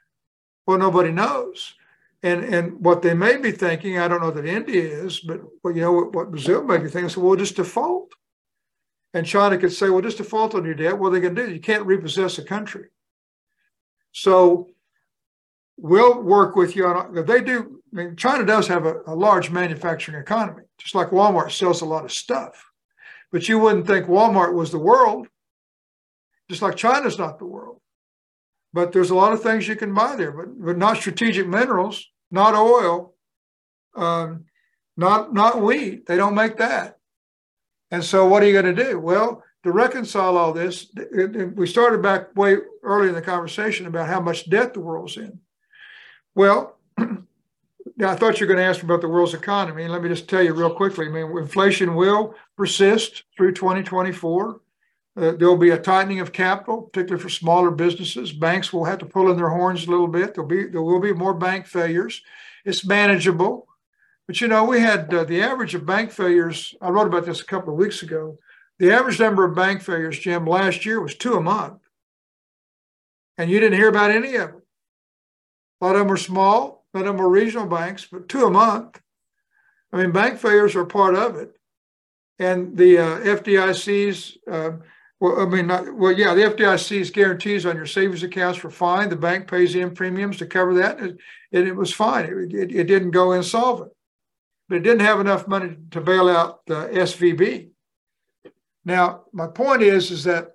Well, 0.66 0.78
nobody 0.78 1.12
knows. 1.12 1.74
And 2.22 2.44
and 2.44 2.84
what 2.84 3.02
they 3.02 3.14
may 3.14 3.36
be 3.36 3.52
thinking, 3.52 3.98
I 3.98 4.08
don't 4.08 4.22
know 4.22 4.30
that 4.30 4.46
India 4.46 4.82
is, 4.82 5.20
but 5.20 5.40
well, 5.62 5.74
you 5.74 5.82
know 5.82 5.92
what, 5.92 6.14
what 6.14 6.30
Brazil 6.30 6.64
may 6.64 6.78
be 6.78 6.88
thinking, 6.88 7.10
so 7.10 7.20
we'll 7.20 7.36
just 7.36 7.56
default. 7.56 8.12
And 9.14 9.26
China 9.26 9.56
could 9.58 9.72
say, 9.72 9.88
well, 9.88 10.02
just 10.02 10.18
default 10.18 10.54
on 10.54 10.64
your 10.64 10.74
debt. 10.74 10.98
What 10.98 11.08
are 11.08 11.10
they 11.12 11.20
going 11.20 11.34
to 11.36 11.46
do? 11.46 11.52
You 11.52 11.60
can't 11.60 11.86
repossess 11.86 12.38
a 12.38 12.44
country. 12.44 12.86
So 14.12 14.70
we'll 15.76 16.22
work 16.22 16.56
with 16.56 16.76
you 16.76 16.86
on 16.86 17.14
they 17.26 17.40
do. 17.40 17.80
I 17.92 17.96
mean, 17.96 18.16
China 18.16 18.44
does 18.44 18.66
have 18.68 18.84
a, 18.84 18.96
a 19.06 19.14
large 19.14 19.50
manufacturing 19.50 20.20
economy, 20.20 20.62
just 20.78 20.94
like 20.94 21.10
Walmart 21.10 21.52
sells 21.52 21.82
a 21.82 21.86
lot 21.86 22.04
of 22.04 22.12
stuff. 22.12 22.70
But 23.32 23.48
you 23.48 23.58
wouldn't 23.58 23.86
think 23.86 24.06
Walmart 24.06 24.54
was 24.54 24.70
the 24.70 24.78
world, 24.78 25.28
just 26.48 26.62
like 26.62 26.76
China's 26.76 27.18
not 27.18 27.38
the 27.38 27.46
world. 27.46 27.80
But 28.72 28.92
there's 28.92 29.10
a 29.10 29.14
lot 29.14 29.32
of 29.32 29.42
things 29.42 29.66
you 29.66 29.76
can 29.76 29.94
buy 29.94 30.16
there, 30.16 30.32
but, 30.32 30.64
but 30.64 30.78
not 30.78 30.98
strategic 30.98 31.46
minerals, 31.46 32.04
not 32.30 32.54
oil, 32.54 33.14
um, 33.94 34.44
not 34.96 35.32
not 35.32 35.62
wheat. 35.62 36.06
They 36.06 36.16
don't 36.16 36.34
make 36.34 36.56
that. 36.58 36.98
And 37.90 38.04
so, 38.04 38.26
what 38.26 38.42
are 38.42 38.46
you 38.46 38.60
going 38.60 38.74
to 38.74 38.84
do? 38.84 38.98
Well, 38.98 39.42
to 39.62 39.72
reconcile 39.72 40.36
all 40.36 40.52
this, 40.52 40.90
it, 40.96 41.36
it, 41.36 41.56
we 41.56 41.66
started 41.66 42.02
back 42.02 42.36
way 42.36 42.56
early 42.82 43.08
in 43.08 43.14
the 43.14 43.22
conversation 43.22 43.86
about 43.86 44.08
how 44.08 44.20
much 44.20 44.48
debt 44.48 44.74
the 44.74 44.80
world's 44.80 45.16
in. 45.16 45.40
Well, 46.36 46.76
I 46.98 48.14
thought 48.14 48.38
you 48.38 48.46
were 48.46 48.54
going 48.54 48.58
to 48.58 48.70
ask 48.70 48.82
about 48.82 49.00
the 49.00 49.08
world's 49.08 49.32
economy. 49.32 49.82
And 49.84 49.92
let 49.92 50.02
me 50.02 50.10
just 50.10 50.28
tell 50.28 50.42
you 50.42 50.52
real 50.52 50.72
quickly. 50.72 51.06
I 51.06 51.08
mean, 51.08 51.36
inflation 51.38 51.94
will 51.94 52.34
persist 52.56 53.24
through 53.36 53.54
2024. 53.54 54.60
Uh, 55.16 55.32
there'll 55.32 55.56
be 55.56 55.70
a 55.70 55.78
tightening 55.78 56.20
of 56.20 56.34
capital, 56.34 56.82
particularly 56.82 57.22
for 57.22 57.30
smaller 57.30 57.70
businesses. 57.70 58.32
Banks 58.32 58.70
will 58.70 58.84
have 58.84 58.98
to 58.98 59.06
pull 59.06 59.30
in 59.30 59.38
their 59.38 59.48
horns 59.48 59.86
a 59.86 59.90
little 59.90 60.08
bit. 60.08 60.34
There'll 60.34 60.48
be 60.48 60.66
there 60.66 60.82
will 60.82 61.00
be 61.00 61.14
more 61.14 61.32
bank 61.32 61.66
failures. 61.66 62.20
It's 62.66 62.84
manageable, 62.84 63.66
but 64.26 64.42
you 64.42 64.48
know 64.48 64.64
we 64.64 64.80
had 64.80 65.12
uh, 65.14 65.24
the 65.24 65.40
average 65.40 65.74
of 65.74 65.86
bank 65.86 66.10
failures. 66.10 66.74
I 66.82 66.90
wrote 66.90 67.06
about 67.06 67.24
this 67.24 67.40
a 67.40 67.46
couple 67.46 67.72
of 67.72 67.78
weeks 67.78 68.02
ago. 68.02 68.36
The 68.78 68.92
average 68.92 69.18
number 69.18 69.42
of 69.42 69.56
bank 69.56 69.80
failures, 69.80 70.18
Jim, 70.18 70.44
last 70.44 70.84
year 70.84 71.00
was 71.00 71.14
two 71.14 71.32
a 71.32 71.40
month, 71.40 71.80
and 73.38 73.50
you 73.50 73.58
didn't 73.58 73.78
hear 73.78 73.88
about 73.88 74.10
any 74.10 74.34
of 74.34 74.50
them. 74.50 74.62
A 75.80 75.84
lot 75.84 75.96
of 75.96 76.02
them 76.02 76.12
are 76.12 76.16
small, 76.16 76.86
a 76.92 76.98
lot 76.98 77.06
of 77.06 77.16
them 77.16 77.24
are 77.24 77.28
regional 77.28 77.66
banks, 77.66 78.06
but 78.10 78.28
two 78.28 78.46
a 78.46 78.50
month. 78.50 79.00
I 79.92 79.98
mean, 79.98 80.12
bank 80.12 80.38
failures 80.38 80.74
are 80.74 80.84
part 80.84 81.14
of 81.14 81.36
it, 81.36 81.56
and 82.38 82.76
the 82.76 82.98
uh, 82.98 83.18
FDIC's 83.20 84.38
uh, 84.50 84.72
well, 85.18 85.40
I 85.40 85.46
mean, 85.46 85.68
not, 85.68 85.94
well, 85.94 86.12
yeah, 86.12 86.34
the 86.34 86.42
FDIC's 86.42 87.10
guarantees 87.10 87.64
on 87.64 87.76
your 87.76 87.86
savings 87.86 88.22
accounts 88.22 88.62
were 88.62 88.70
fine. 88.70 89.08
The 89.08 89.16
bank 89.16 89.48
pays 89.48 89.74
in 89.74 89.94
premiums 89.94 90.36
to 90.38 90.46
cover 90.46 90.74
that, 90.74 90.98
and 90.98 91.18
it, 91.50 91.68
it 91.68 91.74
was 91.74 91.92
fine. 91.92 92.26
It, 92.26 92.54
it, 92.54 92.72
it, 92.74 92.84
didn't 92.84 93.12
go 93.12 93.32
insolvent, 93.32 93.92
but 94.68 94.76
it 94.76 94.82
didn't 94.82 95.06
have 95.06 95.20
enough 95.20 95.48
money 95.48 95.76
to 95.92 96.00
bail 96.02 96.28
out 96.28 96.66
the 96.66 96.88
SVB. 96.88 97.70
Now, 98.84 99.22
my 99.32 99.46
point 99.46 99.82
is, 99.82 100.10
is 100.10 100.24
that 100.24 100.50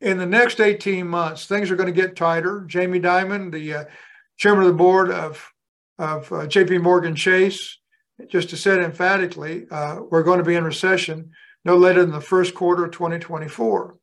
in 0.00 0.18
the 0.18 0.26
next 0.26 0.60
18 0.60 1.06
months, 1.06 1.46
things 1.46 1.70
are 1.70 1.76
going 1.76 1.92
to 1.92 2.00
get 2.00 2.16
tighter. 2.16 2.64
Jamie 2.66 3.00
Dimon, 3.00 3.52
the 3.52 3.74
uh, 3.74 3.84
chairman 4.36 4.64
of 4.64 4.68
the 4.68 4.76
board 4.76 5.10
of, 5.10 5.52
of 5.98 6.30
uh, 6.32 6.46
JP 6.46 6.82
Morgan 6.82 7.14
Chase, 7.14 7.78
just 8.28 8.50
to 8.50 8.56
say 8.56 8.82
emphatically, 8.82 9.66
uh, 9.70 10.00
we're 10.10 10.22
going 10.22 10.38
to 10.38 10.44
be 10.44 10.54
in 10.54 10.64
recession 10.64 11.30
no 11.64 11.76
later 11.76 12.02
than 12.02 12.12
the 12.12 12.20
first 12.20 12.54
quarter 12.54 12.84
of 12.84 12.92
2024. 12.92 13.96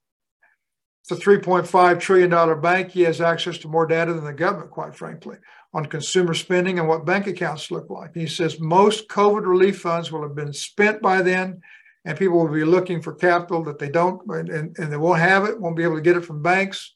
It's 1.03 1.11
a 1.11 1.15
$3.5 1.15 1.99
trillion 1.99 2.61
bank. 2.61 2.91
He 2.91 3.01
has 3.01 3.21
access 3.21 3.57
to 3.59 3.67
more 3.67 3.87
data 3.87 4.13
than 4.13 4.23
the 4.23 4.33
government, 4.33 4.71
quite 4.71 4.95
frankly, 4.95 5.37
on 5.73 5.85
consumer 5.85 6.33
spending 6.33 6.79
and 6.79 6.87
what 6.87 7.05
bank 7.05 7.27
accounts 7.27 7.71
look 7.71 7.89
like. 7.89 8.15
he 8.15 8.27
says 8.27 8.59
most 8.59 9.07
COVID 9.07 9.45
relief 9.45 9.79
funds 9.79 10.11
will 10.11 10.21
have 10.21 10.35
been 10.35 10.53
spent 10.53 11.01
by 11.01 11.21
then, 11.21 11.61
and 12.05 12.17
people 12.17 12.39
will 12.39 12.47
be 12.47 12.63
looking 12.63 13.01
for 13.01 13.13
capital 13.13 13.63
that 13.63 13.79
they 13.79 13.89
don't, 13.89 14.21
and, 14.29 14.77
and 14.77 14.91
they 14.91 14.97
won't 14.97 15.19
have 15.19 15.45
it, 15.45 15.59
won't 15.59 15.77
be 15.77 15.83
able 15.83 15.95
to 15.95 16.01
get 16.01 16.17
it 16.17 16.25
from 16.25 16.41
banks, 16.41 16.95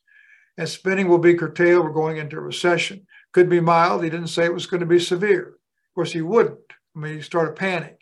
and 0.57 0.67
spending 0.67 1.07
will 1.07 1.19
be 1.19 1.35
curtailed. 1.35 1.85
We're 1.85 1.91
going 1.91 2.17
into 2.17 2.37
a 2.37 2.41
recession. 2.41 3.05
Could 3.33 3.49
be 3.49 3.59
mild. 3.59 4.03
He 4.03 4.09
didn't 4.09 4.27
say 4.27 4.45
it 4.45 4.53
was 4.53 4.65
going 4.65 4.79
to 4.79 4.85
be 4.85 4.99
severe. 4.99 5.49
Of 5.49 5.95
course, 5.95 6.11
he 6.11 6.21
wouldn't. 6.21 6.59
I 6.95 6.99
mean, 6.99 7.15
he 7.15 7.21
started 7.21 7.55
panic. 7.55 7.99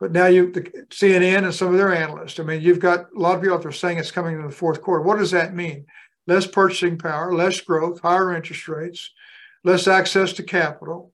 But 0.00 0.12
now 0.12 0.26
you, 0.26 0.52
the 0.52 0.62
CNN 0.90 1.44
and 1.44 1.54
some 1.54 1.68
of 1.68 1.78
their 1.78 1.94
analysts, 1.94 2.38
I 2.38 2.42
mean, 2.44 2.60
you've 2.60 2.80
got 2.80 3.06
a 3.16 3.18
lot 3.18 3.36
of 3.36 3.42
people 3.42 3.56
out 3.56 3.62
there 3.62 3.72
saying 3.72 3.98
it's 3.98 4.10
coming 4.10 4.36
in 4.36 4.46
the 4.46 4.50
fourth 4.50 4.82
quarter. 4.82 5.02
What 5.02 5.18
does 5.18 5.30
that 5.32 5.54
mean? 5.54 5.86
Less 6.26 6.46
purchasing 6.46 6.98
power, 6.98 7.34
less 7.34 7.60
growth, 7.60 8.00
higher 8.00 8.34
interest 8.34 8.68
rates, 8.68 9.10
less 9.64 9.88
access 9.88 10.32
to 10.34 10.42
capital, 10.42 11.12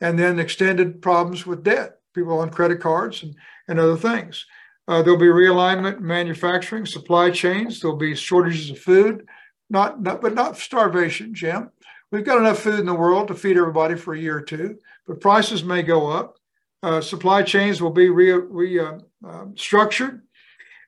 and 0.00 0.18
then 0.18 0.38
extended 0.38 1.00
problems 1.00 1.46
with 1.46 1.64
debt, 1.64 1.98
people 2.14 2.40
on 2.40 2.50
credit 2.50 2.80
cards 2.80 3.22
and, 3.22 3.34
and 3.68 3.78
other 3.78 3.96
things. 3.96 4.44
Uh, 4.86 5.02
there'll 5.02 5.18
be 5.18 5.26
realignment 5.26 5.98
in 5.98 6.06
manufacturing, 6.06 6.86
supply 6.86 7.30
chains. 7.30 7.80
There'll 7.80 7.96
be 7.96 8.14
shortages 8.14 8.70
of 8.70 8.78
food, 8.78 9.26
not, 9.68 10.02
not 10.02 10.20
but 10.22 10.34
not 10.34 10.56
starvation, 10.56 11.34
Jim. 11.34 11.70
We've 12.10 12.24
got 12.24 12.38
enough 12.38 12.60
food 12.60 12.80
in 12.80 12.86
the 12.86 12.94
world 12.94 13.28
to 13.28 13.34
feed 13.34 13.58
everybody 13.58 13.94
for 13.94 14.14
a 14.14 14.18
year 14.18 14.38
or 14.38 14.42
two, 14.42 14.78
but 15.06 15.20
prices 15.20 15.62
may 15.62 15.82
go 15.82 16.10
up 16.10 16.38
uh, 16.82 17.00
supply 17.00 17.42
chains 17.42 17.82
will 17.82 17.90
be 17.90 18.08
restructured. 18.08 18.48
Re, 18.50 18.78
uh, 18.80 18.98
um, 19.28 20.22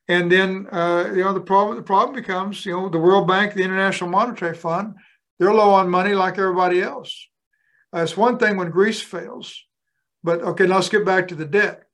and 0.09 0.33
then, 0.33 0.67
uh, 0.73 1.11
you 1.15 1.23
know, 1.23 1.33
the 1.33 1.41
problem, 1.41 1.77
the 1.77 1.83
problem 1.83 2.17
becomes, 2.17 2.67
you 2.67 2.73
know, 2.73 2.89
the 2.89 2.99
World 2.99 3.29
Bank, 3.29 3.55
the 3.55 3.63
International 3.63 4.11
Monetary 4.11 4.57
Fund, 4.57 4.95
They're 5.39 5.55
low 5.55 5.71
on 5.71 5.89
money 5.89 6.15
like 6.15 6.39
everybody 6.39 6.83
else. 6.83 7.29
Uh, 7.95 8.01
it's 8.01 8.17
one 8.17 8.39
thing 8.39 8.57
when 8.57 8.71
Greece 8.71 9.01
fails, 9.01 9.65
but 10.23 10.41
okay, 10.43 10.67
let's 10.67 10.89
get 10.89 11.05
back 11.05 11.29
to 11.29 11.35
the 11.35 11.45
debt. 11.45 11.85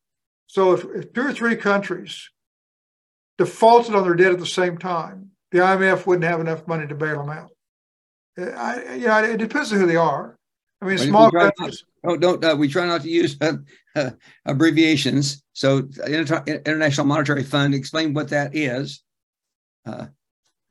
So 0.47 0.73
if, 0.73 0.85
if 0.95 1.13
two 1.13 1.27
or 1.27 1.33
three 1.33 1.57
countries 1.57 2.31
defaulted 3.39 3.95
on 3.95 4.05
their 4.05 4.15
debt 4.15 4.33
at 4.33 4.39
the 4.39 4.47
same 4.47 4.79
time, 4.79 5.31
the 5.51 5.59
IMF 5.59 6.07
wouldn't 6.07 6.25
have 6.25 6.41
enough 6.41 6.67
money 6.67 6.87
to 6.87 6.95
bail 6.95 7.19
them 7.19 7.31
out. 7.31 7.51
Uh, 8.39 8.51
I, 8.51 8.95
you 8.95 9.07
know, 9.07 9.25
it 9.25 9.39
depends 9.39 9.73
on 9.73 9.81
who 9.81 9.87
they 9.87 9.97
are. 9.97 10.37
I 10.81 10.87
mean, 10.87 10.99
small 10.99 11.31
countries. 11.31 11.85
Not, 12.03 12.21
don't 12.21 12.45
uh, 12.45 12.55
we 12.57 12.69
try 12.69 12.87
not 12.87 13.03
to 13.03 13.09
use 13.09 13.37
uh, 13.41 13.55
uh, 13.95 14.11
abbreviations. 14.45 15.43
So, 15.55 15.89
Inter- 16.07 16.45
International 16.47 17.07
Monetary 17.07 17.43
Fund. 17.45 17.75
Explain 17.75 18.13
what 18.13 18.29
that 18.29 18.55
is. 18.55 19.03
Uh, 19.87 20.07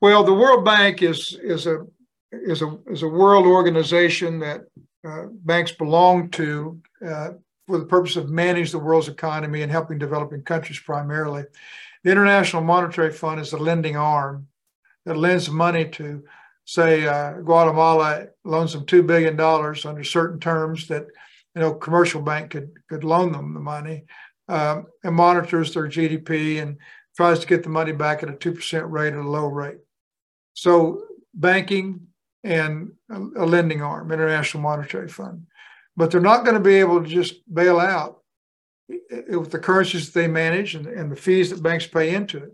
well, 0.00 0.22
the 0.22 0.32
World 0.32 0.64
Bank 0.64 1.02
is 1.02 1.36
is 1.42 1.66
a 1.66 1.84
is 2.30 2.62
a 2.62 2.78
is 2.86 3.02
a 3.02 3.08
world 3.08 3.46
organization 3.46 4.38
that 4.40 4.62
uh, 5.06 5.24
banks 5.44 5.72
belong 5.72 6.30
to 6.30 6.80
uh, 7.04 7.30
for 7.66 7.78
the 7.78 7.86
purpose 7.86 8.16
of 8.16 8.30
managing 8.30 8.78
the 8.78 8.84
world's 8.84 9.08
economy 9.08 9.62
and 9.62 9.72
helping 9.72 9.98
developing 9.98 10.42
countries 10.42 10.78
primarily. 10.78 11.44
The 12.04 12.10
International 12.10 12.62
Monetary 12.62 13.12
Fund 13.12 13.40
is 13.40 13.50
the 13.50 13.56
lending 13.56 13.96
arm 13.96 14.46
that 15.04 15.16
lends 15.16 15.50
money 15.50 15.88
to, 15.90 16.22
say, 16.64 17.06
uh, 17.06 17.32
Guatemala 17.32 18.26
loans 18.44 18.72
them 18.72 18.86
two 18.86 19.02
billion 19.02 19.36
dollars 19.36 19.84
under 19.84 20.04
certain 20.04 20.38
terms 20.38 20.86
that 20.88 21.06
you 21.54 21.62
know 21.62 21.74
commercial 21.74 22.20
bank 22.20 22.50
could 22.50 22.70
could 22.88 23.02
loan 23.02 23.32
them 23.32 23.54
the 23.54 23.60
money 23.60 24.04
um, 24.48 24.86
and 25.02 25.14
monitors 25.14 25.74
their 25.74 25.88
GDP 25.88 26.62
and 26.62 26.76
tries 27.16 27.40
to 27.40 27.46
get 27.46 27.62
the 27.62 27.68
money 27.68 27.92
back 27.92 28.22
at 28.22 28.28
a 28.28 28.34
two 28.34 28.52
percent 28.52 28.86
rate 28.86 29.14
at 29.14 29.18
a 29.18 29.28
low 29.28 29.46
rate. 29.46 29.78
So 30.54 31.02
banking 31.34 32.06
and 32.44 32.92
a 33.10 33.44
lending 33.44 33.82
arm, 33.82 34.12
International 34.12 34.62
Monetary 34.62 35.08
Fund. 35.08 35.46
But 35.96 36.10
they're 36.10 36.20
not 36.20 36.44
going 36.44 36.54
to 36.54 36.60
be 36.60 36.74
able 36.74 37.02
to 37.02 37.08
just 37.08 37.42
bail 37.52 37.80
out 37.80 38.22
with 38.88 39.50
the 39.50 39.58
currencies 39.58 40.10
that 40.10 40.20
they 40.20 40.28
manage 40.28 40.74
and, 40.74 40.86
and 40.86 41.10
the 41.10 41.16
fees 41.16 41.50
that 41.50 41.62
banks 41.62 41.86
pay 41.86 42.14
into 42.14 42.38
it. 42.38 42.52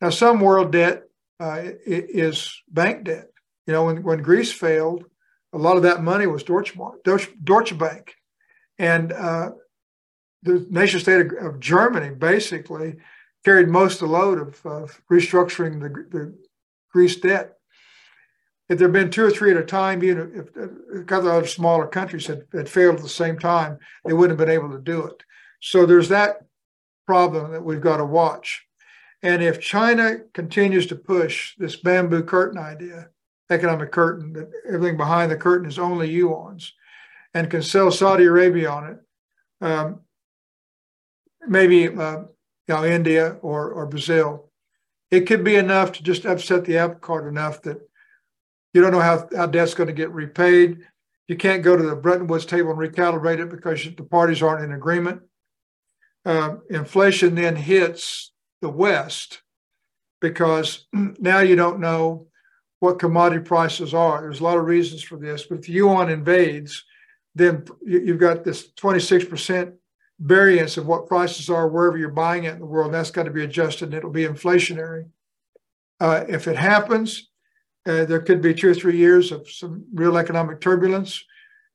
Now, 0.00 0.10
some 0.10 0.40
world 0.40 0.72
debt 0.72 1.04
uh, 1.40 1.62
is 1.86 2.62
bank 2.68 3.04
debt. 3.04 3.28
You 3.66 3.72
know, 3.72 3.84
when, 3.86 4.02
when 4.02 4.22
Greece 4.22 4.52
failed, 4.52 5.04
a 5.52 5.58
lot 5.58 5.76
of 5.76 5.82
that 5.84 6.02
money 6.02 6.26
was 6.26 6.42
Deutsche, 6.42 6.76
Deutsche, 7.04 7.30
Deutsche 7.42 7.76
Bank. 7.78 8.14
And 8.78 9.12
uh, 9.12 9.50
the 10.42 10.66
nation 10.70 11.00
state 11.00 11.26
of, 11.26 11.54
of, 11.54 11.60
Germany 11.60 12.14
basically 12.14 12.96
carried 13.44 13.68
most 13.68 14.02
of 14.02 14.08
the 14.08 14.14
load 14.14 14.38
of, 14.38 14.66
of 14.66 15.00
restructuring 15.10 15.80
the, 15.80 15.88
the 16.16 16.38
Greece 16.92 17.16
debt 17.16 17.53
if 18.68 18.78
there 18.78 18.88
had 18.88 18.92
been 18.92 19.10
two 19.10 19.24
or 19.24 19.30
three 19.30 19.50
at 19.50 19.56
a 19.56 19.64
time, 19.64 20.02
even 20.02 20.32
if 20.34 21.00
a 21.00 21.04
couple 21.04 21.28
of 21.28 21.34
other 21.34 21.46
smaller 21.46 21.86
countries 21.86 22.26
had, 22.26 22.44
had 22.52 22.68
failed 22.68 22.96
at 22.96 23.02
the 23.02 23.08
same 23.08 23.38
time, 23.38 23.78
they 24.04 24.12
wouldn't 24.12 24.38
have 24.38 24.46
been 24.46 24.54
able 24.54 24.70
to 24.70 24.80
do 24.80 25.04
it. 25.06 25.22
So 25.60 25.84
there's 25.84 26.08
that 26.08 26.38
problem 27.06 27.52
that 27.52 27.64
we've 27.64 27.80
got 27.80 27.98
to 27.98 28.04
watch. 28.04 28.66
And 29.22 29.42
if 29.42 29.60
China 29.60 30.18
continues 30.32 30.86
to 30.86 30.96
push 30.96 31.54
this 31.58 31.76
bamboo 31.76 32.22
curtain 32.22 32.58
idea, 32.58 33.08
economic 33.50 33.92
curtain, 33.92 34.32
that 34.34 34.50
everything 34.68 34.96
behind 34.96 35.30
the 35.30 35.36
curtain 35.36 35.68
is 35.68 35.78
only 35.78 36.08
yuans, 36.08 36.70
and 37.34 37.50
can 37.50 37.62
sell 37.62 37.90
Saudi 37.90 38.24
Arabia 38.24 38.70
on 38.70 38.90
it, 38.90 38.98
um, 39.64 40.00
maybe 41.46 41.88
uh, 41.88 42.20
you 42.68 42.74
know 42.74 42.84
India 42.84 43.38
or 43.42 43.70
or 43.70 43.86
Brazil, 43.86 44.50
it 45.10 45.22
could 45.22 45.44
be 45.44 45.56
enough 45.56 45.92
to 45.92 46.02
just 46.02 46.24
upset 46.24 46.64
the 46.64 46.78
apple 46.78 46.96
cart 46.96 47.26
enough 47.26 47.62
that 47.62 47.80
you 48.74 48.82
don't 48.82 48.92
know 48.92 49.00
how, 49.00 49.28
how 49.34 49.46
debt's 49.46 49.72
going 49.72 49.86
to 49.86 49.94
get 49.94 50.10
repaid. 50.10 50.80
You 51.28 51.36
can't 51.36 51.62
go 51.62 51.76
to 51.76 51.82
the 51.82 51.96
Bretton 51.96 52.26
Woods 52.26 52.44
table 52.44 52.70
and 52.70 52.78
recalibrate 52.78 53.38
it 53.38 53.48
because 53.48 53.84
the 53.96 54.02
parties 54.02 54.42
aren't 54.42 54.64
in 54.64 54.72
agreement. 54.72 55.22
Uh, 56.26 56.56
inflation 56.68 57.34
then 57.34 57.54
hits 57.54 58.32
the 58.60 58.68
West 58.68 59.42
because 60.20 60.86
now 60.92 61.38
you 61.38 61.54
don't 61.54 61.80
know 61.80 62.26
what 62.80 62.98
commodity 62.98 63.42
prices 63.42 63.94
are. 63.94 64.20
There's 64.20 64.40
a 64.40 64.44
lot 64.44 64.58
of 64.58 64.66
reasons 64.66 65.02
for 65.02 65.16
this, 65.16 65.44
but 65.44 65.60
if 65.60 65.66
the 65.66 65.72
yuan 65.72 66.10
invades, 66.10 66.84
then 67.34 67.64
you've 67.84 68.18
got 68.18 68.44
this 68.44 68.72
26% 68.72 69.72
variance 70.20 70.76
of 70.76 70.86
what 70.86 71.06
prices 71.06 71.48
are 71.48 71.68
wherever 71.68 71.96
you're 71.96 72.08
buying 72.10 72.44
it 72.44 72.54
in 72.54 72.60
the 72.60 72.66
world. 72.66 72.92
That's 72.92 73.10
got 73.10 73.24
to 73.24 73.30
be 73.30 73.44
adjusted 73.44 73.86
and 73.86 73.94
it'll 73.94 74.10
be 74.10 74.26
inflationary. 74.26 75.08
Uh, 76.00 76.24
if 76.28 76.48
it 76.48 76.56
happens, 76.56 77.30
uh, 77.86 78.04
there 78.04 78.20
could 78.20 78.40
be 78.40 78.54
two 78.54 78.70
or 78.70 78.74
three 78.74 78.96
years 78.96 79.30
of 79.30 79.48
some 79.50 79.84
real 79.92 80.16
economic 80.16 80.60
turbulence, 80.60 81.22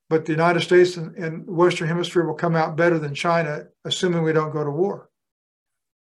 but 0.10 0.26
the 0.26 0.32
United 0.32 0.62
States 0.62 0.98
and, 0.98 1.16
and 1.16 1.46
Western 1.48 1.88
Hemisphere 1.88 2.26
will 2.26 2.34
come 2.34 2.56
out 2.56 2.76
better 2.76 2.98
than 2.98 3.14
China, 3.14 3.66
assuming 3.86 4.24
we 4.24 4.34
don't 4.34 4.54
go 4.54 4.64
to 4.64 4.72
war. 4.72 5.10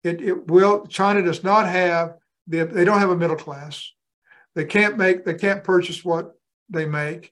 It, 0.04 0.22
it 0.22 0.48
will. 0.48 0.88
China 0.88 1.22
does 1.22 1.44
not 1.44 1.68
have 1.68 2.16
the, 2.48 2.64
they 2.66 2.86
don't 2.86 3.00
have 3.00 3.12
a 3.12 3.18
middle 3.18 3.36
class. 3.36 3.92
They 4.56 4.66
can't 4.66 4.98
make 4.98 5.26
they 5.26 5.36
can't 5.36 5.64
purchase 5.64 6.04
what 6.04 6.34
they 6.70 6.86
make 6.86 7.32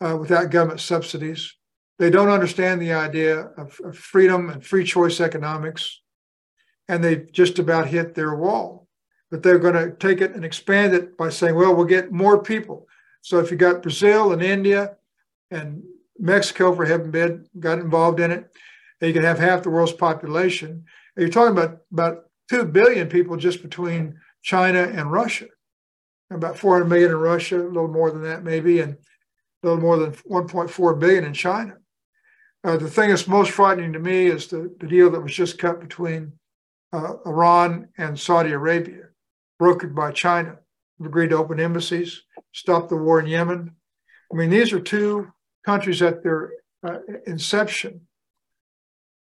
uh, 0.00 0.16
without 0.16 0.50
government 0.50 0.80
subsidies. 0.80 1.54
They 1.98 2.10
don't 2.10 2.28
understand 2.28 2.82
the 2.82 2.92
idea 2.92 3.50
of, 3.56 3.78
of 3.84 3.96
freedom 3.96 4.50
and 4.50 4.64
free 4.64 4.84
choice 4.84 5.20
economics, 5.20 6.00
and 6.88 7.04
they've 7.04 7.30
just 7.30 7.58
about 7.58 7.86
hit 7.86 8.14
their 8.14 8.34
wall 8.34 8.85
but 9.30 9.42
they're 9.42 9.58
going 9.58 9.74
to 9.74 9.90
take 9.96 10.20
it 10.20 10.34
and 10.34 10.44
expand 10.44 10.94
it 10.94 11.16
by 11.16 11.28
saying, 11.28 11.54
well, 11.54 11.74
we'll 11.74 11.84
get 11.84 12.12
more 12.12 12.42
people. 12.42 12.86
So 13.22 13.38
if 13.40 13.50
you 13.50 13.56
got 13.56 13.82
Brazil 13.82 14.32
and 14.32 14.42
India 14.42 14.96
and 15.50 15.82
Mexico, 16.18 16.74
for 16.74 16.84
heaven 16.84 17.10
bid, 17.10 17.48
got 17.58 17.78
involved 17.78 18.20
in 18.20 18.30
it, 18.30 18.50
you 19.00 19.12
can 19.12 19.24
have 19.24 19.38
half 19.38 19.62
the 19.62 19.70
world's 19.70 19.92
population. 19.92 20.70
And 20.70 21.22
you're 21.22 21.28
talking 21.28 21.56
about 21.56 21.78
about 21.92 22.24
two 22.48 22.64
billion 22.64 23.08
people 23.08 23.36
just 23.36 23.62
between 23.62 24.18
China 24.42 24.82
and 24.82 25.10
Russia. 25.10 25.46
About 26.30 26.58
400 26.58 26.86
million 26.86 27.10
in 27.10 27.16
Russia, 27.16 27.60
a 27.60 27.66
little 27.66 27.88
more 27.88 28.10
than 28.10 28.22
that 28.22 28.42
maybe, 28.42 28.80
and 28.80 28.94
a 28.94 29.66
little 29.66 29.80
more 29.80 29.96
than 29.96 30.12
1.4 30.12 30.98
billion 30.98 31.24
in 31.24 31.34
China. 31.34 31.76
Uh, 32.64 32.76
the 32.76 32.90
thing 32.90 33.10
that's 33.10 33.28
most 33.28 33.52
frightening 33.52 33.92
to 33.92 34.00
me 34.00 34.26
is 34.26 34.48
the, 34.48 34.74
the 34.80 34.88
deal 34.88 35.10
that 35.10 35.20
was 35.20 35.34
just 35.34 35.58
cut 35.58 35.80
between 35.80 36.32
uh, 36.92 37.14
Iran 37.24 37.88
and 37.98 38.18
Saudi 38.18 38.52
Arabia 38.52 39.05
brokered 39.60 39.94
by 39.94 40.12
China, 40.12 40.58
agreed 41.04 41.30
to 41.30 41.36
open 41.36 41.60
embassies, 41.60 42.22
stop 42.52 42.88
the 42.88 42.96
war 42.96 43.20
in 43.20 43.26
Yemen. 43.26 43.72
I 44.32 44.36
mean, 44.36 44.50
these 44.50 44.72
are 44.72 44.80
two 44.80 45.32
countries 45.64 46.02
at 46.02 46.22
their 46.22 46.52
uh, 46.86 46.98
inception 47.26 48.02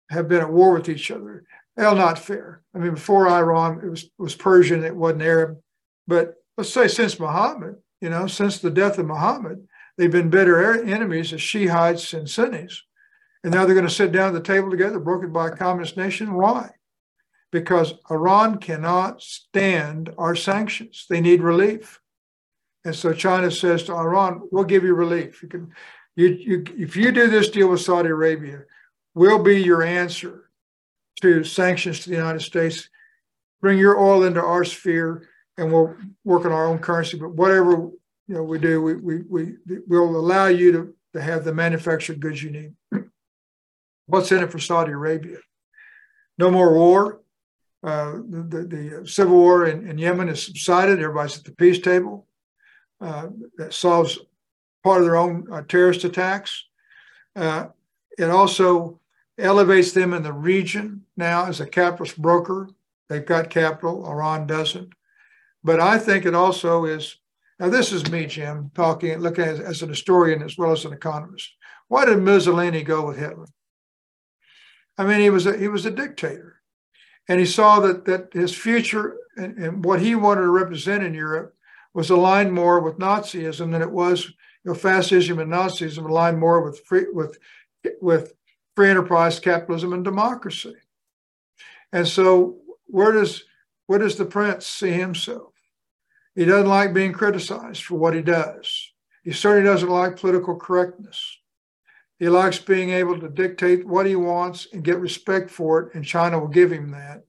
have 0.09 0.27
been 0.27 0.41
at 0.41 0.51
war 0.51 0.73
with 0.73 0.89
each 0.89 1.09
other. 1.11 1.43
Well, 1.75 1.95
not 1.95 2.19
fair. 2.19 2.61
I 2.73 2.77
mean, 2.77 2.93
before 2.93 3.27
Iran, 3.27 3.81
it 3.83 3.89
was 3.89 4.09
was 4.17 4.35
Persian, 4.35 4.83
it 4.83 4.95
wasn't 4.95 5.23
Arab. 5.23 5.57
But 6.07 6.35
let's 6.57 6.71
say 6.71 6.87
since 6.87 7.19
Muhammad, 7.19 7.75
you 8.01 8.09
know, 8.09 8.27
since 8.27 8.59
the 8.59 8.69
death 8.69 8.97
of 8.97 9.07
Muhammad, 9.07 9.67
they've 9.97 10.11
been 10.11 10.29
bitter 10.29 10.83
enemies 10.85 11.33
as 11.33 11.41
Shiites 11.41 12.13
and 12.13 12.29
Sunnis. 12.29 12.83
And 13.43 13.53
now 13.53 13.65
they're 13.65 13.75
going 13.75 13.87
to 13.87 13.93
sit 13.93 14.11
down 14.11 14.29
at 14.29 14.33
the 14.33 14.53
table 14.53 14.71
together, 14.71 14.99
broken 14.99 15.31
by 15.31 15.47
a 15.49 15.55
communist 15.55 15.97
nation. 15.97 16.33
Why? 16.33 16.69
Because 17.56 17.94
Iran 18.11 18.57
cannot 18.57 19.22
stand 19.22 20.14
our 20.18 20.36
sanctions. 20.36 21.06
They 21.10 21.22
need 21.22 21.41
relief. 21.41 22.02
And 22.84 22.94
so 22.94 23.14
China 23.14 23.49
says 23.49 23.84
to 23.84 23.94
Iran, 23.94 24.41
we'll 24.52 24.65
give 24.65 24.84
you 24.84 24.94
relief. 24.94 25.41
You 25.41 25.48
can, 25.48 25.72
you, 26.18 26.27
you, 26.27 26.65
if 26.77 26.98
you 26.98 27.14
do 27.14 27.30
this 27.30 27.48
deal 27.48 27.69
with 27.69 27.80
Saudi 27.80 28.10
Arabia, 28.10 28.64
we'll 29.14 29.41
be 29.41 29.64
your 29.64 29.84
answer 29.84 30.49
to 31.22 31.45
sanctions 31.45 32.02
to 32.02 32.10
the 32.10 32.18
United 32.18 32.41
States. 32.41 32.90
Bring 33.61 33.80
your 33.80 33.98
oil 33.98 34.26
into 34.26 34.44
our 34.44 34.65
sphere 34.65 35.30
and 35.57 35.72
we'll 35.72 35.95
work 36.26 36.44
on 36.44 36.52
our 36.52 36.68
own 36.68 36.80
currency. 36.80 37.18
But 37.18 37.36
whatever 37.36 37.72
you 37.72 38.36
know 38.36 38.44
we 38.44 38.60
do, 38.60 38.82
we, 38.82 38.95
we, 38.95 39.22
we 39.30 39.53
will 39.88 40.18
allow 40.18 40.48
you 40.48 40.73
to, 40.73 40.94
to 41.14 41.22
have 41.22 41.45
the 41.45 41.53
manufactured 41.53 42.19
goods 42.19 42.44
you 42.44 42.52
need. 42.52 42.73
What's 44.07 44.34
in 44.34 44.44
it 44.44 44.52
for 44.52 44.60
Saudi 44.60 44.91
Arabia? 44.91 45.38
No 46.38 46.52
more 46.52 46.73
war, 46.73 47.22
uh, 47.85 48.13
the, 48.27 48.97
the, 49.01 49.07
civil 49.07 49.35
war 49.35 49.67
in, 49.67 49.87
in, 49.87 49.99
Yemen 49.99 50.27
has 50.27 50.41
subsided. 50.41 50.99
Everybody's 50.99 51.37
at 51.37 51.43
the 51.43 51.51
peace 51.51 51.79
table. 51.79 52.25
Uh, 52.99 53.27
that 53.57 53.73
solves 53.73 54.17
part 54.83 55.01
of 55.01 55.05
their 55.05 55.17
own 55.17 55.45
uh, 55.51 55.61
terrorist 55.67 56.03
attacks. 56.03 56.65
Uh, 57.35 57.67
it 58.17 58.29
also 58.29 58.99
elevates 59.37 59.91
them 59.91 60.13
in 60.13 60.23
the 60.23 60.33
region 60.33 61.03
now 61.15 61.45
as 61.45 61.59
a 61.59 61.67
capitalist 61.67 62.19
broker. 62.19 62.69
They've 63.07 63.25
got 63.25 63.49
capital, 63.51 64.07
Iran 64.07 64.47
doesn't. 64.47 64.93
But 65.63 65.79
I 65.79 65.99
think 65.99 66.25
it 66.25 66.33
also 66.33 66.85
is 66.85 67.17
now, 67.59 67.69
this 67.69 67.93
is 67.93 68.09
me, 68.11 68.25
Jim, 68.25 68.71
talking, 68.73 69.17
looking 69.19 69.45
as, 69.45 69.59
as 69.59 69.81
an 69.81 69.89
historian 69.89 70.41
as 70.41 70.57
well 70.57 70.71
as 70.71 70.85
an 70.85 70.93
economist. 70.93 71.53
Why 71.87 72.05
did 72.05 72.19
Mussolini 72.19 72.83
go 72.83 73.05
with 73.05 73.17
Hitler? 73.17 73.47
I 74.97 75.05
mean, 75.05 75.19
he 75.19 75.29
was 75.29 75.45
a, 75.45 75.55
he 75.55 75.67
was 75.67 75.85
a 75.85 75.91
dictator 75.91 76.55
and 77.27 77.39
he 77.39 77.45
saw 77.45 77.80
that 77.80 78.06
that 78.06 78.34
his 78.34 78.53
future 78.53 79.18
and, 79.38 79.57
and, 79.57 79.85
what 79.85 80.02
he 80.02 80.15
wanted 80.15 80.41
to 80.41 80.49
represent 80.49 81.03
in 81.03 81.14
Europe 81.14 81.56
was 81.93 82.10
aligned 82.10 82.53
more 82.53 82.80
with 82.80 82.99
Nazism 82.99 83.72
than 83.72 83.81
it 83.81 83.91
was 83.91 84.26
you 84.26 84.72
know, 84.72 84.73
fascism 84.73 85.39
and 85.39 85.52
Nazism 85.52 86.10
aligned 86.10 86.39
more 86.39 86.61
with 86.61 86.80
free 86.85 87.06
with 87.11 87.38
with 88.02 88.34
free 88.76 88.89
enterprise 88.89 89.39
capitalism 89.39 89.93
and 89.93 90.03
democracy. 90.03 90.76
And 91.91 92.07
so 92.07 92.57
where 92.88 93.11
does 93.11 93.43
where 93.88 93.99
does 93.99 94.15
the 94.15 94.26
prince 94.26 94.65
see 94.65 94.91
himself? 94.91 95.53
He 96.35 96.45
doesn't 96.45 96.68
like 96.68 96.93
being 96.93 97.14
criticized 97.14 97.84
for 97.84 97.95
what 97.95 98.14
he 98.14 98.22
does. 98.22 98.91
He 99.23 99.31
certainly 99.31 99.69
doesn't 99.69 99.89
like 99.89 100.18
political 100.18 100.56
correctness. 100.57 101.34
He 102.17 102.29
likes 102.29 102.59
being 102.59 102.91
able 102.91 103.19
to 103.19 103.27
dictate 103.27 103.85
what 103.85 104.05
he 104.05 104.15
wants 104.15 104.67
and 104.71 104.83
get 104.83 104.99
respect 104.99 105.49
for 105.49 105.81
it, 105.81 105.95
and 105.95 106.05
China 106.05 106.39
will 106.39 106.47
give 106.47 106.71
him 106.71 106.91
that. 106.91 107.23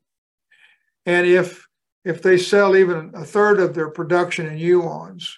And 1.05 1.27
if 1.27 1.67
if 2.05 2.23
they 2.23 2.39
sell 2.39 2.77
even 2.77 3.11
a 3.15 3.25
third 3.25 3.59
of 3.59 3.75
their 3.75 3.91
production 3.91 4.47
in 4.47 4.59
yuans, 4.59 5.29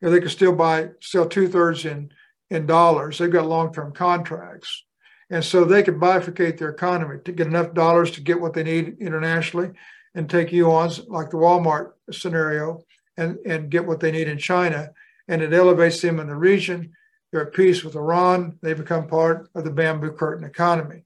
you 0.00 0.08
know, 0.08 0.10
they 0.10 0.20
can 0.20 0.28
still 0.28 0.54
buy 0.54 0.90
sell 1.00 1.26
two 1.26 1.48
thirds 1.48 1.86
in 1.86 2.10
in 2.50 2.66
dollars. 2.66 3.18
They've 3.18 3.30
got 3.30 3.46
long 3.46 3.72
term 3.72 3.92
contracts, 3.92 4.84
and 5.30 5.42
so 5.42 5.64
they 5.64 5.82
can 5.82 5.98
bifurcate 5.98 6.58
their 6.58 6.70
economy 6.70 7.20
to 7.24 7.32
get 7.32 7.46
enough 7.46 7.72
dollars 7.72 8.10
to 8.12 8.20
get 8.20 8.40
what 8.40 8.52
they 8.52 8.62
need 8.62 8.98
internationally, 9.00 9.70
and 10.14 10.28
take 10.28 10.48
yuans 10.48 11.08
like 11.08 11.30
the 11.30 11.38
Walmart 11.38 11.92
scenario, 12.10 12.84
and 13.16 13.38
and 13.46 13.70
get 13.70 13.86
what 13.86 14.00
they 14.00 14.12
need 14.12 14.28
in 14.28 14.38
China, 14.38 14.90
and 15.28 15.40
it 15.40 15.54
elevates 15.54 16.02
them 16.02 16.20
in 16.20 16.26
the 16.26 16.36
region. 16.36 16.92
They're 17.30 17.46
at 17.46 17.52
peace 17.52 17.84
with 17.84 17.96
Iran. 17.96 18.58
They 18.62 18.74
become 18.74 19.06
part 19.06 19.50
of 19.54 19.64
the 19.64 19.70
bamboo 19.70 20.12
curtain 20.12 20.44
economy. 20.44 21.04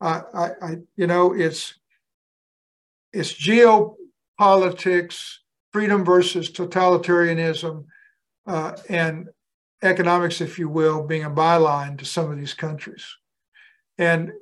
I, 0.00 0.22
I, 0.34 0.50
I 0.62 0.76
you 0.96 1.06
know, 1.06 1.32
it's 1.32 1.74
it's 3.12 3.32
geopolitics, 3.32 5.36
freedom 5.72 6.04
versus 6.04 6.50
totalitarianism, 6.50 7.84
uh, 8.46 8.76
and 8.88 9.28
economics, 9.82 10.40
if 10.40 10.58
you 10.58 10.68
will, 10.68 11.02
being 11.02 11.24
a 11.24 11.30
byline 11.30 11.98
to 11.98 12.04
some 12.04 12.30
of 12.30 12.38
these 12.38 12.54
countries. 12.54 13.04
And 13.98 14.32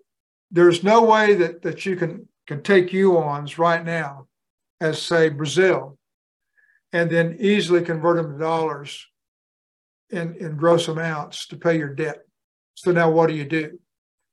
there's 0.51 0.83
no 0.83 1.05
way 1.05 1.35
that, 1.35 1.63
that 1.63 1.87
you 1.87 1.97
can, 1.97 2.29
can 2.47 2.63
take 2.63 2.91
yuans 2.91 3.59
right 3.59 3.85
now, 3.85 4.27
as 4.81 5.01
say 5.01 5.29
Brazil, 5.29 5.99
and 6.93 7.11
then 7.11 7.37
easily 7.39 7.83
convert 7.83 8.17
them 8.17 8.33
to 8.33 8.39
dollars 8.39 9.07
in, 10.11 10.35
in 10.37 10.57
gross 10.57 10.89
amounts 10.89 11.47
to 11.49 11.57
pay 11.57 11.79
your 11.79 11.95
debt. 11.95 12.23
So 12.75 12.93
now 12.93 13.11
what 13.11 13.29
do 13.29 13.35
you 13.35 13.45
do? 13.45 13.79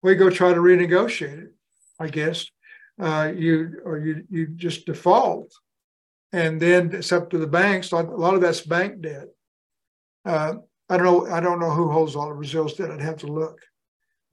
We 0.04 0.16
go 0.16 0.30
try 0.30 0.54
to 0.54 0.60
renegotiate 0.60 1.44
it, 1.44 1.54
I 2.00 2.08
guess. 2.08 2.46
Uh, 3.00 3.32
you 3.36 3.82
or 3.84 3.98
you 3.98 4.24
you 4.30 4.48
just 4.48 4.86
default, 4.86 5.52
and 6.34 6.62
then 6.62 6.94
it's 6.94 7.12
up 7.12 7.30
to 7.30 7.38
the 7.38 7.48
banks. 7.48 7.92
A 7.92 7.96
lot 7.96 8.36
of 8.36 8.42
that's 8.42 8.62
bank 8.62 9.02
debt. 9.02 9.28
Uh, 10.26 10.56
I 10.90 10.98
don't 10.98 11.06
know. 11.06 11.26
I 11.34 11.40
don't 11.40 11.60
know 11.60 11.72
who 11.72 11.90
holds 11.90 12.16
all 12.16 12.30
of 12.30 12.38
Brazil's 12.38 12.74
debt. 12.74 12.92
I'd 12.92 13.02
have 13.02 13.18
to 13.18 13.28
look, 13.28 13.60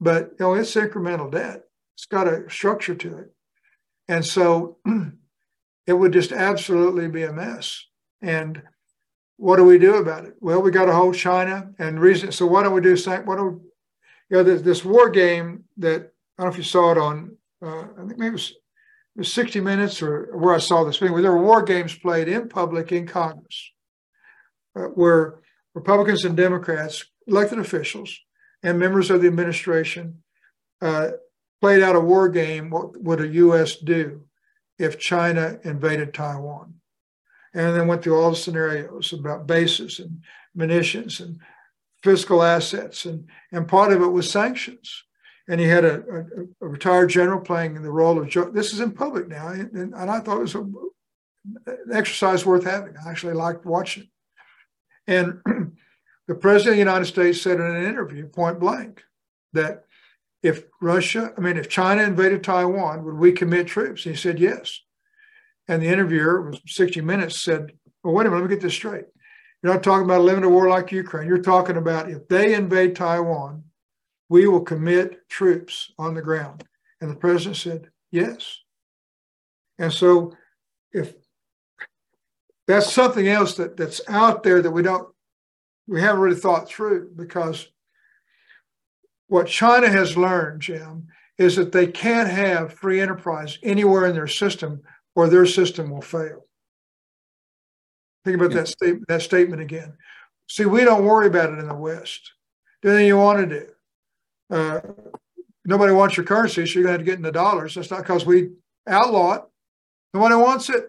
but 0.01 0.31
you 0.33 0.37
know 0.41 0.55
it's 0.55 0.75
incremental 0.75 1.31
debt. 1.31 1.63
It's 1.95 2.07
got 2.07 2.29
a 2.29 2.49
structure 2.51 2.95
to 2.95 3.19
it, 3.19 3.33
and 4.09 4.25
so 4.25 4.79
it 5.87 5.95
would 5.95 6.13
just 6.13 6.33
absolutely 6.33 7.09
be 7.09 7.23
a 7.23 7.33
mess. 7.33 7.85
And 8.21 8.61
what 9.39 9.57
do 9.57 9.65
we 9.65 9.79
do 9.79 9.97
about 9.97 10.25
it? 10.27 10.35
Well, 10.41 10.61
we 10.61 10.71
got 10.71 10.87
to 10.87 10.93
hold 10.93 11.15
China 11.15 11.73
and 11.79 11.99
reason. 11.99 12.31
So 12.33 12.47
why 12.47 12.63
don't 12.63 12.75
we 12.75 12.81
do 12.81 12.97
what 12.97 13.37
do 13.39 13.45
we, 13.45 13.51
you 14.31 14.37
know 14.37 14.43
this, 14.43 14.61
this 14.61 14.85
war 14.85 15.09
game 15.09 15.65
that 15.79 16.13
I 16.39 16.43
don't 16.43 16.47
know 16.47 16.53
if 16.53 16.59
you 16.59 16.65
saw 16.65 16.93
it 16.93 16.99
on 16.99 17.39
uh, 17.65 17.83
I 17.83 18.07
think 18.07 18.19
maybe 18.19 18.29
it 18.29 18.33
was, 18.33 18.51
it 18.51 19.19
was 19.19 19.33
60 19.33 19.61
Minutes 19.61 20.03
or 20.03 20.37
where 20.37 20.55
I 20.55 20.59
saw 20.59 20.85
this 20.85 20.99
thing 20.99 21.13
where 21.13 21.23
there 21.23 21.33
were 21.33 21.43
war 21.43 21.63
games 21.63 21.97
played 21.97 22.29
in 22.29 22.49
public 22.49 22.93
in 22.93 23.07
Congress, 23.07 23.73
uh, 24.77 24.83
where 24.83 25.41
Republicans 25.75 26.25
and 26.25 26.37
Democrats, 26.37 27.05
elected 27.27 27.59
officials, 27.59 28.17
and 28.63 28.79
members 28.79 29.11
of 29.11 29.21
the 29.21 29.29
administration 29.29 30.23
uh, 30.81 31.11
played 31.61 31.83
out 31.83 31.97
a 31.97 32.01
war 32.01 32.29
game. 32.29 32.71
What 32.71 33.01
would 33.03 33.21
a 33.21 33.29
U.S. 33.29 33.77
do 33.77 34.25
if 34.79 34.99
China 34.99 35.59
invaded 35.65 36.15
Taiwan? 36.15 36.75
And 37.55 37.75
then 37.75 37.87
went 37.89 38.03
through 38.03 38.21
all 38.21 38.31
the 38.31 38.37
scenarios 38.37 39.13
about 39.13 39.47
bases 39.47 39.99
and 40.01 40.23
munitions 40.55 41.21
and 41.21 41.39
fiscal 42.03 42.43
assets, 42.43 43.07
and 43.07 43.27
and 43.53 43.67
part 43.67 43.93
of 43.93 44.03
it 44.03 44.07
was 44.07 44.31
sanctions 44.31 45.05
and 45.49 45.61
he 45.61 45.67
had 45.67 45.85
a, 45.85 45.95
a, 45.95 46.65
a, 46.67 46.69
retired 46.69 47.09
general 47.09 47.41
playing 47.41 47.75
in 47.75 47.83
the 47.83 47.91
role 47.91 48.19
of 48.19 48.29
Joe. 48.29 48.51
This 48.51 48.73
is 48.73 48.81
in 48.81 48.93
public 48.93 49.29
now, 49.29 49.49
and, 49.49 49.73
and 49.73 49.95
I 49.95 50.21
thought 50.21 50.37
it 50.37 50.43
was 50.43 50.55
a, 50.55 50.61
an 50.61 51.93
exercise 51.93 52.45
worth 52.45 52.65
having. 52.65 52.95
I 52.97 53.11
actually 53.11 53.33
liked 53.33 53.65
watching. 53.65 54.09
And 55.07 55.41
the 56.29 56.35
president 56.35 56.73
of 56.73 56.77
the 56.77 56.91
United 56.91 57.07
States 57.07 57.41
said 57.41 57.59
in 57.59 57.67
an 57.67 57.85
interview, 57.85 58.29
point 58.29 58.61
blank, 58.61 59.03
that 59.55 59.85
if 60.43 60.65
Russia, 60.83 61.33
I 61.37 61.41
mean, 61.41 61.57
if 61.57 61.71
China 61.71 62.03
invaded 62.03 62.45
Taiwan, 62.45 63.05
would 63.05 63.17
we 63.17 63.33
commit 63.33 63.67
troops? 63.67 64.05
And 64.05 64.15
he 64.15 64.21
said 64.21 64.39
yes. 64.39 64.81
And 65.69 65.83
the 65.83 65.87
interviewer, 65.87 66.43
was 66.43 66.61
60 66.67 67.01
Minutes, 67.03 67.41
said, 67.41 67.73
well, 68.03 68.15
wait 68.15 68.27
a 68.27 68.31
minute, 68.31 68.43
let 68.43 68.51
me 68.51 68.57
get 68.57 68.63
this 68.63 68.75
straight. 68.75 69.05
You're 69.63 69.75
not 69.75 69.83
talking 69.83 70.05
about 70.05 70.21
a 70.21 70.25
limited 70.25 70.49
war 70.49 70.69
like 70.69 70.93
Ukraine. 70.93 71.27
You're 71.27 71.39
talking 71.43 71.77
about 71.77 72.11
if 72.11 72.27
they 72.29 72.55
invade 72.55 72.97
Taiwan, 72.97 73.65
we 74.29 74.47
will 74.47 74.61
commit 74.61 75.29
troops 75.29 75.93
on 75.99 76.15
the 76.15 76.23
ground. 76.23 76.65
And 77.01 77.11
the 77.11 77.17
president 77.17 77.57
said, 77.57 77.91
yes. 78.11 78.61
And 79.79 79.93
so 79.93 80.33
if 80.93 81.15
that's 82.67 82.93
something 82.93 83.29
else 83.29 83.55
that, 83.55 83.77
that's 83.77 84.01
out 84.09 84.43
there 84.43 84.63
that 84.63 84.71
we 84.71 84.83
don't, 84.83 85.09
we 85.87 86.01
haven't 86.01 86.21
really 86.21 86.37
thought 86.37 86.69
through 86.69 87.11
because 87.17 87.69
what 89.29 89.47
China 89.47 89.89
has 89.89 90.17
learned, 90.17 90.63
Jim, 90.63 91.09
is 91.39 91.57
that 91.57 91.73
they 91.73 91.87
can't 91.87 92.29
have 92.29 92.75
free 92.75 93.01
enterprise 93.01 93.59
anywhere 93.63 94.07
in 94.07 94.15
their 94.15 94.27
system 94.27 94.83
or 95.19 95.29
their 95.29 95.47
system 95.47 95.91
will 95.91 96.01
fail. 96.01 96.47
Think 98.25 98.37
about 98.37 98.53
yeah. 98.53 98.59
that, 98.59 98.69
statement, 98.69 99.09
that 99.09 99.23
statement 99.23 99.61
again. 99.61 99.95
See, 100.49 100.65
we 100.65 100.85
don't 100.85 101.05
worry 101.05 101.27
about 101.27 101.53
it 101.53 101.59
in 101.59 101.69
the 101.69 101.75
West. 101.75 102.33
Do 102.83 102.91
anything 102.91 103.09
you 103.09 103.17
want 103.17 103.41
to 103.41 103.61
do 103.61 103.67
uh, 104.51 104.81
nobody 105.65 105.93
wants 105.93 106.17
your 106.17 106.25
currency, 106.25 106.67
so 106.67 106.79
you're 106.79 106.85
going 106.85 106.95
to 106.95 106.99
have 106.99 107.01
to 107.01 107.05
get 107.05 107.17
in 107.17 107.23
the 107.23 107.33
dollars. 107.33 107.75
That's 107.75 107.91
not 107.91 108.03
because 108.03 108.25
we 108.25 108.51
outlaw 108.87 109.35
it. 109.35 109.43
Nobody 110.15 110.37
wants 110.37 110.71
it. 110.71 110.87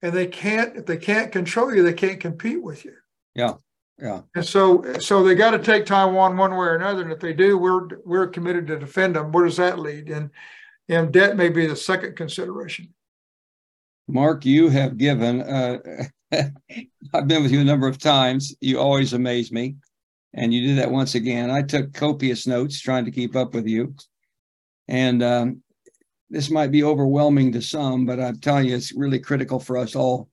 And 0.00 0.12
they 0.12 0.28
can't, 0.28 0.76
if 0.76 0.86
they 0.86 0.96
can't 0.96 1.32
control 1.32 1.74
you, 1.74 1.82
they 1.82 1.92
can't 1.92 2.20
compete 2.20 2.62
with 2.62 2.84
you. 2.84 2.94
Yeah. 3.34 3.54
Yeah. 4.00 4.22
And 4.36 4.46
so 4.46 4.84
so 5.00 5.24
they 5.24 5.34
got 5.34 5.50
to 5.50 5.58
take 5.58 5.84
Taiwan 5.84 6.36
one 6.36 6.52
way 6.52 6.66
or 6.68 6.76
another. 6.76 7.02
And 7.02 7.10
if 7.10 7.18
they 7.18 7.32
do, 7.32 7.58
we're 7.58 7.88
we're 8.04 8.28
committed 8.28 8.68
to 8.68 8.78
defend 8.78 9.16
them. 9.16 9.32
Where 9.32 9.44
does 9.44 9.56
that 9.56 9.80
lead? 9.80 10.08
And 10.08 10.30
and 10.88 11.12
debt 11.12 11.36
may 11.36 11.48
be 11.48 11.66
the 11.66 11.74
second 11.74 12.14
consideration. 12.14 12.94
Marc, 14.08 14.44
you 14.44 14.68
have 14.68 14.96
given 14.96 15.42
uh, 15.42 15.78
I've 17.14 17.28
been 17.28 17.42
with 17.42 17.52
you 17.52 17.60
a 17.60 17.64
number 17.64 17.88
of 17.88 17.98
times. 17.98 18.54
You 18.60 18.80
always 18.80 19.12
amaze 19.12 19.52
me 19.52 19.76
and 20.34 20.52
you 20.52 20.66
did 20.66 20.78
that 20.78 20.90
once 20.90 21.14
again. 21.14 21.50
I 21.50 21.62
took 21.62 21.92
copious 21.92 22.46
notes 22.46 22.80
trying 22.80 23.04
to 23.04 23.10
keep 23.10 23.36
up 23.36 23.54
with 23.54 23.66
you, 23.66 23.94
and 24.86 25.22
um, 25.22 25.62
this 26.30 26.50
might 26.50 26.70
be 26.70 26.84
overwhelming 26.84 27.52
to 27.52 27.62
some, 27.62 28.04
but 28.06 28.20
I'm 28.20 28.38
telling 28.38 28.66
you, 28.66 28.76
it's 28.76 28.94
really 28.94 29.18
critical 29.18 29.58
for 29.58 29.78
us 29.78 29.94
all 29.94 30.28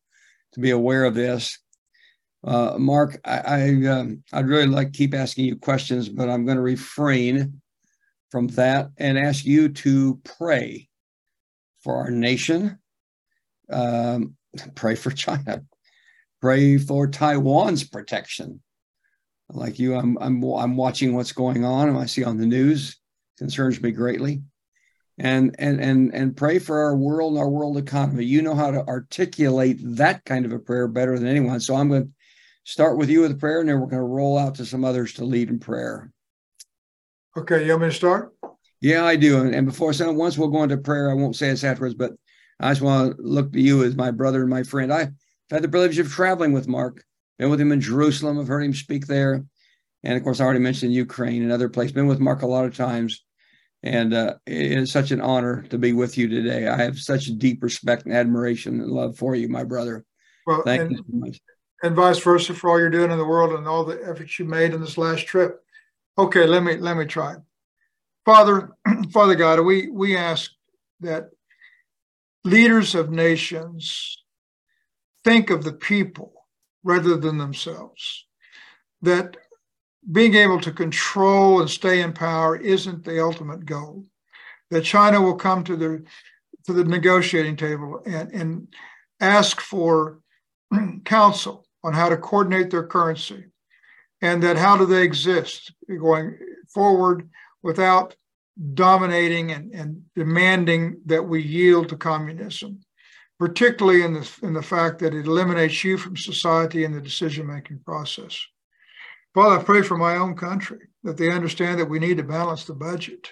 to 0.53 0.59
be 0.59 0.71
aware 0.71 1.05
of 1.05 1.15
this. 1.15 1.57
Uh, 2.43 2.75
Marc, 2.77 3.19
I, 3.25 3.39
I 3.39 3.87
um, 3.87 4.23
I'd 4.31 4.47
really 4.47 4.67
like 4.67 4.91
to 4.91 4.97
keep 4.97 5.13
asking 5.13 5.45
you 5.45 5.55
questions, 5.55 6.09
but 6.09 6.29
I'm 6.29 6.45
going 6.45 6.57
to 6.57 6.63
refrain 6.63 7.61
from 8.29 8.47
that 8.49 8.89
and 8.97 9.17
ask 9.17 9.45
you 9.45 9.69
to 9.69 10.19
pray 10.23 10.89
for 11.83 11.95
our 11.97 12.11
nation. 12.11 12.77
Um, 13.69 14.35
pray 14.75 14.95
for 14.95 15.11
China. 15.11 15.63
Pray 16.41 16.77
for 16.77 17.07
Taiwan's 17.07 17.83
protection 17.83 18.61
like 19.49 19.79
you, 19.79 19.95
I'm 19.95 20.17
I'm 20.19 20.43
I'm 20.43 20.75
watching 20.75 21.13
what's 21.13 21.31
going 21.31 21.63
on, 21.63 21.89
and 21.89 21.97
I 21.97 22.05
see 22.05 22.23
on 22.23 22.37
the 22.37 22.45
news 22.45 22.97
concerns 23.37 23.81
me 23.81 23.91
greatly. 23.91 24.41
And 25.17 25.55
and 25.59 25.79
and 25.79 26.13
and 26.13 26.35
pray 26.35 26.59
for 26.59 26.81
our 26.81 26.95
world 26.95 27.33
and 27.33 27.39
our 27.39 27.49
world 27.49 27.77
economy. 27.77 28.25
You 28.25 28.41
know 28.41 28.55
how 28.55 28.71
to 28.71 28.85
articulate 28.85 29.77
that 29.95 30.25
kind 30.25 30.45
of 30.45 30.51
a 30.51 30.59
prayer 30.59 30.87
better 30.87 31.17
than 31.17 31.27
anyone. 31.27 31.59
So 31.59 31.75
I'm 31.75 31.89
going 31.89 32.03
to 32.03 32.11
start 32.65 32.97
with 32.97 33.09
you 33.09 33.21
with 33.21 33.31
a 33.31 33.35
prayer, 33.35 33.61
and 33.61 33.69
then 33.69 33.79
we're 33.79 33.87
going 33.87 34.01
to 34.01 34.07
roll 34.07 34.37
out 34.37 34.55
to 34.55 34.65
some 34.65 34.83
others 34.83 35.13
to 35.13 35.25
lead 35.25 35.49
in 35.49 35.59
prayer. 35.59 36.11
Okay, 37.37 37.63
you 37.63 37.71
want 37.71 37.83
me 37.83 37.89
to 37.89 37.93
start? 37.93 38.33
Yeah, 38.81 39.05
I 39.05 39.15
do. 39.15 39.39
And, 39.39 39.55
and 39.55 39.65
before 39.65 39.93
so 39.93 40.11
once 40.11 40.37
we'll 40.37 40.49
go 40.49 40.63
into 40.63 40.77
prayer, 40.77 41.09
I 41.09 41.13
won't 41.13 41.35
say 41.35 41.49
this 41.49 41.63
afterwards, 41.63 41.95
but 41.95 42.11
I 42.59 42.71
just 42.71 42.81
want 42.81 43.17
to 43.17 43.21
look 43.21 43.53
to 43.53 43.61
you 43.61 43.83
as 43.83 43.95
my 43.95 44.11
brother 44.11 44.41
and 44.41 44.49
my 44.49 44.63
friend. 44.63 44.93
I've 44.93 45.13
had 45.49 45.61
the 45.61 45.69
privilege 45.69 45.99
of 45.99 46.11
traveling 46.11 46.53
with 46.53 46.67
Marc 46.67 47.03
been 47.37 47.49
with 47.49 47.59
him 47.59 47.71
in 47.71 47.81
Jerusalem. 47.81 48.39
I've 48.39 48.47
heard 48.47 48.63
him 48.63 48.73
speak 48.73 49.07
there. 49.07 49.43
And 50.03 50.17
of 50.17 50.23
course, 50.23 50.39
I 50.39 50.45
already 50.45 50.59
mentioned 50.59 50.93
Ukraine 50.93 51.43
and 51.43 51.51
other 51.51 51.69
places. 51.69 51.93
Been 51.93 52.07
with 52.07 52.19
Marc 52.19 52.43
a 52.43 52.47
lot 52.47 52.65
of 52.65 52.75
times. 52.75 53.23
And 53.83 54.13
uh, 54.13 54.35
it 54.45 54.71
is 54.71 54.91
such 54.91 55.11
an 55.11 55.21
honor 55.21 55.63
to 55.63 55.77
be 55.77 55.93
with 55.93 56.17
you 56.17 56.27
today. 56.27 56.67
I 56.67 56.77
have 56.77 56.97
such 56.97 57.25
deep 57.37 57.61
respect 57.61 58.05
and 58.05 58.15
admiration 58.15 58.79
and 58.81 58.89
love 58.89 59.17
for 59.17 59.35
you, 59.35 59.47
my 59.47 59.63
brother. 59.63 60.05
Well, 60.47 60.63
Thank 60.63 60.91
you 60.91 60.97
so 60.97 61.03
much. 61.09 61.39
And 61.83 61.95
vice 61.95 62.19
versa 62.19 62.53
for 62.53 62.69
all 62.69 62.79
you're 62.79 62.89
doing 62.89 63.11
in 63.11 63.17
the 63.17 63.25
world 63.25 63.53
and 63.53 63.67
all 63.67 63.83
the 63.83 64.01
efforts 64.07 64.39
you 64.39 64.45
made 64.45 64.73
in 64.73 64.81
this 64.81 64.97
last 64.97 65.27
trip. 65.27 65.61
Okay, 66.17 66.47
let 66.47 66.63
me 66.63 66.77
let 66.77 66.97
me 66.97 67.05
try. 67.05 67.35
Father, 68.23 68.71
Father 69.11 69.35
God, 69.35 69.59
we 69.59 69.89
we 69.91 70.15
ask 70.15 70.51
that 71.01 71.29
leaders 72.45 72.95
of 72.95 73.11
nations 73.11 74.23
think 75.23 75.49
of 75.49 75.63
the 75.63 75.73
people 75.73 76.31
rather 76.83 77.17
than 77.17 77.37
themselves. 77.37 78.25
That 79.01 79.35
being 80.11 80.35
able 80.35 80.61
to 80.61 80.71
control 80.71 81.59
and 81.59 81.69
stay 81.69 82.01
in 82.01 82.13
power 82.13 82.55
isn't 82.55 83.03
the 83.03 83.21
ultimate 83.21 83.65
goal. 83.65 84.05
That 84.69 84.83
China 84.83 85.19
will 85.19 85.35
come 85.35 85.63
to 85.65 85.75
the 85.75 86.03
to 86.65 86.73
the 86.73 86.83
negotiating 86.83 87.55
table 87.55 88.01
and, 88.07 88.31
and 88.31 88.67
ask 89.19 89.61
for 89.61 90.19
counsel 91.05 91.65
on 91.83 91.93
how 91.93 92.09
to 92.09 92.17
coordinate 92.17 92.71
their 92.71 92.87
currency 92.87 93.45
and 94.21 94.41
that 94.41 94.57
how 94.57 94.75
do 94.75 94.87
they 94.87 95.03
exist 95.03 95.71
going 95.87 96.35
forward 96.73 97.29
without 97.61 98.15
dominating 98.73 99.51
and, 99.51 99.73
and 99.73 100.01
demanding 100.15 101.01
that 101.05 101.23
we 101.23 101.41
yield 101.41 101.89
to 101.89 101.97
communism, 101.97 102.79
particularly 103.37 104.03
in 104.03 104.13
the, 104.13 104.29
in 104.43 104.53
the 104.53 104.61
fact 104.61 104.99
that 104.99 105.13
it 105.13 105.25
eliminates 105.25 105.83
you 105.83 105.97
from 105.97 106.15
society 106.15 106.85
and 106.85 106.95
the 106.95 107.01
decision 107.01 107.45
making 107.47 107.79
process. 107.79 108.39
Father, 109.33 109.59
I 109.59 109.63
pray 109.63 109.81
for 109.81 109.97
my 109.97 110.15
own 110.15 110.35
country 110.35 110.79
that 111.03 111.17
they 111.17 111.31
understand 111.31 111.79
that 111.79 111.89
we 111.89 111.99
need 111.99 112.17
to 112.17 112.23
balance 112.23 112.63
the 112.63 112.73
budget. 112.73 113.31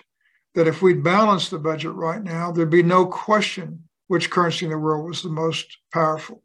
That 0.54 0.68
if 0.68 0.82
we 0.82 0.94
balance 0.94 1.50
the 1.50 1.58
budget 1.58 1.94
right 1.94 2.22
now, 2.22 2.52
there'd 2.52 2.70
be 2.70 2.84
no 2.84 3.06
question 3.06 3.84
which 4.08 4.30
currency 4.30 4.66
in 4.66 4.72
the 4.72 4.78
world 4.78 5.08
was 5.08 5.24
the 5.24 5.30
most 5.30 5.78
powerful. 5.94 6.44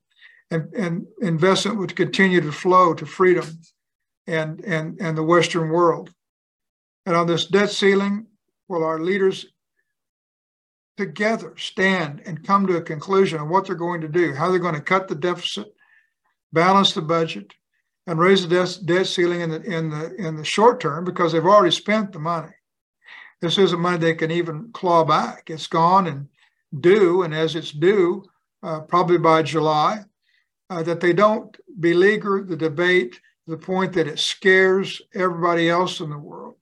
And, 0.50 0.72
and 0.74 1.06
investment 1.20 1.78
would 1.78 1.96
continue 1.96 2.40
to 2.40 2.52
flow 2.52 2.94
to 2.94 3.04
freedom 3.04 3.46
and, 4.26 4.64
and, 4.64 4.98
and 5.00 5.18
the 5.18 5.22
Western 5.22 5.70
world. 5.70 6.14
And 7.04 7.16
on 7.16 7.26
this 7.26 7.46
debt 7.46 7.70
ceiling, 7.70 8.26
will 8.68 8.84
our 8.84 9.00
leaders 9.00 9.46
together 10.96 11.54
stand 11.56 12.22
and 12.26 12.46
come 12.46 12.66
to 12.66 12.76
a 12.76 12.82
conclusion 12.82 13.38
on 13.38 13.48
what 13.48 13.66
they're 13.66 13.76
going 13.76 14.00
to 14.00 14.08
do, 14.08 14.34
how 14.34 14.50
they're 14.50 14.58
going 14.58 14.74
to 14.74 14.80
cut 14.80 15.08
the 15.08 15.14
deficit, 15.14 15.72
balance 16.52 16.92
the 16.92 17.02
budget, 17.02 17.54
and 18.06 18.18
raise 18.18 18.46
the 18.46 18.80
debt 18.84 19.06
ceiling 19.06 19.42
in 19.42 19.50
the 19.50 19.62
in 19.62 19.90
the 19.90 20.14
in 20.16 20.36
the 20.36 20.44
short 20.44 20.80
term 20.80 21.04
because 21.04 21.32
they've 21.32 21.44
already 21.44 21.74
spent 21.74 22.12
the 22.12 22.18
money. 22.18 22.52
This 23.40 23.58
isn't 23.58 23.80
money 23.80 23.98
they 23.98 24.14
can 24.14 24.30
even 24.30 24.70
claw 24.72 25.04
back. 25.04 25.50
It's 25.50 25.66
gone 25.66 26.06
and 26.06 26.28
due, 26.80 27.22
and 27.22 27.34
as 27.34 27.54
it's 27.54 27.70
due, 27.70 28.24
uh, 28.62 28.80
probably 28.80 29.18
by 29.18 29.42
July, 29.42 30.04
uh, 30.70 30.82
that 30.82 31.00
they 31.00 31.12
don't 31.12 31.56
beleaguer 31.80 32.42
the 32.42 32.56
debate 32.56 33.12
to 33.12 33.50
the 33.52 33.56
point 33.56 33.92
that 33.92 34.08
it 34.08 34.18
scares 34.18 35.00
everybody 35.14 35.68
else 35.68 36.00
in 36.00 36.10
the 36.10 36.18
world, 36.18 36.56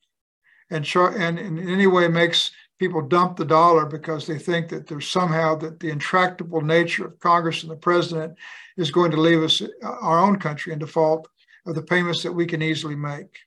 and 0.70 0.86
and 0.94 1.38
in 1.38 1.68
any 1.68 1.86
way 1.86 2.08
makes 2.08 2.50
people 2.78 3.00
dump 3.00 3.36
the 3.36 3.44
dollar 3.44 3.86
because 3.86 4.26
they 4.26 4.38
think 4.38 4.68
that 4.68 4.86
there's 4.86 5.08
somehow 5.08 5.54
that 5.56 5.80
the 5.80 5.90
intractable 5.90 6.60
nature 6.60 7.06
of 7.06 7.18
Congress 7.20 7.62
and 7.62 7.72
the 7.72 7.76
president 7.76 8.34
is 8.76 8.90
going 8.90 9.10
to 9.10 9.20
leave 9.20 9.42
us 9.42 9.62
our 9.82 10.18
own 10.18 10.38
country 10.38 10.72
in 10.72 10.78
default 10.78 11.28
of 11.66 11.74
the 11.74 11.82
payments 11.82 12.22
that 12.22 12.32
we 12.32 12.46
can 12.46 12.62
easily 12.62 12.94
make. 12.94 13.38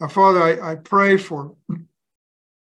Now, 0.00 0.08
Father, 0.08 0.42
I, 0.42 0.72
I 0.72 0.74
pray 0.76 1.16
for 1.16 1.54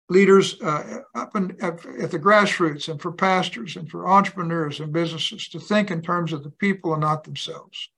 leaders 0.08 0.60
uh, 0.60 1.00
up 1.14 1.34
at, 1.34 1.62
at 1.62 2.10
the 2.10 2.18
grassroots 2.18 2.88
and 2.88 3.00
for 3.00 3.12
pastors 3.12 3.76
and 3.76 3.90
for 3.90 4.08
entrepreneurs 4.08 4.80
and 4.80 4.92
businesses 4.92 5.48
to 5.48 5.60
think 5.60 5.90
in 5.90 6.02
terms 6.02 6.32
of 6.32 6.42
the 6.42 6.50
people 6.50 6.92
and 6.92 7.00
not 7.00 7.24
themselves. 7.24 7.88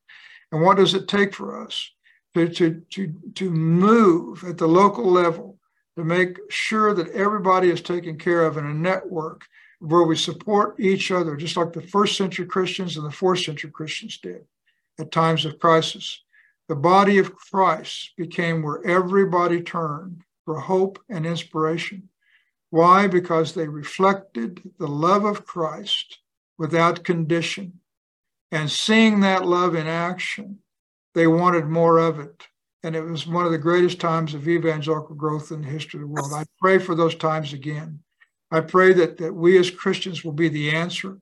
And 0.52 0.62
what 0.62 0.76
does 0.76 0.94
it 0.94 1.08
take 1.08 1.34
for 1.34 1.64
us 1.64 1.90
to, 2.34 2.48
to, 2.48 2.82
to, 2.90 3.14
to 3.34 3.50
move 3.50 4.44
at 4.44 4.58
the 4.58 4.68
local 4.68 5.10
level 5.10 5.55
to 5.96 6.04
make 6.04 6.38
sure 6.50 6.94
that 6.94 7.10
everybody 7.10 7.70
is 7.70 7.80
taken 7.80 8.18
care 8.18 8.44
of 8.44 8.56
in 8.56 8.66
a 8.66 8.74
network 8.74 9.42
where 9.80 10.04
we 10.04 10.16
support 10.16 10.78
each 10.78 11.10
other, 11.10 11.36
just 11.36 11.56
like 11.56 11.72
the 11.72 11.82
first 11.82 12.16
century 12.16 12.46
Christians 12.46 12.96
and 12.96 13.06
the 13.06 13.10
fourth 13.10 13.40
century 13.40 13.70
Christians 13.70 14.18
did 14.18 14.44
at 14.98 15.12
times 15.12 15.44
of 15.44 15.58
crisis? 15.58 16.22
The 16.68 16.76
body 16.76 17.18
of 17.18 17.34
Christ 17.34 18.12
became 18.16 18.62
where 18.62 18.84
everybody 18.84 19.62
turned 19.62 20.22
for 20.44 20.58
hope 20.58 20.98
and 21.08 21.24
inspiration. 21.24 22.08
Why? 22.70 23.06
Because 23.06 23.54
they 23.54 23.68
reflected 23.68 24.62
the 24.78 24.88
love 24.88 25.24
of 25.24 25.46
Christ 25.46 26.18
without 26.58 27.04
condition. 27.04 27.80
And 28.50 28.70
seeing 28.70 29.20
that 29.20 29.46
love 29.46 29.74
in 29.74 29.86
action, 29.86 30.58
they 31.14 31.26
wanted 31.26 31.66
more 31.66 31.98
of 31.98 32.18
it. 32.18 32.48
And 32.86 32.94
it 32.94 33.02
was 33.02 33.26
one 33.26 33.44
of 33.44 33.50
the 33.50 33.58
greatest 33.58 33.98
times 33.98 34.32
of 34.32 34.46
evangelical 34.46 35.16
growth 35.16 35.50
in 35.50 35.60
the 35.60 35.66
history 35.66 35.98
of 35.98 36.02
the 36.02 36.06
world. 36.06 36.32
I 36.32 36.44
pray 36.60 36.78
for 36.78 36.94
those 36.94 37.16
times 37.16 37.52
again. 37.52 37.98
I 38.52 38.60
pray 38.60 38.92
that, 38.92 39.16
that 39.16 39.34
we 39.34 39.58
as 39.58 39.72
Christians 39.72 40.24
will 40.24 40.30
be 40.30 40.48
the 40.48 40.70
answer, 40.70 41.18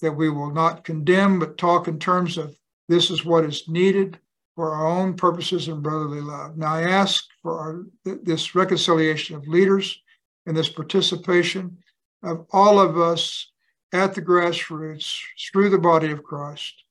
that 0.00 0.12
we 0.12 0.30
will 0.30 0.50
not 0.50 0.84
condemn, 0.84 1.40
but 1.40 1.58
talk 1.58 1.88
in 1.88 1.98
terms 1.98 2.38
of 2.38 2.56
this 2.88 3.10
is 3.10 3.22
what 3.22 3.44
is 3.44 3.68
needed 3.68 4.18
for 4.56 4.72
our 4.72 4.86
own 4.86 5.12
purposes 5.12 5.68
and 5.68 5.82
brotherly 5.82 6.22
love. 6.22 6.56
Now 6.56 6.76
I 6.76 6.84
ask 6.84 7.22
for 7.42 7.58
our, 7.58 7.84
this 8.22 8.54
reconciliation 8.54 9.36
of 9.36 9.46
leaders 9.46 10.00
and 10.46 10.56
this 10.56 10.70
participation 10.70 11.76
of 12.22 12.46
all 12.50 12.80
of 12.80 12.96
us 12.96 13.52
at 13.92 14.14
the 14.14 14.22
grassroots 14.22 15.20
through 15.52 15.68
the 15.68 15.76
body 15.76 16.10
of 16.12 16.24
Christ, 16.24 16.82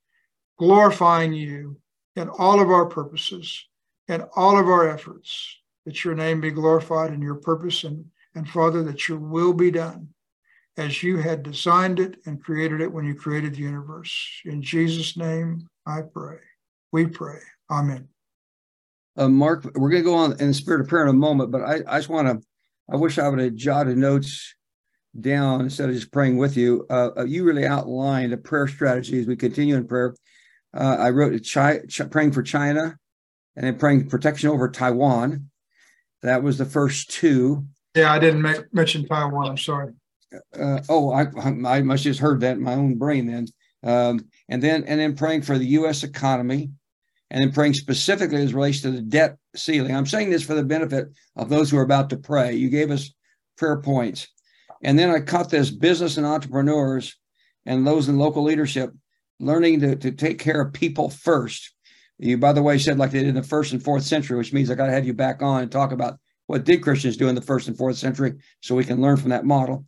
glorifying 0.59 1.33
you 1.33 1.77
in 2.15 2.29
all 2.29 2.61
of 2.61 2.69
our 2.69 2.85
purposes 2.85 3.65
and 4.07 4.25
all 4.35 4.57
of 4.57 4.67
our 4.67 4.89
efforts, 4.89 5.57
that 5.85 6.03
your 6.03 6.15
name 6.15 6.41
be 6.41 6.51
glorified 6.51 7.13
in 7.13 7.21
your 7.21 7.35
purpose 7.35 7.83
and, 7.83 8.05
and 8.35 8.49
Father, 8.49 8.83
that 8.83 9.07
your 9.07 9.19
will 9.19 9.53
be 9.53 9.71
done 9.71 10.09
as 10.77 11.01
you 11.01 11.17
had 11.17 11.43
designed 11.43 11.99
it 11.99 12.17
and 12.25 12.43
created 12.43 12.81
it 12.81 12.91
when 12.91 13.05
you 13.05 13.15
created 13.15 13.55
the 13.55 13.61
universe. 13.61 14.41
In 14.45 14.61
Jesus' 14.61 15.17
name, 15.17 15.67
I 15.85 16.01
pray. 16.01 16.37
We 16.91 17.07
pray. 17.07 17.39
Amen. 17.69 18.07
Uh, 19.17 19.27
Marc, 19.27 19.63
we're 19.75 19.89
going 19.89 20.03
to 20.03 20.09
go 20.09 20.15
on 20.15 20.39
in 20.39 20.47
the 20.47 20.53
spirit 20.53 20.81
of 20.81 20.87
prayer 20.87 21.03
in 21.03 21.09
a 21.09 21.13
moment, 21.13 21.51
but 21.51 21.63
I, 21.63 21.79
I 21.87 21.97
just 21.97 22.09
want 22.09 22.27
to, 22.27 22.47
I 22.91 22.95
wish 22.95 23.17
I 23.17 23.27
would 23.27 23.39
have 23.39 23.55
jotted 23.55 23.97
notes 23.97 24.53
down 25.19 25.61
instead 25.61 25.89
of 25.89 25.95
just 25.95 26.11
praying 26.11 26.37
with 26.37 26.55
you. 26.55 26.85
Uh, 26.89 27.09
uh 27.17 27.23
you 27.23 27.43
really 27.43 27.65
outlined 27.65 28.33
a 28.33 28.37
prayer 28.37 28.67
strategy 28.67 29.19
as 29.19 29.25
we 29.25 29.35
continue 29.35 29.75
in 29.75 29.87
prayer. 29.87 30.15
Uh, 30.75 30.97
I 30.99 31.09
wrote 31.09 31.47
chi- 31.51 31.81
ch- 31.87 32.09
praying 32.11 32.33
for 32.33 32.43
China 32.43 32.97
and 33.57 33.65
then 33.65 33.77
praying 33.77 34.07
protection 34.07 34.49
over 34.49 34.69
Taiwan. 34.69 35.49
That 36.21 36.43
was 36.43 36.57
the 36.57 36.65
first 36.65 37.09
two. 37.09 37.65
Yeah, 37.95 38.13
I 38.13 38.19
didn't 38.19 38.43
make, 38.43 38.73
mention 38.73 39.05
Taiwan. 39.05 39.49
I'm 39.49 39.57
sorry. 39.57 39.93
Uh, 40.57 40.79
oh, 40.87 41.11
I, 41.11 41.25
I 41.65 41.81
must 41.81 42.03
just 42.03 42.19
heard 42.19 42.39
that 42.41 42.57
in 42.57 42.63
my 42.63 42.75
own 42.75 42.95
brain 42.95 43.25
then. 43.25 43.47
Um, 43.83 44.27
and 44.47 44.61
then 44.61 44.83
and 44.85 44.99
then 44.99 45.15
praying 45.15 45.41
for 45.41 45.57
the 45.57 45.65
U.S. 45.65 46.03
economy 46.03 46.69
and 47.29 47.41
then 47.41 47.51
praying 47.51 47.73
specifically 47.73 48.41
as 48.41 48.53
relates 48.53 48.81
to 48.81 48.91
the 48.91 49.01
debt 49.01 49.37
ceiling. 49.55 49.95
I'm 49.95 50.05
saying 50.05 50.29
this 50.29 50.43
for 50.43 50.53
the 50.53 50.63
benefit 50.63 51.09
of 51.35 51.49
those 51.49 51.69
who 51.69 51.77
are 51.77 51.83
about 51.83 52.09
to 52.11 52.17
pray. 52.17 52.53
You 52.53 52.69
gave 52.69 52.91
us 52.91 53.11
prayer 53.57 53.81
points. 53.81 54.27
And 54.83 54.97
then 54.97 55.09
I 55.09 55.19
caught 55.19 55.49
this 55.49 55.71
business 55.71 56.17
and 56.17 56.25
entrepreneurs 56.25 57.17
and 57.65 57.85
those 57.85 58.07
in 58.07 58.17
local 58.17 58.43
leadership 58.43 58.91
learning 59.39 59.81
to, 59.81 59.95
to 59.95 60.11
take 60.11 60.39
care 60.39 60.61
of 60.61 60.73
people 60.73 61.09
first. 61.09 61.73
You, 62.19 62.37
by 62.37 62.53
the 62.53 62.63
way, 62.63 62.77
said 62.77 62.97
like 62.97 63.11
they 63.11 63.19
did 63.19 63.29
in 63.29 63.35
the 63.35 63.43
first 63.43 63.73
and 63.73 63.83
fourth 63.83 64.03
century, 64.03 64.37
which 64.37 64.53
means 64.53 64.71
I 64.71 64.75
got 64.75 64.87
to 64.87 64.93
have 64.93 65.05
you 65.05 65.13
back 65.13 65.41
on 65.41 65.61
and 65.61 65.71
talk 65.71 65.91
about 65.91 66.19
what 66.47 66.63
did 66.63 66.81
Christians 66.81 67.17
do 67.17 67.27
in 67.27 67.35
the 67.35 67.41
first 67.41 67.67
and 67.67 67.77
fourth 67.77 67.97
century 67.97 68.33
so 68.61 68.75
we 68.75 68.85
can 68.85 69.01
learn 69.01 69.17
from 69.17 69.29
that 69.29 69.45
model. 69.45 69.85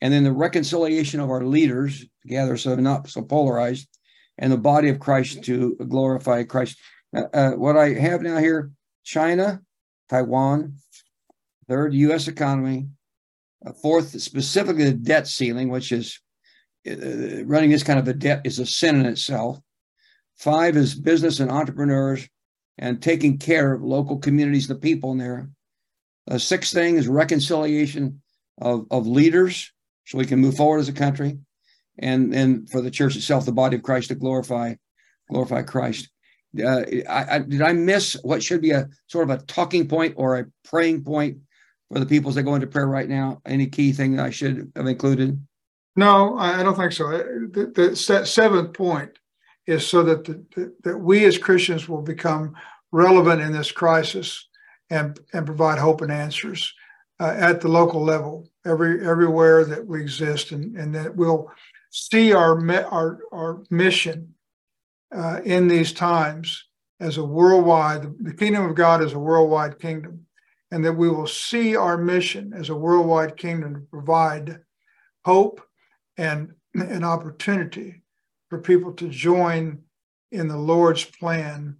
And 0.00 0.12
then 0.12 0.24
the 0.24 0.32
reconciliation 0.32 1.20
of 1.20 1.30
our 1.30 1.44
leaders 1.44 2.04
together 2.22 2.56
so 2.56 2.74
not 2.74 3.08
so 3.08 3.22
polarized 3.22 3.88
and 4.38 4.52
the 4.52 4.58
body 4.58 4.88
of 4.88 4.98
Christ 4.98 5.44
to 5.44 5.76
glorify 5.88 6.42
Christ. 6.42 6.78
Uh, 7.14 7.24
uh, 7.32 7.50
what 7.52 7.76
I 7.76 7.94
have 7.94 8.22
now 8.22 8.38
here 8.38 8.72
China, 9.04 9.60
Taiwan, 10.08 10.74
third, 11.68 11.94
U.S. 11.94 12.28
economy, 12.28 12.88
uh, 13.64 13.72
fourth, 13.72 14.20
specifically 14.20 14.84
the 14.84 14.92
debt 14.92 15.26
ceiling, 15.26 15.68
which 15.68 15.92
is 15.92 16.20
uh, 16.88 17.44
running 17.44 17.70
this 17.70 17.82
kind 17.82 17.98
of 17.98 18.08
a 18.08 18.14
debt 18.14 18.42
is 18.44 18.58
a 18.58 18.66
sin 18.66 19.00
in 19.00 19.06
itself. 19.06 19.58
Five 20.40 20.76
is 20.78 20.94
business 20.94 21.38
and 21.38 21.50
entrepreneurs 21.50 22.26
and 22.78 23.02
taking 23.02 23.36
care 23.36 23.74
of 23.74 23.82
local 23.82 24.16
communities, 24.18 24.66
the 24.66 24.74
people 24.74 25.12
in 25.12 25.18
there. 25.18 25.50
The 26.26 26.40
sixth 26.40 26.72
thing 26.72 26.96
is 26.96 27.06
reconciliation 27.08 28.22
of, 28.58 28.86
of 28.90 29.06
leaders 29.06 29.70
so 30.06 30.16
we 30.16 30.24
can 30.24 30.38
move 30.38 30.56
forward 30.56 30.78
as 30.78 30.88
a 30.88 30.94
country 30.94 31.38
and 31.98 32.34
and 32.34 32.70
for 32.70 32.80
the 32.80 32.90
church 32.90 33.16
itself, 33.16 33.44
the 33.44 33.52
body 33.52 33.76
of 33.76 33.82
Christ 33.82 34.08
to 34.08 34.14
glorify 34.14 34.74
glorify 35.28 35.62
Christ. 35.62 36.08
Uh, 36.58 36.84
I, 37.08 37.36
I, 37.36 37.38
did 37.40 37.60
I 37.60 37.72
miss 37.74 38.16
what 38.22 38.42
should 38.42 38.62
be 38.62 38.70
a 38.70 38.88
sort 39.08 39.28
of 39.28 39.38
a 39.38 39.42
talking 39.44 39.86
point 39.86 40.14
or 40.16 40.38
a 40.38 40.46
praying 40.64 41.04
point 41.04 41.38
for 41.92 42.00
the 42.00 42.06
peoples 42.06 42.34
that 42.36 42.44
go 42.44 42.54
into 42.54 42.66
prayer 42.66 42.88
right 42.88 43.08
now? 43.08 43.42
Any 43.44 43.66
key 43.66 43.92
thing 43.92 44.16
that 44.16 44.24
I 44.24 44.30
should 44.30 44.72
have 44.74 44.86
included? 44.86 45.38
No, 45.96 46.38
I 46.38 46.62
don't 46.62 46.76
think 46.76 46.92
so. 46.92 47.10
The, 47.10 47.72
the 47.74 48.26
seventh 48.26 48.72
point 48.72 49.18
is 49.70 49.86
so 49.86 50.02
that 50.02 50.24
the, 50.24 50.74
that 50.82 50.98
we 50.98 51.24
as 51.24 51.38
Christians 51.38 51.88
will 51.88 52.02
become 52.02 52.54
relevant 52.90 53.40
in 53.40 53.52
this 53.52 53.70
crisis 53.70 54.48
and 54.90 55.18
and 55.32 55.46
provide 55.46 55.78
hope 55.78 56.00
and 56.00 56.10
answers 56.10 56.74
uh, 57.20 57.34
at 57.36 57.60
the 57.60 57.68
local 57.68 58.02
level, 58.02 58.48
every 58.66 59.06
everywhere 59.06 59.64
that 59.64 59.86
we 59.86 60.00
exist, 60.00 60.50
and 60.50 60.76
and 60.76 60.94
that 60.94 61.14
we'll 61.14 61.50
see 61.90 62.32
our 62.32 62.58
our 62.86 63.20
our 63.32 63.62
mission 63.70 64.34
uh, 65.14 65.40
in 65.44 65.68
these 65.68 65.92
times 65.92 66.66
as 66.98 67.16
a 67.16 67.24
worldwide. 67.24 68.02
The 68.20 68.34
kingdom 68.34 68.64
of 68.66 68.74
God 68.74 69.02
is 69.02 69.12
a 69.12 69.18
worldwide 69.18 69.78
kingdom, 69.78 70.26
and 70.72 70.84
that 70.84 70.94
we 70.94 71.08
will 71.08 71.28
see 71.28 71.76
our 71.76 71.96
mission 71.96 72.52
as 72.54 72.70
a 72.70 72.76
worldwide 72.76 73.36
kingdom 73.36 73.74
to 73.74 73.80
provide 73.80 74.58
hope 75.24 75.60
and 76.16 76.52
an 76.74 77.04
opportunity 77.04 77.99
for 78.50 78.58
people 78.58 78.92
to 78.94 79.08
join 79.08 79.78
in 80.32 80.48
the 80.48 80.58
Lord's 80.58 81.04
plan 81.04 81.76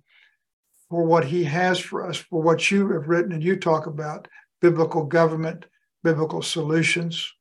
for 0.89 1.05
what 1.05 1.25
He 1.25 1.45
has 1.45 1.79
for 1.79 2.09
us, 2.09 2.17
for 2.17 2.41
what 2.41 2.71
you 2.71 2.91
have 2.93 3.09
written 3.09 3.33
and 3.33 3.43
you 3.43 3.57
talk 3.57 3.87
about 3.87 4.29
biblical 4.61 5.05
government, 5.05 5.67
biblical 6.03 6.43
solutions, 6.43 7.33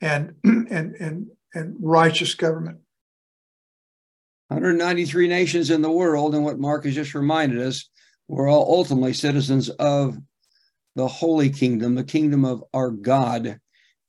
and 0.00 0.34
and 0.44 0.94
and 0.96 1.26
and 1.54 1.76
righteous 1.80 2.34
government. 2.34 2.78
193 4.48 5.26
nations 5.26 5.70
in 5.70 5.82
the 5.82 5.90
world, 5.90 6.34
and 6.34 6.44
what 6.44 6.58
Marc 6.58 6.84
has 6.84 6.94
just 6.94 7.14
reminded 7.14 7.60
us, 7.60 7.88
we're 8.28 8.48
all 8.48 8.76
ultimately 8.76 9.12
citizens 9.12 9.70
of 9.70 10.16
the 10.94 11.08
holy 11.08 11.50
kingdom, 11.50 11.94
the 11.94 12.04
kingdom 12.04 12.44
of 12.44 12.62
our 12.72 12.90
God. 12.90 13.58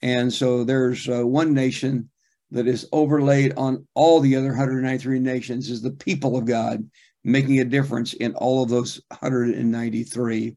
And 0.03 0.31
so 0.31 0.63
there's 0.63 1.09
uh, 1.09 1.25
one 1.25 1.55
nation 1.55 2.09
that 2.51 2.67
is 2.67 2.87
overlaid 2.91 3.53
on 3.57 3.85
all 3.93 4.19
the 4.19 4.35
other 4.35 4.47
193 4.47 5.19
nations 5.19 5.69
is 5.69 5.81
the 5.81 5.91
people 5.91 6.37
of 6.37 6.45
God, 6.45 6.89
making 7.23 7.59
a 7.59 7.65
difference 7.65 8.13
in 8.13 8.33
all 8.35 8.63
of 8.63 8.69
those 8.69 9.01
193. 9.09 10.55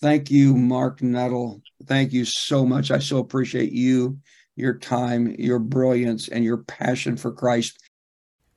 Thank 0.00 0.30
you, 0.30 0.54
Marc 0.54 1.00
Nuttle. 1.00 1.60
Thank 1.86 2.12
you 2.12 2.24
so 2.24 2.64
much. 2.64 2.90
I 2.90 2.98
so 2.98 3.18
appreciate 3.18 3.72
you, 3.72 4.18
your 4.56 4.74
time, 4.74 5.34
your 5.38 5.58
brilliance, 5.58 6.28
and 6.28 6.44
your 6.44 6.58
passion 6.58 7.16
for 7.16 7.32
Christ. 7.32 7.78